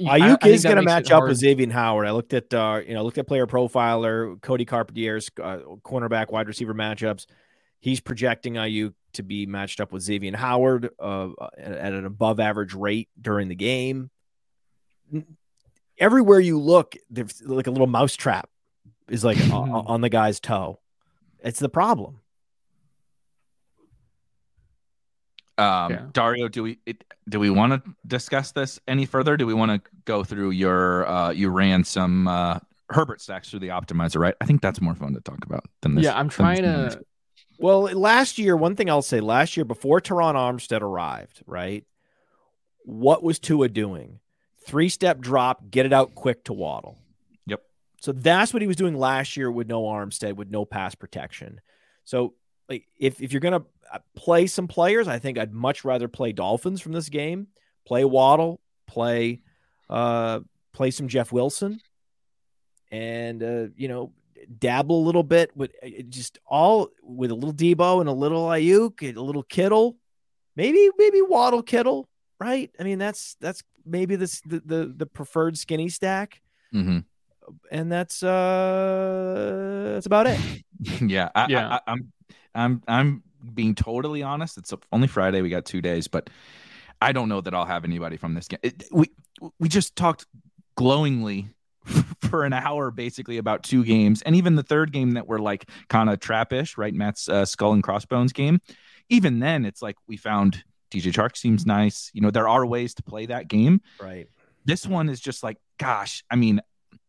Aiyuk 0.00 0.44
is 0.46 0.62
going 0.64 0.76
to 0.76 0.82
match 0.82 1.10
up 1.10 1.24
with 1.24 1.38
Xavier 1.38 1.70
Howard. 1.70 2.06
I 2.06 2.12
looked 2.12 2.34
at 2.34 2.52
uh, 2.52 2.80
you 2.86 2.94
know 2.94 3.02
looked 3.02 3.18
at 3.18 3.26
player 3.26 3.46
profiler 3.46 4.40
Cody 4.42 4.64
Carpentier's 4.64 5.30
uh, 5.42 5.58
cornerback 5.84 6.30
wide 6.30 6.48
receiver 6.48 6.74
matchups. 6.74 7.26
He's 7.80 8.00
projecting 8.00 8.54
Aiyuk 8.54 8.92
to 9.14 9.22
be 9.22 9.46
matched 9.46 9.80
up 9.80 9.90
with 9.90 10.02
Xavier 10.02 10.36
Howard 10.36 10.90
uh, 10.98 11.30
at 11.58 11.92
an 11.92 12.04
above 12.04 12.38
average 12.38 12.74
rate 12.74 13.08
during 13.20 13.48
the 13.48 13.54
game. 13.54 14.10
Everywhere 16.00 16.40
you 16.40 16.58
look, 16.58 16.96
there's 17.08 17.42
like 17.42 17.66
a 17.66 17.70
little 17.70 17.86
mousetrap 17.86 18.48
is 19.08 19.24
like 19.24 19.38
on 19.52 20.00
the 20.00 20.08
guy's 20.08 20.40
toe. 20.40 20.80
It's 21.40 21.60
the 21.60 21.68
problem. 21.68 22.20
Um, 25.58 25.92
yeah. 25.92 26.06
Dario, 26.12 26.48
do 26.48 26.62
we 26.62 26.78
it, 26.86 27.04
do 27.28 27.38
we 27.38 27.50
want 27.50 27.72
to 27.72 27.94
discuss 28.06 28.52
this 28.52 28.80
any 28.88 29.04
further? 29.04 29.36
Do 29.36 29.46
we 29.46 29.54
want 29.54 29.70
to 29.84 29.90
go 30.06 30.24
through 30.24 30.50
your 30.50 31.06
uh, 31.06 31.30
you 31.30 31.50
ran 31.50 31.84
some 31.84 32.26
uh, 32.26 32.58
Herbert 32.88 33.20
stacks 33.20 33.50
through 33.50 33.60
the 33.60 33.68
optimizer, 33.68 34.18
right? 34.18 34.34
I 34.40 34.46
think 34.46 34.62
that's 34.62 34.80
more 34.80 34.94
fun 34.94 35.12
to 35.12 35.20
talk 35.20 35.44
about 35.44 35.64
than 35.82 35.96
this. 35.96 36.04
Yeah, 36.06 36.18
I'm 36.18 36.30
trying 36.30 36.62
to 36.62 36.98
well, 37.60 37.82
last 37.82 38.38
year, 38.38 38.56
one 38.56 38.74
thing 38.74 38.88
I'll 38.88 39.02
say 39.02 39.20
last 39.20 39.54
year 39.54 39.66
before 39.66 40.00
Terron 40.00 40.34
Armstead 40.34 40.80
arrived, 40.80 41.42
right? 41.46 41.84
What 42.86 43.22
was 43.22 43.38
Tua 43.38 43.68
doing? 43.68 44.20
Three 44.70 44.88
step 44.88 45.18
drop, 45.18 45.68
get 45.68 45.84
it 45.84 45.92
out 45.92 46.14
quick 46.14 46.44
to 46.44 46.52
Waddle. 46.52 46.96
Yep. 47.46 47.60
So 48.00 48.12
that's 48.12 48.52
what 48.52 48.62
he 48.62 48.68
was 48.68 48.76
doing 48.76 48.94
last 48.94 49.36
year 49.36 49.50
with 49.50 49.66
no 49.66 49.82
Armstead, 49.82 50.36
with 50.36 50.48
no 50.48 50.64
pass 50.64 50.94
protection. 50.94 51.60
So, 52.04 52.34
like, 52.68 52.86
if, 52.96 53.20
if 53.20 53.32
you're 53.32 53.40
going 53.40 53.60
to 53.60 53.66
uh, 53.92 53.98
play 54.14 54.46
some 54.46 54.68
players, 54.68 55.08
I 55.08 55.18
think 55.18 55.38
I'd 55.38 55.52
much 55.52 55.84
rather 55.84 56.06
play 56.06 56.30
Dolphins 56.30 56.80
from 56.80 56.92
this 56.92 57.08
game, 57.08 57.48
play 57.84 58.04
Waddle, 58.04 58.60
play, 58.86 59.40
uh, 59.88 60.38
play 60.72 60.92
some 60.92 61.08
Jeff 61.08 61.32
Wilson, 61.32 61.80
and, 62.92 63.42
uh, 63.42 63.66
you 63.74 63.88
know, 63.88 64.12
dabble 64.58 65.00
a 65.00 65.04
little 65.04 65.24
bit 65.24 65.50
with 65.56 65.72
uh, 65.82 65.88
just 66.08 66.38
all 66.46 66.90
with 67.02 67.32
a 67.32 67.34
little 67.34 67.52
Deebo 67.52 68.00
and 68.00 68.08
a 68.08 68.12
little 68.12 68.46
Aiyuk 68.46 69.06
and 69.08 69.16
a 69.16 69.22
little 69.22 69.42
Kittle, 69.42 69.96
maybe 70.54 70.90
maybe 70.96 71.22
Waddle 71.22 71.62
Kittle, 71.62 72.08
right? 72.38 72.70
I 72.78 72.84
mean 72.84 72.98
that's 72.98 73.36
that's 73.40 73.62
maybe 73.84 74.16
this 74.16 74.40
the 74.42 74.60
the, 74.64 74.94
the 74.96 75.06
preferred 75.06 75.58
skinny 75.58 75.88
stack, 75.88 76.40
mm-hmm. 76.74 76.98
and 77.70 77.92
that's 77.92 78.22
uh 78.22 79.92
that's 79.94 80.06
about 80.06 80.26
it. 80.26 80.40
yeah, 81.00 81.30
I, 81.34 81.46
yeah. 81.48 81.68
I, 81.68 81.80
I'm 81.86 82.12
I'm 82.54 82.82
I'm 82.86 83.22
being 83.54 83.74
totally 83.74 84.22
honest. 84.22 84.58
It's 84.58 84.72
only 84.92 85.08
Friday. 85.08 85.42
We 85.42 85.50
got 85.50 85.64
two 85.64 85.80
days, 85.80 86.08
but 86.08 86.30
I 87.00 87.12
don't 87.12 87.28
know 87.28 87.40
that 87.40 87.54
I'll 87.54 87.66
have 87.66 87.84
anybody 87.84 88.16
from 88.16 88.34
this 88.34 88.48
game. 88.48 88.60
It, 88.62 88.84
we 88.92 89.10
we 89.58 89.68
just 89.68 89.96
talked 89.96 90.26
glowingly 90.76 91.48
for 92.20 92.44
an 92.44 92.52
hour 92.52 92.90
basically 92.90 93.38
about 93.38 93.62
two 93.62 93.84
games 93.84 94.22
and 94.22 94.36
even 94.36 94.54
the 94.54 94.62
third 94.62 94.92
game 94.92 95.12
that 95.12 95.26
were 95.26 95.38
like 95.38 95.68
kind 95.88 96.10
of 96.10 96.18
trappish 96.20 96.76
right 96.76 96.94
matt's 96.94 97.28
uh, 97.28 97.44
skull 97.44 97.72
and 97.72 97.82
crossbones 97.82 98.32
game 98.32 98.60
even 99.08 99.40
then 99.40 99.64
it's 99.64 99.82
like 99.82 99.96
we 100.06 100.16
found 100.16 100.62
dj 100.90 101.12
chark 101.12 101.36
seems 101.36 101.66
nice. 101.66 102.10
You 102.12 102.20
know 102.20 102.30
there 102.30 102.48
are 102.48 102.64
ways 102.66 102.94
to 102.94 103.02
play 103.02 103.26
that 103.26 103.48
game. 103.48 103.80
Right. 104.00 104.28
This 104.64 104.86
one 104.86 105.08
is 105.08 105.20
just 105.20 105.42
like 105.42 105.56
gosh 105.78 106.22
i 106.30 106.36
mean 106.36 106.60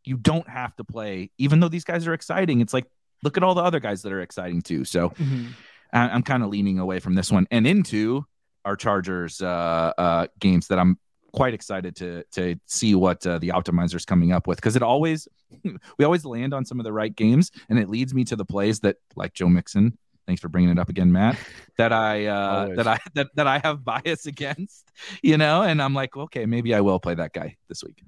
you 0.05 0.15
don't 0.15 0.47
have 0.49 0.73
to 0.77 0.83
play 0.83 1.29
even 1.37 1.59
though 1.59 1.67
these 1.69 1.83
guys 1.83 2.07
are 2.07 2.13
exciting. 2.13 2.61
It's 2.61 2.73
like 2.73 2.85
look 3.23 3.37
at 3.37 3.43
all 3.43 3.53
the 3.53 3.63
other 3.63 3.79
guys 3.79 4.01
that 4.03 4.11
are 4.11 4.21
exciting 4.21 4.61
too. 4.61 4.85
So 4.85 5.09
mm-hmm. 5.09 5.47
I- 5.93 6.09
i'm 6.09 6.23
kind 6.23 6.43
of 6.43 6.49
leaning 6.49 6.79
away 6.79 6.99
from 6.99 7.15
this 7.15 7.31
one 7.31 7.47
and 7.51 7.67
into 7.67 8.25
our 8.63 8.75
chargers 8.75 9.41
uh, 9.41 9.91
uh, 9.97 10.27
games 10.39 10.67
that 10.67 10.77
i'm 10.77 10.99
quite 11.31 11.53
excited 11.53 11.95
to 11.95 12.23
to 12.31 12.55
see 12.65 12.95
what 12.95 13.25
uh, 13.25 13.39
the 13.39 13.49
optimizer's 13.49 14.05
coming 14.05 14.31
up 14.31 14.47
with. 14.47 14.57
Because 14.57 14.75
it 14.75 14.83
always 14.83 15.27
we 15.97 16.05
always 16.05 16.25
land 16.25 16.53
on 16.53 16.65
some 16.65 16.79
of 16.79 16.83
the 16.83 16.93
right 16.93 17.15
games 17.15 17.51
and 17.69 17.79
it 17.79 17.89
leads 17.89 18.13
me 18.13 18.23
to 18.25 18.35
the 18.35 18.45
plays 18.45 18.79
that 18.81 18.97
like 19.15 19.33
Joe 19.33 19.47
Mixon 19.47 19.97
thanks 20.27 20.41
for 20.41 20.49
bringing 20.49 20.69
it 20.69 20.79
up 20.79 20.89
again 20.89 21.11
Matt 21.11 21.37
that 21.77 21.91
I 21.93 22.25
uh 22.27 22.75
that 22.75 22.87
I 22.87 22.99
that, 23.13 23.27
that 23.35 23.47
I 23.47 23.59
have 23.63 23.83
bias 23.83 24.25
against 24.25 24.91
you 25.21 25.37
know 25.37 25.63
and 25.63 25.81
I'm 25.81 25.93
like 25.93 26.15
okay 26.15 26.45
maybe 26.45 26.73
I 26.73 26.81
will 26.81 26.99
play 26.99 27.15
that 27.15 27.33
guy 27.33 27.57
this 27.67 27.83
week 27.83 28.03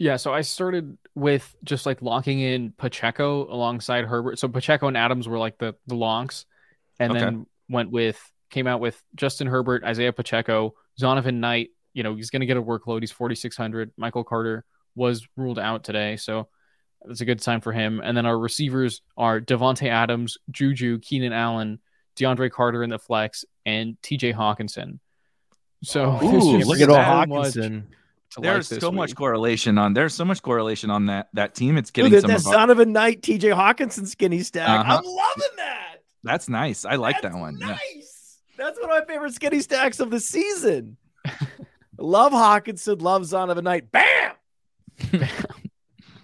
yeah, 0.00 0.14
so 0.14 0.32
I 0.32 0.42
started 0.42 0.96
with 1.16 1.56
just 1.64 1.84
like 1.84 2.02
locking 2.02 2.38
in 2.38 2.70
Pacheco 2.70 3.52
alongside 3.52 4.04
Herbert. 4.04 4.38
So 4.38 4.46
Pacheco 4.46 4.86
and 4.86 4.96
Adams 4.96 5.26
were 5.26 5.38
like 5.38 5.58
the 5.58 5.74
the 5.88 5.96
longs, 5.96 6.46
and 7.00 7.10
okay. 7.10 7.18
then 7.20 7.46
went 7.68 7.90
with 7.90 8.16
came 8.50 8.68
out 8.68 8.80
with 8.80 9.02
Justin 9.16 9.48
Herbert, 9.48 9.82
Isaiah 9.82 10.12
Pacheco, 10.12 10.74
Zonovan 11.00 11.34
Knight, 11.34 11.70
you 11.92 12.02
know, 12.02 12.14
he's 12.14 12.30
going 12.30 12.40
to 12.40 12.46
get 12.46 12.56
a 12.56 12.62
workload. 12.62 13.00
He's 13.00 13.12
4,600. 13.12 13.92
Michael 13.96 14.24
Carter 14.24 14.64
was 14.94 15.26
ruled 15.36 15.58
out 15.58 15.84
today. 15.84 16.16
So 16.16 16.48
that's 17.04 17.20
a 17.20 17.24
good 17.24 17.40
sign 17.40 17.60
for 17.60 17.72
him. 17.72 18.00
And 18.02 18.16
then 18.16 18.26
our 18.26 18.38
receivers 18.38 19.02
are 19.16 19.40
Davante 19.40 19.88
Adams, 19.88 20.38
Juju, 20.50 20.98
Keenan 21.00 21.32
Allen, 21.32 21.80
DeAndre 22.16 22.50
Carter 22.50 22.82
in 22.82 22.90
the 22.90 22.98
flex, 22.98 23.44
and 23.64 23.96
TJ 24.02 24.34
Hockenson. 24.34 24.98
So 25.82 26.18
Ooh, 26.22 26.58
look 26.58 26.80
at 26.80 26.88
Hockenson. 26.88 27.84
There's 28.36 28.70
like 28.70 28.80
so 28.80 28.90
week. 28.90 28.96
much 28.96 29.14
correlation 29.14 29.78
on. 29.78 29.94
There's 29.94 30.14
so 30.14 30.24
much 30.24 30.42
correlation 30.42 30.90
on 30.90 31.06
that 31.06 31.28
that 31.32 31.54
team. 31.54 31.78
It's 31.78 31.90
getting 31.90 32.12
Dude, 32.12 32.20
some 32.22 32.30
that 32.30 32.40
son 32.40 32.70
of 32.70 32.78
a 32.78 32.84
night 32.84 33.22
TJ 33.22 33.54
Hockenson 33.54 34.06
skinny 34.06 34.42
stack. 34.42 34.68
Uh-huh. 34.68 34.98
I'm 34.98 35.04
loving 35.04 35.56
that. 35.56 35.96
That's 36.22 36.48
nice. 36.48 36.84
I 36.84 36.96
like 36.96 37.22
That's 37.22 37.34
that 37.34 37.40
one. 37.40 37.58
Nice. 37.58 38.40
Yeah. 38.58 38.64
That's 38.64 38.80
one 38.80 38.90
of 38.90 38.98
my 38.98 39.04
favorite 39.12 39.34
skinny 39.34 39.60
stacks 39.60 39.98
of 39.98 40.10
the 40.10 40.20
season. 40.20 40.96
Love 41.98 42.32
Hockenson, 42.32 43.02
love 43.02 43.22
Zonovan 43.22 43.64
Knight. 43.64 43.90
Bam! 43.90 44.32
Bam! 45.10 45.28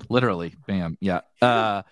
Literally, 0.09 0.55
bam. 0.67 0.97
Yeah. 1.01 1.21
Uh, 1.41 1.83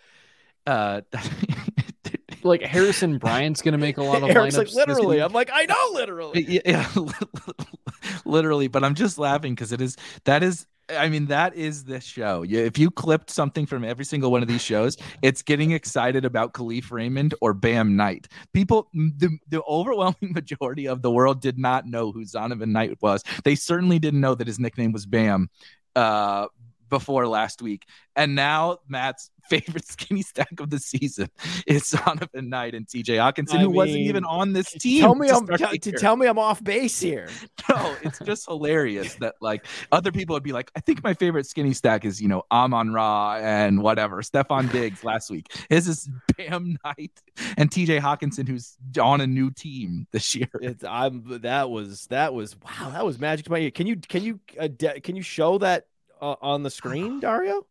uh, 0.67 1.01
like 2.43 2.63
Harrison 2.63 3.19
Bryant's 3.19 3.63
gonna 3.63 3.79
make 3.79 3.97
a 3.97 4.03
lot 4.03 4.23
of 4.23 4.31
Erik's 4.31 4.57
lineups. 4.57 4.75
Like 4.75 4.89
literally, 4.89 5.21
I'm 5.21 5.33
like, 5.33 5.51
I 5.53 5.67
know 5.67 5.91
literally. 5.93 6.45
Yeah, 6.49 6.61
yeah 6.65 6.89
literally, 8.25 8.69
but 8.69 8.85
I'm 8.85 8.95
just 8.95 9.19
laughing 9.19 9.55
because 9.55 9.73
it 9.73 9.81
is 9.81 9.97
that 10.25 10.43
is 10.43 10.67
I 10.91 11.09
mean, 11.09 11.27
that 11.27 11.55
is 11.55 11.85
this 11.85 12.05
show. 12.05 12.45
If 12.47 12.79
you 12.79 12.91
clipped 12.91 13.31
something 13.31 13.67
from 13.67 13.85
every 13.85 14.05
single 14.05 14.31
one 14.31 14.43
of 14.43 14.49
these 14.49 14.63
shows, 14.63 14.97
it's 15.23 15.43
getting 15.43 15.71
excited 15.71 16.25
about 16.25 16.53
Kalif 16.53 16.91
Raymond 16.91 17.35
or 17.41 17.55
Bam 17.55 17.97
Knight. 17.97 18.29
People, 18.53 18.89
the, 18.93 19.39
the 19.49 19.63
overwhelming 19.63 20.17
majority 20.33 20.87
of 20.87 21.03
the 21.03 21.11
world 21.11 21.41
did 21.41 21.59
not 21.59 21.87
know 21.87 22.13
who 22.13 22.25
Zonovan 22.25 22.71
Knight 22.71 22.99
was. 23.01 23.23
They 23.45 23.55
certainly 23.55 23.99
didn't 23.99 24.21
know 24.21 24.35
that 24.35 24.47
his 24.47 24.59
nickname 24.59 24.93
was 24.93 25.07
Bam. 25.07 25.51
Uh, 25.95 26.49
before 26.93 27.27
last 27.27 27.63
week, 27.63 27.87
and 28.15 28.35
now 28.35 28.79
Matt's 28.87 29.31
favorite 29.49 29.87
skinny 29.87 30.23
stack 30.23 30.61
of 30.61 30.71
the 30.71 30.79
season 30.79 31.29
is 31.67 31.83
Zonovan 31.85 32.49
Knight 32.49 32.75
and 32.75 32.87
TJ 32.87 33.17
Hockenson, 33.17 33.57
I 33.57 33.63
who 33.63 33.71
wasn't 33.71 33.99
even 33.99 34.25
on 34.25 34.53
this 34.53 34.71
team. 34.71 35.01
Tell 35.01 35.15
me 35.15 35.29
to 35.29 35.35
I'm 35.35 35.47
t- 35.47 35.79
to 35.79 35.93
tell 35.93 36.17
me 36.17 36.27
I'm 36.27 36.39
off 36.39 36.63
base 36.63 37.01
here. 37.01 37.29
No, 37.69 37.95
it's 38.03 38.19
just 38.19 38.47
hilarious 38.47 39.15
that 39.17 39.37
like 39.41 39.65
other 39.93 40.11
people 40.11 40.35
would 40.35 40.43
be 40.43 40.53
like, 40.53 40.71
I 40.75 40.81
think 40.81 41.03
my 41.05 41.15
favorite 41.15 41.47
skinny 41.47 41.73
stack 41.73 42.05
is 42.05 42.21
you 42.21 42.27
know 42.27 42.43
Amon-Ra 42.51 43.39
and 43.41 43.81
whatever 43.83 44.21
Stefon 44.21 44.71
Diggs 44.73 45.05
last 45.05 45.31
week. 45.31 45.47
His 45.71 45.87
is 45.87 46.11
Bam 46.37 46.77
Knight 46.85 47.13
and 47.57 47.71
TJ 47.71 48.01
Hockenson, 48.01 48.49
who's 48.49 48.77
on 49.01 49.21
a 49.21 49.27
new 49.29 49.53
team 49.53 50.09
this 50.11 50.35
year. 50.35 50.51
It's 50.61 50.83
I'm 50.83 51.23
that 51.43 51.71
was 51.71 52.07
that 52.07 52.35
was 52.35 52.57
wow 52.61 52.91
that 52.91 53.07
was 53.07 53.21
magic 53.21 53.45
to 53.45 53.53
my 53.53 53.59
ear. 53.59 53.71
Can 53.71 53.87
you 53.87 53.97
can 53.97 54.25
you 54.25 54.41
uh, 54.59 54.67
de- 54.67 55.01
can 55.01 55.15
you 55.15 55.23
show 55.23 55.59
that 55.59 55.87
uh, 56.23 56.37
on 56.41 56.63
the 56.63 56.71
screen, 56.71 57.21
Dario? 57.21 57.67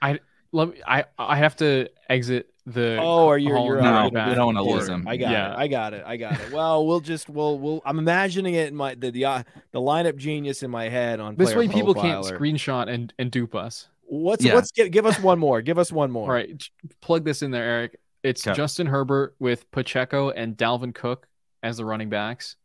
I 0.00 0.20
let 0.52 0.68
me, 0.68 0.80
I 0.86 1.04
I 1.18 1.36
have 1.36 1.56
to 1.56 1.88
exit 2.08 2.52
the. 2.66 2.98
Oh, 3.00 3.28
are 3.28 3.38
you 3.38 3.50
call 3.50 3.64
you're 3.66 3.78
and 3.78 4.12
No, 4.12 4.28
we 4.28 4.34
don't 4.34 4.54
wanna 4.54 4.62
lose 4.62 4.88
him. 4.88 5.06
I 5.08 5.16
got 5.16 5.30
Yeah. 5.32 5.52
it. 5.52 5.56
I 5.58 5.66
got 5.68 5.94
it. 5.94 6.04
I 6.06 6.16
got 6.16 6.40
it. 6.40 6.52
Well, 6.52 6.86
we'll 6.86 7.00
just 7.00 7.28
we'll 7.28 7.58
we'll. 7.58 7.82
I'm 7.84 7.98
imagining 7.98 8.54
it 8.54 8.68
in 8.68 8.76
my 8.76 8.94
the 8.94 9.10
the, 9.10 9.24
uh, 9.24 9.42
the 9.72 9.80
lineup 9.80 10.16
genius 10.16 10.62
in 10.62 10.70
my 10.70 10.88
head 10.88 11.18
on 11.20 11.34
This 11.36 11.54
way, 11.54 11.66
people 11.68 11.94
can't 11.94 12.24
Profiler. 12.24 12.38
screenshot 12.38 12.88
and, 12.88 13.12
and 13.18 13.30
dupe 13.30 13.54
us. 13.54 13.88
What's 14.08 14.44
Yeah. 14.44 14.54
what's 14.54 14.70
give, 14.70 14.90
give 14.92 15.06
us 15.06 15.18
one 15.18 15.38
more? 15.38 15.62
Give 15.62 15.78
us 15.78 15.90
one 15.90 16.10
more. 16.10 16.24
All 16.28 16.34
right, 16.34 16.62
plug 17.00 17.24
this 17.24 17.42
in 17.42 17.50
there, 17.50 17.64
Erik. 17.64 17.98
It's 18.22 18.46
Okay. 18.46 18.56
Justin 18.56 18.86
Herbert 18.88 19.34
with 19.38 19.70
Pacheco 19.70 20.30
and 20.30 20.56
Dalvin 20.56 20.94
Cook 20.94 21.28
as 21.62 21.76
the 21.78 21.84
running 21.84 22.08
backs. 22.08 22.56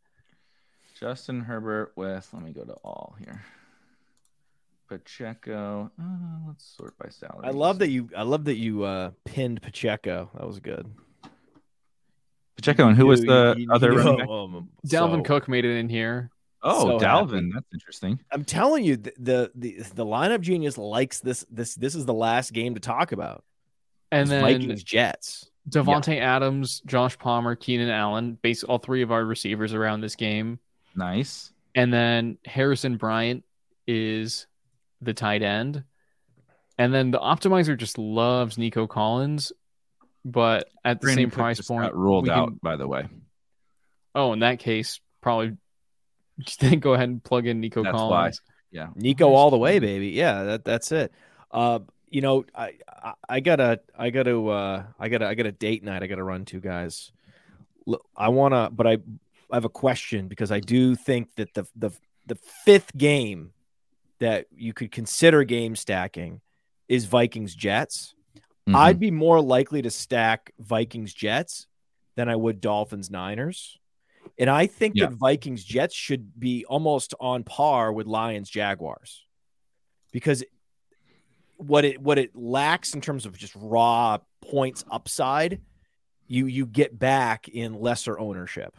Justin 0.98 1.40
Herbert 1.40 1.92
with 1.96 2.28
let 2.32 2.42
me 2.42 2.52
go 2.52 2.64
to 2.64 2.74
all 2.84 3.14
here. 3.18 3.42
Pacheco. 4.98 5.90
Uh, 6.00 6.04
let's 6.48 6.74
sort 6.76 6.96
by 6.98 7.08
salary. 7.08 7.46
I 7.46 7.50
love 7.50 7.78
that 7.80 7.88
you. 7.90 8.08
I 8.16 8.22
love 8.22 8.44
that 8.44 8.56
you 8.56 8.84
uh 8.84 9.10
pinned 9.24 9.62
Pacheco. 9.62 10.30
That 10.34 10.46
was 10.46 10.60
good. 10.60 10.90
Pacheco 12.56 12.88
and 12.88 12.96
who 12.96 13.06
was 13.06 13.22
the 13.22 13.54
you- 13.58 13.68
other 13.72 13.92
you 13.92 13.98
know, 14.04 14.32
um, 14.32 14.68
Dalvin 14.86 15.18
so- 15.18 15.22
Cook 15.22 15.48
made 15.48 15.64
it 15.64 15.76
in 15.78 15.88
here. 15.88 16.30
Oh, 16.64 16.98
so 16.98 17.04
Dalvin. 17.04 17.30
happy. 17.34 17.50
That's 17.54 17.66
interesting. 17.72 18.20
I'm 18.30 18.44
telling 18.44 18.84
you, 18.84 18.96
the, 18.96 19.12
the 19.18 19.50
the 19.54 19.72
the 19.94 20.06
lineup 20.06 20.40
genius 20.42 20.78
likes 20.78 21.18
this. 21.20 21.44
This 21.50 21.74
this 21.74 21.94
is 21.96 22.04
the 22.06 22.14
last 22.14 22.52
game 22.52 22.74
to 22.74 22.80
talk 22.80 23.10
about. 23.12 23.42
And 24.12 24.22
It's 24.22 24.30
then 24.30 24.42
Vikings 24.42 24.82
Jets. 24.84 25.48
Davante 25.68 26.20
Adams, 26.20 26.82
Josh 26.86 27.16
Palmer, 27.18 27.54
Keenan 27.56 27.88
Allen, 27.88 28.36
base 28.42 28.62
all 28.64 28.78
three 28.78 29.02
of 29.02 29.10
our 29.12 29.24
receivers 29.24 29.74
around 29.74 30.00
this 30.02 30.16
game. 30.16 30.58
Nice. 30.94 31.52
And 31.74 31.92
then 31.92 32.36
Harrison 32.44 32.96
Bryant 32.96 33.44
is 33.86 34.46
the 35.02 35.12
tight 35.14 35.42
end. 35.42 35.84
And 36.78 36.92
then 36.94 37.10
the 37.10 37.18
optimizer 37.18 37.76
just 37.76 37.98
loves 37.98 38.56
Nico 38.56 38.86
Collins, 38.86 39.52
but 40.24 40.68
at 40.84 41.00
the 41.00 41.04
Brandon 41.06 41.24
same 41.24 41.30
price 41.30 41.56
just 41.58 41.68
point, 41.68 41.82
got 41.84 41.96
ruled 41.96 42.28
out. 42.28 42.48
can- 42.48 42.58
By 42.62 42.76
the 42.76 42.88
way, 42.88 43.06
oh, 44.14 44.32
in 44.32 44.38
that 44.40 44.58
case, 44.58 45.00
probably 45.20 45.56
just 46.40 46.60
then 46.60 46.78
go 46.80 46.94
ahead 46.94 47.08
and 47.08 47.22
plug 47.22 47.46
in 47.46 47.60
Nico 47.60 47.82
That's 47.82 47.92
why. 47.94 47.98
Collins. 47.98 48.40
yeah. 48.70 48.88
Nico 48.94 49.32
all 49.34 49.50
the 49.50 49.58
way, 49.58 49.78
baby. 49.80 50.08
Yeah, 50.08 50.44
that 50.44 50.64
that's 50.64 50.90
it. 50.92 51.12
Uh, 51.50 51.80
you 52.08 52.20
know, 52.22 52.44
I, 52.54 52.74
I 52.88 53.12
I 53.28 53.40
gotta 53.40 53.80
I 53.98 54.10
gotta 54.10 54.42
uh 54.48 54.84
I 54.98 55.08
gotta 55.08 55.26
I 55.26 55.34
got 55.34 55.46
a 55.46 55.52
date 55.52 55.84
night 55.84 56.02
I 56.02 56.06
gotta 56.06 56.24
run 56.24 56.44
to, 56.46 56.60
guys. 56.60 57.12
I 58.16 58.28
wanna, 58.28 58.70
but 58.72 58.86
I 58.86 58.92
I 59.50 59.56
have 59.56 59.64
a 59.66 59.68
question 59.70 60.28
because 60.28 60.50
I 60.50 60.60
do 60.60 60.94
think 60.94 61.34
that 61.36 61.52
the 61.54 61.64
the 61.76 61.90
the 62.26 62.36
fifth 62.64 62.96
game 62.96 63.52
that 64.22 64.46
you 64.54 64.72
could 64.72 64.92
consider 64.92 65.42
game 65.42 65.74
stacking 65.74 66.40
is 66.88 67.06
Vikings 67.06 67.56
Jets. 67.56 68.14
Mhm. 68.68 68.76
I'd 68.76 69.00
be 69.00 69.10
more 69.10 69.40
likely 69.40 69.82
to 69.82 69.90
stack 69.90 70.52
Vikings 70.60 71.12
Jets 71.12 71.66
than 72.14 72.28
I 72.28 72.36
would 72.36 72.60
Dolphins 72.60 73.10
Niners. 73.10 73.78
And 74.38 74.48
I 74.48 74.68
think 74.68 74.94
Yeah. 74.94 75.06
that 75.06 75.16
Vikings 75.16 75.64
Jets 75.64 75.96
should 75.96 76.38
be 76.38 76.64
almost 76.66 77.14
on 77.18 77.42
par 77.42 77.92
with 77.92 78.06
Lions 78.06 78.48
Jaguars. 78.48 79.26
Because 80.12 80.44
what 81.56 81.84
it 81.84 82.00
what 82.00 82.16
it 82.18 82.36
lacks 82.36 82.94
in 82.94 83.00
terms 83.00 83.26
of 83.26 83.36
just 83.36 83.54
raw 83.56 84.18
points 84.40 84.84
upside, 84.88 85.60
you 86.28 86.46
you 86.46 86.64
get 86.64 86.96
back 86.96 87.48
in 87.48 87.74
lesser 87.74 88.16
ownership, 88.20 88.76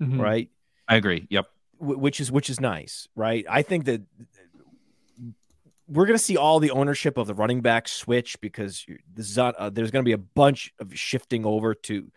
Mhm. 0.00 0.18
right? 0.22 0.50
I 0.88 0.96
agree. 0.96 1.26
Yep. 1.28 1.50
Which 1.80 2.18
is 2.20 2.32
which 2.32 2.48
is 2.48 2.60
nice, 2.60 3.08
right? 3.14 3.44
I 3.50 3.60
think 3.62 3.84
that 3.84 4.00
we're 5.88 6.06
going 6.06 6.18
to 6.18 6.24
see 6.24 6.36
all 6.36 6.60
the 6.60 6.70
ownership 6.70 7.18
of 7.18 7.26
the 7.26 7.34
running 7.34 7.60
back 7.60 7.88
switch 7.88 8.40
because 8.40 8.86
Zon- 9.20 9.54
uh, 9.58 9.70
there's 9.70 9.90
going 9.90 10.04
to 10.04 10.08
be 10.08 10.12
a 10.12 10.18
bunch 10.18 10.72
of 10.78 10.96
shifting 10.96 11.44
over 11.44 11.74
to 11.74 12.10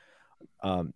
um, 0.63 0.93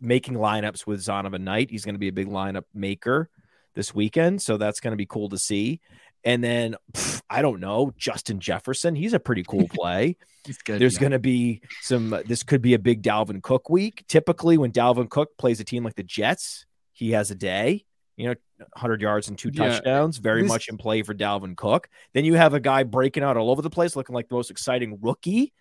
making 0.00 0.34
lineups 0.34 0.86
with 0.86 1.00
Zonovan 1.00 1.42
Knight. 1.42 1.70
He's 1.70 1.84
going 1.84 1.94
to 1.94 2.00
be 2.00 2.08
a 2.08 2.12
big 2.12 2.28
lineup 2.28 2.64
maker 2.74 3.30
this 3.74 3.94
weekend, 3.94 4.42
so 4.42 4.56
that's 4.56 4.80
going 4.80 4.92
to 4.92 4.96
be 4.96 5.06
cool 5.06 5.28
to 5.30 5.38
see. 5.38 5.80
And 6.24 6.42
then 6.42 6.76
pff, 6.92 7.22
I 7.28 7.42
don't 7.42 7.60
know 7.60 7.92
Justin 7.96 8.40
Jefferson. 8.40 8.94
He's 8.94 9.12
a 9.12 9.20
pretty 9.20 9.42
cool 9.42 9.66
play. 9.72 10.16
Good. 10.64 10.80
There's 10.80 10.98
going 10.98 11.12
to 11.12 11.18
be 11.18 11.62
some. 11.80 12.14
This 12.26 12.42
could 12.42 12.60
be 12.60 12.74
a 12.74 12.78
big 12.78 13.02
Dalvin 13.02 13.42
Cook 13.42 13.70
week. 13.70 14.04
Typically, 14.08 14.58
when 14.58 14.72
Dalvin 14.72 15.08
Cook 15.08 15.36
plays 15.38 15.58
a 15.58 15.64
team 15.64 15.84
like 15.84 15.94
the 15.94 16.02
Jets, 16.02 16.66
he 16.92 17.12
has 17.12 17.30
a 17.30 17.34
day. 17.34 17.86
You 18.16 18.28
know, 18.28 18.34
100 18.58 19.00
yards 19.00 19.28
and 19.28 19.36
two 19.38 19.50
Yeah, 19.52 19.70
touchdowns. 19.70 20.18
Very 20.18 20.42
this- 20.42 20.48
much 20.48 20.68
in 20.68 20.76
play 20.76 21.02
for 21.02 21.14
Dalvin 21.14 21.56
Cook. 21.56 21.88
Then 22.12 22.24
you 22.24 22.34
have 22.34 22.54
a 22.54 22.60
guy 22.60 22.82
breaking 22.84 23.22
out 23.22 23.36
all 23.36 23.50
over 23.50 23.60
the 23.62 23.70
place, 23.70 23.96
looking 23.96 24.14
like 24.14 24.28
the 24.28 24.34
most 24.36 24.50
exciting 24.50 24.98
rookie 25.00 25.52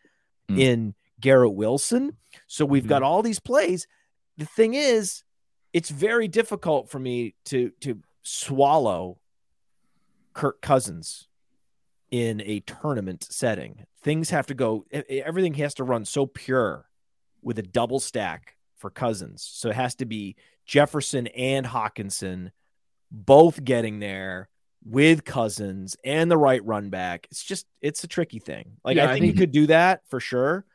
Mm. 0.50 0.60
in 0.60 0.96
Garrett 1.20 1.54
Wilson. 1.54 2.18
So 2.48 2.66
we've 2.66 2.88
got 2.88 3.02
all 3.02 3.24
these 3.24 3.40
plays. 3.40 3.88
The 4.38 4.46
thing 4.46 4.74
is, 4.74 5.24
it's 5.72 5.90
very 5.90 6.28
difficult 6.28 6.90
for 6.90 7.00
me 7.00 7.34
to 7.46 7.72
to 7.82 8.02
swallow 8.22 9.20
Kirk 10.34 10.62
Cousins 10.62 11.28
in 12.12 12.42
a 12.42 12.60
tournament 12.62 13.24
setting. 13.30 13.86
Things 14.02 14.30
have 14.30 14.46
to 14.48 14.54
go, 14.54 14.86
everything 14.92 15.54
has 15.56 15.74
to 15.76 15.84
run 15.84 16.06
so 16.06 16.26
pure 16.28 16.90
with 17.42 17.58
a 17.58 17.64
double 17.64 18.00
stack 18.00 18.56
for 18.78 18.90
Cousins. 18.90 19.42
So 19.44 19.70
it 19.70 19.76
has 19.76 19.96
to 19.96 20.06
be 20.06 20.36
Jefferson 20.66 21.28
and 21.28 21.66
Hockenson 21.66 22.52
both 23.12 23.64
getting 23.64 24.00
there 24.00 24.50
with 24.86 25.24
Cousins 25.24 25.96
and 26.04 26.30
the 26.30 26.38
right 26.38 26.64
run 26.66 26.90
back. 26.90 27.28
It's 27.32 27.44
just, 27.44 27.66
it's 27.82 28.04
a 28.04 28.08
tricky 28.08 28.40
thing. 28.40 28.78
Like, 28.84 28.98
Yeah, 28.98 29.06
I 29.08 29.12
I 29.12 29.14
think 29.14 29.26
you 29.26 29.34
could 29.34 29.52
do 29.52 29.68
that 29.68 30.02
for 30.10 30.20
sure. 30.20 30.66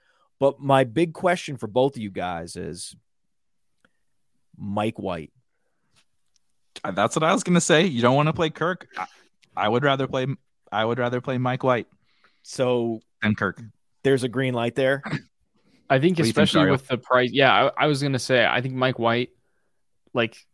But 0.40 0.60
my 0.60 0.84
big 0.84 1.14
question 1.14 1.56
for 1.56 1.66
both 1.66 1.96
of 1.96 2.02
you 2.02 2.10
guys 2.10 2.54
is 2.56 2.94
Mike 4.56 4.98
White. 4.98 5.32
Uh, 6.84 6.92
That's 6.92 7.16
what 7.16 7.22
I 7.24 7.32
was 7.32 7.42
gonna 7.42 7.60
say. 7.60 7.86
You 7.86 8.02
don't 8.02 8.14
want 8.14 8.28
to 8.28 8.32
play 8.32 8.50
Kirk. 8.50 8.86
I, 8.96 9.06
I 9.56 9.68
would 9.68 9.82
rather 9.82 10.06
play. 10.06 10.26
I 10.70 10.84
would 10.84 10.98
rather 10.98 11.20
play 11.20 11.38
Mike 11.38 11.64
White 11.64 11.86
So 12.42 13.00
and 13.22 13.36
Kirk. 13.36 13.60
there's 14.04 14.22
a 14.22 14.28
green 14.28 14.54
light 14.54 14.74
there. 14.76 15.02
I 15.04 15.10
think 15.10 15.20
What 15.90 15.98
do 15.98 16.22
think, 16.22 16.26
especially 16.28 16.70
with 16.70 16.86
the 16.86 16.98
price. 16.98 17.30
Yeah, 17.32 17.52
I, 17.76 17.84
I 17.84 17.86
was 17.88 18.00
gonna 18.02 18.18
say 18.18 18.46
I 18.46 18.60
think 18.60 18.74
Mike 18.74 18.98
White, 18.98 19.30
like, 20.14 20.46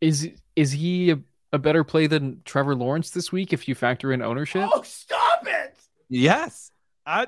is 0.00 0.28
is 0.56 0.72
he 0.72 1.10
a, 1.10 1.18
a 1.52 1.58
better 1.58 1.84
play 1.84 2.06
than 2.06 2.42
Trevor 2.44 2.74
Lawrence 2.74 3.10
this 3.10 3.30
week 3.32 3.52
if 3.52 3.68
you 3.68 3.74
factor 3.74 4.12
in 4.12 4.22
ownership? 4.22 4.68
Oh, 4.72 4.82
stop 4.82 5.46
it. 5.46 5.76
Yes. 6.08 6.70
I, 7.06 7.26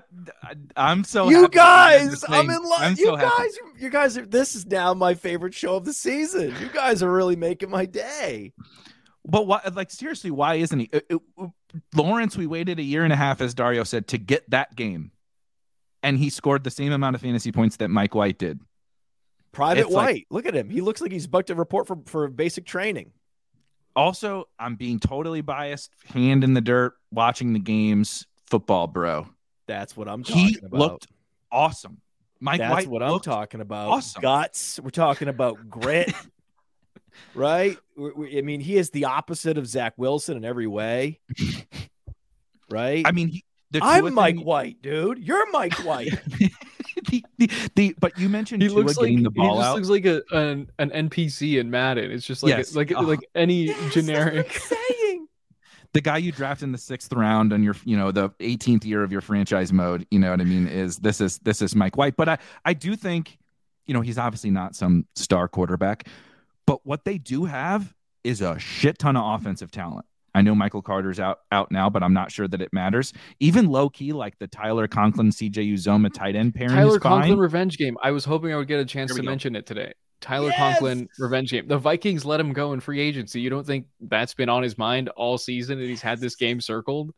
I 0.77 0.93
am 0.93 1.03
so 1.03 1.29
you 1.29 1.43
happy 1.43 1.57
guys 1.57 2.09
guys, 2.09 2.24
I'm 2.29 2.49
in 2.51 2.62
love. 2.62 2.81
I'm 2.83 2.95
You 2.97 3.07
so 3.07 3.16
guys, 3.16 3.57
you, 3.57 3.73
you 3.79 3.91
guys, 3.91 4.16
are, 4.19 4.27
this 4.27 4.55
is 4.55 4.66
now 4.66 4.95
my 4.95 5.15
favorite 5.15 5.55
show 5.55 5.77
of 5.77 5.85
the 5.85 5.95
season. 5.95 6.55
You 6.61 6.69
guys 6.69 7.03
are 7.03 7.11
really 7.11 7.37
making 7.37 7.70
my 7.70 7.87
day. 7.87 8.53
But 9.27 9.47
why? 9.47 9.61
Like 9.73 9.91
seriously, 9.91 10.31
why 10.31 10.57
isn't 10.57 10.79
he? 10.79 10.89
It- 10.93 11.07
it- 11.11 11.51
Lawrence, 11.95 12.37
we 12.37 12.47
waited 12.47 12.79
a 12.79 12.83
year 12.83 13.03
and 13.03 13.15
a 13.15 13.16
half, 13.16 13.41
as 13.41 13.55
Dario 13.55 13.83
said, 13.83 14.07
to 14.09 14.19
get 14.19 14.49
that 14.51 14.77
game, 14.77 15.11
and 16.03 16.19
he 16.19 16.29
scored 16.29 16.65
the 16.65 16.70
same 16.70 16.93
amount 16.93 17.16
of 17.16 17.23
fantasy 17.23 17.51
points 17.51 17.77
that 17.77 17.89
Mike 17.89 18.15
White 18.15 18.37
did. 18.39 18.61
Private 19.53 19.83
It's 19.83 19.91
like- 19.91 20.07
White, 20.07 20.27
look 20.31 20.47
at 20.47 20.55
him. 20.55 20.70
He 20.70 20.81
looks 20.81 21.01
like 21.01 21.12
he's 21.12 21.27
about 21.27 21.47
to 21.49 21.55
report 21.55 21.87
for, 21.87 21.99
for 22.07 22.27
basic 22.29 22.65
training. 22.65 23.12
Also, 23.95 24.49
I'm 24.59 24.77
being 24.77 24.99
totally 24.99 25.43
biased, 25.43 25.91
hand 26.07 26.43
in 26.45 26.55
the 26.55 26.62
dirt, 26.62 26.95
watching 27.11 27.53
the 27.53 27.59
games, 27.59 28.27
football, 28.49 28.87
bro. 28.87 29.27
That's 29.66 29.95
what 29.97 30.09
I'm 30.09 30.23
talking 30.24 30.47
He 30.47 30.59
about. 30.62 30.73
looked 30.79 31.07
awesome. 31.51 32.01
Mike 32.41 32.59
That's 32.59 32.73
White 32.73 32.87
what 32.89 33.03
I'm 33.03 33.20
talking 33.20 33.61
about. 33.61 33.89
awesome. 33.91 34.23
Guts. 34.23 34.81
We're 34.81 34.89
talking 34.91 35.29
about 35.29 35.59
grit, 35.70 36.12
right? 37.35 37.77
We- 37.97 38.12
we- 38.12 38.39
I 38.39 38.41
mean, 38.41 38.61
he 38.61 38.77
is 38.79 38.89
the 38.91 39.05
opposite 39.05 39.59
of 39.59 39.66
Zach 39.66 39.93
Wilson 39.99 40.39
in 40.39 40.45
every 40.47 40.66
way, 40.66 41.20
right? 42.70 43.07
I 43.07 43.12
mean, 43.12 43.29
he, 43.29 43.45
the 43.70 43.81
I'm 43.83 44.12
Mike 44.15 44.37
thing- 44.37 44.45
White, 44.45 44.83
dude. 44.83 45.19
You're 45.19 45.51
Mike 45.51 45.74
White. 45.85 46.19
the, 47.11 47.24
the, 47.39 47.51
the, 47.74 47.95
but 48.01 48.19
you 48.19 48.29
mentioned 48.29 48.62
He 48.62 48.69
Tua 48.69 48.79
looks 48.81 48.97
like 48.97 49.11
he 49.11 49.23
the 49.23 49.31
ball 49.31 49.57
just 49.57 49.69
out. 49.69 49.77
looks 49.77 49.89
like 49.89 50.05
a 50.07 50.23
an, 50.33 50.70
an 50.79 50.91
NPC 51.09 51.59
in 51.61 51.70
Madden. 51.70 52.11
It's 52.11 52.27
just 52.27 52.43
like 52.43 52.51
Yes. 52.57 52.74
like 52.74 52.93
Oh. 52.97 53.01
like 53.03 53.20
any 53.35 53.65
Yes, 53.66 53.77
that's 53.77 53.81
what 53.81 53.97
I'm 53.97 54.03
generic. 54.07 54.53
saying. 54.53 55.27
the 55.93 56.01
guy 56.01 56.16
you 56.19 56.33
draft 56.33 56.62
in 56.62 56.73
the 56.73 56.79
sixth 56.79 57.12
round 57.12 57.53
on 57.53 57.62
your, 57.62 57.74
you 57.85 57.97
know, 57.97 58.11
the 58.12 58.31
18th 58.41 58.85
year 58.85 59.03
of 59.03 59.12
your 59.12 59.20
franchise 59.20 59.73
mode. 59.73 60.07
You 60.11 60.19
know 60.19 60.31
what 60.31 60.41
I 60.41 60.45
mean? 60.45 60.66
Is 60.66 60.97
this 60.99 61.20
is 61.20 61.39
this 61.41 61.61
is 61.62 61.74
Mike 61.74 61.97
White? 61.97 62.16
But 62.16 62.29
I 62.29 62.39
I 62.65 62.74
do 62.74 62.97
think, 62.97 63.39
you 63.87 63.95
know, 63.95 64.01
he's 64.01 64.19
obviously 64.19 64.51
not 64.51 64.74
some 64.74 65.07
star 65.16 65.49
quarterback, 65.49 66.07
but 66.66 66.85
what 66.87 67.05
they 67.05 67.19
do 67.19 67.45
have 67.47 67.95
is 68.24 68.41
a 68.41 68.59
shit 68.59 68.99
ton 68.99 69.16
of 69.16 69.41
offensive 69.41 69.70
talent. 69.70 70.07
I 70.35 70.43
know 70.43 70.55
Michael 70.55 70.83
Carter's 70.83 71.21
out 71.21 71.41
out 71.51 71.71
now, 71.71 71.91
but 71.91 72.03
I'm 72.03 72.15
not 72.15 72.31
sure 72.33 72.49
that 72.49 72.61
it 72.61 72.73
matters. 72.73 73.13
Even 73.41 73.69
low 73.69 73.89
key, 73.89 74.13
like 74.13 74.39
the 74.39 74.47
Tyler 74.47 74.89
Conklin, 74.89 75.31
CJ 75.31 75.73
Uzomah 75.75 76.13
tight 76.13 76.37
end 76.37 76.55
pairing. 76.55 76.75
Tyler 76.75 76.97
is 76.97 77.03
Conklin 77.03 77.39
revenge 77.39 77.77
game. 77.77 77.97
I 78.03 78.11
was 78.11 78.25
hoping 78.25 78.53
I 78.53 78.57
would 78.57 78.69
get 78.69 78.81
a 78.81 78.85
chance 78.85 79.15
to 79.15 79.21
go. 79.21 79.27
mention 79.27 79.55
it 79.57 79.67
today. 79.67 79.93
Tyler 80.23 80.49
Yes! 80.49 80.59
Conklin 80.59 81.09
revenge 81.19 81.51
game. 81.51 81.67
The 81.67 81.77
Vikings 81.77 82.25
let 82.25 82.41
him 82.41 82.53
go 82.53 82.73
in 82.73 82.81
free 82.81 83.01
agency. 83.01 83.41
You 83.41 83.51
don't 83.51 83.67
think 83.67 83.87
that's 84.01 84.35
been 84.35 84.49
on 84.49 84.63
his 84.63 84.79
mind 84.79 85.09
all 85.11 85.37
season 85.37 85.79
and 85.81 85.89
he's 85.89 86.01
had 86.01 86.21
this 86.21 86.37
game 86.37 86.61
circled? 86.61 87.13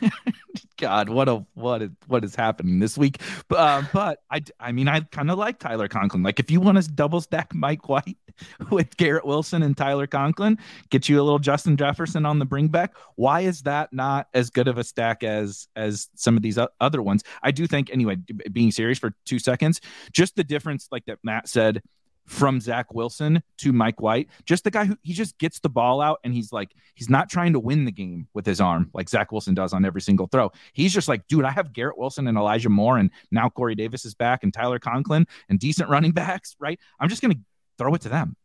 God, 0.78 1.08
what 1.08 1.28
a 1.28 1.44
what 1.54 1.82
is 1.82 1.90
what 2.06 2.24
is 2.24 2.34
happening 2.34 2.78
this 2.78 2.96
week? 2.96 3.20
But, 3.48 3.58
uh, 3.58 3.82
but 3.92 4.18
I 4.30 4.42
I 4.60 4.72
mean 4.72 4.88
I 4.88 5.00
kind 5.00 5.30
of 5.30 5.38
like 5.38 5.58
Tyler 5.58 5.88
Conklin. 5.88 6.22
Like 6.22 6.40
if 6.40 6.50
you 6.50 6.60
want 6.60 6.82
to 6.82 6.88
double 6.90 7.20
stack 7.20 7.54
Mike 7.54 7.88
White 7.88 8.16
with 8.70 8.96
Garrett 8.96 9.26
Wilson 9.26 9.62
and 9.62 9.76
Tyler 9.76 10.06
Conklin, 10.06 10.58
get 10.90 11.08
you 11.08 11.20
a 11.20 11.24
little 11.24 11.38
Justin 11.38 11.76
Jefferson 11.76 12.26
on 12.26 12.38
the 12.38 12.44
bring 12.44 12.68
back. 12.68 12.94
Why 13.16 13.40
is 13.40 13.62
that 13.62 13.92
not 13.92 14.28
as 14.34 14.50
good 14.50 14.68
of 14.68 14.78
a 14.78 14.84
stack 14.84 15.22
as 15.22 15.68
as 15.76 16.08
some 16.14 16.36
of 16.36 16.42
these 16.42 16.58
other 16.80 17.02
ones? 17.02 17.22
I 17.42 17.50
do 17.50 17.66
think 17.66 17.90
anyway. 17.92 18.16
Being 18.52 18.70
serious 18.70 18.98
for 18.98 19.12
two 19.24 19.38
seconds, 19.38 19.80
just 20.12 20.36
the 20.36 20.44
difference, 20.44 20.88
like 20.90 21.04
that 21.06 21.18
Matt 21.22 21.48
said. 21.48 21.82
From 22.26 22.60
Zach 22.60 22.92
Wilson 22.92 23.40
to 23.58 23.72
Mike 23.72 24.00
White, 24.00 24.28
just 24.44 24.64
the 24.64 24.70
guy 24.70 24.84
who 24.84 24.96
he 25.02 25.12
just 25.12 25.38
gets 25.38 25.60
the 25.60 25.68
ball 25.68 26.00
out 26.00 26.18
and 26.24 26.34
he's 26.34 26.52
like, 26.52 26.72
he's 26.94 27.08
not 27.08 27.30
trying 27.30 27.52
to 27.52 27.60
win 27.60 27.84
the 27.84 27.92
game 27.92 28.26
with 28.34 28.44
his 28.44 28.60
arm 28.60 28.90
like 28.94 29.08
Zach 29.08 29.30
Wilson 29.30 29.54
does 29.54 29.72
on 29.72 29.84
every 29.84 30.00
single 30.00 30.26
throw. 30.26 30.50
He's 30.72 30.92
just 30.92 31.06
like, 31.06 31.26
dude, 31.28 31.44
I 31.44 31.50
have 31.50 31.72
Garrett 31.72 31.96
Wilson 31.96 32.26
and 32.26 32.36
Elijah 32.36 32.68
Moore, 32.68 32.98
and 32.98 33.10
now 33.30 33.48
Corey 33.48 33.74
Davis 33.76 34.04
is 34.04 34.14
back, 34.14 34.42
and 34.42 34.52
Tyler 34.52 34.78
Conklin, 34.78 35.26
and 35.48 35.58
decent 35.60 35.88
running 35.88 36.12
backs, 36.12 36.56
right? 36.58 36.80
I'm 36.98 37.08
just 37.08 37.22
gonna 37.22 37.36
throw 37.78 37.94
it 37.94 38.02
to 38.02 38.08
them. 38.08 38.36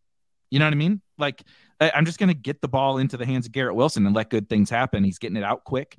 You 0.51 0.59
know 0.59 0.65
what 0.65 0.73
I 0.73 0.77
mean? 0.77 1.01
Like, 1.17 1.41
I'm 1.79 2.05
just 2.05 2.19
gonna 2.19 2.33
get 2.33 2.61
the 2.61 2.67
ball 2.67 2.97
into 2.97 3.17
the 3.17 3.25
hands 3.25 3.45
of 3.45 3.51
Garrett 3.51 3.75
Wilson 3.75 4.05
and 4.05 4.15
let 4.15 4.29
good 4.29 4.49
things 4.49 4.69
happen. 4.69 5.03
He's 5.03 5.17
getting 5.17 5.37
it 5.37 5.43
out 5.43 5.63
quick. 5.63 5.97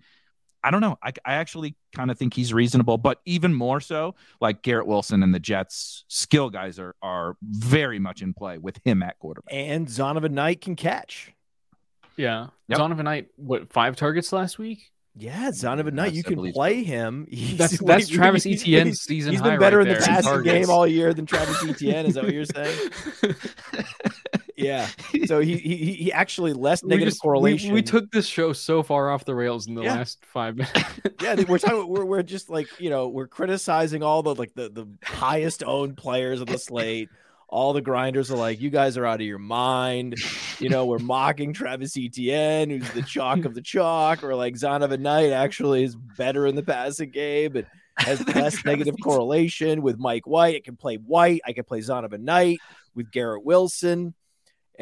I 0.65 0.71
don't 0.71 0.81
know. 0.81 0.99
I, 1.03 1.11
I 1.25 1.35
actually 1.35 1.75
kind 1.95 2.11
of 2.11 2.19
think 2.19 2.35
he's 2.35 2.53
reasonable, 2.55 2.99
but 2.99 3.21
even 3.27 3.53
more 3.55 3.81
so, 3.81 4.15
like 4.41 4.63
Garrett 4.63 4.87
Wilson 4.87 5.23
and 5.23 5.35
the 5.35 5.41
Jets 5.41 6.05
skill 6.09 6.51
guys 6.51 6.79
are 6.79 6.95
are 7.03 7.37
very 7.43 7.99
much 7.99 8.23
in 8.23 8.33
play 8.35 8.59
with 8.59 8.79
him 8.85 9.03
at 9.03 9.19
quarterback. 9.19 9.53
And 9.53 9.87
Zonovan 9.89 10.31
Knight 10.33 10.61
can 10.61 10.77
catch. 10.77 11.33
Yeah. 12.17 12.49
Yep. 12.69 12.79
Donovan 12.79 13.05
Knight, 13.05 13.29
what, 13.37 13.73
five 13.73 13.97
targets 13.97 14.33
last 14.33 14.59
week? 14.59 14.91
Yeah, 15.15 15.51
Zonovan 15.51 15.93
Knight. 15.93 16.13
Yes, 16.13 16.17
You 16.17 16.23
can 16.25 16.35
believe 16.37 16.55
play 16.55 16.83
him. 16.85 17.27
He's- 17.31 17.59
That's 17.59 17.79
that's 17.85 18.11
we- 18.11 18.17
Travis 18.17 18.45
we- 18.45 18.53
Etienne's 18.55 19.01
season 19.03 19.33
He's 19.33 19.43
been 19.43 19.59
better 19.59 19.79
right 19.79 19.87
in 19.87 19.93
the 19.93 19.99
there 20.01 20.07
passing 20.07 20.43
game 20.43 20.71
all 20.71 20.87
year 20.87 21.13
than 21.13 21.27
Travis 21.27 21.63
Etienne. 21.69 22.07
Is 22.07 22.15
that 22.15 22.25
what 22.25 22.33
you're 22.33 22.45
saying? 22.47 22.91
Yeah. 24.63 24.89
So 25.27 25.41
he 25.41 25.57
he 25.59 25.93
he 25.95 26.13
actually 26.13 26.53
less 26.53 26.83
We 26.83 26.89
negative 26.91 27.13
just- 27.13 27.23
correlation. 27.23 27.73
We, 27.75 27.83
took 27.83 28.11
this 28.11 28.27
show 28.27 28.53
so 28.53 28.83
far 28.83 29.11
off 29.11 29.25
the 29.25 29.35
rails 29.35 29.67
in 29.67 29.75
the 29.75 29.83
Yeah. 29.83 29.95
last 29.97 30.25
five 30.25 30.57
minutes. 30.57 30.81
yeah, 31.21 31.43
we're 31.49 31.59
talking. 31.59 31.87
We're, 31.89 32.05
we're 32.05 32.23
just 32.23 32.49
like 32.51 32.69
you 32.81 32.91
know 32.91 33.09
we're 33.09 33.27
criticizing 33.29 34.03
all 34.03 34.23
the 34.23 34.35
like 34.35 34.55
the 34.55 34.69
the 34.69 34.87
highest 35.05 35.63
owned 35.63 35.97
players 35.97 36.41
of 36.41 36.47
the 36.49 36.59
slate. 36.59 37.09
All 37.49 37.75
the 37.75 37.83
grinders 37.83 38.31
are 38.31 38.37
like, 38.39 38.63
you 38.63 38.71
guys 38.71 38.97
are 38.97 39.05
out 39.05 39.21
of 39.21 39.27
your 39.27 39.39
mind. 39.39 40.17
You 40.59 40.71
know, 40.71 40.87
we're 40.87 40.99
mocking 40.99 41.53
Travis 41.53 41.95
Etienne, 41.99 42.71
who's 42.71 42.91
the 42.93 43.03
chalk 43.03 43.45
of 43.45 43.55
the 43.55 43.61
chalk, 43.61 44.25
or 44.25 44.35
like 44.35 44.55
Zonovan 44.55 45.01
Knight 45.01 45.33
actually 45.33 45.85
is 45.85 45.95
better 45.95 46.47
in 46.47 46.55
the 46.57 46.63
passing 46.63 47.11
game 47.11 47.57
and 47.57 47.67
has 47.99 48.27
less 48.35 48.65
negative 48.65 48.95
correlation 49.05 49.83
with 49.83 49.99
Mike 49.99 50.27
White. 50.27 50.57
I 50.57 50.61
can 50.61 50.77
play 50.77 50.97
White. 50.97 51.43
I 51.47 51.53
can 51.53 51.65
play 51.65 51.81
Zonovan 51.81 52.21
Knight 52.23 52.59
with 52.95 53.11
Garrett 53.13 53.45
Wilson, 53.45 54.15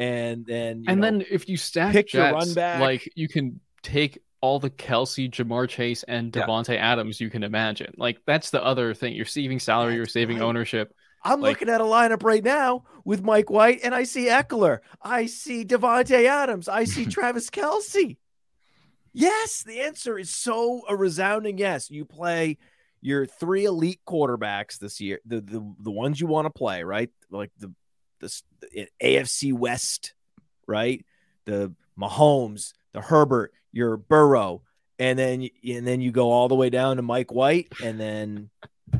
and 0.01 0.45
then 0.45 0.83
and 0.87 0.99
know, 0.99 1.05
then 1.11 1.25
if 1.29 1.47
you 1.47 1.57
stack 1.57 1.93
pick 1.93 2.13
your 2.13 2.31
run 2.31 2.53
back. 2.53 2.81
like 2.81 3.11
you 3.15 3.27
can 3.27 3.59
take 3.83 4.19
all 4.41 4.59
the 4.59 4.69
Kelce, 4.71 5.29
Ja'Marr 5.29 5.69
Chase, 5.69 6.03
and 6.03 6.35
Yeah. 6.35 6.63
Adams 6.69 7.21
you 7.21 7.29
can 7.29 7.43
imagine. 7.43 7.93
Like 7.97 8.19
that's 8.25 8.49
the 8.49 8.63
other 8.63 8.93
thing. 8.93 9.13
You're 9.15 9.25
saving 9.25 9.59
salary, 9.59 9.95
you're 9.95 10.05
saving 10.07 10.39
right. 10.39 10.45
ownership. 10.45 10.93
I'm 11.23 11.39
Like- 11.39 11.61
looking 11.61 11.69
at 11.73 11.81
a 11.81 11.83
lineup 11.83 12.23
right 12.23 12.43
now 12.43 12.85
with 13.05 13.21
Mike 13.21 13.51
White, 13.51 13.81
and 13.83 13.93
I 13.93 14.03
see 14.03 14.25
Ekeler, 14.25 14.79
I 15.01 15.27
see 15.27 15.63
Davante 15.63 16.25
Adams, 16.25 16.67
I 16.67 16.85
see 16.85 17.05
Travis 17.17 17.51
Kelce. 17.51 18.17
Yes, 19.13 19.63
the 19.63 19.81
answer 19.81 20.17
is 20.17 20.33
so 20.33 20.81
a 20.87 20.95
resounding 20.95 21.57
yes. 21.57 21.91
You 21.91 22.05
play 22.05 22.57
your 23.01 23.25
three 23.25 23.65
elite 23.65 23.99
quarterbacks 24.07 24.79
this 24.79 25.01
year, 25.01 25.19
the 25.25 25.41
the, 25.41 25.75
the 25.79 25.91
ones 25.91 26.19
you 26.19 26.27
want 26.27 26.45
to 26.45 26.49
play, 26.51 26.83
right? 26.83 27.09
Like 27.29 27.51
the 27.59 27.73
the, 28.21 28.41
the 28.61 28.89
eh, 29.01 29.19
AFC 29.19 29.53
West, 29.53 30.13
right? 30.67 31.05
The 31.45 31.73
Mahomes, 31.99 32.73
the 32.93 33.01
Herbert, 33.01 33.53
your 33.71 33.97
Burrow, 33.97 34.61
and 34.99 35.17
then 35.17 35.49
and 35.67 35.85
then 35.85 36.01
you 36.01 36.11
go 36.11 36.31
all 36.31 36.47
the 36.47 36.55
way 36.55 36.69
down 36.69 36.97
to 36.97 37.01
Mike 37.01 37.31
White, 37.31 37.67
and 37.83 37.99
then 37.99 38.49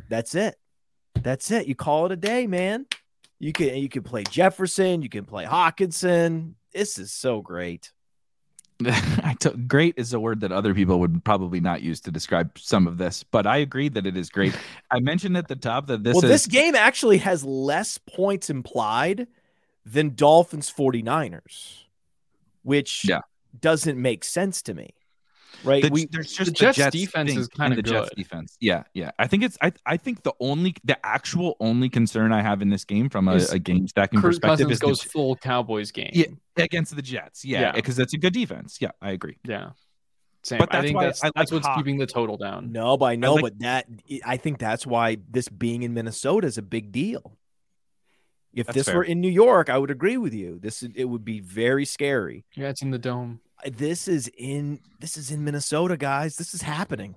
that's 0.10 0.36
it. 0.36 0.56
That's 1.16 1.52
it. 1.52 1.68
You 1.68 1.76
call 1.76 2.08
it 2.08 2.12
a 2.12 2.18
day, 2.18 2.48
man. 2.48 2.86
You 3.40 3.54
can 3.54 3.76
you 3.76 3.90
can 3.90 4.04
play 4.04 4.24
Jefferson, 4.24 5.02
you 5.02 5.10
can 5.10 5.26
play 5.26 5.46
Hockenson. 5.46 6.54
This 6.74 6.98
is 6.98 7.12
so 7.12 7.42
great. 7.42 7.92
I 9.24 9.36
took 9.40 9.68
great 9.68 9.96
is 9.98 10.14
a 10.14 10.20
word 10.20 10.42
that 10.42 10.52
other 10.52 10.74
people 10.74 11.00
would 11.00 11.24
probably 11.24 11.60
not 11.60 11.82
use 11.82 12.00
to 12.02 12.12
describe 12.12 12.58
some 12.58 12.88
of 12.88 12.98
this, 12.98 13.24
but 13.24 13.46
I 13.48 13.58
agree 13.58 13.90
that 13.90 14.06
it 14.06 14.18
is 14.18 14.30
great. 14.30 14.56
I 14.90 15.00
mentioned 15.00 15.38
at 15.38 15.48
the 15.48 15.56
top 15.56 15.88
that 15.88 16.04
this 16.04 16.16
well, 16.16 16.26
is 16.26 16.30
this 16.30 16.48
game 16.48 16.76
actually 16.76 17.20
has 17.20 17.44
less 17.44 17.98
points 17.98 18.50
implied 18.50 19.28
than 19.86 20.16
Dolphins 20.16 20.72
49ers, 20.72 21.84
which 22.64 23.06
Yeah. 23.06 23.22
doesn't 23.60 24.00
make 24.02 24.24
sense 24.24 24.62
to 24.64 24.74
me. 24.74 24.94
Right? 25.64 25.84
the, 25.84 25.90
we 25.90 26.06
there's 26.06 26.32
just 26.32 26.52
the 26.52 26.52
Jets 26.52 26.78
Jets 26.78 26.96
defense 26.96 27.36
is 27.36 27.48
kinda 27.48 27.76
and 27.76 27.78
the 27.78 27.82
Jets 27.84 28.10
defense. 28.16 28.58
Yeah, 28.60 28.84
yeah. 28.94 29.12
I 29.20 29.28
think 29.28 29.44
it's 29.44 29.58
I 29.62 29.72
I 29.86 29.98
think 29.98 30.24
the 30.24 30.34
only 30.40 30.76
the 30.84 30.98
actual 31.06 31.56
only 31.60 31.90
concern 31.90 32.32
I 32.32 32.42
have 32.42 32.62
in 32.62 32.70
this 32.70 32.86
game 32.86 33.10
from 33.10 33.28
a, 33.28 33.36
Is 33.36 33.52
a 33.52 33.60
game 33.60 33.88
stacking 33.88 34.20
Kirk 34.22 34.30
perspective 34.32 34.68
Cousins 34.68 34.72
is 34.72 34.80
goes 34.80 35.00
J- 35.02 35.10
full 35.10 35.36
Cowboys 35.36 35.92
game. 35.92 36.12
Yeah. 36.14 36.26
against 36.58 36.96
the 36.96 37.02
Jets. 37.02 37.44
Yeah, 37.46 37.62
Yeah. 37.62 37.72
because 37.74 37.96
that's 37.96 38.14
a 38.14 38.18
good 38.18 38.34
defense. 38.34 38.78
Yeah, 38.82 38.92
I 39.02 39.12
agree. 39.12 39.38
Yeah. 39.46 39.72
Same. 40.44 40.58
But 40.60 40.74
I 40.74 40.78
that's 40.78 40.86
think 40.86 40.96
why 40.96 41.06
that's 41.06 41.24
I 41.24 41.28
like 41.28 41.34
that's 41.36 41.52
what's 41.52 41.68
Hawk. 41.68 41.78
keeping 41.78 41.98
the 41.98 42.08
total 42.08 42.38
down. 42.38 42.72
no, 42.72 42.98
but 42.98 43.06
I 43.06 43.16
know, 43.16 43.36
like- 43.36 43.42
but 43.44 43.60
that 43.60 43.88
I 44.26 44.38
think 44.38 44.58
that's 44.58 44.88
why 44.88 45.18
this 45.30 45.48
being 45.50 45.84
in 45.84 45.94
Minnesota 45.94 46.48
is 46.48 46.58
a 46.58 46.64
big 46.64 46.92
deal. 46.92 47.38
If 48.54 48.68
this 48.68 48.88
fair. 48.88 48.98
were 48.98 49.04
in 49.04 49.22
New 49.22 49.30
York, 49.30 49.70
I 49.70 49.78
would 49.78 49.92
agree 49.92 50.18
with 50.18 50.34
you. 50.34 50.60
This 50.60 50.84
it 50.84 51.06
would 51.06 51.24
be 51.24 51.40
very 51.40 51.86
scary. 51.86 52.44
Yeah, 52.56 52.68
it's 52.70 52.82
in 52.82 52.92
the 52.92 52.98
dome. 53.00 53.40
This 53.66 54.08
is 54.08 54.30
in 54.38 54.80
this 55.00 55.18
is 55.18 55.32
in 55.32 55.44
Minnesota, 55.44 55.98
guys. 55.98 56.36
This 56.38 56.54
is 56.54 56.62
happening. 56.62 57.16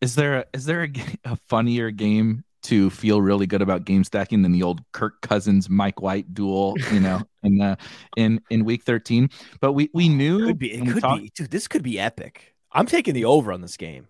Is 0.00 0.14
there 0.16 0.38
a, 0.38 0.44
is 0.52 0.64
there 0.64 0.84
a, 0.84 0.90
a 1.32 1.36
funnier 1.48 1.90
game 1.90 2.44
to 2.64 2.90
feel 2.90 3.20
really 3.20 3.46
good 3.46 3.60
about 3.62 3.84
game 3.84 4.04
stacking 4.04 4.42
than 4.42 4.52
the 4.52 4.62
old 4.62 4.80
Kirk 4.92 5.20
Cousins 5.20 5.68
Mike 5.70 6.00
White 6.00 6.32
duel? 6.34 6.74
You 6.92 7.00
know, 7.00 7.22
in 7.42 7.58
the 7.58 7.78
in 8.16 8.40
in 8.50 8.64
week 8.64 8.82
thirteen. 8.82 9.30
But 9.60 9.72
we 9.72 9.90
we 9.94 10.08
knew 10.08 10.46
Could 10.46 10.58
be. 10.58 10.72
It 10.72 10.86
could 10.86 11.02
talked- 11.02 11.22
be, 11.22 11.30
dude. 11.34 11.50
This 11.50 11.68
could 11.68 11.82
be 11.82 11.98
epic. 12.00 12.54
I'm 12.72 12.86
taking 12.86 13.14
the 13.14 13.26
over 13.26 13.52
on 13.52 13.60
this 13.60 13.76
game. 13.76 14.08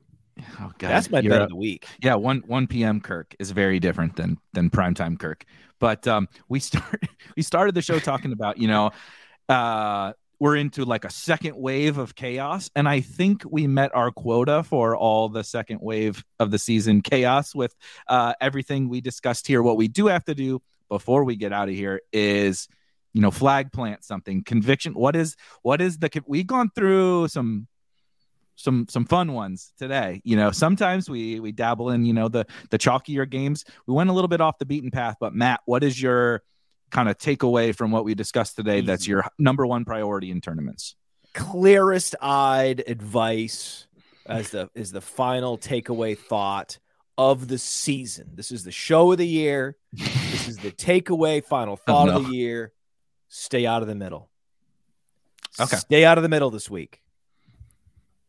Oh 0.60 0.70
God, 0.78 0.88
That's 0.88 1.10
my 1.10 1.20
you're 1.20 1.30
bet 1.30 1.42
of 1.42 1.48
the 1.50 1.56
week. 1.56 1.86
yeah 2.02 2.14
one 2.14 2.38
1 2.46 2.66
p.m 2.66 3.02
kirk 3.02 3.34
is 3.38 3.50
very 3.50 3.78
different 3.78 4.16
than 4.16 4.38
than 4.54 4.70
primetime 4.70 5.18
kirk 5.18 5.44
but 5.78 6.08
um 6.08 6.26
we 6.48 6.58
start 6.70 7.04
we 7.36 7.42
started 7.42 7.74
the 7.74 7.82
show 7.82 7.98
talking 7.98 8.32
about 8.32 8.56
you 8.56 8.66
know 8.66 8.92
uh 9.50 10.14
we're 10.42 10.56
into 10.56 10.84
like 10.84 11.04
a 11.04 11.10
second 11.10 11.54
wave 11.56 11.98
of 11.98 12.16
chaos 12.16 12.68
and 12.74 12.88
i 12.88 13.00
think 13.00 13.44
we 13.48 13.68
met 13.68 13.94
our 13.94 14.10
quota 14.10 14.64
for 14.64 14.96
all 14.96 15.28
the 15.28 15.44
second 15.44 15.78
wave 15.80 16.24
of 16.40 16.50
the 16.50 16.58
season. 16.58 17.00
Chaos 17.00 17.54
with 17.54 17.74
uh 18.08 18.34
everything 18.40 18.88
we 18.88 19.00
discussed 19.00 19.46
here. 19.46 19.62
What 19.62 19.76
we 19.76 19.86
do 19.86 20.06
have 20.06 20.24
to 20.24 20.34
do 20.34 20.60
before 20.88 21.22
we 21.22 21.36
get 21.36 21.52
out 21.52 21.68
of 21.68 21.74
here 21.74 22.00
is 22.12 22.66
you 23.12 23.20
know 23.22 23.30
flag 23.30 23.70
plant 23.72 24.04
something 24.04 24.42
conviction. 24.42 24.94
What 24.94 25.14
is 25.14 25.36
what 25.62 25.80
is 25.80 25.98
the 25.98 26.10
we've 26.26 26.46
gone 26.46 26.70
through 26.74 27.28
some 27.28 27.68
some 28.56 28.86
some 28.88 29.04
fun 29.04 29.32
ones 29.32 29.72
today. 29.78 30.20
You 30.24 30.36
know 30.36 30.50
sometimes 30.50 31.08
we 31.08 31.38
we 31.38 31.52
dabble 31.52 31.90
in 31.90 32.04
you 32.04 32.12
know 32.12 32.28
the 32.28 32.46
the 32.70 32.78
chalkier 32.78 33.28
games. 33.28 33.64
We 33.86 33.94
went 33.94 34.10
a 34.10 34.12
little 34.12 34.28
bit 34.28 34.40
off 34.40 34.58
the 34.58 34.66
beaten 34.66 34.90
path 34.90 35.16
but 35.20 35.34
matt 35.34 35.60
what 35.66 35.84
is 35.84 36.00
your 36.00 36.42
kind 36.92 37.08
of 37.08 37.18
takeaway 37.18 37.74
from 37.74 37.90
what 37.90 38.04
we 38.04 38.14
discussed 38.14 38.54
today 38.54 38.80
that's 38.80 39.08
your 39.08 39.24
number 39.38 39.66
one 39.66 39.84
priority 39.84 40.30
in 40.30 40.40
tournaments 40.40 40.94
Clearest 41.34 42.14
eyed 42.20 42.84
advice 42.86 43.86
as 44.26 44.50
the 44.50 44.68
is 44.74 44.92
the 44.92 45.00
final 45.00 45.56
takeaway 45.56 46.16
thought 46.16 46.78
of 47.16 47.48
the 47.48 47.58
season. 47.58 48.30
This 48.34 48.50
is 48.50 48.64
the 48.64 48.72
show 48.72 49.12
of 49.12 49.18
the 49.18 49.26
year. 49.26 49.76
This 49.92 50.48
is 50.48 50.58
the 50.58 50.70
takeaway 50.70 51.42
final 51.42 51.74
oh, 51.74 51.82
thought 51.86 52.08
no. 52.08 52.16
of 52.16 52.26
the 52.26 52.34
year. 52.34 52.72
Stay 53.28 53.66
out 53.66 53.82
of 53.82 53.88
the 53.88 53.94
middle. 53.94 54.28
Okay. 55.60 55.76
Stay 55.76 56.04
out 56.04 56.18
of 56.18 56.22
the 56.22 56.28
middle 56.28 56.50
this 56.50 56.70
week. 56.70 57.00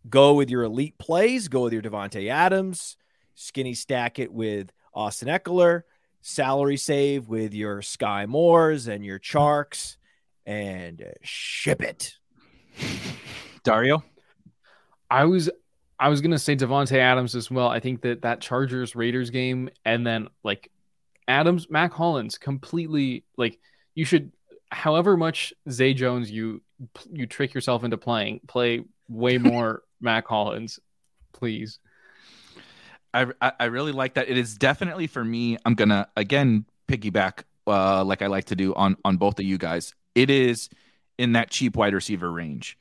Go 0.09 0.33
with 0.33 0.49
your 0.49 0.63
elite 0.63 0.97
plays. 0.97 1.47
Go 1.47 1.63
with 1.63 1.73
your 1.73 1.81
Davante 1.81 2.29
Adams. 2.29 2.97
Skinny 3.35 3.73
stack 3.73 4.19
it 4.19 4.31
with 4.31 4.71
Austin 4.93 5.27
Ekeler. 5.27 5.83
Salary 6.25 6.77
save 6.77 7.27
with 7.27 7.53
your 7.53 7.81
Skyy 7.81 8.27
Moores 8.27 8.87
and 8.87 9.03
your 9.03 9.19
Charks, 9.19 9.97
and 10.45 11.01
uh, 11.01 11.11
ship 11.21 11.81
it. 11.81 12.15
Dario, 13.63 14.03
I 15.11 15.25
was 15.25 15.49
I 15.99 16.07
was 16.07 16.21
gonna 16.21 16.39
say 16.39 16.55
Davante 16.55 16.97
Adams 16.97 17.35
as 17.35 17.51
well. 17.51 17.67
I 17.67 17.81
think 17.81 18.01
that 18.03 18.21
that 18.21 18.39
Chargers 18.39 18.95
Raiders 18.95 19.31
game, 19.31 19.69
and 19.83 20.07
then 20.07 20.29
like 20.45 20.71
Adams, 21.27 21.69
Mack 21.69 21.91
Hollins, 21.91 22.37
completely 22.37 23.25
like 23.37 23.59
you 23.93 24.05
should. 24.05 24.31
However 24.71 25.17
much 25.17 25.53
Zay 25.69 25.93
Jones 25.93 26.31
you 26.31 26.61
you 27.11 27.27
trick 27.27 27.53
yourself 27.53 27.83
into 27.83 27.97
playing, 27.97 28.39
play 28.47 28.85
way 29.09 29.37
more 29.39 29.83
Mack 29.99 30.25
Hollins, 30.25 30.79
please. 31.33 31.79
I, 33.13 33.51
I 33.59 33.65
really 33.65 33.91
like 33.91 34.15
that. 34.15 34.29
It 34.29 34.37
is 34.37 34.57
definitely 34.57 35.07
for 35.07 35.23
me. 35.23 35.57
I'm 35.65 35.75
gonna 35.75 36.07
again 36.17 36.65
piggyback 36.87 37.43
uh, 37.67 38.03
like 38.03 38.21
I 38.21 38.27
like 38.27 38.45
to 38.45 38.55
do 38.55 38.73
on 38.73 38.97
on 39.05 39.17
both 39.17 39.39
of 39.39 39.45
you 39.45 39.57
guys. 39.57 39.93
It 40.15 40.29
is 40.29 40.69
in 41.17 41.33
that 41.33 41.49
cheap 41.49 41.75
wide 41.75 41.93
receiver 41.93 42.31
range. 42.31 42.77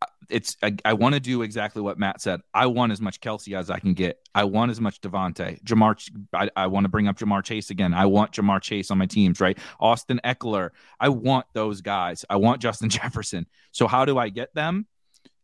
Uh, 0.00 0.06
it's 0.30 0.56
I, 0.62 0.74
I 0.84 0.94
want 0.94 1.14
to 1.14 1.20
do 1.20 1.42
exactly 1.42 1.82
what 1.82 1.98
Matt 1.98 2.20
said. 2.20 2.40
I 2.54 2.66
want 2.66 2.92
as 2.92 3.00
much 3.00 3.20
Kelce 3.20 3.56
as 3.56 3.70
I 3.70 3.78
can 3.78 3.94
get. 3.94 4.18
I 4.34 4.44
want 4.44 4.70
as 4.70 4.80
much 4.80 5.00
Davante. 5.00 5.62
Ja'Marr. 5.62 6.10
I, 6.32 6.50
I 6.56 6.66
want 6.66 6.84
to 6.84 6.88
bring 6.88 7.08
up 7.08 7.18
Ja'Marr 7.18 7.44
Chase 7.44 7.70
again. 7.70 7.94
I 7.94 8.06
want 8.06 8.32
Ja'Marr 8.32 8.60
Chase 8.60 8.90
on 8.90 8.98
my 8.98 9.06
teams. 9.06 9.40
Right. 9.40 9.58
Austin 9.78 10.20
Ekeler. 10.24 10.70
I 10.98 11.10
want 11.10 11.46
those 11.52 11.80
guys. 11.80 12.24
I 12.28 12.36
want 12.36 12.62
Justin 12.62 12.88
Jefferson. 12.90 13.46
So 13.70 13.86
how 13.86 14.04
do 14.04 14.18
I 14.18 14.28
get 14.30 14.54
them? 14.54 14.86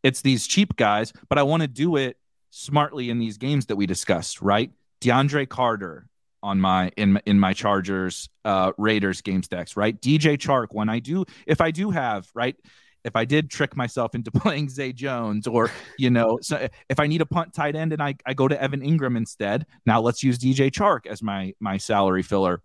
It's 0.03 0.23
these 0.23 0.47
cheap 0.47 0.77
guys, 0.77 1.13
but 1.29 1.39
I 1.39 1.43
want 1.43 1.63
to 1.63 1.69
do 1.69 1.97
it 1.97 2.17
smartly 2.51 3.11
in 3.11 3.19
these 3.19 3.39
games 3.39 3.67
that 3.67 3.77
we 3.77 3.87
discussed, 3.87 4.41
right? 4.41 4.71
DeAndre 5.01 5.49
Carter 5.49 6.09
on 6.43 6.61
my 6.61 6.91
in 6.97 7.21
in 7.27 7.39
my 7.39 7.53
Chargers 7.53 8.29
uh 8.45 8.73
Raiders 8.79 9.21
game 9.23 9.43
stacks, 9.43 9.77
right? 9.77 10.01
DJ 10.01 10.37
Chark 10.39 10.69
when 10.73 10.89
I 10.89 10.99
do 10.99 11.25
if 11.47 11.61
I 11.61 11.71
do 11.71 11.91
have, 11.91 12.29
right? 12.35 12.57
If 13.05 13.17
I 13.17 13.25
did 13.25 13.51
trick 13.51 13.77
myself 13.77 14.15
into 14.15 14.31
playing 14.33 14.69
Zay 14.69 14.93
Jones 14.93 15.47
or, 15.47 15.71
you 15.99 16.11
know, 16.11 16.39
so 16.43 16.69
if 16.89 17.01
I 17.01 17.07
need 17.07 17.21
a 17.21 17.27
punt 17.27 17.55
tight 17.55 17.77
end 17.77 17.93
and 17.93 18.03
I, 18.03 18.17
I 18.27 18.35
go 18.35 18.49
to 18.49 18.61
Evan 18.61 18.81
Engram 18.81 19.17
instead, 19.17 19.67
now 19.87 20.01
let's 20.01 20.23
use 20.23 20.39
DJ 20.39 20.71
Chark 20.71 21.07
as 21.07 21.23
my 21.23 21.55
my 21.61 21.77
salary 21.77 22.23
filler. 22.23 22.61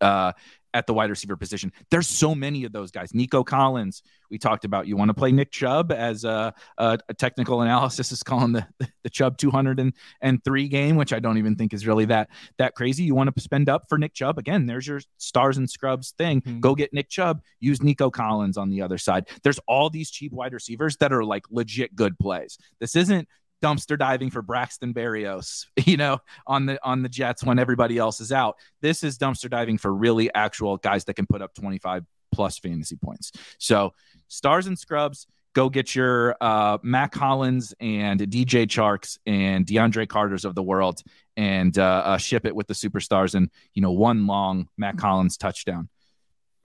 Uh 0.00 0.32
at 0.74 0.86
the 0.86 0.92
wide 0.92 1.08
receiver 1.08 1.36
position. 1.36 1.72
There's 1.90 2.08
so 2.08 2.34
many 2.34 2.64
of 2.64 2.72
those 2.72 2.90
guys. 2.90 3.14
Nico 3.14 3.44
Collins, 3.44 4.02
we 4.28 4.38
talked 4.38 4.64
about. 4.64 4.88
You 4.88 4.96
want 4.96 5.08
to 5.08 5.14
play 5.14 5.30
Nick 5.30 5.52
Chubb 5.52 5.92
as 5.92 6.24
a, 6.24 6.52
a, 6.76 6.98
a 7.08 7.14
technical 7.14 7.62
analysis 7.62 8.10
is 8.12 8.22
calling 8.22 8.52
the, 8.52 8.66
the 9.04 9.10
Chubb 9.10 9.38
203 9.38 10.68
game, 10.68 10.96
which 10.96 11.12
I 11.12 11.20
don't 11.20 11.38
even 11.38 11.54
think 11.54 11.72
is 11.72 11.86
really 11.86 12.04
that 12.06 12.28
that 12.58 12.74
crazy. 12.74 13.04
You 13.04 13.14
want 13.14 13.34
to 13.34 13.40
spend 13.40 13.68
up 13.68 13.88
for 13.88 13.96
Nick 13.96 14.14
Chubb 14.14 14.36
again. 14.36 14.66
There's 14.66 14.86
your 14.86 15.00
stars 15.16 15.56
and 15.56 15.70
scrubs 15.70 16.10
thing. 16.18 16.42
Mm-hmm. 16.42 16.60
Go 16.60 16.74
get 16.74 16.92
Nick 16.92 17.08
Chubb. 17.08 17.40
Use 17.60 17.80
Nico 17.80 18.10
Collins 18.10 18.58
on 18.58 18.68
the 18.68 18.82
other 18.82 18.98
side. 18.98 19.28
There's 19.44 19.60
all 19.68 19.88
these 19.88 20.10
cheap 20.10 20.32
wide 20.32 20.52
receivers 20.52 20.96
that 20.96 21.12
are 21.12 21.24
like 21.24 21.44
legit 21.50 21.94
good 21.94 22.18
plays. 22.18 22.58
This 22.80 22.96
isn't 22.96 23.28
dumpster 23.64 23.98
diving 23.98 24.30
for 24.30 24.42
Braxton 24.42 24.92
Berrios, 24.92 25.66
you 25.86 25.96
know, 25.96 26.18
on 26.46 26.66
the 26.66 26.78
on 26.84 27.02
the 27.02 27.08
Jets 27.08 27.42
when 27.42 27.58
everybody 27.58 27.96
else 27.96 28.20
is 28.20 28.30
out. 28.30 28.56
This 28.82 29.02
is 29.02 29.16
dumpster 29.16 29.48
diving 29.48 29.78
for 29.78 29.92
really 29.92 30.32
actual 30.34 30.76
guys 30.76 31.04
that 31.06 31.14
can 31.14 31.26
put 31.26 31.40
up 31.40 31.54
25 31.54 32.04
plus 32.30 32.58
fantasy 32.58 32.96
points. 32.96 33.32
So, 33.58 33.94
stars 34.28 34.66
and 34.66 34.78
scrubs, 34.78 35.26
go 35.54 35.70
get 35.70 35.94
your 35.94 36.36
uh, 36.40 36.78
Mack 36.82 37.14
Hollins 37.14 37.72
and 37.80 38.20
DJ 38.20 38.66
Charks 38.66 39.18
and 39.24 39.64
DeAndre 39.64 40.08
Carter's 40.08 40.44
of 40.44 40.54
the 40.54 40.62
world 40.62 41.00
and 41.36 41.76
uh, 41.78 42.02
uh, 42.04 42.18
ship 42.18 42.44
it 42.44 42.54
with 42.54 42.66
the 42.66 42.74
superstars 42.74 43.34
and 43.34 43.50
you 43.72 43.80
know 43.80 43.92
one 43.92 44.26
long 44.26 44.68
Mack 44.76 45.00
Hollins 45.00 45.36
touchdown 45.36 45.88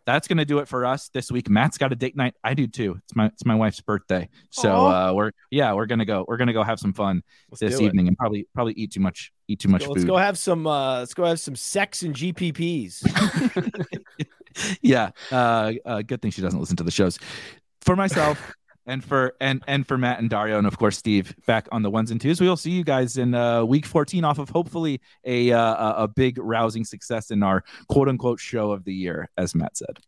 that's 0.10 0.28
going 0.28 0.38
to 0.38 0.46
do 0.46 0.60
it 0.60 0.68
for 0.68 0.86
us 0.86 1.10
this 1.10 1.32
week. 1.32 1.50
Matt's 1.50 1.78
got 1.78 1.92
a 1.92 1.96
date 1.96 2.16
night. 2.16 2.34
I 2.44 2.56
do 2.56 2.68
too. 2.68 3.00
It's 3.04 3.16
my 3.16 3.28
it's 3.28 3.46
my 3.46 3.56
wife's 3.56 3.80
birthday, 3.82 4.28
so 4.50 4.88
uh, 4.88 5.14
we're 5.14 5.32
yeah 5.52 5.74
we're 5.74 5.86
gonna 5.86 6.06
go 6.06 6.26
we're 6.28 6.38
gonna 6.38 6.54
go 6.54 6.64
have 6.64 6.80
some 6.80 6.94
fun 6.94 7.22
let's 7.52 7.60
this 7.60 7.80
evening 7.80 8.08
and 8.08 8.18
probably 8.18 8.48
probably 8.56 8.74
eat 8.74 8.92
too 8.92 9.00
much 9.00 9.32
eat 9.48 9.60
too 9.60 9.70
much 9.70 9.82
let's 9.82 9.90
food. 9.90 9.98
Let's 9.98 10.06
go 10.06 10.18
have 10.18 10.38
some 10.38 10.66
uh, 10.66 11.00
let's 11.00 11.14
go 11.14 11.26
have 11.26 11.40
some 11.40 11.56
sex 11.56 12.02
and 12.02 12.16
GPPs. 12.16 13.04
yeah, 14.82 15.12
uh, 15.32 15.74
uh, 15.86 16.02
good 16.02 16.22
thing 16.22 16.32
she 16.32 16.42
doesn't 16.42 16.60
listen 16.60 16.78
to 16.78 16.84
the 16.84 16.92
shows. 16.92 17.20
For 17.82 17.96
myself, 17.96 18.54
and 18.90 19.04
for 19.04 19.36
and 19.40 19.64
and 19.68 19.88
for 19.88 19.98
Matt 19.98 20.20
and 20.20 20.30
Dario 20.30 20.58
and 20.58 20.68
of 20.68 20.78
course 20.78 20.98
Steve 20.98 21.36
back 21.46 21.68
on 21.72 21.84
the 21.84 21.90
ones 21.90 22.12
and 22.12 22.20
twos. 22.20 22.42
We 22.42 22.50
will 22.50 22.58
see 22.58 22.72
you 22.72 22.84
guys 22.84 23.18
in 23.18 23.34
uh, 23.36 23.64
week 23.64 23.86
14 23.86 24.26
off 24.26 24.40
of 24.40 24.50
hopefully 24.50 25.00
a 25.24 25.52
uh, 25.52 26.04
a 26.04 26.08
big 26.08 26.38
rousing 26.38 26.84
success 26.84 27.32
in 27.32 27.44
our 27.44 27.64
quote 27.88 28.10
unquote 28.10 28.40
show 28.40 28.72
of 28.72 28.84
the 28.84 28.94
year, 28.94 29.30
as 29.38 29.56
Matt 29.56 29.78
said. 29.78 30.00